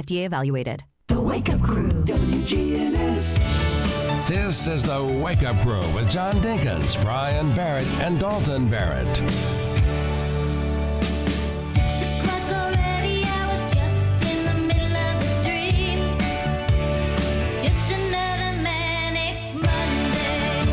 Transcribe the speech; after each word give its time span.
FDA 0.00 0.24
evaluated. 0.24 0.82
The 1.08 1.20
Wake 1.20 1.50
Up 1.50 1.60
Crew, 1.60 1.88
WGNS. 1.88 3.36
This 4.26 4.66
is 4.66 4.84
the 4.84 5.04
Wake 5.22 5.42
Up 5.42 5.58
Crew 5.60 5.80
with 5.94 6.10
John 6.10 6.36
Dinkins, 6.36 7.00
Brian 7.02 7.54
Barrett, 7.54 7.86
and 8.00 8.18
Dalton 8.18 8.70
Barrett. 8.70 9.14
Six 11.54 12.02
o'clock 12.02 12.50
already, 12.50 13.24
I 13.24 13.46
was 13.50 13.74
just 13.74 14.24
in 14.32 14.46
the 14.46 14.54
middle 14.68 14.96
of 14.96 15.20
a 15.20 15.42
dream. 15.42 16.00
It's 17.40 17.62
just 17.62 17.92
another 17.92 18.52
manic 18.62 19.36
Monday. 19.54 20.64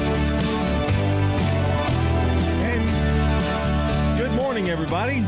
And 2.63 4.17
good 4.17 4.31
morning, 4.33 4.69
everybody. 4.69 5.25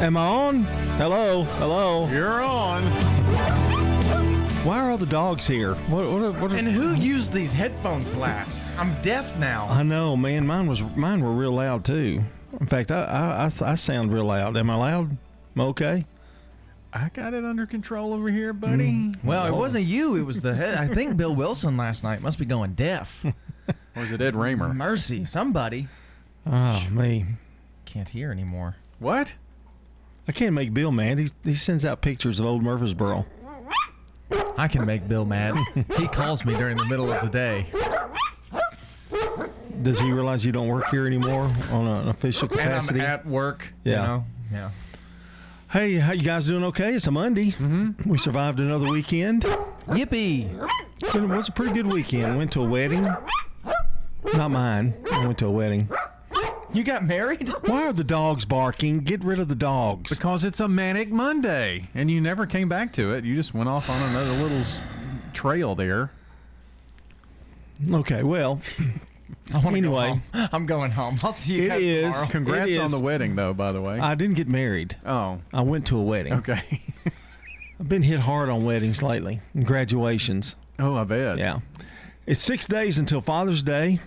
Am 0.00 0.16
I 0.16 0.26
on? 0.26 0.62
Hello, 0.96 1.42
hello. 1.42 2.08
You're 2.08 2.40
on. 2.40 2.84
Why 4.64 4.78
are 4.78 4.92
all 4.92 4.96
the 4.96 5.06
dogs 5.06 5.46
here? 5.46 5.74
What? 5.74 6.04
What? 6.08 6.40
what 6.40 6.52
And 6.52 6.68
who 6.68 6.94
used 6.94 7.32
these 7.32 7.52
headphones 7.52 8.14
last? 8.14 8.78
I'm 8.78 8.94
deaf 9.02 9.36
now. 9.38 9.66
I 9.68 9.82
know, 9.82 10.16
man. 10.16 10.46
Mine 10.46 10.68
was 10.68 10.82
mine 10.96 11.20
were 11.20 11.32
real 11.32 11.52
loud 11.52 11.84
too. 11.84 12.22
In 12.60 12.66
fact, 12.66 12.92
I 12.92 13.02
I, 13.02 13.44
I, 13.46 13.72
I 13.72 13.74
sound 13.74 14.12
real 14.12 14.26
loud. 14.26 14.56
Am 14.56 14.70
I 14.70 14.76
loud? 14.76 15.10
Am 15.10 15.60
I 15.60 15.64
okay? 15.64 16.06
I 16.92 17.10
got 17.12 17.34
it 17.34 17.44
under 17.44 17.66
control 17.66 18.14
over 18.14 18.30
here, 18.30 18.52
buddy. 18.52 18.90
Mm. 18.92 19.24
Well, 19.24 19.46
it 19.46 19.54
wasn't 19.54 19.86
you. 19.86 20.14
It 20.16 20.22
was 20.22 20.40
the 20.40 20.54
head. 20.54 20.76
I 20.76 20.86
think 20.86 21.16
Bill 21.16 21.34
Wilson 21.34 21.76
last 21.76 22.04
night 22.04 22.22
must 22.22 22.38
be 22.38 22.44
going 22.44 22.74
deaf. 22.74 23.24
Or 23.96 24.04
is 24.04 24.12
it 24.12 24.20
Ed 24.20 24.36
Raymer? 24.36 24.72
Mercy, 24.72 25.24
somebody 25.24 25.88
Oh 26.46 26.86
me, 26.90 27.26
can't 27.84 28.08
hear 28.08 28.30
anymore. 28.30 28.76
What? 29.00 29.32
I 30.28 30.32
can't 30.32 30.52
make 30.52 30.74
Bill 30.74 30.92
mad. 30.92 31.18
He 31.18 31.28
he 31.44 31.54
sends 31.54 31.84
out 31.84 32.02
pictures 32.02 32.38
of 32.38 32.46
old 32.46 32.62
Murfreesboro. 32.62 33.26
I 34.58 34.68
can 34.68 34.84
make 34.84 35.08
Bill 35.08 35.24
mad. 35.24 35.56
he 35.96 36.06
calls 36.08 36.44
me 36.44 36.54
during 36.54 36.76
the 36.76 36.84
middle 36.86 37.10
of 37.10 37.22
the 37.22 37.28
day. 37.30 37.66
Does 39.82 40.00
he 40.00 40.10
realize 40.10 40.44
you 40.44 40.52
don't 40.52 40.66
work 40.66 40.88
here 40.90 41.06
anymore 41.06 41.50
on 41.70 41.86
an 41.86 42.08
official 42.08 42.48
capacity? 42.48 42.64
And 42.64 42.74
I'm 42.74 42.80
capacity? 42.82 43.00
at 43.00 43.26
work. 43.26 43.72
Yeah. 43.84 43.92
You 44.02 44.06
know? 44.08 44.24
Yeah. 44.52 44.70
Hey, 45.70 45.94
how 45.94 46.12
you 46.12 46.22
guys 46.22 46.46
doing? 46.46 46.64
Okay, 46.64 46.94
it's 46.94 47.06
a 47.06 47.10
Monday. 47.10 47.52
Mm-hmm. 47.52 48.08
We 48.08 48.18
survived 48.18 48.58
another 48.58 48.88
weekend. 48.88 49.44
Yippee! 49.86 50.50
It 51.14 51.22
was 51.22 51.48
a 51.48 51.52
pretty 51.52 51.72
good 51.74 51.86
weekend. 51.92 52.36
Went 52.36 52.52
to 52.52 52.62
a 52.62 52.68
wedding. 52.68 53.02
Not 54.34 54.50
mine. 54.50 54.94
I 55.12 55.26
went 55.26 55.38
to 55.38 55.46
a 55.46 55.50
wedding. 55.50 55.88
You 56.72 56.84
got 56.84 57.04
married? 57.04 57.48
Why 57.64 57.86
are 57.88 57.92
the 57.92 58.04
dogs 58.04 58.44
barking? 58.44 59.00
Get 59.00 59.24
rid 59.24 59.40
of 59.40 59.48
the 59.48 59.54
dogs. 59.54 60.10
Because 60.16 60.44
it's 60.44 60.60
a 60.60 60.68
manic 60.68 61.10
Monday, 61.10 61.88
and 61.94 62.10
you 62.10 62.20
never 62.20 62.46
came 62.46 62.68
back 62.68 62.92
to 62.94 63.14
it. 63.14 63.24
You 63.24 63.34
just 63.36 63.54
went 63.54 63.68
off 63.68 63.88
on 63.88 64.00
another 64.10 64.32
little 64.32 64.58
s- 64.58 64.80
trail 65.32 65.74
there. 65.74 66.10
Okay, 67.90 68.22
well, 68.22 68.60
I 69.50 69.58
want 69.58 69.62
to 69.62 69.76
Anyway. 69.78 70.20
go 70.32 70.38
home. 70.40 70.48
I'm 70.52 70.66
going 70.66 70.90
home. 70.90 71.18
I'll 71.22 71.32
see 71.32 71.54
you 71.54 71.62
It 71.64 71.68
guys 71.68 71.86
is. 71.86 72.02
tomorrow. 72.14 72.26
Congrats 72.30 72.70
It 72.72 72.78
on 72.78 72.86
is. 72.86 72.92
the 72.98 73.02
wedding, 73.02 73.34
though. 73.36 73.54
By 73.54 73.72
the 73.72 73.80
way. 73.80 73.98
I 73.98 74.14
didn't 74.14 74.36
get 74.36 74.48
married. 74.48 74.96
oh, 75.06 75.38
I 75.52 75.62
went 75.62 75.86
to 75.86 75.98
a 75.98 76.02
wedding. 76.02 76.34
okay. 76.34 76.82
I've 77.80 77.88
been 77.88 78.02
hit 78.02 78.18
hard 78.20 78.48
on 78.50 78.64
weddings 78.64 79.02
lately 79.02 79.40
and 79.54 79.64
graduations. 79.64 80.56
oh, 80.80 80.96
I 80.96 81.04
bet. 81.04 81.38
Yeah. 81.38 81.60
It's 82.26 82.42
six 82.42 82.66
days 82.66 82.98
until 82.98 83.20
Father's 83.22 83.62
Day, 83.62 84.00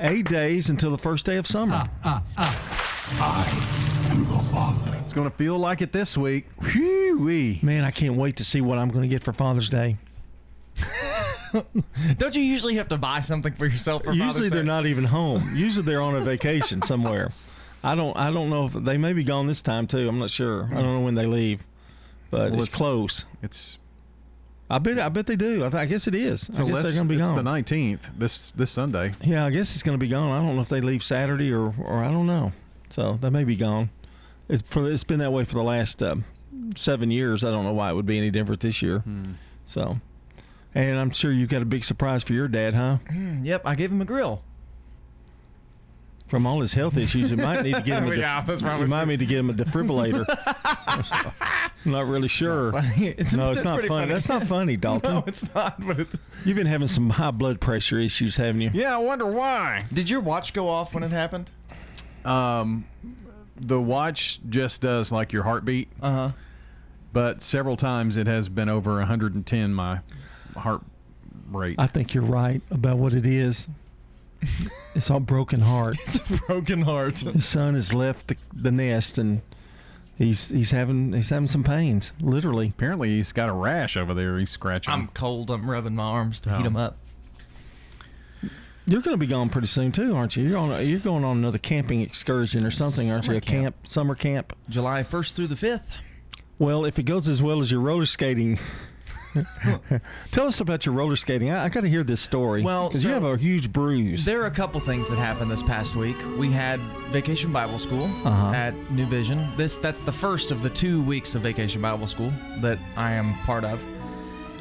eight 0.00 0.28
days 0.28 0.68
until 0.70 0.90
the 0.90 0.98
first 0.98 1.24
day 1.26 1.36
of 1.36 1.46
summer. 1.46 1.88
Uh, 2.04 2.20
uh, 2.36 2.54
uh. 3.18 3.46
It's 5.04 5.14
gonna 5.14 5.30
feel 5.30 5.58
like 5.58 5.82
it 5.82 5.92
this 5.92 6.16
week. 6.16 6.46
Whew 6.60 7.18
wee. 7.18 7.58
Man, 7.62 7.84
I 7.84 7.90
can't 7.90 8.14
wait 8.16 8.36
to 8.38 8.44
see 8.44 8.60
what 8.60 8.78
I'm 8.78 8.88
going 8.90 9.02
to 9.02 9.08
get 9.08 9.22
for 9.24 9.32
Father's 9.32 9.68
Day. 9.68 9.96
Don't 12.16 12.36
you 12.36 12.42
usually 12.42 12.76
have 12.76 12.88
to 12.88 12.96
buy 12.96 13.20
something 13.22 13.52
for 13.54 13.66
yourself 13.66 14.04
for 14.04 14.12
Usually 14.12 14.28
Father's 14.28 14.50
they're 14.50 14.62
Day? 14.62 14.66
not 14.66 14.86
even 14.86 15.04
home. 15.04 15.52
Usually 15.56 15.84
they're 15.84 16.00
on 16.00 16.14
a 16.14 16.20
vacation 16.20 16.80
somewhere. 16.82 17.32
I 17.82 17.94
don't. 17.96 18.16
I 18.16 18.30
don't 18.30 18.50
know 18.50 18.66
if 18.66 18.72
they 18.74 18.96
may 18.98 19.12
be 19.12 19.24
gone 19.24 19.46
this 19.48 19.62
time 19.62 19.86
too. 19.88 20.08
I'm 20.08 20.18
not 20.18 20.30
sure. 20.30 20.66
I 20.70 20.74
don't 20.74 20.94
know 20.94 21.00
when 21.00 21.14
they 21.16 21.26
leave, 21.26 21.66
but 22.30 22.52
Well, 22.52 22.60
it's 22.60 22.68
it's- 22.68 22.76
close. 22.76 23.24
It's 23.42 23.78
I 24.70 24.78
bet. 24.78 24.98
I 24.98 25.08
bet 25.08 25.26
they 25.26 25.36
do. 25.36 25.64
I, 25.66 25.68
th- 25.68 25.74
I 25.74 25.86
guess 25.86 26.06
it 26.06 26.14
is. 26.14 26.48
I 26.48 26.54
so 26.54 26.64
guess 26.64 26.74
less, 26.74 26.82
they're 26.84 26.92
going 26.92 27.08
to 27.08 27.14
be 27.14 27.16
it's 27.20 27.26
gone. 27.28 27.36
the 27.36 27.42
nineteenth. 27.42 28.10
This 28.16 28.50
this 28.54 28.70
Sunday. 28.70 29.12
Yeah, 29.22 29.44
I 29.44 29.50
guess 29.50 29.74
it's 29.74 29.82
going 29.82 29.98
to 29.98 30.00
be 30.00 30.08
gone. 30.08 30.30
I 30.30 30.44
don't 30.46 30.54
know 30.56 30.62
if 30.62 30.68
they 30.68 30.80
leave 30.80 31.02
Saturday 31.02 31.52
or, 31.52 31.74
or 31.78 32.04
I 32.04 32.10
don't 32.10 32.26
know. 32.26 32.52
So 32.88 33.14
they 33.20 33.30
may 33.30 33.44
be 33.44 33.56
gone. 33.56 33.90
It's 34.48 34.62
for 34.62 34.90
it's 34.90 35.04
been 35.04 35.18
that 35.18 35.32
way 35.32 35.44
for 35.44 35.54
the 35.54 35.62
last 35.62 36.02
uh, 36.02 36.16
seven 36.76 37.10
years. 37.10 37.44
I 37.44 37.50
don't 37.50 37.64
know 37.64 37.72
why 37.72 37.90
it 37.90 37.94
would 37.94 38.06
be 38.06 38.16
any 38.18 38.30
different 38.30 38.60
this 38.60 38.80
year. 38.82 39.02
So, 39.64 39.98
and 40.74 40.98
I'm 40.98 41.10
sure 41.10 41.30
you've 41.32 41.48
got 41.50 41.62
a 41.62 41.66
big 41.66 41.84
surprise 41.84 42.22
for 42.24 42.32
your 42.32 42.48
dad, 42.48 42.74
huh? 42.74 42.98
Mm, 43.10 43.44
Yep, 43.44 43.62
I 43.64 43.74
gave 43.76 43.92
him 43.92 44.00
a 44.00 44.04
grill. 44.04 44.42
From 46.30 46.46
all 46.46 46.60
his 46.60 46.72
health 46.74 46.96
issues, 46.96 47.28
you 47.32 47.36
might 47.36 47.62
need 47.62 47.74
to 47.74 47.82
get 47.82 48.04
him 48.04 48.12
a. 48.12 48.14
Yeah, 48.20 48.40
that's 48.40 48.62
you 48.62 48.86
might 48.86 49.06
need 49.08 49.18
to 49.18 49.26
get 49.26 49.38
him 49.38 49.50
a 49.50 49.52
defibrillator. 49.52 50.24
I'm 51.26 51.66
not 51.92 52.06
really 52.06 52.28
sure. 52.28 52.70
It's, 52.96 53.34
No, 53.34 53.50
it's 53.50 53.64
not 53.64 53.74
pretty 53.80 53.88
funny. 53.88 54.12
That's 54.12 54.28
not 54.28 54.44
funny, 54.44 54.76
Dalton. 54.78 55.12
No, 55.12 55.24
it's 55.26 55.52
not. 55.52 55.84
But 55.84 55.98
it, 55.98 56.08
You've 56.44 56.56
been 56.56 56.68
having 56.68 56.86
some 56.86 57.10
high 57.10 57.32
blood 57.32 57.60
pressure 57.60 57.98
issues, 57.98 58.36
haven't 58.36 58.60
you? 58.60 58.70
Yeah, 58.72 58.94
I 58.94 58.98
wonder 58.98 59.26
why. 59.26 59.80
did 59.92 60.08
your 60.08 60.20
watch 60.20 60.52
go 60.54 60.68
off 60.68 60.94
when 60.94 61.02
it 61.02 61.10
happened? 61.10 61.50
Um, 62.24 62.86
the 63.56 63.80
watch 63.80 64.38
just 64.48 64.82
does 64.82 65.10
like 65.10 65.32
your 65.32 65.42
heartbeat, 65.42 65.88
Uh 66.00 66.12
huh. 66.12 66.30
but 67.12 67.42
several 67.42 67.76
times 67.76 68.16
it 68.16 68.28
has 68.28 68.48
been 68.48 68.68
over 68.68 68.98
110 68.98 69.74
my 69.74 69.98
heart 70.56 70.82
rate. 71.50 71.74
I 71.78 71.88
think 71.88 72.14
you're 72.14 72.22
right 72.22 72.62
about 72.70 72.98
what 72.98 73.14
it 73.14 73.26
is. 73.26 73.66
It's 74.92 75.08
all 75.08 75.20
broken 75.20 75.60
heart. 75.60 75.98
It's 76.06 76.16
a 76.16 76.36
broken 76.46 76.82
heart. 76.82 77.20
His 77.20 77.46
son 77.46 77.74
has 77.74 77.94
left 77.94 78.26
the, 78.26 78.36
the 78.52 78.72
nest 78.72 79.18
and 79.18 79.40
he's 80.18 80.48
he's 80.48 80.72
having 80.72 81.12
he's 81.12 81.30
having 81.30 81.46
some 81.46 81.62
pains, 81.62 82.12
literally. 82.20 82.68
Apparently, 82.76 83.10
he's 83.16 83.30
got 83.30 83.48
a 83.48 83.52
rash 83.52 83.96
over 83.96 84.12
there. 84.14 84.36
He's 84.38 84.50
scratching. 84.50 84.92
I'm 84.92 85.06
cold. 85.14 85.48
I'm 85.48 85.70
rubbing 85.70 85.94
my 85.94 86.02
arms 86.02 86.40
to 86.40 86.50
heat 86.50 86.62
Oh. 86.62 86.66
him 86.66 86.76
up. 86.76 86.96
You're 88.86 89.02
going 89.02 89.14
to 89.14 89.18
be 89.18 89.28
gone 89.28 89.48
pretty 89.50 89.68
soon 89.68 89.92
too, 89.92 90.16
aren't 90.16 90.36
you? 90.36 90.48
You're 90.48 90.58
on 90.58 90.84
you're 90.86 90.98
going 90.98 91.22
on 91.24 91.36
another 91.38 91.58
camping 91.58 92.00
excursion 92.00 92.66
or 92.66 92.72
something, 92.72 93.10
aren't 93.12 93.24
you? 93.26 93.34
Summer 93.34 93.38
A 93.38 93.40
camp, 93.40 93.76
summer 93.86 94.14
camp. 94.16 94.56
July 94.68 95.02
1st 95.04 95.32
through 95.34 95.46
the 95.46 95.54
5th. 95.54 95.90
Well, 96.58 96.84
if 96.84 96.98
it 96.98 97.04
goes 97.04 97.28
as 97.28 97.40
well 97.40 97.60
as 97.60 97.70
your 97.70 97.80
roller 97.80 98.06
skating, 98.06 98.58
tell 100.30 100.46
us 100.46 100.60
about 100.60 100.86
your 100.86 100.94
roller 100.94 101.16
skating. 101.16 101.50
I, 101.50 101.64
I 101.64 101.68
got 101.68 101.80
to 101.82 101.88
hear 101.88 102.02
this 102.04 102.20
story. 102.20 102.62
Well, 102.62 102.88
because 102.88 103.04
you 103.04 103.10
have 103.10 103.24
a 103.24 103.36
huge 103.36 103.72
bruise. 103.72 104.24
There 104.24 104.42
are 104.42 104.46
a 104.46 104.50
couple 104.50 104.80
things 104.80 105.08
that 105.10 105.16
happened 105.16 105.50
this 105.50 105.62
past 105.62 105.96
week. 105.96 106.16
We 106.38 106.50
had 106.50 106.80
Vacation 107.10 107.52
Bible 107.52 107.78
School 107.78 108.04
Uh-huh. 108.24 108.52
at 108.52 108.74
New 108.90 109.06
Vision. 109.06 109.54
This 109.56 109.76
that's 109.76 110.00
the 110.00 110.12
first 110.12 110.50
of 110.50 110.62
the 110.62 110.70
two 110.70 111.02
weeks 111.04 111.34
of 111.34 111.42
Vacation 111.42 111.80
Bible 111.82 112.06
School 112.06 112.32
that 112.60 112.78
I 112.96 113.12
am 113.12 113.34
part 113.44 113.64
of. 113.64 113.84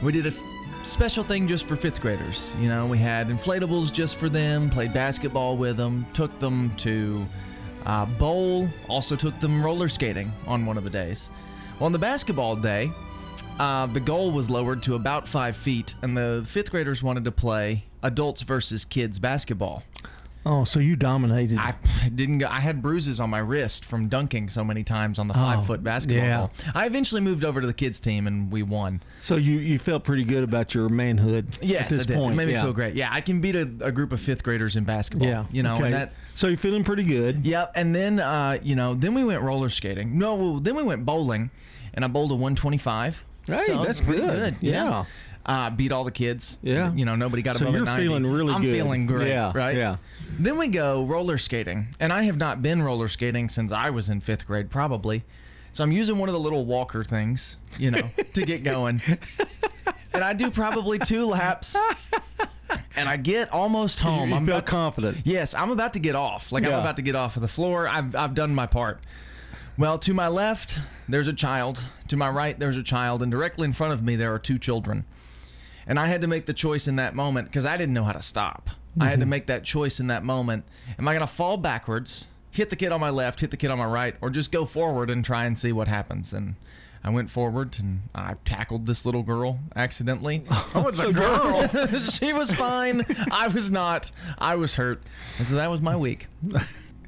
We 0.02 0.12
did 0.12 0.26
a 0.26 0.30
f- 0.30 0.40
special 0.84 1.24
thing 1.24 1.46
just 1.48 1.68
for 1.68 1.76
fifth 1.76 2.00
graders. 2.02 2.56
You 2.60 2.70
know, 2.70 2.86
we 2.88 2.98
had 2.98 3.28
inflatables 3.30 3.92
just 3.92 4.18
for 4.18 4.30
them, 4.30 4.70
played 4.70 4.94
basketball 4.94 5.58
with 5.58 5.78
them, 5.78 6.06
took 6.14 6.38
them 6.40 6.74
to 6.78 7.26
uh, 7.86 8.06
bowl, 8.06 8.70
also 8.88 9.16
took 9.16 9.40
them 9.40 9.64
roller 9.64 9.90
skating 9.90 10.32
on 10.48 10.66
one 10.66 10.78
of 10.78 10.84
the 10.84 10.90
days. 10.90 11.30
Well, 11.80 11.86
on 11.88 11.92
the 11.92 12.00
basketball 12.00 12.56
day, 12.56 12.92
uh, 13.60 13.86
the 13.88 14.00
goal 14.00 14.32
was 14.32 14.50
lowered 14.50 14.82
to 14.84 14.96
about 14.96 15.28
five 15.28 15.56
feet, 15.56 15.94
and 16.02 16.16
the 16.18 16.44
fifth 16.48 16.72
graders 16.72 17.04
wanted 17.04 17.26
to 17.26 17.32
play 17.32 17.84
adults 18.04 18.42
versus 18.42 18.86
kids 18.86 19.20
basketball. 19.20 19.84
oh, 20.46 20.64
so 20.64 20.80
you 20.80 20.96
dominated. 20.96 21.58
I 21.60 21.76
didn't 22.16 22.38
go. 22.40 22.48
I 22.48 22.62
had 22.62 22.82
bruises 22.82 23.20
on 23.20 23.30
my 23.30 23.40
wrist 23.40 23.84
from 23.84 24.08
dunking 24.08 24.48
so 24.48 24.64
many 24.64 24.84
times 24.86 25.20
on 25.20 25.28
the 25.28 25.34
Oh, 25.34 25.38
five 25.42 25.66
foot 25.66 25.84
basketball 25.84 26.26
yeah. 26.26 26.38
goal. 26.38 26.52
I 26.74 26.86
eventually 26.86 27.20
moved 27.20 27.44
over 27.44 27.60
to 27.60 27.68
the 27.68 27.74
kids 27.74 28.00
team 28.00 28.26
and 28.26 28.50
we 28.50 28.64
won. 28.64 29.04
so 29.20 29.36
you 29.36 29.58
you 29.60 29.78
felt 29.78 30.06
pretty 30.06 30.24
good 30.24 30.44
about 30.46 30.74
your 30.74 30.88
manhood 30.88 31.58
Yes, 31.62 31.92
at 31.92 31.98
this 31.98 32.06
point. 32.06 32.34
it 32.34 32.36
made 32.38 32.46
me 32.48 32.54
yeah. 32.54 32.64
feel 32.64 32.72
great. 32.74 32.96
Yeah, 32.96 33.10
I 33.12 33.20
can 33.20 33.42
beat 33.42 33.56
a, 33.58 33.70
a 33.82 33.92
group 33.92 34.14
of 34.14 34.22
fifth 34.22 34.44
graders 34.44 34.78
in 34.78 34.86
basketball. 34.86 35.28
Yeah, 35.28 35.44
you 35.52 35.62
know, 35.62 35.76
okay. 35.76 35.86
and 35.86 35.94
that. 35.94 36.14
So 36.36 36.48
you're 36.48 36.56
feeling 36.58 36.86
pretty 36.86 37.04
good. 37.04 37.46
Yep, 37.46 37.74
and 37.76 37.94
then 37.94 38.22
uh, 38.22 38.60
you 38.64 38.76
know, 38.78 38.94
then 38.94 39.14
we 39.14 39.26
went 39.26 39.42
roller 39.42 39.68
skating. 39.70 40.18
No, 40.18 40.60
then 40.60 40.76
we 40.76 40.84
went 40.84 41.06
bowling, 41.06 41.52
and 41.94 42.06
I 42.06 42.08
bowled 42.08 42.32
a 42.32 42.36
125. 42.36 43.26
Hey, 43.58 43.66
So, 43.66 43.84
that's 43.84 44.02
pretty 44.02 44.22
good. 44.22 44.56
Yeah. 44.62 45.06
Uh, 45.46 45.70
beat 45.72 45.92
all 45.92 46.04
the 46.04 46.12
kids. 46.12 46.60
Yeah. 46.62 46.94
You 46.94 47.06
know, 47.06 47.16
nobody 47.16 47.42
got 47.42 47.56
So 47.56 47.64
above 47.66 47.74
a 47.74 47.78
you're 47.78 47.86
90. 47.86 48.04
feeling 48.04 48.26
really 48.28 48.54
I'm 48.54 48.62
good. 48.62 48.72
feeling 48.76 49.06
great. 49.08 49.30
Yeah, 49.30 49.52
Right. 49.56 49.76
yeah. 49.76 49.96
Then 50.38 50.58
we 50.58 50.68
go 50.68 51.06
roller 51.06 51.38
skating, 51.38 51.88
and 52.00 52.14
I 52.14 52.24
have 52.24 52.38
not 52.38 52.62
been 52.62 52.82
roller 52.84 53.08
skating 53.08 53.50
since 53.50 53.72
I 53.72 53.90
was 53.90 54.10
in 54.10 54.20
fifth 54.22 54.46
grade, 54.46 54.70
probably. 54.70 55.24
So 55.72 55.84
I'm 55.84 55.92
using 55.92 56.18
one 56.18 56.30
of 56.30 56.34
the 56.34 56.40
little 56.40 56.66
walker 56.66 57.04
things, 57.04 57.58
you 57.78 57.90
know, 57.92 58.10
to 58.34 58.42
get 58.44 58.64
going. 58.64 59.02
And 60.14 60.24
I 60.24 60.34
do 60.34 60.52
probably 60.52 61.00
two 61.00 61.26
laps, 61.26 61.76
and 62.96 63.08
I 63.10 63.18
get 63.18 63.52
almost 63.52 64.00
home. 64.02 64.30
you 64.30 64.36
I'm 64.36 64.46
feel 64.46 64.56
about- 64.58 64.66
confident. 64.68 65.18
Yes, 65.24 65.56
I'm 65.56 65.72
about 65.72 65.94
to 65.94 66.00
get 66.00 66.16
off. 66.16 66.52
Like 66.52 66.64
Yeah. 66.64 66.74
I'm 66.74 66.80
about 66.80 66.98
to 66.98 67.02
get 67.02 67.16
off 67.16 67.36
of 67.38 67.42
the 67.42 67.48
floor. 67.48 67.88
I've 67.88 68.16
I've 68.16 68.34
done 68.36 68.54
my 68.54 68.66
part. 68.68 69.00
Well, 69.80 69.98
to 70.00 70.14
my 70.14 70.28
left, 70.28 70.78
there's 71.08 71.30
a 71.30 71.34
child. 71.34 71.86
To 72.10 72.18
my 72.18 72.30
right, 72.30 72.60
there's 72.60 72.76
a 72.76 72.84
child. 72.84 73.24
And 73.24 73.32
directly 73.32 73.64
in 73.64 73.72
front 73.72 73.94
of 73.94 74.04
me, 74.04 74.18
there 74.18 74.34
are 74.34 74.38
two 74.38 74.58
children. 74.58 75.06
And 75.88 75.98
I 75.98 76.08
had 76.08 76.20
to 76.20 76.28
make 76.28 76.46
the 76.46 76.54
choice 76.54 76.90
in 76.90 76.98
that 76.98 77.16
moment 77.16 77.48
because 77.48 77.66
I 77.66 77.78
didn't 77.78 77.94
know 77.94 78.04
how 78.04 78.12
to 78.12 78.22
stop. 78.22 78.70
I 79.00 79.06
had 79.06 79.12
to 79.12 79.24
mm-hmm. 79.24 79.30
make 79.30 79.48
that 79.48 79.64
choice 79.64 80.02
in 80.02 80.08
that 80.08 80.26
moment. 80.26 80.66
Am 80.98 81.08
I 81.08 81.14
going 81.14 81.26
to 81.26 81.34
fall 81.34 81.56
backwards, 81.56 82.28
hit 82.52 82.70
the 82.70 82.76
kid 82.76 82.92
on 82.92 83.00
my 83.00 83.10
left, 83.10 83.40
hit 83.40 83.52
the 83.52 83.58
kid 83.58 83.72
on 83.72 83.78
my 83.78 83.86
right, 83.86 84.16
or 84.20 84.30
just 84.30 84.52
go 84.52 84.66
forward 84.66 85.10
and 85.10 85.24
try 85.24 85.46
and 85.46 85.58
see 85.58 85.72
what 85.72 85.88
happens? 85.88 86.34
And 86.34 86.56
I 87.02 87.10
went 87.12 87.32
forward 87.32 87.78
and 87.80 88.02
I 88.14 88.36
tackled 88.44 88.86
this 88.86 89.06
little 89.06 89.24
girl 89.24 89.60
accidentally. 89.78 90.44
Oh, 90.76 90.90
it's 90.90 91.00
a 91.00 91.14
girl. 91.14 91.68
she 92.00 92.34
was 92.34 92.54
fine. 92.54 93.06
I 93.32 93.48
was 93.48 93.72
not. 93.72 94.12
I 94.38 94.56
was 94.56 94.76
hurt. 94.76 95.02
And 95.38 95.48
so 95.48 95.56
that 95.56 95.72
was 95.72 95.82
my 95.82 95.96
week. 95.96 96.28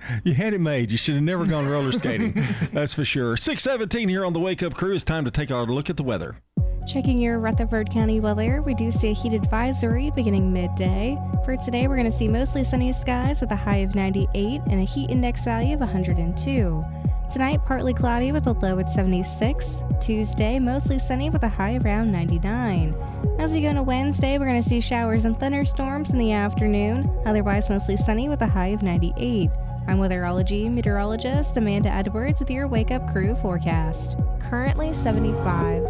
You 0.24 0.34
had 0.34 0.54
it 0.54 0.60
made. 0.60 0.92
You 0.92 0.98
should 0.98 1.16
have 1.16 1.24
never 1.24 1.46
gone 1.46 1.68
roller 1.68 1.92
skating. 1.92 2.44
That's 2.74 2.94
for 2.94 3.04
sure. 3.04 3.38
617 3.38 4.10
here 4.10 4.26
on 4.26 4.34
the 4.34 4.40
Wake 4.40 4.62
Up 4.64 4.74
Crew. 4.74 4.94
It's 4.94 5.04
time 5.04 5.26
to 5.26 5.32
take 5.32 5.50
a 5.50 5.58
look 5.58 5.90
at 5.90 5.98
the 5.98 6.04
weather. 6.04 6.38
Checking 6.88 7.20
your 7.20 7.40
Rutherford 7.40 7.92
County 7.92 8.20
weather, 8.20 8.62
we 8.62 8.74
do 8.74 8.92
see 8.92 9.10
a 9.10 9.14
heat 9.14 9.34
advisory 9.34 10.12
beginning 10.16 10.52
midday. 10.52 11.18
For 11.46 11.56
today, 11.58 11.88
we're 11.88 11.96
going 11.96 12.12
to 12.12 12.18
see 12.18 12.28
mostly 12.28 12.64
sunny 12.64 12.92
skies 12.92 13.40
with 13.40 13.52
a 13.52 13.56
high 13.56 13.78
of 13.78 13.94
98 13.94 14.62
and 14.70 14.82
a 14.82 14.86
heat 14.86 15.10
index 15.10 15.44
value 15.44 15.76
of 15.76 15.80
102. 15.82 16.84
Tonight, 17.32 17.62
partly 17.66 17.94
cloudy 17.94 18.32
with 18.32 18.48
a 18.48 18.52
low 18.52 18.78
at 18.80 18.90
76. 18.90 19.66
Tuesday, 20.02 20.60
mostly 20.60 21.00
sunny 21.00 21.30
with 21.30 21.44
a 21.44 21.48
high 21.48 21.78
around 21.78 22.12
99. 22.12 22.94
As 23.40 23.52
we 23.52 23.62
go 23.62 23.70
into 23.70 23.84
Wednesday, 23.84 24.38
we're 24.38 24.48
going 24.48 24.62
to 24.62 24.68
see 24.68 24.82
showers 24.82 25.24
and 25.24 25.40
thunderstorms 25.40 26.10
in 26.10 26.18
the 26.18 26.34
afternoon, 26.34 27.10
otherwise 27.26 27.70
mostly 27.70 27.96
sunny 27.96 28.28
with 28.28 28.42
a 28.42 28.48
high 28.48 28.68
of 28.68 28.82
98. 28.82 29.50
I'm 29.88 29.98
weatherology 29.98 30.72
meteorologist 30.72 31.58
Amanda 31.58 31.90
Edwards 31.90 32.40
with 32.40 32.52
your 32.52 32.68
Wake 32.68 32.92
Up 32.92 33.12
Crew 33.12 33.36
forecast. 33.42 34.16
Currently 34.40 34.94
75. 34.94 35.84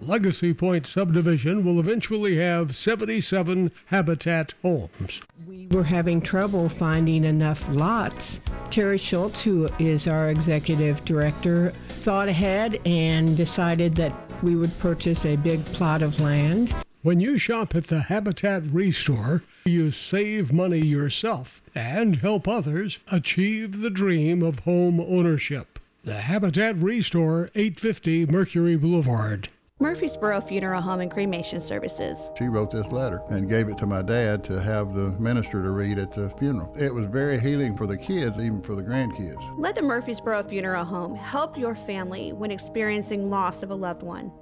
Legacy 0.00 0.54
Point 0.54 0.86
subdivision 0.86 1.64
will 1.64 1.80
eventually 1.80 2.36
have 2.36 2.76
77 2.76 3.72
habitat 3.86 4.54
homes. 4.62 5.20
We 5.46 5.66
were 5.66 5.82
having 5.82 6.20
trouble 6.20 6.68
finding 6.68 7.24
enough 7.24 7.66
lots. 7.70 8.40
Terry 8.70 8.98
Schultz, 8.98 9.42
who 9.42 9.68
is 9.80 10.06
our 10.06 10.30
executive 10.30 11.04
director, 11.04 11.70
thought 11.88 12.28
ahead 12.28 12.78
and 12.86 13.36
decided 13.36 13.96
that 13.96 14.14
we 14.44 14.54
would 14.54 14.78
purchase 14.78 15.26
a 15.26 15.34
big 15.34 15.64
plot 15.66 16.02
of 16.02 16.20
land. 16.20 16.72
When 17.06 17.20
you 17.20 17.38
shop 17.38 17.76
at 17.76 17.86
the 17.86 18.00
Habitat 18.00 18.64
Restore, 18.64 19.44
you 19.64 19.92
save 19.92 20.52
money 20.52 20.80
yourself 20.80 21.62
and 21.72 22.16
help 22.16 22.48
others 22.48 22.98
achieve 23.12 23.80
the 23.80 23.90
dream 23.90 24.42
of 24.42 24.58
home 24.58 24.98
ownership. 24.98 25.78
The 26.02 26.14
Habitat 26.14 26.74
Restore, 26.78 27.50
850 27.54 28.26
Mercury 28.26 28.74
Boulevard. 28.74 29.50
Murfreesboro 29.78 30.40
Funeral 30.40 30.82
Home 30.82 30.98
and 30.98 31.08
Cremation 31.08 31.60
Services. 31.60 32.32
She 32.36 32.46
wrote 32.46 32.72
this 32.72 32.86
letter 32.86 33.22
and 33.30 33.48
gave 33.48 33.68
it 33.68 33.78
to 33.78 33.86
my 33.86 34.02
dad 34.02 34.42
to 34.42 34.60
have 34.60 34.92
the 34.92 35.12
minister 35.20 35.62
to 35.62 35.70
read 35.70 36.00
at 36.00 36.12
the 36.12 36.30
funeral. 36.30 36.74
It 36.76 36.92
was 36.92 37.06
very 37.06 37.38
healing 37.38 37.76
for 37.76 37.86
the 37.86 37.96
kids, 37.96 38.36
even 38.40 38.60
for 38.62 38.74
the 38.74 38.82
grandkids. 38.82 39.56
Let 39.60 39.76
the 39.76 39.82
Murfreesboro 39.82 40.42
Funeral 40.42 40.84
Home 40.84 41.14
help 41.14 41.56
your 41.56 41.76
family 41.76 42.32
when 42.32 42.50
experiencing 42.50 43.30
loss 43.30 43.62
of 43.62 43.70
a 43.70 43.76
loved 43.76 44.02
one. 44.02 44.32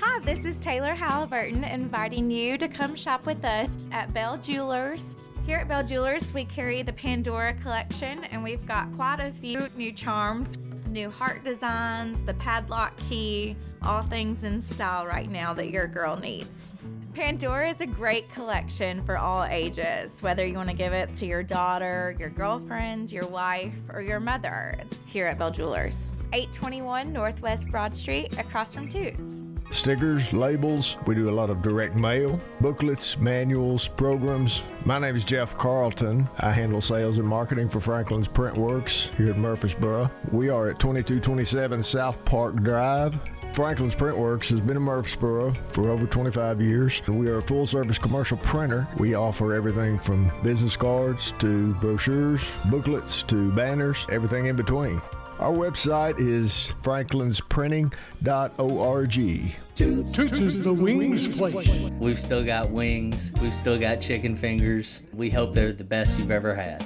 Hi, 0.00 0.20
this 0.20 0.44
is 0.44 0.58
Taylor 0.58 0.94
Halliburton 0.94 1.64
inviting 1.64 2.30
you 2.30 2.58
to 2.58 2.68
come 2.68 2.94
shop 2.94 3.26
with 3.26 3.44
us 3.44 3.78
at 3.90 4.12
Bell 4.12 4.36
Jewelers. 4.38 5.16
Here 5.46 5.58
at 5.58 5.68
Bell 5.68 5.82
Jewelers, 5.82 6.32
we 6.32 6.44
carry 6.44 6.82
the 6.82 6.92
Pandora 6.92 7.54
collection 7.54 8.24
and 8.24 8.42
we've 8.42 8.64
got 8.66 8.94
quite 8.94 9.20
a 9.20 9.32
few 9.32 9.68
new 9.76 9.92
charms, 9.92 10.58
new 10.88 11.10
heart 11.10 11.44
designs, 11.44 12.22
the 12.22 12.34
padlock 12.34 12.96
key, 13.08 13.56
all 13.82 14.02
things 14.02 14.44
in 14.44 14.60
style 14.60 15.06
right 15.06 15.30
now 15.30 15.52
that 15.54 15.70
your 15.70 15.86
girl 15.86 16.16
needs. 16.16 16.74
Pandora 17.14 17.68
is 17.68 17.82
a 17.82 17.86
great 17.86 18.32
collection 18.32 19.04
for 19.04 19.18
all 19.18 19.44
ages, 19.44 20.22
whether 20.22 20.46
you 20.46 20.54
want 20.54 20.70
to 20.70 20.74
give 20.74 20.94
it 20.94 21.14
to 21.16 21.26
your 21.26 21.42
daughter, 21.42 22.16
your 22.18 22.30
girlfriend, 22.30 23.12
your 23.12 23.26
wife, 23.26 23.74
or 23.90 24.00
your 24.00 24.18
mother 24.18 24.78
here 25.04 25.26
at 25.26 25.38
Bell 25.38 25.50
Jewelers. 25.50 26.10
821 26.32 27.12
Northwest 27.12 27.68
Broad 27.68 27.94
Street 27.94 28.38
across 28.38 28.74
from 28.74 28.88
Toots. 28.88 29.42
Stickers, 29.70 30.32
labels, 30.32 30.96
we 31.06 31.14
do 31.14 31.28
a 31.28 31.30
lot 31.30 31.50
of 31.50 31.60
direct 31.60 31.98
mail, 31.98 32.40
booklets, 32.62 33.18
manuals, 33.18 33.88
programs. 33.88 34.62
My 34.86 34.98
name 34.98 35.14
is 35.14 35.24
Jeff 35.24 35.56
Carlton. 35.58 36.26
I 36.38 36.50
handle 36.50 36.80
sales 36.80 37.18
and 37.18 37.28
marketing 37.28 37.68
for 37.68 37.80
Franklin's 37.80 38.28
Print 38.28 38.56
Works 38.56 39.10
here 39.18 39.30
at 39.30 39.36
Murfreesboro. 39.36 40.10
We 40.30 40.48
are 40.48 40.68
at 40.68 40.78
2227 40.78 41.82
South 41.82 42.24
Park 42.24 42.54
Drive. 42.62 43.18
Franklin's 43.52 43.94
Printworks 43.94 44.48
has 44.48 44.60
been 44.62 44.78
in 44.78 44.82
Murfreesboro 44.82 45.52
for 45.68 45.90
over 45.90 46.06
25 46.06 46.62
years. 46.62 47.06
We 47.06 47.28
are 47.28 47.36
a 47.36 47.42
full 47.42 47.66
service 47.66 47.98
commercial 47.98 48.38
printer. 48.38 48.88
We 48.96 49.14
offer 49.14 49.52
everything 49.52 49.98
from 49.98 50.32
business 50.42 50.74
cards 50.74 51.34
to 51.40 51.74
brochures, 51.74 52.50
booklets 52.70 53.22
to 53.24 53.52
banners, 53.52 54.06
everything 54.10 54.46
in 54.46 54.56
between. 54.56 55.02
Our 55.38 55.52
website 55.52 56.18
is 56.18 56.72
franklinsprinting.org. 56.82 59.56
Toots 59.74 60.18
is 60.18 60.62
the 60.62 60.72
wings 60.72 61.28
place. 61.36 61.68
We've 62.00 62.18
still 62.18 62.44
got 62.44 62.70
wings, 62.70 63.34
we've 63.42 63.54
still 63.54 63.78
got 63.78 64.00
chicken 64.00 64.34
fingers. 64.34 65.02
We 65.12 65.28
hope 65.28 65.52
they're 65.52 65.74
the 65.74 65.84
best 65.84 66.18
you've 66.18 66.30
ever 66.30 66.54
had. 66.54 66.80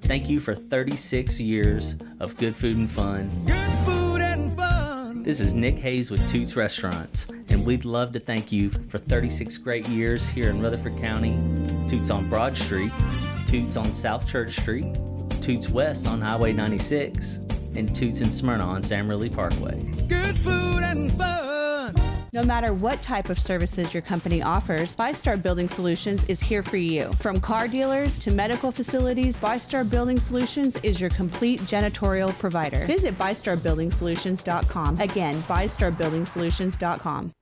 Thank 0.00 0.28
you 0.28 0.40
for 0.40 0.56
36 0.56 1.38
years 1.38 1.94
of 2.18 2.36
good 2.36 2.56
food 2.56 2.76
and 2.76 2.90
fun. 2.90 3.30
Good 3.44 3.54
food 3.54 3.62
and 3.62 3.86
fun. 3.86 3.97
This 5.28 5.40
is 5.40 5.52
Nick 5.52 5.74
Hayes 5.74 6.10
with 6.10 6.26
Toots 6.26 6.56
Restaurants, 6.56 7.26
and 7.50 7.66
we'd 7.66 7.84
love 7.84 8.14
to 8.14 8.18
thank 8.18 8.50
you 8.50 8.70
for 8.70 8.96
36 8.96 9.58
great 9.58 9.86
years 9.90 10.26
here 10.26 10.48
in 10.48 10.62
Rutherford 10.62 10.96
County. 10.96 11.38
Toots 11.86 12.08
on 12.08 12.26
Broad 12.30 12.56
Street, 12.56 12.90
Toots 13.46 13.76
on 13.76 13.92
South 13.92 14.26
Church 14.26 14.52
Street, 14.52 14.86
Toots 15.42 15.68
West 15.68 16.08
on 16.08 16.22
Highway 16.22 16.54
96, 16.54 17.40
and 17.74 17.94
Toots 17.94 18.22
in 18.22 18.32
Smyrna 18.32 18.64
on 18.64 18.82
Sam 18.82 19.06
Ridley 19.06 19.28
Parkway. 19.28 19.78
Good 20.08 20.34
food 20.38 20.82
and 20.82 21.12
fun. 21.12 21.47
No 22.38 22.44
matter 22.44 22.72
what 22.72 23.02
type 23.02 23.30
of 23.30 23.38
services 23.40 23.92
your 23.92 24.00
company 24.00 24.40
offers, 24.44 24.94
Five 24.94 25.16
Star 25.16 25.36
Building 25.36 25.66
Solutions 25.66 26.24
is 26.26 26.38
here 26.38 26.62
for 26.62 26.76
you. 26.76 27.12
From 27.14 27.40
car 27.40 27.66
dealers 27.66 28.16
to 28.20 28.30
medical 28.30 28.70
facilities, 28.70 29.40
Five 29.40 29.60
Star 29.60 29.82
Building 29.82 30.20
Solutions 30.20 30.76
is 30.84 31.00
your 31.00 31.10
complete 31.10 31.60
janitorial 31.62 32.32
provider. 32.38 32.86
Visit 32.86 33.16
FiveStarBuildingSolutions.com. 33.16 35.00
Again, 35.00 35.34
FiveStarBuildingSolutions.com. 35.34 37.32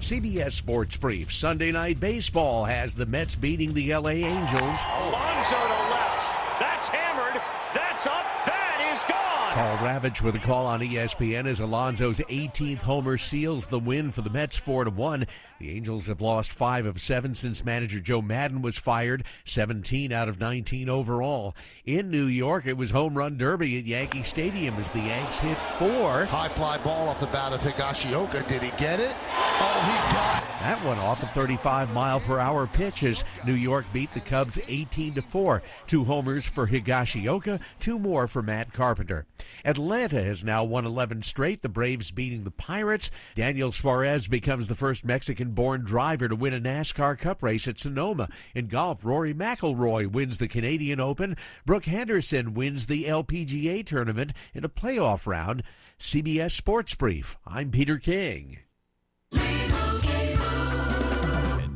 CBS 0.00 0.52
Sports 0.52 0.96
Brief. 0.96 1.34
Sunday 1.34 1.72
Night 1.72 1.98
Baseball 1.98 2.64
has 2.64 2.94
the 2.94 3.06
Mets 3.06 3.34
beating 3.34 3.74
the 3.74 3.96
LA 3.96 4.10
Angels. 4.10 4.60
Alonso 4.60 5.56
to 5.56 5.90
left. 5.90 6.30
That's 6.60 6.86
hammered. 6.86 7.42
That's 7.74 8.06
up. 8.06 8.26
That 8.46 8.92
is 8.94 9.02
gone. 9.10 9.41
Karl 9.52 9.76
Ravech 9.76 10.22
with 10.22 10.34
a 10.34 10.38
call 10.38 10.64
on 10.64 10.80
ESPN 10.80 11.44
as 11.44 11.60
Alonso's 11.60 12.20
18th 12.20 12.78
homer 12.78 13.18
seals 13.18 13.68
the 13.68 13.78
win 13.78 14.10
for 14.10 14.22
the 14.22 14.30
Mets 14.30 14.56
4 14.56 14.84
to 14.84 14.90
1. 14.90 15.26
The 15.60 15.70
Angels 15.76 16.06
have 16.06 16.22
lost 16.22 16.50
5 16.50 16.86
of 16.86 16.98
7 16.98 17.34
since 17.34 17.62
manager 17.62 18.00
Joe 18.00 18.22
Maddon 18.22 18.62
was 18.62 18.78
fired, 18.78 19.24
17 19.44 20.10
out 20.10 20.30
of 20.30 20.40
19 20.40 20.88
overall. 20.88 21.54
In 21.84 22.10
New 22.10 22.24
York, 22.24 22.64
it 22.64 22.78
was 22.78 22.92
home 22.92 23.14
run 23.14 23.36
derby 23.36 23.76
at 23.76 23.84
Yankee 23.84 24.22
Stadium 24.22 24.74
as 24.76 24.88
the 24.88 25.00
Yanks 25.00 25.40
hit 25.40 25.58
4. 25.78 26.24
High 26.24 26.48
fly 26.48 26.78
ball 26.78 27.08
off 27.08 27.20
the 27.20 27.26
bat 27.26 27.52
of 27.52 27.60
Higashioka. 27.60 28.48
Did 28.48 28.62
he 28.62 28.70
get 28.78 29.00
it? 29.00 29.14
Oh, 29.28 29.82
he 29.84 30.14
got 30.14 30.42
it. 30.42 30.48
That 30.62 30.84
went 30.84 31.00
off 31.00 31.20
a 31.24 31.26
35 31.26 31.92
mile 31.92 32.20
per 32.20 32.38
hour 32.38 32.68
pitch 32.68 33.02
as 33.02 33.24
New 33.44 33.52
York 33.52 33.84
beat 33.92 34.14
the 34.14 34.20
Cubs 34.20 34.60
18 34.68 35.14
to 35.14 35.22
4. 35.22 35.60
Two 35.88 36.04
homers 36.04 36.46
for 36.46 36.68
Higashioka, 36.68 37.60
two 37.80 37.98
more 37.98 38.28
for 38.28 38.42
Matt 38.42 38.72
Carpenter. 38.72 39.26
Atlanta 39.64 40.22
has 40.22 40.44
now 40.44 40.64
won 40.64 40.84
11 40.84 41.22
straight, 41.22 41.62
the 41.62 41.68
Braves 41.68 42.10
beating 42.10 42.44
the 42.44 42.50
Pirates. 42.50 43.10
Daniel 43.34 43.72
Suarez 43.72 44.26
becomes 44.26 44.68
the 44.68 44.74
first 44.74 45.04
Mexican 45.04 45.50
born 45.52 45.84
driver 45.84 46.28
to 46.28 46.36
win 46.36 46.54
a 46.54 46.60
NASCAR 46.60 47.18
Cup 47.18 47.42
race 47.42 47.68
at 47.68 47.78
Sonoma. 47.78 48.28
In 48.54 48.66
golf, 48.66 49.04
Rory 49.04 49.34
McIlroy 49.34 50.10
wins 50.10 50.38
the 50.38 50.48
Canadian 50.48 51.00
Open. 51.00 51.36
Brooke 51.66 51.86
Henderson 51.86 52.54
wins 52.54 52.86
the 52.86 53.04
LPGA 53.04 53.84
tournament 53.84 54.32
in 54.54 54.64
a 54.64 54.68
playoff 54.68 55.26
round. 55.26 55.62
CBS 55.98 56.52
Sports 56.52 56.94
Brief. 56.94 57.36
I'm 57.46 57.70
Peter 57.70 57.98
King. 57.98 58.58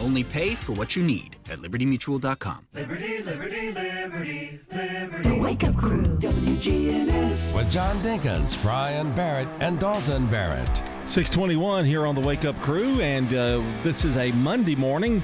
Only 0.00 0.24
pay 0.24 0.54
for 0.54 0.72
what 0.72 0.96
you 0.96 1.02
need 1.02 1.36
at 1.50 1.58
libertymutual.com. 1.58 2.66
Liberty, 2.74 3.22
liberty, 3.22 3.72
liberty, 3.72 4.60
liberty. 4.72 5.28
The 5.28 5.38
Wake 5.38 5.64
Up 5.64 5.76
Crew, 5.76 6.02
WGNS. 6.02 7.56
With 7.56 7.70
John 7.70 7.96
Dinkins, 7.98 8.60
Brian 8.62 9.12
Barrett, 9.14 9.48
and 9.60 9.78
Dalton 9.78 10.26
Barrett. 10.28 10.68
621 11.06 11.84
here 11.84 12.06
on 12.06 12.14
the 12.14 12.20
Wake 12.20 12.44
Up 12.44 12.56
Crew, 12.60 13.00
and 13.00 13.26
uh, 13.34 13.62
this 13.82 14.04
is 14.04 14.16
a 14.16 14.32
Monday 14.32 14.74
morning. 14.74 15.22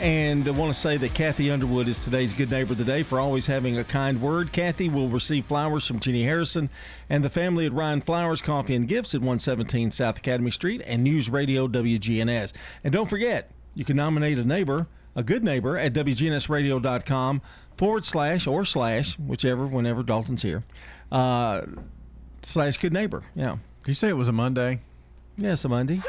And 0.00 0.46
I 0.46 0.50
want 0.50 0.74
to 0.74 0.78
say 0.78 0.98
that 0.98 1.14
Kathy 1.14 1.50
Underwood 1.50 1.88
is 1.88 2.04
today's 2.04 2.34
Good 2.34 2.50
Neighbor 2.50 2.72
of 2.72 2.78
the 2.78 2.84
Day 2.84 3.02
for 3.02 3.18
always 3.18 3.46
having 3.46 3.78
a 3.78 3.84
kind 3.84 4.20
word. 4.20 4.52
Kathy 4.52 4.90
will 4.90 5.08
receive 5.08 5.46
flowers 5.46 5.86
from 5.86 6.00
Jenny 6.00 6.22
Harrison 6.22 6.68
and 7.08 7.24
the 7.24 7.30
family 7.30 7.64
at 7.64 7.72
Ryan 7.72 8.02
Flowers 8.02 8.42
Coffee 8.42 8.74
and 8.74 8.86
Gifts 8.86 9.14
at 9.14 9.22
117 9.22 9.90
South 9.90 10.18
Academy 10.18 10.50
Street 10.50 10.82
and 10.84 11.02
News 11.02 11.30
Radio 11.30 11.66
WGNS. 11.66 12.52
And 12.84 12.92
don't 12.92 13.08
forget, 13.08 13.50
you 13.76 13.84
can 13.84 13.96
nominate 13.96 14.38
a 14.38 14.44
neighbor, 14.44 14.88
a 15.14 15.22
good 15.22 15.44
neighbor, 15.44 15.76
at 15.76 15.92
WGNSradio.com 15.92 17.42
forward 17.76 18.06
slash 18.06 18.46
or 18.46 18.64
slash, 18.64 19.18
whichever, 19.18 19.66
whenever 19.66 20.02
Dalton's 20.02 20.42
here, 20.42 20.62
uh, 21.12 21.60
slash 22.42 22.78
good 22.78 22.94
neighbor. 22.94 23.22
Yeah. 23.34 23.58
Did 23.80 23.88
you 23.88 23.94
say 23.94 24.08
it 24.08 24.16
was 24.16 24.28
a 24.28 24.32
Monday? 24.32 24.80
Yeah, 25.36 25.52
it's 25.52 25.64
a 25.66 25.68
Monday. 25.68 26.00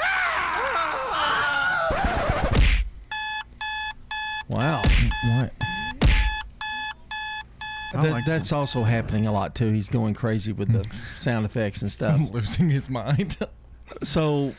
Wow. 4.49 4.81
What? 4.81 5.53
That, 7.93 8.11
like 8.11 8.25
that's 8.25 8.53
also 8.53 8.83
happening 8.83 9.27
a 9.27 9.31
lot 9.33 9.55
too. 9.55 9.71
He's 9.71 9.89
going 9.89 10.13
crazy 10.13 10.53
with 10.53 10.71
the 10.71 10.89
sound 11.17 11.45
effects 11.45 11.81
and 11.81 11.91
stuff. 11.91 12.15
I'm 12.17 12.29
losing 12.31 12.69
his 12.69 12.89
mind. 12.89 13.37
So, 14.03 14.53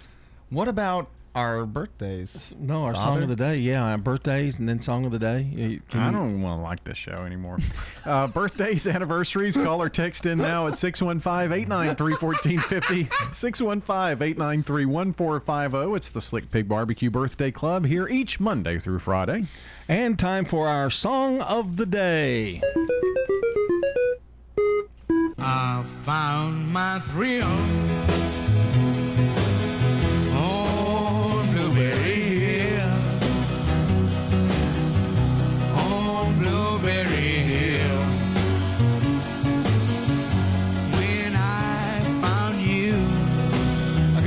what 0.50 0.68
about 0.68 1.08
our 1.38 1.66
birthdays? 1.66 2.52
No, 2.58 2.82
our 2.84 2.94
song 2.94 3.22
of 3.22 3.28
the 3.28 3.36
day. 3.36 3.56
Yeah, 3.56 3.84
our 3.84 3.98
birthdays 3.98 4.58
and 4.58 4.68
then 4.68 4.80
song 4.80 5.04
of 5.04 5.12
the 5.12 5.20
day. 5.20 5.80
Can 5.88 6.00
I 6.00 6.10
don't 6.10 6.40
want 6.40 6.58
to 6.58 6.62
like 6.62 6.82
this 6.82 6.98
show 6.98 7.12
anymore. 7.12 7.58
uh, 8.04 8.26
birthdays, 8.26 8.86
anniversaries, 8.88 9.54
call 9.54 9.80
or 9.80 9.88
text 9.88 10.26
in 10.26 10.38
now 10.38 10.66
at 10.66 10.76
615 10.76 11.52
893 11.52 12.14
1450. 12.14 13.32
615 13.32 14.26
893 14.26 14.84
1450. 14.86 15.76
oh. 15.76 15.94
It's 15.94 16.10
the 16.10 16.20
Slick 16.20 16.50
Pig 16.50 16.68
Barbecue 16.68 17.10
Birthday 17.10 17.52
Club 17.52 17.86
here 17.86 18.08
each 18.08 18.40
Monday 18.40 18.80
through 18.80 18.98
Friday. 18.98 19.44
And 19.86 20.18
time 20.18 20.44
for 20.44 20.66
our 20.66 20.90
song 20.90 21.40
of 21.42 21.76
the 21.76 21.86
day. 21.86 22.60
I 25.38 25.84
found 26.04 26.68
my 26.72 26.98
thrill 26.98 27.46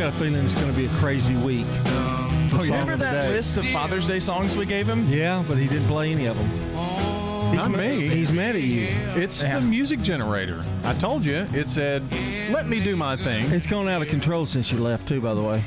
got 0.01 0.15
a 0.15 0.17
feeling 0.17 0.43
it's 0.43 0.55
going 0.55 0.71
to 0.71 0.75
be 0.75 0.87
a 0.87 0.89
crazy 0.97 1.35
week. 1.35 1.63
for 1.67 2.57
oh, 2.57 2.63
song 2.63 2.71
Remember 2.71 2.95
that 2.95 3.27
day. 3.27 3.33
list 3.33 3.57
of 3.57 3.67
Father's 3.67 4.07
Day 4.07 4.19
songs 4.19 4.57
we 4.57 4.65
gave 4.65 4.89
him? 4.89 5.07
Yeah, 5.07 5.43
but 5.47 5.59
he 5.59 5.67
didn't 5.67 5.85
play 5.85 6.11
any 6.11 6.25
of 6.25 6.35
them. 6.35 6.49
Oh. 6.75 7.51
Not 7.53 7.69
ma- 7.69 7.77
me. 7.77 8.07
He's 8.07 8.31
mad 8.31 8.55
at 8.55 8.63
you. 8.63 8.87
It's 9.15 9.43
Yeah. 9.43 9.59
the 9.59 9.65
music 9.65 10.01
generator. 10.01 10.65
I 10.85 10.93
told 10.93 11.23
you. 11.23 11.45
It 11.53 11.69
said, 11.69 12.01
let 12.51 12.67
me 12.67 12.83
do 12.83 12.95
my 12.95 13.15
thing. 13.15 13.51
It's 13.51 13.67
gone 13.67 13.87
out 13.87 14.01
of 14.01 14.07
control 14.07 14.47
since 14.47 14.71
you 14.71 14.79
left 14.79 15.07
too. 15.07 15.21
By 15.21 15.35
the 15.35 15.43
way. 15.43 15.61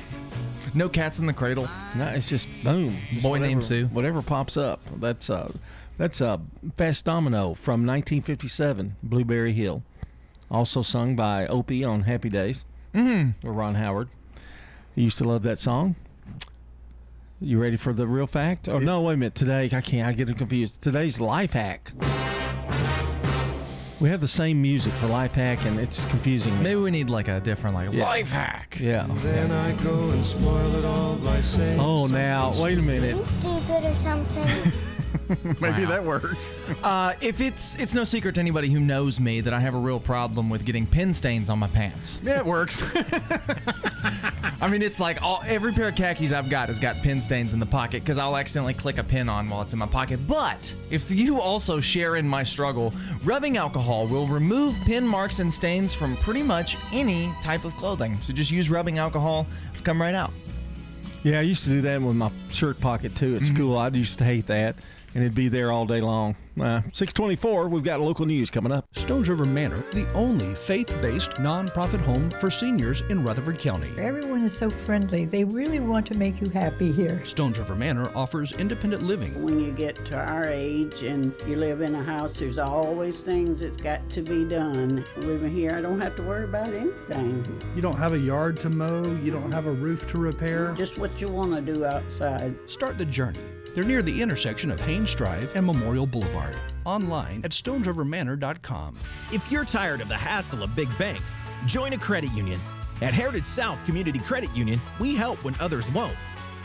No 0.75 0.89
cats 0.89 1.19
in 1.21 1.27
the 1.27 1.33
cradle. 1.33 1.69
No, 1.95 2.07
it's 2.09 2.29
just 2.29 2.49
boom. 2.65 2.97
Just 3.11 3.23
Boy 3.23 3.31
whatever- 3.31 3.47
named 3.47 3.65
Sue. 3.65 3.87
Whatever 3.87 4.23
pops 4.23 4.57
up. 4.57 4.81
That's 4.99 5.31
uh, 5.31 5.53
that's 5.99 6.21
uh, 6.21 6.39
Fats 6.77 7.01
Domino 7.03 7.55
from 7.55 7.87
1957, 7.87 8.97
Blueberry 9.03 9.53
Hill. 9.53 9.83
Also 10.51 10.83
sung 10.83 11.15
by 11.17 11.47
Opie 11.47 11.85
on 11.85 12.03
Happy 12.03 12.29
Days. 12.29 12.65
Mm-hmm. 12.95 13.47
Or 13.47 13.53
Ron 13.53 13.77
Howard. 13.77 14.09
You 14.95 15.05
used 15.05 15.19
to 15.19 15.25
love 15.25 15.43
that 15.45 15.59
song. 15.61 15.95
You 17.41 17.61
ready 17.61 17.77
for 17.77 17.93
the 17.93 18.07
real 18.07 18.27
fact? 18.27 18.69
Oh 18.69 18.79
no, 18.79 19.01
wait 19.03 19.15
a 19.15 19.17
minute. 19.17 19.35
Today 19.35 19.69
I 19.73 19.81
can't. 19.81 20.09
I 20.09 20.13
get 20.13 20.37
confused. 20.37 20.81
Today's 20.83 21.21
life 21.21 21.53
hack. 21.53 21.93
We 24.05 24.11
have 24.11 24.21
the 24.21 24.29
same 24.29 24.61
music 24.61 24.93
for 24.93 25.07
life 25.07 25.33
hack, 25.33 25.65
and 25.65 25.81
it's 25.81 25.99
confusing 26.11 26.55
me. 26.59 26.63
Maybe 26.63 26.77
we 26.79 26.91
need 26.91 27.09
like 27.09 27.27
a 27.29 27.41
different 27.41 27.75
like 27.75 27.91
Yeah. 27.91 28.05
life 28.05 28.29
hack. 28.29 28.77
Yeah. 28.79 29.07
Then 29.23 29.51
I 29.51 29.73
go 29.83 30.11
and 30.11 30.23
spoil 30.27 30.75
it 30.77 30.85
all 30.85 31.17
by 31.17 31.41
saying. 31.41 31.81
Oh, 31.81 32.07
now 32.07 32.53
wait 32.63 32.77
a 32.77 32.83
minute. 32.83 33.27
Stupid 33.27 33.83
or 33.83 33.95
something. 33.95 34.73
Maybe 35.61 35.83
Wow. 35.85 35.89
that 35.89 36.05
works. 36.05 36.51
Uh, 36.83 37.15
if 37.23 37.41
it's 37.41 37.77
it's 37.77 37.95
no 37.95 38.05
secret 38.05 38.35
to 38.35 38.41
anybody 38.41 38.69
who 38.71 38.79
knows 38.79 39.19
me 39.19 39.41
that 39.41 39.55
I 39.55 39.61
have 39.61 39.75
a 39.75 39.79
real 39.79 39.99
problem 40.01 40.51
with 40.51 40.65
getting 40.67 40.87
pin 40.87 41.15
stains 41.15 41.49
on 41.49 41.59
my 41.59 41.67
pants. 41.69 42.21
Yeah, 42.23 42.39
it 42.39 42.45
works. 42.45 42.83
I 44.61 44.69
mean, 44.69 44.83
it's 44.83 45.01
like 45.01 45.23
all 45.23 45.43
every 45.47 45.73
pair 45.73 45.89
of 45.89 45.95
khakis 45.97 46.33
I've 46.33 46.51
got 46.51 46.69
has 46.69 46.79
got 46.79 46.97
pin 47.03 47.21
stains 47.21 47.53
in 47.55 47.61
the 47.61 47.67
pocket 47.67 48.03
because 48.03 48.19
I'll 48.19 48.37
accidentally 48.37 48.75
click 48.75 48.99
a 48.99 49.05
pin 49.05 49.29
on 49.29 49.49
while 49.49 49.63
it's 49.63 49.73
in 49.73 49.79
my 49.79 49.87
pocket. 49.87 50.21
But 50.27 50.75
if 50.91 51.11
you 51.11 51.41
also 51.41 51.81
share 51.81 52.17
in 52.17 52.29
my 52.29 52.43
struggle, 52.43 52.93
rubbing 53.25 53.57
alcohol 53.57 54.07
will 54.07 54.27
remove 54.27 54.77
pin 54.85 55.07
marks 55.07 55.39
and 55.39 55.53
stains 55.53 55.95
from 55.95 56.17
pretty 56.19 56.43
much 56.43 56.77
any 56.93 57.33
type 57.43 57.65
of 57.65 57.75
clothing. 57.77 58.19
So 58.23 58.33
just 58.33 58.51
use 58.51 58.69
rubbing 58.71 58.99
alcohol, 58.99 59.47
it'll 59.73 59.85
come 59.85 60.01
right 60.01 60.15
out. 60.15 60.33
Yeah, 61.23 61.39
I 61.39 61.43
used 61.43 61.65
to 61.65 61.71
do 61.71 61.81
that 61.83 62.01
with 62.03 62.17
my 62.17 62.31
shirt 62.51 62.79
pocket 62.81 63.17
too 63.17 63.37
at 63.37 63.47
school. 63.47 63.79
I 63.79 63.89
used 63.89 64.19
to 64.19 64.25
hate 64.25 64.47
that, 64.49 64.77
and 65.15 65.23
it'd 65.23 65.35
be 65.35 65.49
there 65.49 65.73
all 65.73 65.87
day 65.87 66.01
long. 66.01 66.37
Uh, 66.61 66.83
624, 66.93 67.69
we've 67.69 67.83
got 67.83 68.01
local 68.01 68.27
news 68.27 68.49
coming 68.49 68.71
up. 68.71 68.87
Stones 68.97 69.29
River 69.29 69.45
Manor, 69.45 69.83
the 69.93 70.11
only 70.13 70.55
faith 70.55 70.97
based 71.03 71.31
nonprofit 71.33 72.01
home 72.01 72.31
for 72.31 72.51
seniors 72.51 73.01
in 73.11 73.25
Rutherford 73.25 73.59
County. 73.59 73.91
Everyone 73.99 74.45
is 74.45 74.57
so 74.57 74.71
friendly. 74.71 75.25
They 75.25 75.45
really 75.45 75.81
want 75.81 76.07
to 76.07 76.17
make 76.17 76.41
you 76.41 76.49
happy 76.49 76.93
here. 76.93 77.25
Stones 77.25 77.59
River 77.59 77.75
Manor 77.75 78.11
offers 78.17 78.53
independent 78.53 79.03
living. 79.03 79.43
When 79.43 79.59
you 79.59 79.73
get 79.73 80.05
to 80.07 80.17
our 80.17 80.49
age 80.49 81.03
and 81.03 81.35
you 81.47 81.57
live 81.57 81.81
in 81.81 81.95
a 81.97 82.03
house, 82.05 82.39
there's 82.39 82.59
always 82.59 83.25
things 83.25 83.61
that's 83.61 83.77
got 83.77 84.09
to 84.11 84.23
be 84.23 84.45
done. 84.45 85.05
Living 85.17 85.53
here, 85.53 85.77
I 85.77 85.81
don't 85.81 86.01
have 86.01 86.15
to 86.17 86.23
worry 86.23 86.45
about 86.45 86.69
anything. 86.69 87.45
You 87.75 87.83
don't 87.83 87.99
have 87.99 88.13
a 88.13 88.19
yard 88.19 88.61
to 88.61 88.71
mow, 88.71 89.05
you 89.23 89.33
don't 89.33 89.51
have 89.51 89.67
a 89.67 89.73
roof 89.73 90.07
to 90.13 90.19
repair. 90.19 90.73
Just 90.75 90.99
what 90.99 91.21
you 91.21 91.29
want 91.29 91.55
to 91.55 91.61
do 91.61 91.85
outside. 91.85 92.55
Start 92.67 92.97
the 92.97 93.05
journey. 93.05 93.41
They're 93.75 93.83
near 93.83 94.03
the 94.03 94.23
intersection 94.23 94.71
of 94.71 94.81
Haynes 94.81 95.13
Drive 95.15 95.55
and 95.57 95.67
Memorial 95.67 96.07
Boulevard. 96.07 96.57
Online 96.85 97.41
at 97.45 97.51
stonesrivermanor.com. 97.51 98.97
If 99.33 99.51
you're 99.51 99.65
tired 99.65 100.01
of 100.01 100.09
the 100.09 100.17
hassle 100.17 100.63
of 100.63 100.77
big 100.77 100.97
banks, 100.97 101.37
join 101.67 101.93
a 101.93 101.99
credit 101.99 102.31
union. 102.33 102.61
At 103.03 103.13
Heritage 103.13 103.45
South 103.45 103.85
Community 103.85 104.21
Credit 104.21 104.55
Union, 104.57 104.81
we 105.01 105.17
help 105.17 105.43
when 105.43 105.57
others 105.59 105.91
won't. 105.91 106.17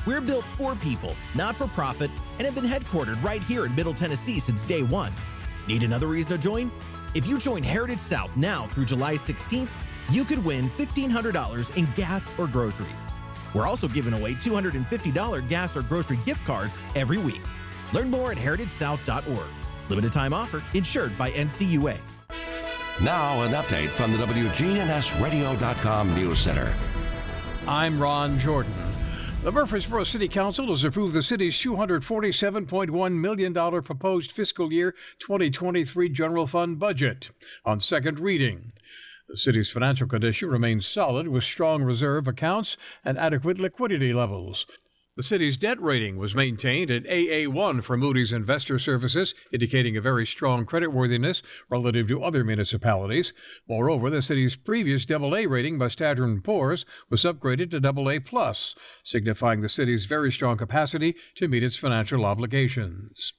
We're 0.06 0.22
built 0.22 0.46
for 0.54 0.76
people, 0.76 1.16
not 1.34 1.56
for 1.56 1.68
profit, 1.70 2.12
and 2.38 2.46
have 2.46 2.54
been 2.54 2.64
headquartered 2.64 3.22
right 3.24 3.42
here 3.42 3.66
in 3.66 3.74
Middle 3.74 3.96
Tennessee 3.96 4.40
since 4.40 4.64
day 4.64 4.84
one. 4.84 5.12
Need 5.68 5.82
another 5.82 6.08
reason 6.08 6.32
to 6.34 6.38
join? 6.38 6.72
If 7.16 7.26
you 7.26 7.40
join 7.40 7.64
Heritage 7.64 8.00
South 8.00 8.36
now 8.38 8.68
through 8.68 8.86
July 8.86 9.16
16th, 9.16 9.70
you 10.12 10.24
could 10.24 10.44
win 10.46 10.70
$1,500 10.72 11.76
in 11.76 11.88
gas 11.96 12.30
or 12.38 12.48
groceries. 12.48 13.08
We're 13.54 13.68
also 13.68 13.88
giving 13.88 14.14
away 14.14 14.34
$250 14.36 15.50
gas 15.50 15.76
or 15.76 15.82
grocery 15.82 16.20
gift 16.26 16.46
cards 16.46 16.80
every 16.96 17.18
week. 17.18 17.42
Learn 17.94 18.10
more 18.10 18.32
at 18.32 18.38
heritagesouth.org. 18.38 19.48
Limited 19.90 20.12
time 20.14 20.34
offer, 20.34 20.64
insured 20.74 21.18
by 21.18 21.32
NCUA. 21.32 22.00
Now, 23.02 23.42
an 23.44 23.52
update 23.54 23.88
from 23.90 24.12
the 24.12 24.18
WGNSradio.com 24.18 26.16
News 26.16 26.40
Center. 26.40 26.74
I'm 27.68 28.02
Ron 28.02 28.38
Jordan. 28.40 28.74
The 29.42 29.54
Murfreesboro 29.54 30.04
City 30.04 30.28
Council 30.28 30.68
has 30.68 30.84
approved 30.84 31.14
the 31.14 31.22
city's 31.22 31.56
$247.1 31.56 33.14
million 33.14 33.54
proposed 33.82 34.34
fiscal 34.34 34.74
year 34.74 34.94
2023 35.20 36.10
general 36.10 36.46
fund 36.46 36.78
budget 36.78 37.30
on 37.64 37.80
second 37.80 38.20
reading. 38.20 38.74
The 39.30 39.38
city's 39.38 39.70
financial 39.70 40.08
condition 40.08 40.50
remains 40.50 40.88
solid 40.88 41.28
with 41.28 41.44
strong 41.44 41.84
reserve 41.84 42.28
accounts 42.28 42.78
and 43.06 43.16
adequate 43.16 43.60
liquidity 43.60 44.12
levels. 44.12 44.66
The 45.18 45.22
city's 45.22 45.56
debt 45.56 45.80
rating 45.80 46.18
was 46.18 46.34
maintained 46.34 46.90
at 46.90 47.04
AA1 47.04 47.84
for 47.84 47.96
Moody's 47.96 48.34
Investor 48.34 48.80
Services, 48.80 49.36
indicating 49.54 49.96
a 49.96 50.02
very 50.02 50.26
strong 50.26 50.66
creditworthiness 50.66 51.44
relative 51.70 52.08
to 52.08 52.24
other 52.24 52.44
municipalities. 52.44 53.32
Moreover, 53.68 54.10
the 54.10 54.24
city's 54.24 54.56
previous 54.56 55.06
AA 55.12 55.44
rating 55.48 55.78
by 55.78 55.90
Standard 55.90 56.44
& 56.44 56.44
Poor's 56.44 56.88
was 57.12 57.24
upgraded 57.24 57.70
to 57.70 57.88
AA+, 57.88 58.54
signifying 59.04 59.62
the 59.62 59.70
city's 59.70 60.06
very 60.06 60.32
strong 60.32 60.58
capacity 60.58 61.16
to 61.36 61.48
meet 61.48 61.62
its 61.62 61.78
financial 61.78 62.26
obligations. 62.26 63.34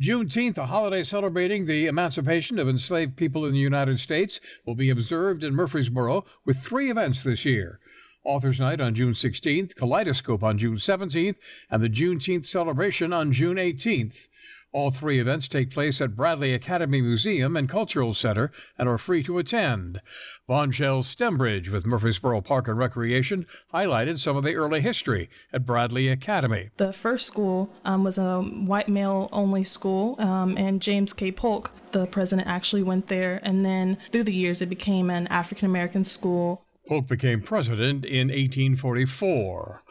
Juneteenth, 0.00 0.58
a 0.58 0.66
holiday 0.66 1.02
celebrating 1.02 1.64
the 1.64 1.86
emancipation 1.86 2.58
of 2.58 2.68
enslaved 2.68 3.16
people 3.16 3.46
in 3.46 3.52
the 3.52 3.58
United 3.58 3.98
States, 3.98 4.40
will 4.66 4.74
be 4.74 4.90
observed 4.90 5.42
in 5.42 5.54
Murfreesboro 5.54 6.26
with 6.44 6.58
three 6.58 6.90
events 6.90 7.22
this 7.22 7.46
year. 7.46 7.80
Authors 8.22 8.60
Night 8.60 8.78
on 8.78 8.94
June 8.94 9.14
16th, 9.14 9.74
Kaleidoscope 9.74 10.42
on 10.42 10.58
June 10.58 10.76
17th, 10.76 11.36
and 11.70 11.82
the 11.82 11.88
Juneteenth 11.88 12.44
celebration 12.44 13.14
on 13.14 13.32
June 13.32 13.56
18th. 13.56 14.28
All 14.76 14.90
three 14.90 15.18
events 15.18 15.48
take 15.48 15.70
place 15.70 16.02
at 16.02 16.14
Bradley 16.14 16.52
Academy 16.52 17.00
Museum 17.00 17.56
and 17.56 17.66
Cultural 17.66 18.12
Center 18.12 18.50
and 18.76 18.90
are 18.90 18.98
free 18.98 19.22
to 19.22 19.38
attend. 19.38 20.02
Von 20.46 20.70
Shell's 20.70 21.08
Stembridge 21.08 21.70
with 21.70 21.86
Murfreesboro 21.86 22.42
Park 22.42 22.68
and 22.68 22.76
Recreation 22.76 23.46
highlighted 23.72 24.18
some 24.18 24.36
of 24.36 24.44
the 24.44 24.54
early 24.54 24.82
history 24.82 25.30
at 25.50 25.64
Bradley 25.64 26.08
Academy. 26.08 26.68
The 26.76 26.92
first 26.92 27.26
school 27.26 27.70
um, 27.86 28.04
was 28.04 28.18
a 28.18 28.42
white 28.42 28.90
male 28.90 29.30
only 29.32 29.64
school, 29.64 30.20
um, 30.20 30.58
and 30.58 30.82
James 30.82 31.14
K. 31.14 31.32
Polk, 31.32 31.70
the 31.92 32.04
president, 32.04 32.46
actually 32.46 32.82
went 32.82 33.06
there. 33.06 33.40
And 33.42 33.64
then 33.64 33.96
through 34.12 34.24
the 34.24 34.34
years, 34.34 34.60
it 34.60 34.68
became 34.68 35.08
an 35.08 35.26
African 35.28 35.64
American 35.70 36.04
school. 36.04 36.66
Polk 36.86 37.06
became 37.06 37.40
president 37.40 38.04
in 38.04 38.28
1844. 38.28 39.82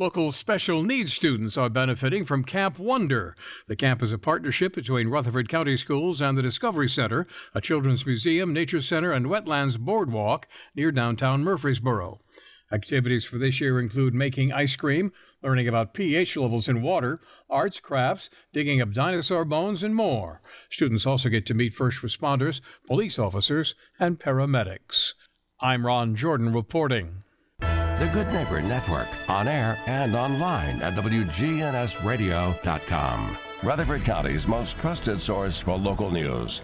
Local 0.00 0.30
special 0.30 0.84
needs 0.84 1.12
students 1.12 1.56
are 1.56 1.68
benefiting 1.68 2.24
from 2.24 2.44
Camp 2.44 2.78
Wonder. 2.78 3.34
The 3.66 3.74
camp 3.74 4.00
is 4.00 4.12
a 4.12 4.18
partnership 4.18 4.72
between 4.72 5.08
Rutherford 5.08 5.48
County 5.48 5.76
Schools 5.76 6.20
and 6.20 6.38
the 6.38 6.42
Discovery 6.42 6.88
Center, 6.88 7.26
a 7.52 7.60
children's 7.60 8.06
museum, 8.06 8.52
nature 8.52 8.80
center, 8.80 9.10
and 9.12 9.26
wetlands 9.26 9.76
boardwalk 9.76 10.46
near 10.72 10.92
downtown 10.92 11.42
Murfreesboro. 11.42 12.20
Activities 12.70 13.24
for 13.24 13.38
this 13.38 13.60
year 13.60 13.80
include 13.80 14.14
making 14.14 14.52
ice 14.52 14.76
cream, 14.76 15.10
learning 15.42 15.66
about 15.66 15.94
pH 15.94 16.36
levels 16.36 16.68
in 16.68 16.80
water, 16.80 17.18
arts, 17.50 17.80
crafts, 17.80 18.30
digging 18.52 18.80
up 18.80 18.92
dinosaur 18.92 19.44
bones, 19.44 19.82
and 19.82 19.96
more. 19.96 20.40
Students 20.70 21.06
also 21.06 21.28
get 21.28 21.44
to 21.46 21.54
meet 21.54 21.74
first 21.74 22.02
responders, 22.02 22.60
police 22.86 23.18
officers, 23.18 23.74
and 23.98 24.20
paramedics. 24.20 25.14
I'm 25.58 25.84
Ron 25.84 26.14
Jordan 26.14 26.52
reporting. 26.52 27.24
The 27.98 28.06
Good 28.06 28.32
Neighbor 28.32 28.62
Network, 28.62 29.08
on 29.28 29.46
air 29.48 29.76
and 29.88 30.14
online 30.14 30.80
at 30.82 30.94
WGNSradio.com. 30.94 33.36
Rutherford 33.64 34.04
County's 34.04 34.46
most 34.46 34.78
trusted 34.78 35.20
source 35.20 35.60
for 35.60 35.76
local 35.76 36.12
news. 36.12 36.60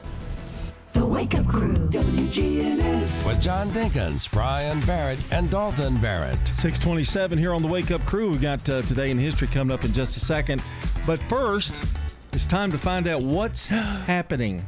The 0.93 1.05
Wake 1.05 1.35
Up 1.35 1.49
Crew, 1.49 1.75
WGNS. 1.75 3.27
With 3.27 3.43
John 3.43 3.67
Dinkins, 3.71 4.31
Brian 4.31 4.79
Barrett, 4.83 5.19
and 5.33 5.51
Dalton 5.51 5.97
Barrett. 5.97 6.39
627 6.47 7.37
here 7.37 7.53
on 7.53 7.63
the 7.63 7.69
Wake 7.69 7.91
Up 7.91 8.07
Crew. 8.07 8.31
We've 8.31 8.41
got 8.41 8.71
uh, 8.71 8.83
Today 8.83 9.11
in 9.11 9.19
History 9.19 9.49
coming 9.49 9.75
up 9.75 9.85
in 9.85 9.93
just 9.93 10.17
a 10.17 10.21
second. 10.21 10.63
But 11.05 11.21
first, 11.25 11.85
it's 12.33 12.47
time 12.47 12.71
to 12.71 12.79
find 12.79 13.09
out 13.09 13.23
what's 13.23 13.67
happening. 13.67 14.65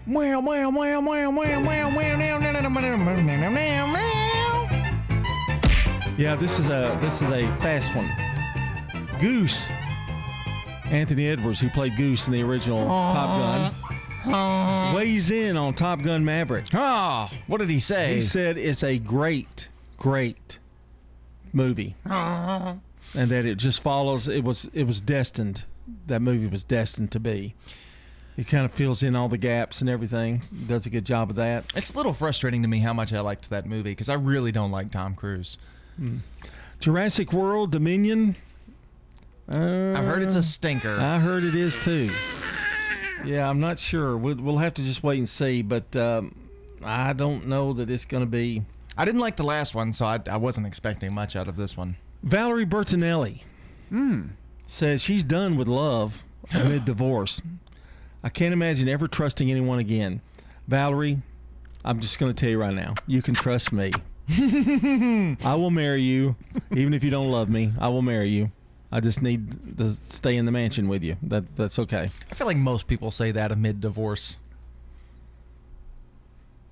Yeah, 6.19 6.35
this 6.35 6.59
is 6.59 6.71
a 6.71 6.97
this 7.01 7.21
is 7.21 7.29
a 7.29 7.47
fast 7.57 7.95
one. 7.95 8.11
Goose. 9.21 9.69
Anthony 10.87 11.27
Edwards, 11.29 11.61
who 11.61 11.69
played 11.69 11.95
Goose 11.97 12.27
in 12.27 12.33
the 12.33 12.43
original 12.43 12.87
Top 12.87 13.75
Gun, 14.25 14.95
weighs 14.95 15.31
in 15.31 15.57
on 15.59 15.75
Top 15.75 16.01
Gun 16.01 16.25
Maverick. 16.25 16.67
Ah, 16.73 17.31
what 17.49 17.59
did 17.59 17.69
he 17.69 17.79
say? 17.81 18.15
He 18.15 18.21
said 18.23 18.57
it's 18.57 18.83
a 18.83 18.99
great, 18.99 19.69
great 19.99 20.59
movie, 21.53 21.97
and 22.05 22.81
that 23.13 23.45
it 23.45 23.57
just 23.57 23.83
follows. 23.83 24.27
It 24.27 24.43
was 24.43 24.69
it 24.73 24.85
was 24.85 25.03
destined. 25.03 25.65
That 26.07 26.23
movie 26.23 26.47
was 26.47 26.65
destined 26.65 27.11
to 27.13 27.21
be. 27.21 27.55
He 28.37 28.45
kind 28.45 28.65
of 28.65 28.73
fills 28.73 29.03
in 29.03 29.17
all 29.17 29.29
the 29.29 29.39
gaps 29.39 29.81
and 29.81 29.91
everything. 29.91 30.43
Does 30.67 30.87
a 30.87 30.91
good 30.91 31.05
job 31.05 31.31
of 31.31 31.37
that. 31.37 31.65
It's 31.75 31.93
a 31.93 31.97
little 31.97 32.13
frustrating 32.13 32.63
to 32.63 32.69
me 32.69 32.79
how 32.79 32.93
much 32.93 33.13
I 33.13 33.21
liked 33.21 33.51
that 33.51 33.67
movie 33.67 33.91
because 33.91 34.09
I 34.09 34.15
really 34.15 34.53
don't 34.53 34.71
like 34.71 34.91
Tom 34.91 35.15
Cruise. 35.15 35.59
Jurassic 36.81 37.33
World 37.33 37.73
Dominion. 37.73 38.37
Uh, 39.51 39.93
I've 39.97 40.05
heard 40.05 40.23
it's 40.23 40.35
a 40.35 40.43
stinker. 40.43 40.99
I 40.99 41.19
heard 41.19 41.45
it 41.45 41.55
is 41.55 41.79
too. 41.79 42.11
Yeah, 43.25 43.49
I'm 43.49 43.61
not 43.61 43.79
sure. 43.79 44.17
We'll, 44.17 44.37
we'll 44.37 44.59
have 44.59 44.75
to 44.75 44.83
just 44.83 45.03
wait 45.03 45.19
and 45.19 45.29
see. 45.29 45.63
But 45.63 45.97
um, 45.97 46.35
I 46.83 47.13
don't 47.13 47.47
know 47.47 47.73
that 47.73 47.91
it's 47.91 48.05
going 48.05 48.23
to 48.23 48.31
be. 48.31 48.63
I 48.97 49.05
didn't 49.05 49.21
like 49.21 49.37
the 49.37 49.45
last 49.45 49.75
one, 49.75 49.93
so 49.93 50.07
I, 50.07 50.21
I 50.31 50.37
wasn't 50.37 50.67
expecting 50.67 51.13
much 51.13 51.37
out 51.37 51.49
of 51.49 51.57
this 51.57 51.77
one. 51.77 51.97
Valerie 52.23 52.67
Bertinelli 52.67 53.43
says 54.67 55.01
she's 55.01 55.23
done 55.23 55.57
with 55.57 55.69
love 55.69 56.25
amid 56.53 56.85
divorce. 56.87 57.41
I 58.23 58.29
can't 58.29 58.53
imagine 58.53 58.89
ever 58.89 59.07
trusting 59.07 59.51
anyone 59.51 59.79
again. 59.79 60.21
Valerie, 60.67 61.23
I'm 61.85 62.01
just 62.01 62.19
going 62.19 62.35
to 62.35 62.41
tell 62.41 62.51
you 62.51 62.59
right 62.59 62.75
now, 62.75 62.95
you 63.07 63.23
can 63.23 63.35
trust 63.35 63.73
me. 63.73 63.93
I 65.45 65.55
will 65.55 65.71
marry 65.71 66.03
you, 66.03 66.35
even 66.73 66.95
if 66.95 67.05
you 67.05 67.11
don't 67.11 67.31
love 67.31 67.49
me. 67.49 67.73
I 67.79 67.89
will 67.89 68.03
marry 68.03 68.29
you. 68.29 68.51
I 68.91 69.01
just 69.01 69.21
need 69.23 69.79
to 69.79 69.95
stay 70.09 70.37
in 70.37 70.47
the 70.47 70.53
mansion 70.53 70.89
with 70.89 71.03
you. 71.03 71.17
That 71.23 71.57
that's 71.57 71.79
okay. 71.81 72.11
I 72.31 72.35
feel 72.35 72.47
like 72.47 72.57
most 72.57 72.87
people 72.87 73.11
say 73.11 73.31
that 73.33 73.53
amid 73.53 73.81
divorce. 73.81 74.39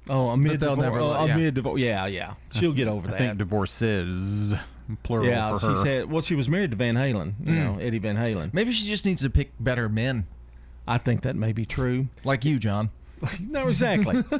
Oh, 0.09 0.31
amid 0.31 0.61
they'll 0.61 0.77
divorce. 0.77 0.83
never 0.85 1.01
oh, 1.01 1.09
let- 1.11 1.29
yeah. 1.29 1.35
amid 1.35 1.55
divorce. 1.55 1.81
Yeah, 1.81 2.07
yeah. 2.07 2.35
She'll 2.53 2.73
get 2.73 2.89
over 2.89 3.09
I 3.09 3.11
that. 3.13 3.19
think 3.19 3.39
divorces, 3.39 4.55
plural 5.03 5.27
yeah, 5.27 5.53
for 5.57 5.61
she 5.61 5.67
her. 5.67 5.77
said. 5.77 6.11
Well, 6.11 6.23
she 6.23 6.35
was 6.35 6.49
married 6.49 6.71
to 6.73 6.77
Van 6.77 6.95
Halen. 6.95 7.35
You 7.45 7.53
Mm. 7.53 7.65
know, 7.77 7.79
Eddie 7.81 7.99
Van 7.99 8.17
Halen. 8.17 8.53
Maybe 8.53 8.73
she 8.73 8.87
just 8.87 9.07
needs 9.07 9.23
to 9.23 9.31
pick 9.31 9.53
better 9.61 9.89
men. 9.89 10.27
I 10.87 10.99
think 10.99 11.23
that 11.23 11.37
may 11.37 11.53
be 11.53 11.65
true. 11.65 12.09
Like 12.25 12.45
you, 12.45 12.59
John. 12.59 12.91
no, 13.41 13.69
exactly. 13.69 14.23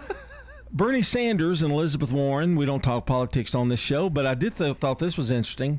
Bernie 0.77 1.03
Sanders 1.03 1.63
and 1.63 1.73
Elizabeth 1.73 2.11
Warren. 2.11 2.57
We 2.57 2.67
don't 2.67 2.83
talk 2.83 3.07
politics 3.07 3.55
on 3.55 3.69
this 3.69 3.79
show, 3.79 4.11
but 4.11 4.27
I 4.27 4.35
did 4.35 4.57
th- 4.57 4.79
thought 4.79 4.99
this 4.99 5.17
was 5.17 5.31
interesting. 5.31 5.79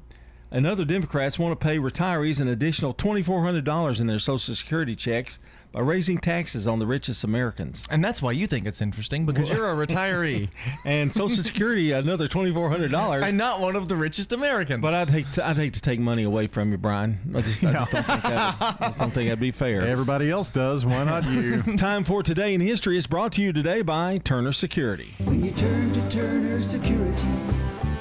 And 0.55 0.65
other 0.65 0.85
Democrats 0.85 1.37
want 1.37 1.51
to 1.51 1.61
pay 1.61 1.77
retirees 1.79 2.39
an 2.39 2.47
additional 2.47 2.93
$2,400 2.93 3.99
in 3.99 4.07
their 4.07 4.19
Social 4.19 4.55
Security 4.55 4.95
checks 4.95 5.37
by 5.73 5.81
raising 5.81 6.17
taxes 6.17 6.65
on 6.65 6.79
the 6.79 6.87
richest 6.87 7.25
Americans. 7.25 7.83
And 7.89 8.01
that's 8.01 8.21
why 8.21 8.31
you 8.31 8.47
think 8.47 8.65
it's 8.65 8.81
interesting 8.81 9.25
because 9.25 9.49
you're 9.51 9.69
a 9.69 9.75
retiree. 9.87 10.47
and 10.85 11.13
Social 11.13 11.43
Security 11.43 11.91
another 11.91 12.29
$2,400. 12.29 13.21
and 13.27 13.37
not 13.37 13.59
one 13.59 13.75
of 13.75 13.89
the 13.89 13.97
richest 13.97 14.31
Americans. 14.31 14.81
But 14.81 14.93
I'd 14.93 15.09
hate 15.09 15.33
to, 15.33 15.45
I'd 15.45 15.57
hate 15.57 15.73
to 15.73 15.81
take 15.81 15.99
money 15.99 16.23
away 16.23 16.47
from 16.47 16.71
you, 16.71 16.77
Brian. 16.77 17.19
I 17.35 17.41
just, 17.41 17.61
I 17.65 17.73
just 17.73 17.91
don't 17.91 18.05
think 18.05 18.23
that 18.23 18.55
I 18.61 18.75
just 18.79 18.97
don't 18.99 19.13
think 19.13 19.27
that'd 19.27 19.41
be 19.41 19.51
fair. 19.51 19.81
Everybody 19.85 20.31
else 20.31 20.49
does. 20.51 20.85
Why 20.85 21.03
not 21.03 21.25
you? 21.29 21.63
Time 21.77 22.05
for 22.05 22.23
today 22.23 22.53
in 22.53 22.61
history 22.61 22.95
is 22.97 23.07
brought 23.07 23.33
to 23.33 23.41
you 23.41 23.51
today 23.51 23.81
by 23.81 24.19
Turner 24.19 24.53
Security. 24.53 25.09
When 25.25 25.43
you 25.43 25.51
turn 25.51 25.91
to 25.91 26.09
Turner 26.09 26.61
Security, 26.61 27.27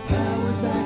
powered 0.06 0.62
by 0.62 0.83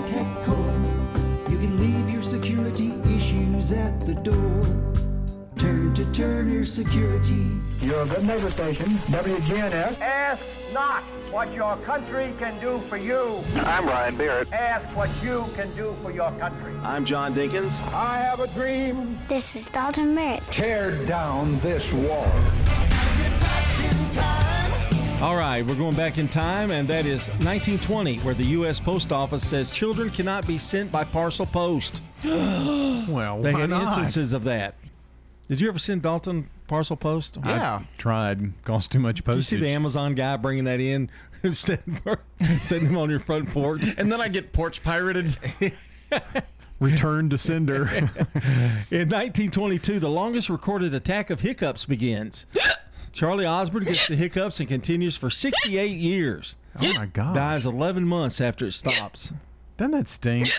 security 2.78 3.16
issues 3.16 3.72
at 3.72 4.00
the 4.02 4.14
door. 4.14 4.62
Turn 5.56 5.92
to 5.94 6.04
Turner 6.12 6.64
Security. 6.64 7.50
Your 7.80 8.06
good 8.06 8.24
neighbor 8.24 8.50
station, 8.50 8.90
WGNS. 9.10 10.00
Ask 10.00 10.44
not 10.72 11.02
what 11.32 11.52
your 11.52 11.76
country 11.78 12.32
can 12.38 12.56
do 12.60 12.78
for 12.78 12.96
you. 12.96 13.40
I'm 13.56 13.84
Ryan 13.84 14.16
Barrett. 14.16 14.52
Ask 14.52 14.86
what 14.96 15.10
you 15.24 15.44
can 15.56 15.74
do 15.74 15.92
for 16.02 16.12
your 16.12 16.30
country. 16.38 16.72
I'm 16.84 17.04
John 17.04 17.34
Dinkins. 17.34 17.72
I 17.92 18.18
have 18.18 18.38
a 18.38 18.46
dream. 18.48 19.18
This 19.28 19.44
is 19.56 19.66
Dalton 19.72 20.14
Merritt. 20.14 20.44
Tear 20.52 21.04
down 21.06 21.58
this 21.58 21.92
wall. 21.92 22.32
All 25.20 25.34
right, 25.34 25.66
we're 25.66 25.74
going 25.74 25.96
back 25.96 26.16
in 26.16 26.28
time, 26.28 26.70
and 26.70 26.86
that 26.86 27.04
is 27.04 27.26
1920, 27.40 28.18
where 28.18 28.34
the 28.34 28.44
U.S. 28.44 28.78
Post 28.78 29.10
Office 29.10 29.44
says 29.44 29.72
children 29.72 30.10
cannot 30.10 30.46
be 30.46 30.58
sent 30.58 30.92
by 30.92 31.02
parcel 31.02 31.44
post. 31.44 32.02
well, 32.24 33.40
they 33.40 33.52
why 33.52 33.60
had 33.60 33.70
not? 33.70 33.82
instances 33.82 34.32
of 34.32 34.44
that. 34.44 34.74
Did 35.48 35.60
you 35.60 35.68
ever 35.68 35.78
send 35.78 36.02
Dalton 36.02 36.50
parcel 36.66 36.96
post? 36.96 37.38
I 37.42 37.82
tried. 37.96 38.52
Cost 38.64 38.92
too 38.92 38.98
much 38.98 39.24
postage. 39.24 39.36
You 39.36 39.42
see 39.42 39.60
the 39.62 39.70
Amazon 39.70 40.14
guy 40.14 40.36
bringing 40.36 40.64
that 40.64 40.80
in, 40.80 41.10
setting, 41.52 41.98
setting 42.62 42.88
him 42.88 42.98
on 42.98 43.08
your 43.08 43.20
front 43.20 43.50
porch. 43.50 43.82
and 43.98 44.12
then 44.12 44.20
I 44.20 44.28
get 44.28 44.52
porch 44.52 44.82
pirated. 44.82 45.36
Return 46.80 47.30
to 47.30 47.38
sender. 47.38 47.86
In 48.90 49.08
1922, 49.08 49.98
the 49.98 50.08
longest 50.10 50.48
recorded 50.48 50.94
attack 50.94 51.30
of 51.30 51.40
hiccups 51.40 51.84
begins. 51.86 52.46
Charlie 53.12 53.46
Osborne 53.46 53.84
gets 53.84 54.06
the 54.06 54.14
hiccups 54.14 54.60
and 54.60 54.68
continues 54.68 55.16
for 55.16 55.30
68 55.30 55.90
years. 55.90 56.56
Oh 56.80 56.92
my 56.94 57.06
God! 57.06 57.34
Dies 57.34 57.66
11 57.66 58.04
months 58.04 58.40
after 58.40 58.66
it 58.66 58.72
stops. 58.72 59.32
Doesn't 59.76 59.92
that 59.92 60.08
stink? 60.08 60.50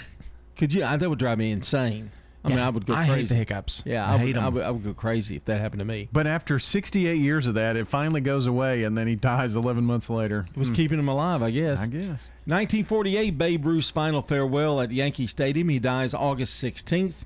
Could 0.59 0.71
you? 0.73 0.83
I, 0.83 0.95
that 0.97 1.09
would 1.09 1.17
drive 1.17 1.39
me 1.39 1.49
insane. 1.49 2.11
I 2.43 2.49
mean, 2.49 2.59
I 2.59 2.69
would 2.69 2.85
go 2.85 2.93
I 2.93 3.05
crazy. 3.07 3.11
hate 3.19 3.29
the 3.29 3.35
hiccups. 3.35 3.83
Yeah, 3.85 4.05
I 4.09 4.13
I, 4.13 4.17
hate 4.19 4.25
would, 4.27 4.37
'em. 4.37 4.43
I, 4.43 4.49
would, 4.49 4.63
I 4.63 4.71
would 4.71 4.83
go 4.83 4.93
crazy 4.93 5.35
if 5.35 5.43
that 5.45 5.59
happened 5.59 5.79
to 5.79 5.85
me. 5.85 6.07
But 6.13 6.25
after 6.27 6.57
68 6.59 7.15
years 7.15 7.45
of 7.47 7.55
that, 7.55 7.75
it 7.75 7.87
finally 7.87 8.21
goes 8.21 8.45
away, 8.45 8.83
and 8.85 8.97
then 8.97 9.07
he 9.07 9.15
dies 9.15 9.55
11 9.57 9.83
months 9.83 10.09
later. 10.09 10.45
It 10.53 10.57
was 10.57 10.69
Hmm. 10.69 10.75
keeping 10.75 10.99
him 10.99 11.09
alive, 11.09 11.41
I 11.41 11.51
guess. 11.51 11.81
I 11.81 11.87
guess. 11.87 12.19
1948, 12.45 13.37
Babe 13.37 13.65
Ruth's 13.65 13.89
final 13.89 14.21
farewell 14.21 14.79
at 14.79 14.91
Yankee 14.91 15.27
Stadium. 15.27 15.67
He 15.69 15.79
dies 15.79 16.13
August 16.13 16.55
16th. 16.63 17.25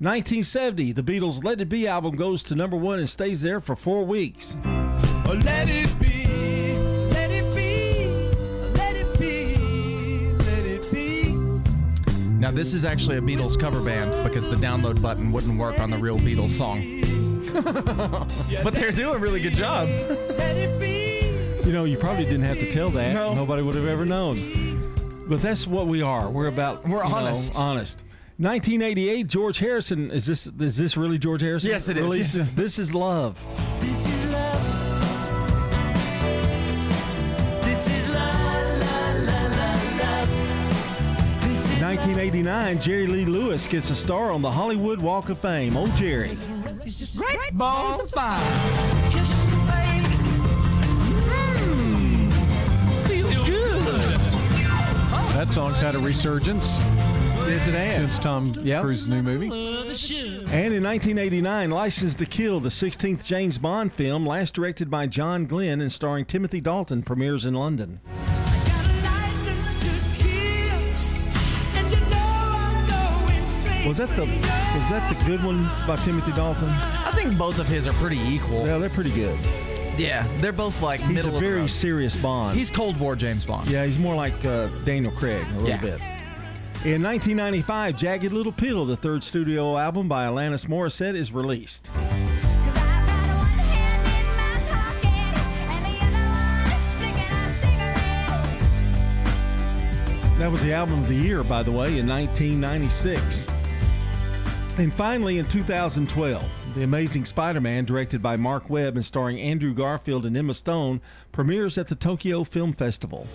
1970, 0.00 0.92
the 0.92 1.02
Beatles' 1.02 1.44
Let 1.44 1.60
It 1.60 1.68
Be 1.68 1.86
album 1.86 2.16
goes 2.16 2.42
to 2.44 2.54
number 2.54 2.76
one 2.76 2.98
and 2.98 3.08
stays 3.08 3.42
there 3.42 3.60
for 3.60 3.76
four 3.76 4.04
weeks. 4.04 4.56
Let 5.26 5.68
it 5.68 5.96
be, 6.00 6.19
Now, 12.40 12.50
this 12.50 12.72
is 12.72 12.86
actually 12.86 13.18
a 13.18 13.20
Beatles 13.20 13.60
cover 13.60 13.82
band 13.84 14.12
because 14.24 14.48
the 14.48 14.56
download 14.56 15.02
button 15.02 15.30
wouldn't 15.30 15.58
work 15.58 15.78
on 15.78 15.90
the 15.90 15.98
real 15.98 16.18
Beatles 16.18 16.48
song. 16.48 17.02
but 18.64 18.72
they're 18.72 18.92
doing 18.92 19.16
a 19.16 19.18
really 19.18 19.40
good 19.40 19.52
job. 19.52 19.90
You 21.66 21.70
know, 21.70 21.84
you 21.84 21.98
probably 21.98 22.24
didn't 22.24 22.44
have 22.44 22.58
to 22.60 22.70
tell 22.70 22.88
that. 22.90 23.12
No. 23.12 23.34
Nobody 23.34 23.62
would 23.62 23.74
have 23.74 23.86
ever 23.86 24.06
known. 24.06 24.94
But 25.28 25.42
that's 25.42 25.66
what 25.66 25.86
we 25.86 26.00
are. 26.00 26.30
We're 26.30 26.46
about 26.46 26.82
We're 26.88 27.04
you 27.04 27.10
know, 27.10 27.16
honest. 27.16 27.60
honest. 27.60 28.04
1988, 28.38 29.26
George 29.26 29.58
Harrison. 29.58 30.10
Is 30.10 30.24
this 30.24 30.46
is 30.46 30.78
this 30.78 30.96
really 30.96 31.18
George 31.18 31.42
Harrison? 31.42 31.68
Yes, 31.68 31.90
it 31.90 31.98
is. 31.98 32.02
Releases 32.04 32.36
Yes. 32.38 32.52
This 32.52 32.78
is 32.78 32.94
Love. 32.94 33.38
1989, 41.90 42.80
Jerry 42.80 43.06
Lee 43.08 43.24
Lewis 43.24 43.66
gets 43.66 43.90
a 43.90 43.96
star 43.96 44.30
on 44.30 44.42
the 44.42 44.50
Hollywood 44.50 45.00
Walk 45.00 45.28
of 45.28 45.40
Fame. 45.40 45.76
Oh, 45.76 45.88
Jerry. 45.96 46.38
Great 47.16 47.58
balls 47.58 48.00
of 48.02 48.10
fire. 48.12 48.38
Hmm. 51.58 52.30
Feels 53.08 53.40
good. 53.40 53.82
That 55.34 55.50
song's 55.50 55.80
had 55.80 55.96
a 55.96 55.98
resurgence. 55.98 56.78
Yes, 57.48 57.66
it 57.66 57.74
has. 57.74 57.96
Since 57.96 58.18
Tom 58.20 58.54
Cruise's 58.54 59.08
new 59.08 59.24
movie. 59.24 59.46
And 59.46 60.72
in 60.72 60.84
1989, 60.84 61.70
License 61.70 62.14
to 62.14 62.24
Kill, 62.26 62.60
the 62.60 62.68
16th 62.68 63.24
James 63.24 63.58
Bond 63.58 63.92
film, 63.92 64.24
last 64.24 64.54
directed 64.54 64.92
by 64.92 65.08
John 65.08 65.46
Glen 65.46 65.80
and 65.80 65.90
starring 65.90 66.24
Timothy 66.24 66.60
Dalton, 66.60 67.02
premieres 67.02 67.44
in 67.44 67.54
London. 67.54 67.98
Was 73.86 73.96
that 73.96 74.08
the 74.10 74.22
was 74.22 74.90
that 74.90 75.08
the 75.08 75.24
good 75.24 75.42
one 75.42 75.64
by 75.86 75.96
Timothy 75.96 76.32
Dalton? 76.32 76.68
I 76.68 77.12
think 77.14 77.36
both 77.38 77.58
of 77.58 77.66
his 77.66 77.86
are 77.86 77.92
pretty 77.94 78.18
equal. 78.18 78.66
Yeah, 78.66 78.78
they're 78.78 78.88
pretty 78.90 79.10
good. 79.12 79.36
Yeah, 79.98 80.26
they're 80.38 80.52
both 80.52 80.80
like 80.82 81.00
He's 81.00 81.10
middle 81.10 81.30
a 81.30 81.34
of 81.34 81.40
the 81.40 81.46
very 81.48 81.60
road. 81.62 81.70
serious 81.70 82.20
Bond. 82.22 82.56
He's 82.56 82.70
Cold 82.70 82.98
War 83.00 83.16
James 83.16 83.44
Bond. 83.44 83.68
yeah, 83.68 83.84
he's 83.86 83.98
more 83.98 84.14
like 84.14 84.44
uh, 84.44 84.68
Daniel 84.84 85.12
Craig 85.12 85.44
a 85.48 85.52
little 85.54 85.68
Yeah. 85.68 85.80
bit. 85.80 86.00
In 86.84 87.02
1995, 87.02 87.96
Jagged 87.96 88.32
Little 88.32 88.52
Pill, 88.52 88.86
the 88.86 88.96
third 88.96 89.22
studio 89.24 89.76
album 89.76 90.08
by 90.08 90.26
Alanis 90.26 90.66
Morissette, 90.66 91.14
is 91.14 91.32
released. 91.32 91.90
That 100.38 100.50
was 100.50 100.62
the 100.62 100.72
album 100.72 101.02
of 101.02 101.08
the 101.08 101.14
year, 101.14 101.44
by 101.44 101.62
the 101.62 101.70
way, 101.70 101.98
in 101.98 102.06
1996. 102.06 103.46
And 104.80 104.94
finally, 104.94 105.36
in 105.36 105.46
2012, 105.46 106.42
The 106.74 106.82
Amazing 106.82 107.26
Spider 107.26 107.60
Man, 107.60 107.84
directed 107.84 108.22
by 108.22 108.38
Marc 108.38 108.70
Webb 108.70 108.96
and 108.96 109.04
starring 109.04 109.38
Andrew 109.38 109.74
Garfield 109.74 110.24
and 110.24 110.34
Emma 110.34 110.54
Stone, 110.54 111.02
premieres 111.32 111.76
at 111.76 111.88
the 111.88 111.94
Tokyo 111.94 112.44
Film 112.44 112.72
Festival. 112.72 113.26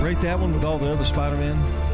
Rate 0.00 0.20
that 0.20 0.38
one 0.38 0.54
with 0.54 0.64
all 0.64 0.78
the 0.78 0.86
other 0.86 1.04
Spider 1.04 1.36
Man? 1.36 1.91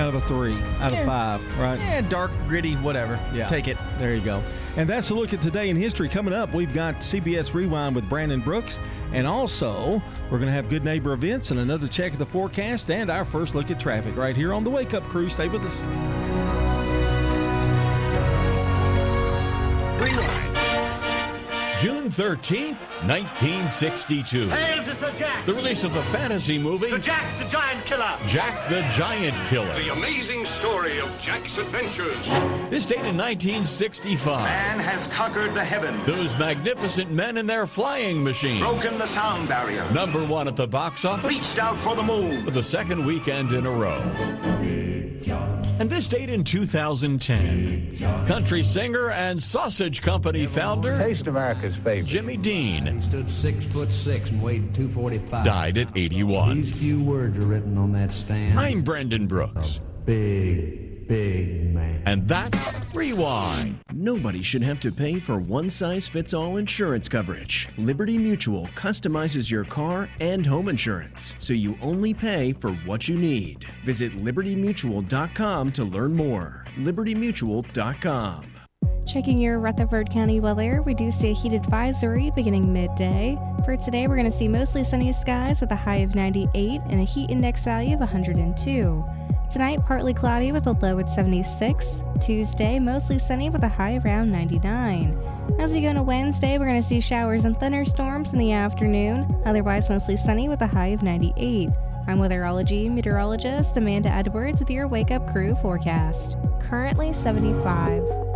Kind 0.00 0.16
of 0.16 0.22
a 0.22 0.26
three 0.26 0.54
out 0.80 0.92
Yeah. 0.94 1.00
of 1.00 1.06
five, 1.06 1.58
right? 1.58 1.78
Yeah, 1.78 2.00
dark, 2.00 2.30
gritty, 2.48 2.72
whatever. 2.76 3.20
Yeah. 3.34 3.46
Take 3.46 3.68
it. 3.68 3.76
There 3.98 4.14
you 4.14 4.22
go. 4.22 4.42
And 4.78 4.88
that's 4.88 5.10
a 5.10 5.14
look 5.14 5.34
at 5.34 5.42
today 5.42 5.68
in 5.68 5.76
history. 5.76 6.08
Coming 6.08 6.32
up, 6.32 6.54
we've 6.54 6.72
got 6.72 7.00
CBS 7.02 7.52
Rewind 7.52 7.94
with 7.94 8.08
Brandon 8.08 8.40
Brooks. 8.40 8.80
And 9.12 9.26
also, 9.26 10.00
we're 10.30 10.38
going 10.38 10.46
to 10.48 10.54
have 10.54 10.70
good 10.70 10.86
neighbor 10.86 11.12
events 11.12 11.50
and 11.50 11.60
another 11.60 11.86
check 11.86 12.14
of 12.14 12.18
the 12.18 12.24
forecast 12.24 12.90
and 12.90 13.10
our 13.10 13.26
first 13.26 13.54
look 13.54 13.70
at 13.70 13.78
traffic 13.78 14.16
right 14.16 14.34
here 14.34 14.54
on 14.54 14.64
the 14.64 14.70
Wake 14.70 14.94
Up 14.94 15.02
Crew. 15.04 15.28
Stay 15.28 15.48
with 15.48 15.60
us. 15.66 15.84
June 21.80 22.10
13th, 22.10 22.88
1962. 23.08 24.50
Hail 24.50 24.84
to 24.84 24.94
Sir 24.98 25.14
Jack! 25.16 25.46
The 25.46 25.54
release 25.54 25.82
of 25.82 25.94
the 25.94 26.02
fantasy 26.04 26.58
movie 26.58 26.90
Sir 26.90 26.98
Jack 26.98 27.38
the 27.38 27.48
Giant 27.48 27.86
Killer! 27.86 28.18
Jack 28.26 28.68
the 28.68 28.82
Giant 28.94 29.34
Killer. 29.48 29.72
The 29.82 29.88
amazing 29.90 30.44
story 30.44 31.00
of 31.00 31.08
Jack's 31.22 31.56
adventures. 31.56 32.18
This 32.68 32.84
date 32.84 33.06
in 33.06 33.16
1965. 33.16 34.44
Man 34.44 34.78
has 34.78 35.06
conquered 35.06 35.54
the 35.54 35.64
heavens, 35.64 36.04
Those 36.06 36.36
magnificent 36.36 37.10
men 37.12 37.38
in 37.38 37.46
their 37.46 37.66
flying 37.66 38.22
machines. 38.22 38.60
broken 38.62 38.98
the 38.98 39.06
sound 39.06 39.48
barrier, 39.48 39.90
Number 39.90 40.22
one 40.22 40.48
at 40.48 40.56
the 40.56 40.68
box 40.68 41.06
office 41.06 41.30
reached 41.30 41.58
out 41.58 41.78
for 41.78 41.96
the 41.96 42.02
moon. 42.02 42.44
for 42.44 42.50
the 42.50 42.62
second 42.62 43.06
weekend 43.06 43.52
in 43.52 43.64
a 43.64 43.70
row. 43.70 44.00
And 45.80 45.88
this 45.88 46.06
date 46.06 46.28
in 46.28 46.44
2010. 46.44 47.96
Country 48.26 48.62
singer 48.62 49.12
and 49.12 49.42
sausage 49.42 50.02
company 50.02 50.46
founder 50.46 50.98
Taste 50.98 51.26
America's 51.26 51.74
favorite. 51.76 52.04
Jimmy 52.04 52.36
Dean 52.36 53.00
Stood 53.00 53.30
six 53.30 53.66
foot 53.66 53.90
six 53.90 54.28
and 54.28 54.42
weighed 54.42 54.74
245. 54.74 55.42
died 55.42 55.78
at 55.78 55.88
81. 55.96 56.60
These 56.60 56.80
few 56.80 57.02
words 57.02 57.38
are 57.38 57.46
written 57.46 57.78
on 57.78 57.92
that 57.92 58.12
stand. 58.12 58.60
I'm 58.60 58.82
Brendan 58.82 59.26
Brooks. 59.26 59.80
Big, 60.04 60.89
big 61.10 61.74
man. 61.74 62.00
And 62.06 62.28
that's 62.28 62.94
Rewind. 62.94 63.80
Nobody 63.92 64.42
should 64.42 64.62
have 64.62 64.78
to 64.80 64.92
pay 64.92 65.18
for 65.18 65.38
one 65.38 65.68
size 65.68 66.06
fits 66.06 66.32
all 66.32 66.56
insurance 66.56 67.08
coverage. 67.08 67.68
Liberty 67.76 68.16
Mutual 68.16 68.68
customizes 68.76 69.50
your 69.50 69.64
car 69.64 70.08
and 70.20 70.46
home 70.46 70.68
insurance, 70.68 71.34
so 71.40 71.52
you 71.52 71.76
only 71.82 72.14
pay 72.14 72.52
for 72.52 72.70
what 72.86 73.08
you 73.08 73.18
need. 73.18 73.66
Visit 73.84 74.12
libertymutual.com 74.12 75.72
to 75.72 75.84
learn 75.84 76.14
more. 76.14 76.64
libertymutual.com. 76.78 78.44
Checking 79.06 79.40
your 79.40 79.58
Rutherford 79.58 80.10
County 80.10 80.38
weather, 80.38 80.82
we 80.82 80.94
do 80.94 81.10
see 81.10 81.30
a 81.30 81.34
heat 81.34 81.52
advisory 81.52 82.30
beginning 82.36 82.72
midday. 82.72 83.36
For 83.64 83.76
today, 83.76 84.06
we're 84.06 84.16
going 84.16 84.30
to 84.30 84.38
see 84.38 84.46
mostly 84.46 84.84
sunny 84.84 85.12
skies 85.12 85.60
with 85.60 85.72
a 85.72 85.76
high 85.76 85.96
of 85.96 86.14
98 86.14 86.82
and 86.88 87.00
a 87.00 87.04
heat 87.04 87.30
index 87.30 87.64
value 87.64 87.94
of 87.94 88.00
102. 88.00 89.04
Tonight, 89.50 89.84
partly 89.84 90.14
cloudy 90.14 90.52
with 90.52 90.68
a 90.68 90.72
low 90.72 91.00
at 91.00 91.08
76. 91.08 92.04
Tuesday, 92.20 92.78
mostly 92.78 93.18
sunny 93.18 93.50
with 93.50 93.64
a 93.64 93.68
high 93.68 93.96
around 94.04 94.30
99. 94.30 95.20
As 95.58 95.72
we 95.72 95.80
go 95.80 95.88
into 95.88 96.04
Wednesday, 96.04 96.56
we're 96.56 96.66
going 96.66 96.80
to 96.80 96.88
see 96.88 97.00
showers 97.00 97.44
and 97.44 97.58
thunderstorms 97.58 98.32
in 98.32 98.38
the 98.38 98.52
afternoon, 98.52 99.26
otherwise, 99.44 99.90
mostly 99.90 100.16
sunny 100.16 100.48
with 100.48 100.60
a 100.60 100.68
high 100.68 100.88
of 100.88 101.02
98. 101.02 101.68
I'm 102.06 102.18
weatherology 102.18 102.88
meteorologist 102.88 103.76
Amanda 103.76 104.08
Edwards 104.10 104.60
with 104.60 104.70
your 104.70 104.86
Wake 104.86 105.10
Up 105.10 105.28
Crew 105.32 105.56
forecast. 105.56 106.36
Currently 106.60 107.12
75. 107.12 108.29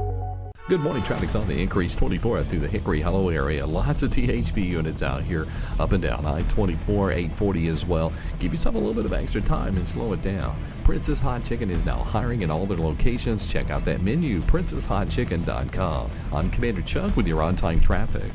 Good 0.67 0.81
morning. 0.81 1.03
Traffic's 1.03 1.35
on 1.35 1.47
the 1.47 1.61
increase 1.61 1.95
24 1.95 2.39
up 2.39 2.49
through 2.49 2.61
the 2.61 2.69
Hickory 2.69 3.03
Hollow 3.03 3.29
area. 3.29 3.67
Lots 3.67 4.03
of 4.03 4.09
THP 4.09 4.67
units 4.67 5.03
out 5.03 5.23
here 5.23 5.47
up 5.79 5.93
and 5.93 6.03
down. 6.03 6.25
I 6.25 6.41
24, 6.41 7.13
840 7.13 7.69
as 7.69 7.85
well. 7.85 8.15
Give 8.39 8.51
yourself 8.51 8.75
a 8.75 8.79
little 8.79 8.95
bit 8.95 9.05
of 9.05 9.13
extra 9.13 9.43
time 9.43 9.77
and 9.77 9.87
slow 9.87 10.15
it 10.15 10.23
down. 10.23 10.59
Princess 10.83 11.21
Hot 11.21 11.45
Chicken 11.45 11.69
is 11.69 11.85
now 11.85 11.99
hiring 11.99 12.41
in 12.41 12.51
all 12.51 12.65
their 12.65 12.79
locations. 12.79 13.47
Check 13.47 13.69
out 13.69 13.85
that 13.85 14.01
menu, 14.01 14.41
princesshotchicken.com. 14.41 16.11
I'm 16.33 16.51
Commander 16.51 16.81
Chuck 16.81 17.15
with 17.15 17.27
your 17.27 17.43
on 17.43 17.57
time 17.57 17.79
traffic. 17.79 18.33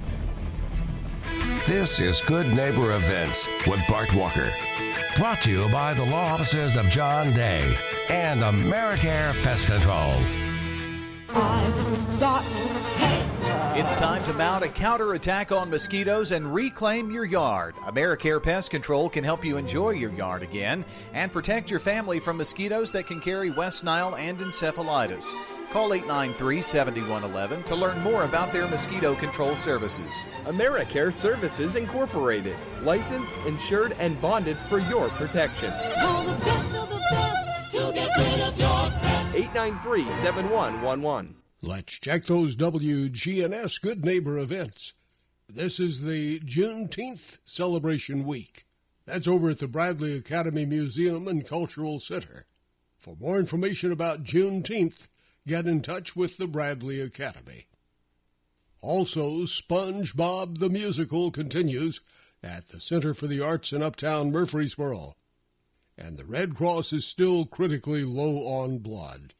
This 1.65 1.99
is 1.99 2.21
Good 2.21 2.53
Neighbor 2.53 2.95
Events 2.95 3.49
with 3.65 3.79
Bart 3.89 4.13
Walker. 4.13 4.51
Brought 5.17 5.41
to 5.41 5.51
you 5.51 5.67
by 5.69 5.95
the 5.95 6.05
law 6.05 6.33
offices 6.33 6.75
of 6.75 6.85
John 6.89 7.33
Day 7.33 7.75
and 8.07 8.41
Americare 8.41 9.33
Pest 9.41 9.65
Control. 9.65 10.48
It's 13.79 13.95
time 13.95 14.23
to 14.25 14.33
mount 14.33 14.63
a 14.63 14.69
counterattack 14.69 15.51
on 15.51 15.69
mosquitoes 15.69 16.31
and 16.31 16.53
reclaim 16.53 17.11
your 17.11 17.25
yard. 17.25 17.75
AmeriCare 17.85 18.41
Pest 18.41 18.71
Control 18.71 19.09
can 19.09 19.23
help 19.23 19.45
you 19.45 19.57
enjoy 19.57 19.91
your 19.91 20.11
yard 20.11 20.41
again 20.43 20.83
and 21.13 21.31
protect 21.31 21.69
your 21.69 21.79
family 21.79 22.19
from 22.19 22.37
mosquitoes 22.37 22.91
that 22.91 23.07
can 23.07 23.21
carry 23.21 23.51
West 23.51 23.83
Nile 23.83 24.15
and 24.15 24.39
encephalitis. 24.39 25.33
Call 25.71 25.93
893 25.93 26.63
7111 26.63 27.63
to 27.63 27.75
learn 27.75 27.99
more 28.01 28.23
about 28.23 28.51
their 28.51 28.67
mosquito 28.67 29.13
control 29.15 29.55
services. 29.55 30.27
AmeriCare 30.45 31.13
Services 31.13 31.75
Incorporated, 31.75 32.55
licensed, 32.81 33.35
insured, 33.45 33.95
and 33.99 34.19
bonded 34.19 34.57
for 34.67 34.79
your 34.79 35.09
protection. 35.09 35.71
Call 36.01 36.23
the 36.23 36.43
best 36.43 36.75
of 36.75 36.89
the 36.89 36.99
best 37.11 37.71
to 37.71 37.91
get 37.93 38.09
rid 38.17 38.41
of 38.41 38.59
your 38.59 38.89
pest. 38.99 39.08
893 39.33 40.11
7111. 40.21 41.35
Let's 41.61 41.93
check 41.93 42.25
those 42.25 42.55
WGNS 42.55 43.79
Good 43.81 44.03
Neighbor 44.03 44.39
events. 44.39 44.93
This 45.47 45.79
is 45.79 46.01
the 46.01 46.39
Juneteenth 46.39 47.37
Celebration 47.45 48.25
Week. 48.25 48.65
That's 49.05 49.27
over 49.27 49.51
at 49.51 49.59
the 49.59 49.67
Bradley 49.67 50.17
Academy 50.17 50.65
Museum 50.65 51.27
and 51.27 51.45
Cultural 51.45 51.99
Center. 51.99 52.45
For 52.97 53.15
more 53.19 53.39
information 53.39 53.91
about 53.91 54.23
Juneteenth, 54.23 55.07
get 55.47 55.67
in 55.67 55.81
touch 55.81 56.15
with 56.15 56.37
the 56.37 56.47
Bradley 56.47 56.99
Academy. 56.99 57.67
Also, 58.81 59.41
SpongeBob 59.41 60.59
the 60.59 60.69
Musical 60.69 61.29
continues. 61.31 62.01
at 62.41 62.69
the 62.69 62.79
Center 62.79 63.13
for 63.13 63.27
the 63.27 63.41
Arts 63.41 63.73
in 63.73 63.83
Uptown 63.83 64.31
Murfreesboro. 64.31 65.15
And 66.01 66.17
the 66.17 66.23
Red 66.23 66.55
Cross 66.55 66.93
is 66.93 67.05
still 67.05 67.45
critically 67.45 68.05
low 68.05 68.47
on 68.47 68.77
blood. 68.77 69.33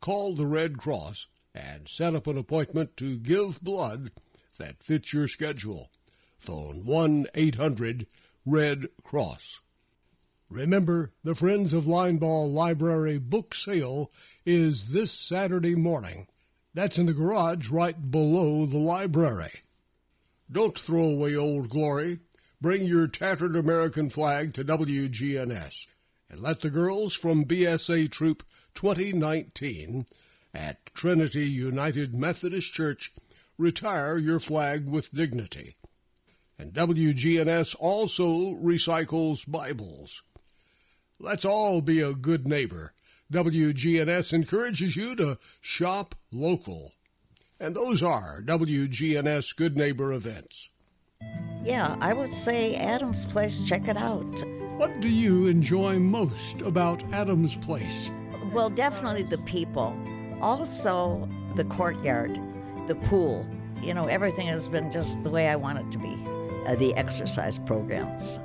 Call 0.00 0.34
the 0.34 0.46
Red 0.46 0.78
Cross 0.78 1.26
and 1.54 1.86
set 1.86 2.14
up 2.14 2.26
an 2.26 2.38
appointment 2.38 2.96
to 2.96 3.18
give 3.18 3.60
blood 3.60 4.10
that 4.58 4.82
fits 4.82 5.12
your 5.12 5.28
schedule. 5.28 5.90
Phone 6.38 6.86
1 6.86 7.26
800 7.34 8.06
Red 8.46 8.88
Cross. 9.02 9.60
Remember, 10.48 11.12
the 11.22 11.34
Friends 11.34 11.74
of 11.74 11.84
Linebaugh 11.84 12.50
Library 12.50 13.18
book 13.18 13.54
sale 13.54 14.10
is 14.46 14.92
this 14.92 15.12
Saturday 15.12 15.74
morning. 15.74 16.26
That's 16.72 16.96
in 16.96 17.04
the 17.04 17.12
garage 17.12 17.68
right 17.68 18.10
below 18.10 18.64
the 18.64 18.78
library. 18.78 19.60
Don't 20.50 20.78
throw 20.78 21.04
away 21.04 21.36
old 21.36 21.68
glory. 21.68 22.20
Bring 22.62 22.84
your 22.84 23.08
tattered 23.08 23.56
American 23.56 24.08
flag 24.08 24.54
to 24.54 24.64
WGNS 24.64 25.88
and 26.30 26.40
let 26.40 26.60
the 26.60 26.70
girls 26.70 27.12
from 27.12 27.44
BSA 27.44 28.08
Troop 28.12 28.44
2019 28.76 30.06
at 30.54 30.86
Trinity 30.94 31.44
United 31.50 32.14
Methodist 32.14 32.72
Church 32.72 33.12
retire 33.58 34.16
your 34.16 34.38
flag 34.38 34.88
with 34.88 35.12
dignity. 35.12 35.74
And 36.56 36.72
WGNS 36.72 37.74
also 37.80 38.54
recycles 38.54 39.42
Bibles. 39.44 40.22
Let's 41.18 41.44
all 41.44 41.80
be 41.80 41.98
a 42.00 42.14
good 42.14 42.46
neighbor. 42.46 42.92
WGNS 43.32 44.32
encourages 44.32 44.94
you 44.94 45.16
to 45.16 45.40
shop 45.60 46.14
local. 46.30 46.92
And 47.58 47.74
those 47.74 48.04
are 48.04 48.40
WGNS 48.40 49.56
Good 49.56 49.76
Neighbor 49.76 50.12
events. 50.12 50.70
Yeah, 51.64 51.96
I 52.00 52.12
would 52.12 52.32
say 52.32 52.74
Adams 52.74 53.24
Place, 53.24 53.60
check 53.66 53.88
it 53.88 53.96
out. 53.96 54.44
What 54.78 55.00
do 55.00 55.08
you 55.08 55.46
enjoy 55.46 55.98
most 55.98 56.60
about 56.62 57.04
Adams 57.12 57.56
Place? 57.56 58.10
Well, 58.52 58.68
definitely 58.68 59.22
the 59.22 59.38
people. 59.38 59.96
Also, 60.40 61.28
the 61.54 61.64
courtyard, 61.64 62.40
the 62.88 62.96
pool. 62.96 63.46
You 63.80 63.94
know, 63.94 64.06
everything 64.06 64.46
has 64.48 64.66
been 64.66 64.90
just 64.90 65.22
the 65.22 65.30
way 65.30 65.48
I 65.48 65.56
want 65.56 65.78
it 65.78 65.90
to 65.92 65.98
be. 65.98 66.18
Uh, 66.66 66.74
the 66.76 66.94
exercise 66.94 67.58
programs. 67.58 68.38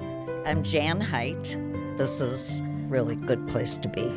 I'm 0.45 0.63
Jan 0.63 1.01
Height. 1.01 1.57
This 1.97 2.21
is 2.21 2.61
really 2.87 3.15
good 3.15 3.47
place 3.47 3.75
to 3.77 3.87
be. 3.87 4.07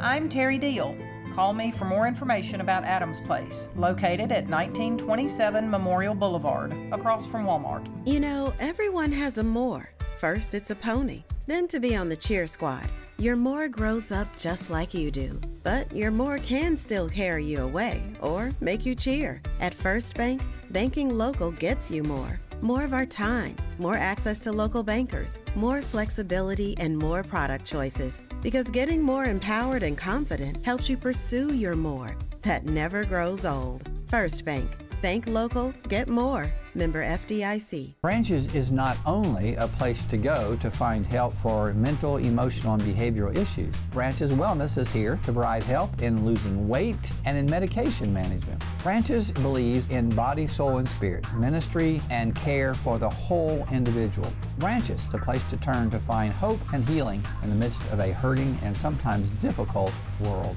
I'm 0.00 0.28
Terry 0.28 0.58
Deal. 0.58 0.96
Call 1.36 1.52
me 1.52 1.70
for 1.70 1.84
more 1.84 2.06
information 2.06 2.62
about 2.62 2.84
Adams 2.84 3.20
Place, 3.20 3.68
located 3.76 4.32
at 4.32 4.48
1927 4.48 5.68
Memorial 5.68 6.14
Boulevard, 6.14 6.74
across 6.94 7.26
from 7.26 7.44
Walmart. 7.44 7.86
You 8.06 8.20
know, 8.20 8.54
everyone 8.58 9.12
has 9.12 9.36
a 9.36 9.42
more. 9.44 9.90
First, 10.16 10.54
it's 10.54 10.70
a 10.70 10.74
pony, 10.74 11.24
then 11.46 11.68
to 11.68 11.78
be 11.78 11.94
on 11.94 12.08
the 12.08 12.16
cheer 12.16 12.46
squad. 12.46 12.88
Your 13.18 13.36
more 13.36 13.68
grows 13.68 14.10
up 14.12 14.34
just 14.38 14.70
like 14.70 14.94
you 14.94 15.10
do, 15.10 15.38
but 15.62 15.94
your 15.94 16.10
more 16.10 16.38
can 16.38 16.74
still 16.74 17.06
carry 17.06 17.44
you 17.44 17.64
away 17.64 18.02
or 18.22 18.50
make 18.60 18.86
you 18.86 18.94
cheer. 18.94 19.42
At 19.60 19.74
First 19.74 20.14
Bank, 20.14 20.40
banking 20.70 21.10
local 21.10 21.50
gets 21.50 21.90
you 21.90 22.02
more. 22.02 22.40
More 22.62 22.84
of 22.84 22.92
our 22.92 23.04
time, 23.04 23.56
more 23.78 23.96
access 23.96 24.38
to 24.40 24.52
local 24.52 24.82
bankers, 24.82 25.38
more 25.54 25.82
flexibility, 25.82 26.74
and 26.78 26.96
more 26.96 27.22
product 27.22 27.66
choices. 27.66 28.20
Because 28.40 28.70
getting 28.70 29.02
more 29.02 29.26
empowered 29.26 29.82
and 29.82 29.96
confident 29.98 30.64
helps 30.64 30.88
you 30.88 30.96
pursue 30.96 31.52
your 31.52 31.76
more 31.76 32.16
that 32.42 32.64
never 32.64 33.04
grows 33.04 33.44
old. 33.44 33.88
First 34.08 34.44
Bank. 34.44 34.85
Bank 35.02 35.26
local, 35.26 35.72
get 35.88 36.08
more. 36.08 36.50
Member 36.74 37.02
FDIC. 37.02 37.94
Branches 38.02 38.54
is 38.54 38.70
not 38.70 38.98
only 39.06 39.54
a 39.56 39.66
place 39.66 40.04
to 40.04 40.18
go 40.18 40.56
to 40.56 40.70
find 40.70 41.06
help 41.06 41.34
for 41.42 41.72
mental, 41.72 42.18
emotional, 42.18 42.74
and 42.74 42.82
behavioral 42.82 43.34
issues. 43.34 43.74
Branches 43.92 44.30
Wellness 44.32 44.76
is 44.76 44.90
here 44.90 45.18
to 45.24 45.32
provide 45.32 45.62
help 45.62 46.02
in 46.02 46.26
losing 46.26 46.68
weight 46.68 46.96
and 47.24 47.38
in 47.38 47.46
medication 47.46 48.12
management. 48.12 48.62
Branches 48.82 49.32
believes 49.32 49.88
in 49.88 50.10
body, 50.10 50.46
soul, 50.46 50.76
and 50.76 50.88
spirit, 50.90 51.24
ministry, 51.34 52.02
and 52.10 52.34
care 52.34 52.74
for 52.74 52.98
the 52.98 53.08
whole 53.08 53.66
individual. 53.72 54.30
Branches, 54.58 55.00
the 55.08 55.18
place 55.18 55.44
to 55.48 55.56
turn 55.56 55.90
to 55.90 56.00
find 56.00 56.32
hope 56.34 56.60
and 56.74 56.86
healing 56.86 57.22
in 57.42 57.48
the 57.48 57.56
midst 57.56 57.80
of 57.90 58.00
a 58.00 58.12
hurting 58.12 58.58
and 58.62 58.76
sometimes 58.76 59.30
difficult 59.40 59.92
world. 60.20 60.56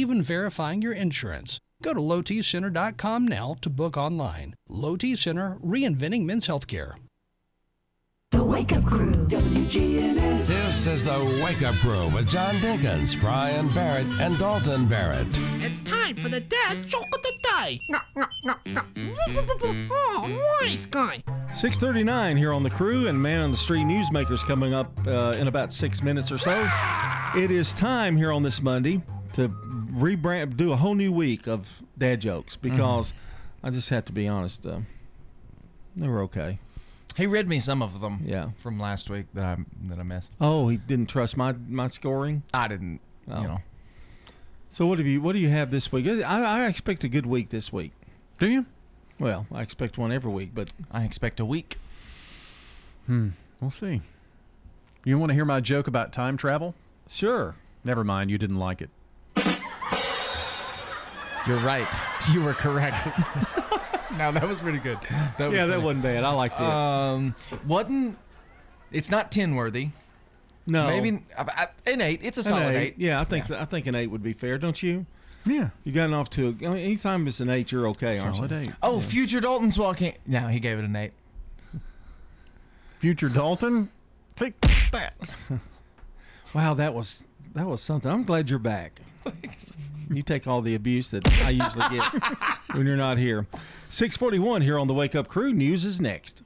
even 0.00 0.22
verifying 0.22 0.80
your 0.80 0.92
insurance. 0.92 1.60
Go 1.82 1.94
to 1.94 2.00
lowtcenter.com 2.00 3.28
now 3.28 3.56
to 3.60 3.70
book 3.70 3.96
online. 3.96 4.54
Low 4.68 4.96
T 4.96 5.16
Center, 5.16 5.58
reinventing 5.64 6.24
men's 6.24 6.48
healthcare. 6.48 6.94
The 8.30 8.44
Wake 8.44 8.72
Up 8.72 8.84
Crew, 8.84 9.12
WGNS. 9.12 10.46
This 10.46 10.86
is 10.86 11.04
the 11.04 11.42
Wake 11.44 11.62
Up 11.62 11.74
Crew 11.76 12.08
with 12.08 12.28
John 12.28 12.56
Dinkins, 12.56 13.20
Brian 13.20 13.68
Barrett, 13.70 14.06
and 14.20 14.38
Dalton 14.38 14.86
Barrett. 14.86 15.26
It's 15.58 15.80
time 15.80 16.16
for 16.16 16.28
the 16.28 16.40
dad 16.40 16.86
joke 16.86 17.08
of 17.12 17.22
the 17.22 17.32
day. 17.58 17.80
Oh, 19.92 20.58
nice 20.62 20.86
guy. 20.86 21.22
639 21.54 22.36
here 22.36 22.52
on 22.52 22.62
the 22.62 22.70
crew 22.70 23.08
and 23.08 23.20
Man 23.20 23.42
on 23.42 23.50
the 23.50 23.56
Street 23.56 23.84
Newsmakers 23.84 24.46
coming 24.46 24.72
up 24.72 24.92
uh, 25.06 25.34
in 25.38 25.48
about 25.48 25.72
six 25.72 26.02
minutes 26.02 26.30
or 26.30 26.38
so. 26.38 26.70
It 27.36 27.50
is 27.50 27.72
time 27.74 28.16
here 28.16 28.32
on 28.32 28.42
this 28.42 28.62
Monday 28.62 29.02
to 29.32 29.48
rebrand, 29.90 30.56
do 30.56 30.72
a 30.72 30.76
whole 30.76 30.94
new 30.94 31.12
week 31.12 31.46
of 31.46 31.82
dad 31.98 32.20
jokes 32.20 32.56
because 32.56 33.12
I 33.62 33.70
just 33.70 33.88
have 33.90 34.04
to 34.06 34.12
be 34.12 34.26
honest, 34.28 34.66
uh, 34.66 34.80
they 35.96 36.08
were 36.08 36.22
okay. 36.22 36.58
He 37.16 37.26
read 37.26 37.48
me 37.48 37.60
some 37.60 37.82
of 37.82 38.00
them. 38.00 38.22
Yeah. 38.24 38.50
From 38.56 38.80
last 38.80 39.10
week 39.10 39.26
that 39.34 39.44
I 39.44 39.56
that 39.86 39.98
I 39.98 40.02
missed. 40.02 40.32
Oh, 40.40 40.68
he 40.68 40.76
didn't 40.76 41.06
trust 41.06 41.36
my 41.36 41.52
my 41.68 41.88
scoring. 41.88 42.42
I 42.54 42.68
didn't. 42.68 43.00
Oh. 43.30 43.42
You 43.42 43.48
know. 43.48 43.58
So 44.68 44.86
what 44.86 44.98
have 44.98 45.06
you 45.06 45.20
what 45.20 45.32
do 45.32 45.38
you 45.38 45.48
have 45.48 45.70
this 45.70 45.90
week? 45.90 46.06
I, 46.06 46.22
I 46.22 46.66
expect 46.66 47.04
a 47.04 47.08
good 47.08 47.26
week 47.26 47.50
this 47.50 47.72
week. 47.72 47.92
Do 48.38 48.48
you? 48.48 48.66
Well, 49.18 49.46
I 49.52 49.60
expect 49.60 49.98
one 49.98 50.12
every 50.12 50.30
week, 50.30 50.50
but 50.54 50.72
I 50.90 51.04
expect 51.04 51.40
a 51.40 51.44
week. 51.44 51.76
Hmm. 53.06 53.30
We'll 53.60 53.70
see. 53.70 54.00
You 55.04 55.18
want 55.18 55.30
to 55.30 55.34
hear 55.34 55.44
my 55.44 55.60
joke 55.60 55.86
about 55.86 56.12
time 56.12 56.36
travel? 56.36 56.74
Sure. 57.08 57.54
Never 57.84 58.04
mind. 58.04 58.30
You 58.30 58.38
didn't 58.38 58.58
like 58.58 58.80
it. 58.80 58.88
You're 61.50 61.58
right. 61.60 62.00
You 62.32 62.42
were 62.42 62.54
correct. 62.54 63.06
no, 64.16 64.30
that 64.30 64.46
was 64.46 64.60
pretty 64.60 64.78
good. 64.78 64.98
That 65.36 65.50
Yeah, 65.50 65.66
that 65.66 65.72
funny. 65.72 65.82
wasn't 65.84 66.02
bad. 66.04 66.22
I 66.22 66.30
liked 66.30 66.60
it. 66.60 66.64
Um, 66.66 67.34
wasn't. 67.66 68.16
It's 68.92 69.10
not 69.10 69.32
ten 69.32 69.56
worthy. 69.56 69.88
No. 70.64 70.86
Maybe 70.86 71.24
uh, 71.36 71.66
an 71.86 72.02
eight. 72.02 72.20
It's 72.22 72.38
a 72.38 72.44
solid 72.44 72.76
eight. 72.76 72.76
eight. 72.76 72.94
Yeah, 72.98 73.20
I 73.20 73.24
think 73.24 73.50
I 73.50 73.64
think 73.64 73.88
an 73.88 73.96
eight 73.96 74.06
would 74.08 74.22
be 74.22 74.32
fair, 74.32 74.58
don't 74.58 74.80
you? 74.80 75.06
Yeah. 75.44 75.70
You 75.82 75.90
gotten 75.92 76.14
off 76.14 76.30
to 76.30 76.48
a, 76.48 76.66
I 76.66 76.70
mean, 76.74 76.84
anytime 76.84 77.26
it's 77.26 77.40
an 77.40 77.50
eight, 77.50 77.72
you're 77.72 77.88
okay, 77.88 78.18
aren't 78.20 78.36
Solid 78.36 78.50
you? 78.52 78.56
eight. 78.58 78.72
Oh, 78.80 79.00
future 79.00 79.40
Dalton's 79.40 79.76
walking. 79.78 80.14
No, 80.26 80.46
he 80.46 80.60
gave 80.60 80.78
it 80.78 80.84
an 80.84 80.94
eight. 80.94 81.12
Future 83.00 83.28
Dalton? 83.28 83.90
Take 84.36 84.54
that. 84.92 85.14
Wow, 86.54 86.74
that 86.74 86.94
was 86.94 87.26
that 87.54 87.64
was 87.66 87.80
something. 87.80 88.10
I'm 88.10 88.24
glad 88.24 88.50
you're 88.50 88.58
back. 88.58 89.00
You 90.12 90.22
take 90.22 90.48
all 90.48 90.60
the 90.60 90.74
abuse 90.74 91.08
that 91.10 91.26
I 91.42 91.50
usually 91.50 91.88
get 91.88 92.02
when 92.74 92.84
you're 92.84 92.96
not 92.96 93.16
here. 93.16 93.46
641 93.90 94.62
here 94.62 94.76
on 94.78 94.88
the 94.88 94.94
Wake 94.94 95.14
Up 95.14 95.28
Crew. 95.28 95.52
News 95.52 95.84
is 95.84 96.00
next. 96.00 96.42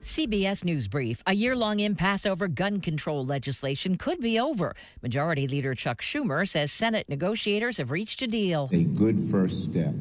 CBS 0.00 0.64
News 0.64 0.88
Brief. 0.88 1.22
A 1.26 1.34
year 1.34 1.54
long 1.54 1.80
impasse 1.80 2.24
over 2.24 2.48
gun 2.48 2.80
control 2.80 3.26
legislation 3.26 3.98
could 3.98 4.18
be 4.18 4.40
over. 4.40 4.74
Majority 5.02 5.46
Leader 5.46 5.74
Chuck 5.74 6.00
Schumer 6.00 6.48
says 6.48 6.72
Senate 6.72 7.06
negotiators 7.06 7.76
have 7.76 7.90
reached 7.90 8.22
a 8.22 8.26
deal. 8.26 8.70
a 8.72 8.84
good 8.84 9.28
first 9.30 9.64
step 9.64 9.92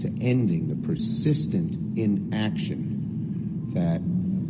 to 0.00 0.12
ending 0.20 0.68
the 0.68 0.76
persistent 0.76 1.76
inaction 1.96 3.70
that 3.74 4.00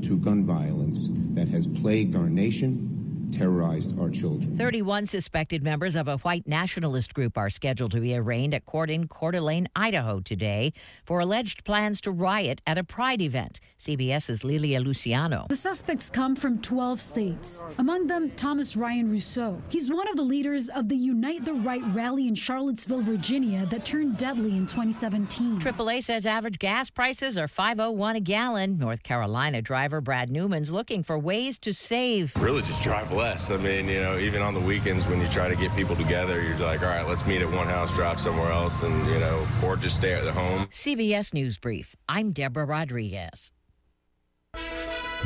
to 0.07 0.19
gun 0.19 0.45
violence 0.45 1.09
that 1.35 1.49
has 1.49 1.67
plagued 1.67 2.15
our 2.15 2.29
nation, 2.29 2.94
terrorized 3.35 3.99
our 3.99 4.09
children. 4.11 4.57
31 4.57 5.07
suspected 5.07 5.63
members 5.63 5.97
of 5.97 6.09
a 6.09 6.19
white 6.19 6.47
nationalist 6.47 7.15
group 7.15 7.37
are 7.37 7.51
scheduled 7.51 7.91
to 7.93 8.01
be 8.01 8.17
arraigned 8.17 8.55
at 8.55 8.65
court 8.65 8.91
in 8.91 9.09
Coeur 9.09 9.33
d'Alene, 9.33 9.69
Idaho 9.75 10.21
today 10.21 10.73
for 11.05 11.21
alleged 11.21 11.65
plans 11.65 12.01
to 12.03 12.11
riot 12.11 12.63
at 12.67 12.79
a 12.79 12.85
pride 12.85 13.21
event. 13.21 13.61
CBS's 13.79 14.45
Lilia 14.45 14.81
Luciano. 14.81 15.47
The 15.49 15.57
suspects 15.57 16.09
come 16.09 16.37
from 16.37 16.61
12 16.61 17.01
states, 17.01 17.65
among 17.79 18.07
them 18.07 18.31
Thomas 18.31 18.77
Ryan 18.77 19.11
Rousseau. 19.11 19.61
He's 19.69 19.91
one 19.91 20.09
of 20.09 20.17
the 20.17 20.23
leaders 20.23 20.69
of 20.69 20.89
the 20.89 20.97
Unite 20.97 21.45
the 21.45 21.55
Right 21.55 21.83
rally 21.93 22.29
in 22.29 22.35
Charlottesville, 22.35 23.03
Virginia 23.03 23.67
that 23.67 23.85
turned 23.85 24.17
deadly 24.17 24.57
in 24.57 24.67
2017. 24.67 25.61
AAA 25.61 26.03
says 26.03 26.25
average 26.25 26.59
gas 26.59 26.91
prices 26.91 27.37
are 27.37 27.49
501 27.49 28.17
a 28.17 28.21
gallon. 28.21 28.79
North 28.79 29.03
Carolina 29.03 29.61
driver 29.61 30.01
Brad 30.01 30.31
Newman's 30.31 30.71
looking 30.71 31.03
for 31.03 31.19
ways 31.19 31.59
to 31.61 31.73
save. 31.75 32.35
Really 32.37 32.63
just 32.63 32.83
drive 32.83 33.11
less. 33.13 33.24
I 33.25 33.57
mean, 33.57 33.89
you 33.89 34.03
know, 34.03 34.19
even 34.19 34.43
on 34.43 34.53
the 34.53 34.61
weekends 34.61 35.07
when 35.07 35.19
you 35.19 35.27
try 35.29 35.49
to 35.49 35.57
get 35.57 35.75
people 35.75 35.97
together, 35.97 36.43
you're 36.43 36.59
like, 36.59 36.83
all 36.83 36.89
right, 36.89 37.07
let's 37.07 37.25
meet 37.25 37.41
at 37.41 37.51
one 37.51 37.67
house, 37.67 37.95
drive 37.95 38.21
somewhere 38.21 38.51
else, 38.53 38.83
and, 38.83 39.07
you 39.09 39.19
know, 39.19 39.47
or 39.65 39.77
just 39.77 39.97
stay 39.97 40.13
at 40.13 40.25
the 40.25 40.33
home. 40.33 40.67
CBS 40.67 41.33
News 41.33 41.57
Brief. 41.57 41.97
I'm 42.07 42.33
Deborah 42.33 42.67
Rodriguez. 42.67 43.51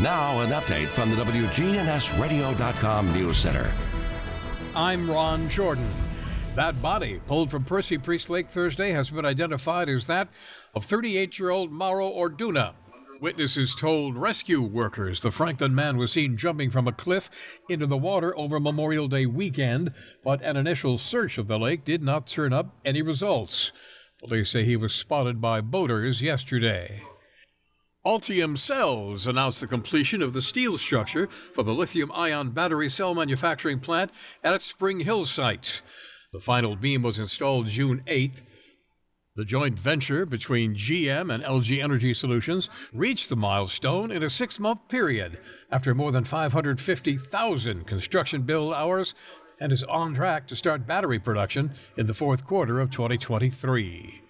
Now, 0.01 0.41
an 0.41 0.51
update 0.51 0.87
from 0.87 1.11
the 1.11 1.17
WGNSradio.com 1.17 3.13
News 3.13 3.37
Center. 3.37 3.69
I'm 4.77 5.11
Ron 5.11 5.49
Jordan. 5.49 5.91
That 6.55 6.81
body, 6.81 7.21
pulled 7.27 7.51
from 7.51 7.65
Percy 7.65 7.99
Priest 7.99 8.31
Lake 8.31 8.49
Thursday, 8.49 8.93
has 8.93 9.11
been 9.11 9.25
identified 9.25 9.89
as 9.89 10.07
that 10.07 10.29
of 10.75 10.85
38 10.85 11.37
year 11.39 11.51
old 11.51 11.73
Mauro 11.73 12.09
Orduna. 12.09 12.75
Witnesses 13.21 13.75
told 13.75 14.17
rescue 14.17 14.63
workers 14.63 15.21
the 15.21 15.33
Franklin 15.33 15.75
man 15.75 15.97
was 15.97 16.13
seen 16.13 16.37
jumping 16.37 16.71
from 16.71 16.87
a 16.87 16.93
cliff 16.93 17.29
into 17.69 17.87
the 17.87 17.97
water 17.97 18.37
over 18.39 18.61
Memorial 18.61 19.09
Day 19.09 19.27
weekend, 19.27 19.93
but 20.23 20.41
an 20.43 20.57
initial 20.57 20.99
search 20.99 21.37
of 21.37 21.49
the 21.49 21.59
lake 21.59 21.85
did 21.85 22.03
not 22.03 22.29
turn 22.29 22.53
up 22.53 22.77
any 22.85 23.03
results. 23.03 23.73
Police 24.21 24.51
say 24.51 24.65
he 24.65 24.77
was 24.77 24.95
spotted 24.95 25.41
by 25.41 25.61
boaters 25.61 26.23
yesterday. 26.23 27.03
Ultium 28.07 28.57
Cells 28.57 29.27
announced 29.27 29.61
the 29.61 29.67
completion 29.67 30.23
of 30.23 30.33
the 30.33 30.41
steel 30.41 30.79
structure 30.79 31.27
for 31.27 31.65
the 31.65 31.75
lithium 31.75 32.13
ion 32.13 32.51
battery 32.51 32.89
cell 32.89 33.15
manufacturing 33.15 33.81
plant 33.81 34.13
at 34.45 34.55
its 34.55 34.65
Spring 34.65 35.01
Hill 35.01 35.27
site. 35.27 35.83
The 36.33 36.41
final 36.41 36.77
beam 36.77 37.03
was 37.03 37.19
installed 37.19 37.67
June 37.67 38.03
8th. 38.07 38.43
The 39.38 39.44
joint 39.44 39.79
venture 39.79 40.27
between 40.27 40.74
GM 40.74 41.33
and 41.33 41.44
LG 41.44 41.81
Energy 41.81 42.12
Solutions 42.12 42.68
reached 42.92 43.29
the 43.29 43.37
milestone 43.37 44.11
in 44.11 44.24
a 44.24 44.29
six 44.29 44.59
month 44.59 44.88
period 44.88 45.38
after 45.70 45.94
more 45.94 46.11
than 46.11 46.24
550,000 46.24 47.87
construction 47.87 48.42
build 48.42 48.74
hours 48.74 49.14
and 49.61 49.70
is 49.70 49.85
on 49.85 50.12
track 50.12 50.48
to 50.48 50.57
start 50.57 50.88
battery 50.88 51.20
production 51.20 51.70
in 51.96 52.09
the 52.09 52.14
fourth 52.14 52.44
quarter 52.44 52.81
of 52.81 52.90
2023. 52.90 54.22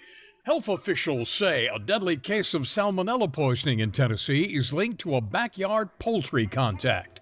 Health 0.42 0.68
officials 0.68 1.30
say 1.30 1.68
a 1.68 1.78
deadly 1.78 2.18
case 2.18 2.52
of 2.52 2.64
salmonella 2.64 3.32
poisoning 3.32 3.80
in 3.80 3.92
Tennessee 3.92 4.54
is 4.54 4.74
linked 4.74 5.00
to 5.00 5.16
a 5.16 5.22
backyard 5.22 5.88
poultry 5.98 6.46
contact. 6.46 7.17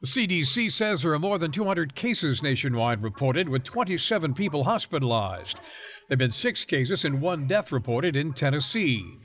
The 0.00 0.06
CDC 0.06 0.70
says 0.70 1.02
there 1.02 1.12
are 1.12 1.18
more 1.18 1.38
than 1.38 1.50
200 1.50 1.96
cases 1.96 2.40
nationwide 2.40 3.02
reported, 3.02 3.48
with 3.48 3.64
27 3.64 4.32
people 4.32 4.62
hospitalized. 4.62 5.56
There 5.56 6.10
have 6.10 6.20
been 6.20 6.30
six 6.30 6.64
cases 6.64 7.04
and 7.04 7.20
one 7.20 7.48
death 7.48 7.72
reported 7.72 8.14
in 8.14 8.32
Tennessee. 8.32 9.18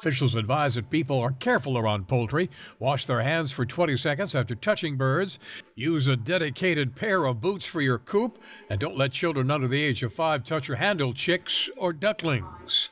Officials 0.00 0.34
advise 0.34 0.76
that 0.76 0.88
people 0.88 1.20
are 1.20 1.32
careful 1.32 1.76
around 1.76 2.08
poultry, 2.08 2.48
wash 2.78 3.04
their 3.04 3.20
hands 3.20 3.52
for 3.52 3.66
20 3.66 3.98
seconds 3.98 4.34
after 4.34 4.54
touching 4.54 4.96
birds, 4.96 5.38
use 5.74 6.08
a 6.08 6.16
dedicated 6.16 6.96
pair 6.96 7.26
of 7.26 7.42
boots 7.42 7.66
for 7.66 7.82
your 7.82 7.98
coop, 7.98 8.38
and 8.70 8.80
don't 8.80 8.96
let 8.96 9.12
children 9.12 9.50
under 9.50 9.68
the 9.68 9.82
age 9.82 10.02
of 10.02 10.14
five 10.14 10.44
touch 10.44 10.70
or 10.70 10.76
handle 10.76 11.12
chicks 11.12 11.68
or 11.76 11.92
ducklings. 11.92 12.88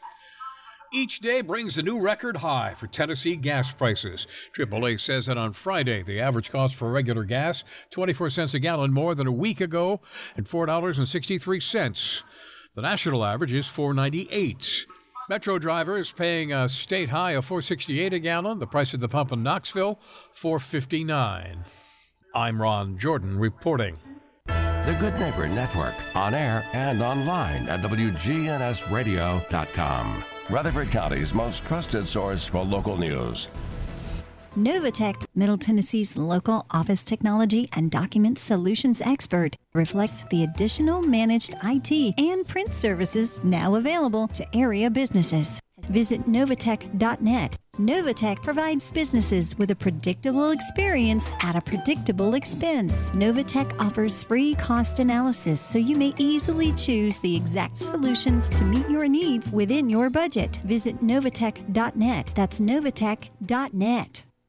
Each 0.95 1.19
day 1.19 1.41
brings 1.41 1.77
a 1.77 1.83
new 1.83 1.99
record 1.99 2.37
high 2.37 2.75
for 2.75 2.87
Tennessee 2.87 3.35
gas 3.35 3.73
prices. 3.73 4.29
AAA 4.53 5.01
says 5.01 5.27
that 5.27 5.37
on 5.37 5.53
Friday, 5.53 6.05
the 6.05 6.21
average 6.21 6.53
cost 6.53 6.77
for 6.77 6.89
regular 6.89 7.25
gas, 7.25 7.65
24 7.91 8.31
cents 8.31 8.55
a 8.55 8.61
gallon 8.61 8.93
more 8.93 9.17
than 9.17 9.27
a 9.27 9.33
week 9.33 9.61
ago, 9.61 10.01
and 10.37 10.47
$4.63. 10.47 12.23
The 12.77 12.83
national 12.83 13.25
average 13.25 13.53
is 13.53 13.67
498. 13.67 14.87
Metro 15.29 15.59
driver 15.59 15.99
is 15.99 16.13
paying 16.13 16.53
a 16.53 16.69
state 16.69 17.09
high 17.09 17.33
of 17.33 17.45
468 17.45 18.13
a 18.13 18.21
gallon. 18.21 18.61
The 18.61 18.69
price 18.69 18.95
at 18.95 19.01
the 19.01 19.09
pump 19.09 19.33
in 19.33 19.43
Knoxville, 19.43 19.99
459. 20.33 21.65
I'm 22.37 22.63
Ron 22.63 22.99
Jordan 22.99 23.37
reporting. 23.37 23.99
The 24.47 24.97
Good 25.01 25.19
Neighbor 25.19 25.49
Network, 25.49 25.95
on 26.15 26.35
air 26.35 26.65
and 26.73 27.03
online 27.03 27.69
at 27.69 27.81
WGNSradio.com. 27.81 30.25
Rutherford 30.51 30.91
County's 30.91 31.33
most 31.33 31.65
trusted 31.65 32.07
source 32.07 32.45
for 32.45 32.63
local 32.63 32.99
news. 32.99 33.49
Novatech, 34.57 35.25
Middle 35.35 35.57
Tennessee's 35.57 36.17
local 36.17 36.67
office 36.71 37.03
technology 37.03 37.69
and 37.73 37.91
document 37.91 38.39
solutions 38.39 39.01
expert, 39.01 39.57
reflects 39.73 40.25
the 40.31 40.45
additional 40.45 41.03
managed 41.03 41.57
IT 41.65 42.15
and 42.19 42.47
print 42.47 42.75
services 42.75 43.41
now 43.43 43.75
available 43.75 44.29
to 44.29 44.47
area 44.55 44.91
businesses. 44.91 45.61
Visit 45.89 46.23
Novatech.net. 46.29 47.57
Novatech 47.77 48.43
provides 48.43 48.93
businesses 48.93 49.57
with 49.59 49.71
a 49.71 49.77
predictable 49.77 50.53
experience 50.53 51.33
at 51.43 51.57
a 51.57 51.61
predictable 51.61 52.35
expense. 52.35 53.11
Novatech 53.11 53.75
offers 53.81 54.23
free 54.23 54.55
cost 54.55 55.01
analysis 55.01 55.61
so 55.61 55.79
you 55.79 55.97
may 55.97 56.15
easily 56.19 56.73
choose 56.73 57.19
the 57.19 57.35
exact 57.35 57.77
solutions 57.77 58.49
to 58.51 58.65
meet 58.65 58.89
your 58.89 59.09
needs 59.09 59.51
within 59.51 59.91
your 59.91 60.11
budget. 60.11 60.61
Visit 60.65 61.03
Novatech.net. 61.03 62.33
That's 62.35 62.61
Novatech.net. 62.61 64.25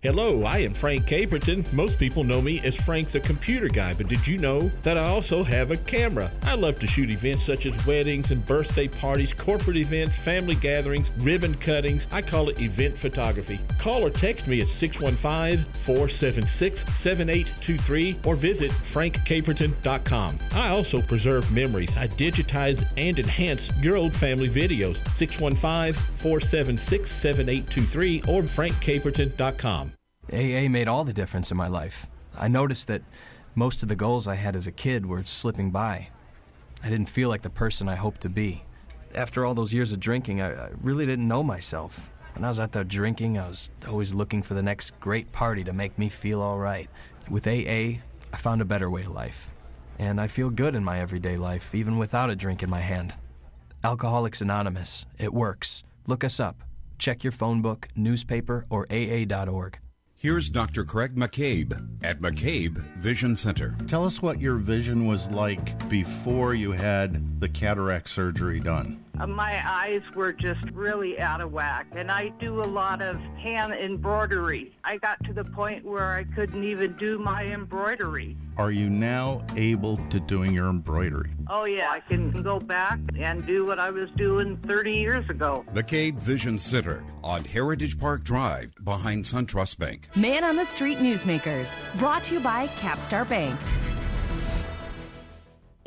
Hello, 0.00 0.44
I 0.44 0.58
am 0.58 0.74
Frank 0.74 1.06
Caperton. 1.06 1.72
Most 1.72 1.98
people 1.98 2.22
know 2.22 2.40
me 2.40 2.60
as 2.60 2.76
Frank 2.76 3.10
the 3.10 3.18
Computer 3.18 3.66
Guy, 3.66 3.94
but 3.94 4.06
did 4.06 4.24
you 4.28 4.38
know 4.38 4.68
that 4.82 4.96
I 4.96 5.08
also 5.08 5.42
have 5.42 5.72
a 5.72 5.76
camera? 5.76 6.30
I 6.44 6.54
love 6.54 6.78
to 6.78 6.86
shoot 6.86 7.10
events 7.10 7.44
such 7.44 7.66
as 7.66 7.84
weddings 7.84 8.30
and 8.30 8.46
birthday 8.46 8.86
parties, 8.86 9.32
corporate 9.32 9.76
events, 9.76 10.14
family 10.14 10.54
gatherings, 10.54 11.10
ribbon 11.18 11.54
cuttings. 11.54 12.06
I 12.12 12.22
call 12.22 12.48
it 12.48 12.60
event 12.60 12.96
photography. 12.96 13.58
Call 13.80 14.06
or 14.06 14.10
text 14.10 14.46
me 14.46 14.60
at 14.60 14.68
615 14.68 15.64
476 15.72 16.84
7823 16.96 18.20
or 18.24 18.36
visit 18.36 18.70
frankcaperton.com. 18.70 20.38
I 20.52 20.68
also 20.68 21.02
preserve 21.02 21.50
memories. 21.50 21.96
I 21.96 22.06
digitize 22.06 22.86
and 22.96 23.18
enhance 23.18 23.68
your 23.82 23.96
old 23.96 24.12
family 24.12 24.48
videos. 24.48 24.96
615 25.16 26.00
476 26.18 27.10
7823 27.10 28.22
or 28.28 28.42
frankcaperton.com. 28.42 29.87
AA 30.32 30.68
made 30.68 30.88
all 30.88 31.04
the 31.04 31.12
difference 31.12 31.50
in 31.50 31.56
my 31.56 31.68
life. 31.68 32.06
I 32.36 32.48
noticed 32.48 32.86
that 32.88 33.02
most 33.54 33.82
of 33.82 33.88
the 33.88 33.96
goals 33.96 34.28
I 34.28 34.34
had 34.34 34.54
as 34.54 34.66
a 34.66 34.72
kid 34.72 35.06
were 35.06 35.24
slipping 35.24 35.70
by. 35.70 36.08
I 36.82 36.90
didn't 36.90 37.08
feel 37.08 37.28
like 37.28 37.42
the 37.42 37.50
person 37.50 37.88
I 37.88 37.96
hoped 37.96 38.20
to 38.22 38.28
be. 38.28 38.62
After 39.14 39.44
all 39.44 39.54
those 39.54 39.72
years 39.72 39.90
of 39.90 40.00
drinking, 40.00 40.40
I, 40.40 40.52
I 40.52 40.70
really 40.82 41.06
didn't 41.06 41.26
know 41.26 41.42
myself. 41.42 42.10
When 42.34 42.44
I 42.44 42.48
was 42.48 42.60
out 42.60 42.72
there 42.72 42.84
drinking, 42.84 43.38
I 43.38 43.48
was 43.48 43.70
always 43.88 44.14
looking 44.14 44.42
for 44.42 44.54
the 44.54 44.62
next 44.62 44.98
great 45.00 45.32
party 45.32 45.64
to 45.64 45.72
make 45.72 45.98
me 45.98 46.08
feel 46.08 46.40
all 46.40 46.58
right. 46.58 46.88
With 47.28 47.48
AA, 47.48 48.00
I 48.32 48.36
found 48.36 48.60
a 48.60 48.66
better 48.66 48.90
way 48.90 49.02
of 49.02 49.08
life. 49.08 49.50
And 49.98 50.20
I 50.20 50.28
feel 50.28 50.50
good 50.50 50.74
in 50.74 50.84
my 50.84 51.00
everyday 51.00 51.36
life, 51.36 51.74
even 51.74 51.98
without 51.98 52.30
a 52.30 52.36
drink 52.36 52.62
in 52.62 52.70
my 52.70 52.80
hand. 52.80 53.14
Alcoholics 53.82 54.40
Anonymous. 54.40 55.06
It 55.18 55.32
works. 55.32 55.82
Look 56.06 56.22
us 56.22 56.38
up. 56.38 56.62
Check 56.98 57.24
your 57.24 57.32
phone 57.32 57.62
book, 57.62 57.88
newspaper, 57.96 58.64
or 58.70 58.86
AA.org. 58.90 59.78
Here's 60.20 60.50
Dr. 60.50 60.84
Craig 60.84 61.14
McCabe 61.14 61.80
at 62.02 62.18
McCabe 62.18 62.74
Vision 62.96 63.36
Center. 63.36 63.76
Tell 63.86 64.04
us 64.04 64.20
what 64.20 64.40
your 64.40 64.56
vision 64.56 65.06
was 65.06 65.30
like 65.30 65.88
before 65.88 66.54
you 66.54 66.72
had 66.72 67.40
the 67.40 67.48
cataract 67.48 68.10
surgery 68.10 68.58
done. 68.58 69.04
Uh, 69.20 69.26
my 69.26 69.60
eyes 69.68 70.02
were 70.14 70.32
just 70.32 70.64
really 70.72 71.18
out 71.18 71.40
of 71.40 71.52
whack. 71.52 71.86
And 71.92 72.10
I 72.10 72.28
do 72.40 72.62
a 72.62 72.64
lot 72.64 73.02
of 73.02 73.16
hand 73.38 73.72
embroidery. 73.72 74.76
I 74.84 74.98
got 74.98 75.22
to 75.24 75.32
the 75.32 75.44
point 75.44 75.84
where 75.84 76.12
I 76.12 76.24
couldn't 76.24 76.64
even 76.64 76.94
do 76.94 77.18
my 77.18 77.44
embroidery. 77.44 78.36
Are 78.56 78.70
you 78.70 78.88
now 78.90 79.44
able 79.56 79.98
to 80.10 80.20
doing 80.20 80.52
your 80.52 80.68
embroidery? 80.68 81.30
Oh, 81.48 81.64
yeah, 81.64 81.90
I 81.90 82.00
can 82.00 82.30
go 82.42 82.58
back 82.58 82.98
and 83.18 83.46
do 83.46 83.64
what 83.64 83.78
I 83.78 83.90
was 83.90 84.10
doing 84.16 84.56
30 84.58 84.92
years 84.92 85.28
ago. 85.30 85.64
McCabe 85.72 86.18
Vision 86.18 86.58
Center 86.58 87.04
on 87.22 87.44
Heritage 87.44 87.98
Park 87.98 88.24
Drive 88.24 88.72
behind 88.84 89.24
SunTrust 89.24 89.78
Bank. 89.78 90.08
Man 90.16 90.44
on 90.44 90.56
the 90.56 90.64
Street 90.64 90.98
Newsmakers, 90.98 91.70
brought 91.98 92.24
to 92.24 92.34
you 92.34 92.40
by 92.40 92.66
Capstar 92.68 93.28
Bank. 93.28 93.58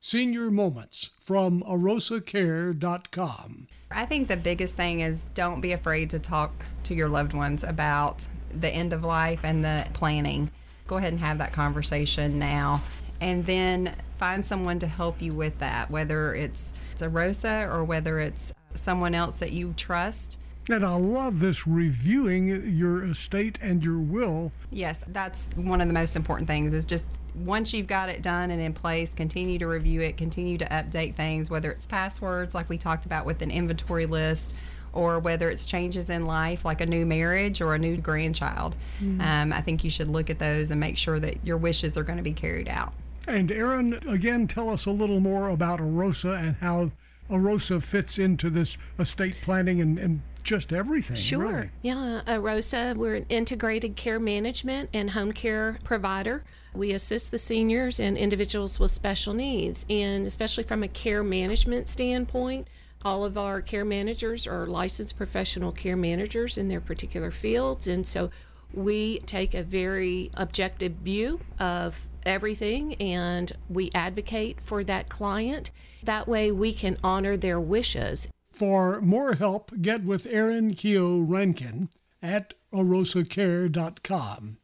Senior 0.00 0.50
Moments 0.50 1.10
from 1.20 1.62
arosacare.com. 1.62 3.66
I 3.90 4.06
think 4.06 4.28
the 4.28 4.36
biggest 4.36 4.76
thing 4.76 5.00
is 5.00 5.26
don't 5.34 5.60
be 5.60 5.72
afraid 5.72 6.10
to 6.10 6.20
talk 6.20 6.52
to 6.84 6.94
your 6.94 7.08
loved 7.08 7.32
ones 7.32 7.64
about 7.64 8.28
the 8.52 8.68
end 8.68 8.92
of 8.92 9.02
life 9.02 9.40
and 9.42 9.64
the 9.64 9.86
planning. 9.94 10.50
Go 10.86 10.98
ahead 10.98 11.12
and 11.12 11.20
have 11.20 11.38
that 11.38 11.52
conversation 11.52 12.38
now. 12.38 12.80
And 13.20 13.44
then 13.44 13.96
find 14.18 14.44
someone 14.44 14.78
to 14.78 14.86
help 14.86 15.20
you 15.20 15.34
with 15.34 15.58
that, 15.58 15.90
whether 15.90 16.32
it's, 16.32 16.74
it's 16.92 17.02
AROSA 17.02 17.72
or 17.72 17.82
whether 17.82 18.20
it's 18.20 18.52
someone 18.74 19.16
else 19.16 19.40
that 19.40 19.52
you 19.52 19.74
trust. 19.76 20.38
And 20.70 20.84
I 20.84 20.94
love 20.94 21.40
this 21.40 21.66
reviewing 21.66 22.76
your 22.76 23.06
estate 23.06 23.58
and 23.62 23.82
your 23.82 23.98
will. 23.98 24.52
Yes, 24.70 25.02
that's 25.08 25.48
one 25.56 25.80
of 25.80 25.88
the 25.88 25.94
most 25.94 26.14
important 26.14 26.46
things 26.46 26.74
is 26.74 26.84
just 26.84 27.20
once 27.34 27.72
you've 27.72 27.86
got 27.86 28.10
it 28.10 28.20
done 28.20 28.50
and 28.50 28.60
in 28.60 28.74
place, 28.74 29.14
continue 29.14 29.58
to 29.58 29.66
review 29.66 30.02
it, 30.02 30.18
continue 30.18 30.58
to 30.58 30.66
update 30.66 31.14
things, 31.14 31.48
whether 31.48 31.70
it's 31.70 31.86
passwords 31.86 32.54
like 32.54 32.68
we 32.68 32.76
talked 32.76 33.06
about 33.06 33.24
with 33.24 33.40
an 33.40 33.50
inventory 33.50 34.04
list 34.04 34.54
or 34.92 35.20
whether 35.20 35.50
it's 35.50 35.64
changes 35.64 36.10
in 36.10 36.26
life 36.26 36.64
like 36.64 36.80
a 36.80 36.86
new 36.86 37.06
marriage 37.06 37.60
or 37.62 37.74
a 37.74 37.78
new 37.78 37.96
grandchild. 37.96 38.76
Mhm. 39.00 39.20
Um, 39.22 39.52
I 39.52 39.62
think 39.62 39.84
you 39.84 39.90
should 39.90 40.08
look 40.08 40.28
at 40.28 40.38
those 40.38 40.70
and 40.70 40.78
make 40.78 40.98
sure 40.98 41.18
that 41.20 41.44
your 41.46 41.56
wishes 41.56 41.96
are 41.96 42.02
going 42.02 42.18
to 42.18 42.22
be 42.22 42.32
carried 42.32 42.68
out. 42.68 42.92
And 43.26 43.50
Aaron, 43.52 43.94
again, 44.08 44.46
tell 44.46 44.70
us 44.70 44.86
a 44.86 44.90
little 44.90 45.20
more 45.20 45.48
about 45.48 45.80
AROSA 45.80 46.38
and 46.38 46.56
how 46.56 46.90
AROSA 47.30 47.82
fits 47.82 48.18
into 48.18 48.48
this 48.48 48.78
estate 48.98 49.36
planning 49.42 49.80
and, 49.82 49.98
and 49.98 50.22
just 50.48 50.72
everything. 50.72 51.16
Sure. 51.16 51.46
really. 51.46 51.70
Yeah, 51.82 52.22
uh, 52.26 52.38
Rosa, 52.40 52.94
we're 52.96 53.16
an 53.16 53.26
integrated 53.28 53.96
care 53.96 54.18
management 54.18 54.88
and 54.94 55.10
home 55.10 55.32
care 55.32 55.78
provider. 55.84 56.42
We 56.74 56.92
assist 56.92 57.30
the 57.30 57.38
seniors 57.38 58.00
and 58.00 58.16
individuals 58.16 58.80
with 58.80 58.90
special 58.90 59.34
needs, 59.34 59.84
and 59.90 60.26
especially 60.26 60.64
from 60.64 60.82
a 60.82 60.88
care 60.88 61.22
management 61.22 61.88
standpoint, 61.88 62.66
all 63.04 63.26
of 63.26 63.36
our 63.36 63.60
care 63.60 63.84
managers 63.84 64.46
are 64.46 64.66
licensed 64.66 65.18
professional 65.18 65.70
care 65.70 65.96
managers 65.96 66.56
in 66.56 66.68
their 66.68 66.80
particular 66.80 67.30
fields, 67.30 67.86
and 67.86 68.06
so 68.06 68.30
we 68.72 69.18
take 69.20 69.52
a 69.52 69.62
very 69.62 70.30
objective 70.32 70.92
view 70.92 71.40
of 71.58 72.06
everything 72.24 72.94
and 72.94 73.52
we 73.68 73.90
advocate 73.94 74.58
for 74.62 74.82
that 74.84 75.10
client. 75.10 75.70
That 76.02 76.26
way, 76.26 76.50
we 76.50 76.72
can 76.72 76.96
honor 77.04 77.36
their 77.36 77.60
wishes 77.60 78.28
For 78.58 79.00
more 79.00 79.34
help, 79.34 79.70
get 79.80 80.02
with 80.02 80.26
Aaron 80.28 80.74
Keogh 80.74 81.20
Rankin 81.20 81.90
at 82.20 82.54
arosacare.com. 82.74 84.56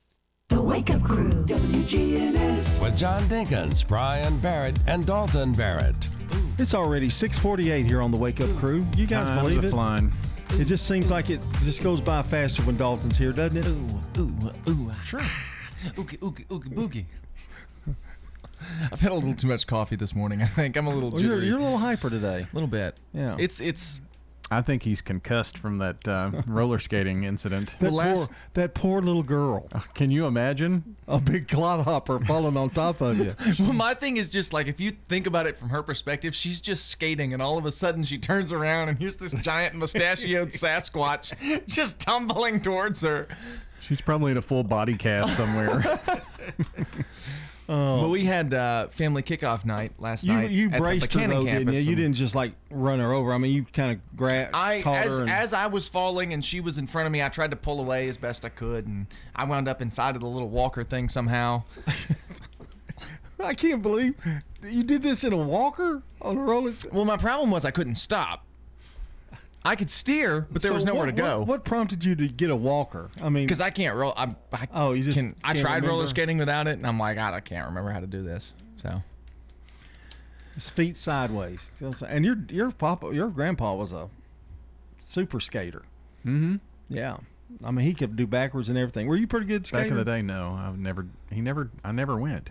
The 0.49 0.61
Wake 0.61 0.91
Up 0.91 1.01
Crew, 1.05 1.31
WGNS. 1.31 2.83
With 2.83 2.99
John 2.99 3.23
Dinkins, 3.29 3.87
Brian 3.87 4.37
Barrett, 4.41 4.81
and 4.89 5.07
Dalton 5.07 5.53
Barrett. 5.53 6.09
It's 6.59 6.75
already 6.75 7.09
6:48 7.09 7.87
here 7.87 8.03
on 8.03 8.11
the 8.11 8.17
Wake 8.17 8.41
Up 8.41 8.51
Crew. 8.57 8.85
You 8.97 9.07
guys 9.07 9.29
Time's 9.29 9.43
believe 9.43 9.63
it? 9.63 9.71
flying. 9.71 10.13
It 10.55 10.65
just 10.65 10.89
seems 10.89 11.13
like 11.13 11.31
it 11.31 11.39
just 11.63 11.81
goes 11.85 12.01
by 12.01 12.23
faster 12.23 12.63
when 12.63 12.77
Dalton's 12.77 13.17
here, 13.17 13.33
doesn't 13.33 13.59
it? 13.59 13.67
Ooh, 14.19 14.23
ooh, 14.23 14.71
ooh. 14.71 14.91
Ah. 14.91 15.01
Sure. 15.05 15.21
Ookie, 15.91 16.19
ookie, 16.19 16.47
ookie, 16.49 16.75
boogie. 16.75 17.05
I've 18.93 19.01
had 19.01 19.13
a 19.13 19.15
little 19.15 19.35
too 19.35 19.49
much 19.49 19.67
coffee 19.67 19.97
this 19.97 20.15
morning. 20.15 20.43
I 20.43 20.47
think 20.47 20.77
I'm 20.77 20.87
a 20.87 20.91
little 20.91 21.11
Well, 21.11 21.21
you're, 21.21 21.31
jittery. 21.37 21.47
you're 21.49 21.59
a 21.59 21.63
little 21.63 21.79
hyper 21.79 22.11
today. 22.11 22.47
A 22.51 22.55
little 22.55 22.69
bit. 22.69 22.99
Yeah. 23.13 23.37
It's 23.39 23.61
it's. 23.61 24.01
I 24.51 24.61
think 24.61 24.83
he's 24.83 25.01
concussed 25.01 25.57
from 25.57 25.79
that 25.79 26.07
uh, 26.07 26.31
roller 26.47 26.79
skating 26.79 27.25
incident. 27.25 27.75
That 27.81 27.91
poor, 27.91 28.27
that 28.53 28.75
poor 28.75 29.01
little 29.01 29.23
girl. 29.23 29.67
Can 29.95 30.11
you 30.11 30.27
imagine? 30.27 30.97
A 31.09 31.19
big 31.19 31.49
clodhopper 31.49 32.21
falling 32.27 32.57
on 32.59 32.69
top 32.69 33.01
of 33.01 33.19
you. 33.19 33.35
well, 33.59 33.73
my 33.73 33.95
thing 33.95 34.19
is 34.19 34.29
just 34.29 34.53
like 34.53 34.67
if 34.69 34.79
you 34.81 34.91
think 34.91 35.27
about 35.27 35.47
it 35.47 35.57
from 35.57 35.71
her 35.71 35.83
perspective, 35.83 36.35
she's 36.35 36.61
just 36.61 36.91
skating, 36.91 37.33
and 37.33 37.41
all 37.41 37.57
of 37.57 37.65
a 37.65 37.73
sudden 37.73 38.05
she 38.05 38.19
turns 38.19 38.53
around 38.53 38.91
and 38.91 38.99
here's 38.99 39.17
this 39.17 39.33
giant 39.33 39.77
mustachioed 39.77 40.49
Sasquatch 40.49 41.67
just 41.67 41.99
tumbling 42.01 42.61
towards 42.61 43.01
her. 43.01 43.27
She's 43.89 44.01
probably 44.03 44.33
in 44.33 44.37
a 44.39 44.43
full 44.43 44.63
body 44.63 44.95
cast 44.95 45.37
somewhere. 45.37 46.01
But 47.67 48.09
we 48.09 48.25
had 48.25 48.53
uh, 48.53 48.89
family 48.89 49.23
kickoff 49.23 49.65
night 49.65 49.93
last 49.99 50.25
You 50.27 50.33
night. 50.35 50.51
you 50.51 50.67
at 50.67 50.73
the 50.73 50.79
braced 50.79 51.13
her 51.13 51.27
though, 51.27 51.45
didn't 51.45 51.73
you? 51.73 51.81
You 51.81 51.97
didn't 51.97 52.15
just 52.15 52.35
like 52.35 52.53
run 52.71 53.01
her 53.01 53.13
over. 53.13 53.33
I 53.33 53.39
mean, 53.39 53.53
you 53.53 53.65
kind 53.73 53.93
of 53.93 54.17
grabbed, 54.17 54.55
I 54.55 54.83
as 54.87 55.17
her. 55.17 55.23
And, 55.23 55.31
as 55.31 55.53
I 55.55 55.67
was 55.67 55.89
falling 55.89 56.33
and 56.33 56.45
she 56.45 56.61
was 56.61 56.79
in 56.79 56.87
front 56.87 57.07
of 57.07 57.13
me, 57.13 57.23
I 57.23 57.29
tried 57.29 57.51
to 57.51 57.57
pull 57.57 57.81
away 57.81 58.09
as 58.09 58.17
best 58.17 58.45
I 58.45 58.51
could, 58.51 58.87
and 58.87 59.07
I 59.35 59.45
wound 59.45 59.69
up 59.69 59.81
inside 59.81 60.15
of 60.15 60.21
the 60.21 60.29
little 60.29 60.49
walker 60.51 60.85
thing 60.85 61.09
somehow. 61.09 61.63
I 63.43 63.55
can't 63.55 63.83
believe 63.83 64.15
you 64.63 64.83
did 64.85 65.03
this 65.03 65.25
in 65.25 65.33
a 65.33 65.37
walker 65.37 66.03
on 66.23 66.37
a 66.37 66.41
roller. 66.41 66.73
Well, 66.93 67.05
my 67.05 67.17
problem 67.17 67.51
was 67.51 67.65
I 67.65 67.71
couldn't 67.71 67.97
stop. 67.97 68.44
I 69.67 69.77
could 69.77 69.91
steer, 69.91 70.47
but 70.51 70.61
there 70.61 70.71
So 70.73 70.75
was 70.75 70.85
nowhere 70.85 71.07
what- 71.07 71.17
to 71.17 71.23
go. 71.23 71.39
What, 71.41 71.49
what 71.49 71.65
prompted 71.65 72.05
you 72.05 72.15
to 72.17 72.29
get 72.29 72.51
a 72.51 72.57
walker? 72.57 73.09
I 73.23 73.29
mean, 73.31 73.45
Because 73.47 73.61
I 73.63 73.71
can't 73.71 73.97
roll. 73.97 74.13
I, 74.17 74.35
I, 74.53 74.69
oh, 74.75 74.93
you 74.93 75.05
just 75.05 75.17
can. 75.17 75.35
I 75.43 75.49
can't 75.55 75.61
tried 75.61 75.83
roller 75.85 75.93
remember? 75.95 76.07
skating 76.09 76.39
without 76.39 76.67
it, 76.69 76.77
and 76.79 76.87
I'm 76.87 76.99
like, 76.99 77.17
God, 77.17 77.33
I 77.33 77.41
can't 77.41 77.67
remember 77.67 77.91
how 77.91 78.01
to 78.01 78.07
do 78.07 78.23
this. 78.23 78.53
So 78.77 79.03
his 80.55 80.69
feet 80.71 80.97
sideways, 80.97 81.73
and 82.09 82.25
your 82.25 82.37
your 82.51 82.71
papa, 82.71 83.13
your 83.15 83.29
grandpa 83.29 83.75
was 83.75 83.93
a 83.93 84.09
super 85.03 85.41
skater. 85.41 85.83
Mm-hmm. 86.27 86.57
Yeah, 86.91 87.17
I 87.65 87.71
mean, 87.71 87.87
he 87.87 87.95
could 87.95 88.17
do 88.17 88.27
backwards 88.27 88.69
and 88.69 88.77
everything. 88.79 89.07
Were 89.07 89.17
you 89.17 89.27
pretty 89.27 89.47
good 89.47 89.67
skater? 89.67 89.85
Back 89.85 89.91
in 89.91 89.97
the 89.97 90.05
day, 90.05 90.23
no, 90.23 90.51
I 90.51 90.71
never. 90.77 91.07
He 91.33 91.41
never. 91.41 91.71
I 91.83 91.93
never 91.93 92.17
went. 92.19 92.51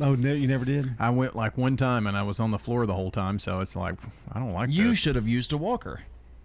Oh, 0.00 0.14
no, 0.14 0.32
you 0.32 0.46
never 0.46 0.64
did. 0.64 0.94
I 1.00 1.10
went 1.10 1.34
like 1.34 1.58
one 1.58 1.76
time, 1.76 2.06
and 2.06 2.16
I 2.16 2.22
was 2.22 2.38
on 2.38 2.52
the 2.52 2.60
floor 2.60 2.86
the 2.86 2.94
whole 2.94 3.10
time. 3.10 3.40
So 3.40 3.58
it's 3.58 3.74
like 3.74 3.96
I 4.32 4.38
don't 4.38 4.52
like. 4.52 4.70
you 4.70 4.90
this. 4.90 4.98
should 4.98 5.16
have 5.16 5.26
used 5.26 5.52
a 5.52 5.56
walker. 5.56 6.00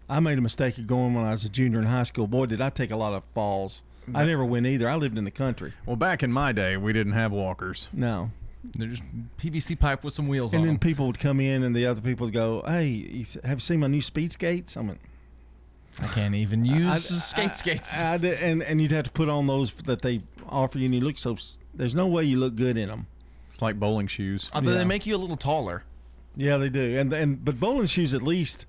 I 0.09 0.19
made 0.19 0.37
a 0.37 0.41
mistake 0.41 0.77
of 0.77 0.87
going 0.87 1.13
when 1.13 1.25
I 1.25 1.31
was 1.31 1.43
a 1.43 1.49
junior 1.49 1.79
in 1.79 1.85
high 1.85 2.03
school. 2.03 2.25
Boy, 2.27 2.47
did 2.47 2.61
I 2.61 2.69
take 2.69 2.91
a 2.91 2.95
lot 2.95 3.13
of 3.13 3.23
falls. 3.33 3.83
I 4.15 4.25
never 4.25 4.43
went 4.43 4.65
either. 4.65 4.89
I 4.89 4.95
lived 4.95 5.17
in 5.19 5.23
the 5.23 5.29
country. 5.31 5.73
Well, 5.85 5.95
back 5.95 6.23
in 6.23 6.31
my 6.31 6.51
day, 6.51 6.77
we 6.77 6.93
didn't 6.93 7.13
have 7.13 7.31
walkers. 7.31 7.87
No. 7.93 8.31
They're 8.63 8.87
just 8.87 9.03
PVC 9.37 9.79
pipe 9.79 10.03
with 10.03 10.13
some 10.13 10.27
wheels 10.27 10.51
And 10.51 10.61
on 10.61 10.61
And 10.63 10.67
then 10.69 10.73
them. 10.75 10.79
people 10.79 11.05
would 11.07 11.19
come 11.19 11.39
in, 11.39 11.61
and 11.63 11.75
the 11.75 11.85
other 11.85 12.01
people 12.01 12.25
would 12.25 12.33
go, 12.33 12.63
"Hey, 12.67 12.87
you 12.87 13.21
s- 13.21 13.37
have 13.43 13.57
you 13.57 13.61
seen 13.61 13.79
my 13.81 13.87
new 13.87 14.01
speed 14.01 14.33
skates?" 14.33 14.75
I 14.75 14.81
mean, 14.81 14.97
I 16.01 16.07
can't 16.07 16.33
even 16.35 16.65
use 16.65 17.05
skate 17.23 17.55
skates. 17.55 18.01
I 18.01 18.17
did- 18.17 18.41
and 18.41 18.63
and 18.63 18.81
you'd 18.81 18.91
have 18.91 19.05
to 19.05 19.11
put 19.11 19.29
on 19.29 19.45
those 19.47 19.71
that 19.85 20.01
they 20.01 20.21
offer 20.47 20.77
you, 20.79 20.85
and 20.85 20.95
you 20.95 21.01
look 21.01 21.17
so. 21.19 21.33
s- 21.35 21.57
There's 21.73 21.95
no 21.95 22.07
way 22.07 22.23
you 22.25 22.37
look 22.39 22.55
good 22.55 22.77
in 22.77 22.89
them. 22.89 23.05
It's 23.51 23.61
like 23.61 23.79
bowling 23.79 24.07
shoes. 24.07 24.49
Although 24.53 24.71
Yeah. 24.71 24.79
they 24.79 24.85
make 24.85 25.05
you 25.05 25.15
a 25.15 25.17
little 25.19 25.37
taller. 25.37 25.83
Yeah, 26.35 26.57
they 26.57 26.69
do. 26.69 26.97
And 26.97 27.13
and 27.13 27.45
but 27.45 27.59
bowling 27.59 27.85
shoes 27.87 28.13
at 28.13 28.21
least, 28.23 28.65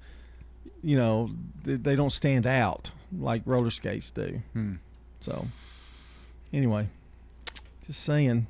you 0.83 0.97
know, 0.97 1.31
they, 1.65 1.97
don't 1.97 2.11
stand 2.11 2.47
out 2.47 2.91
like 3.19 3.43
roller 3.45 3.71
skates 3.71 4.11
do. 4.11 4.41
Hmm. 4.53 4.75
So, 5.21 5.47
anyway, 6.53 6.89
just 7.87 8.03
saying, 8.03 8.47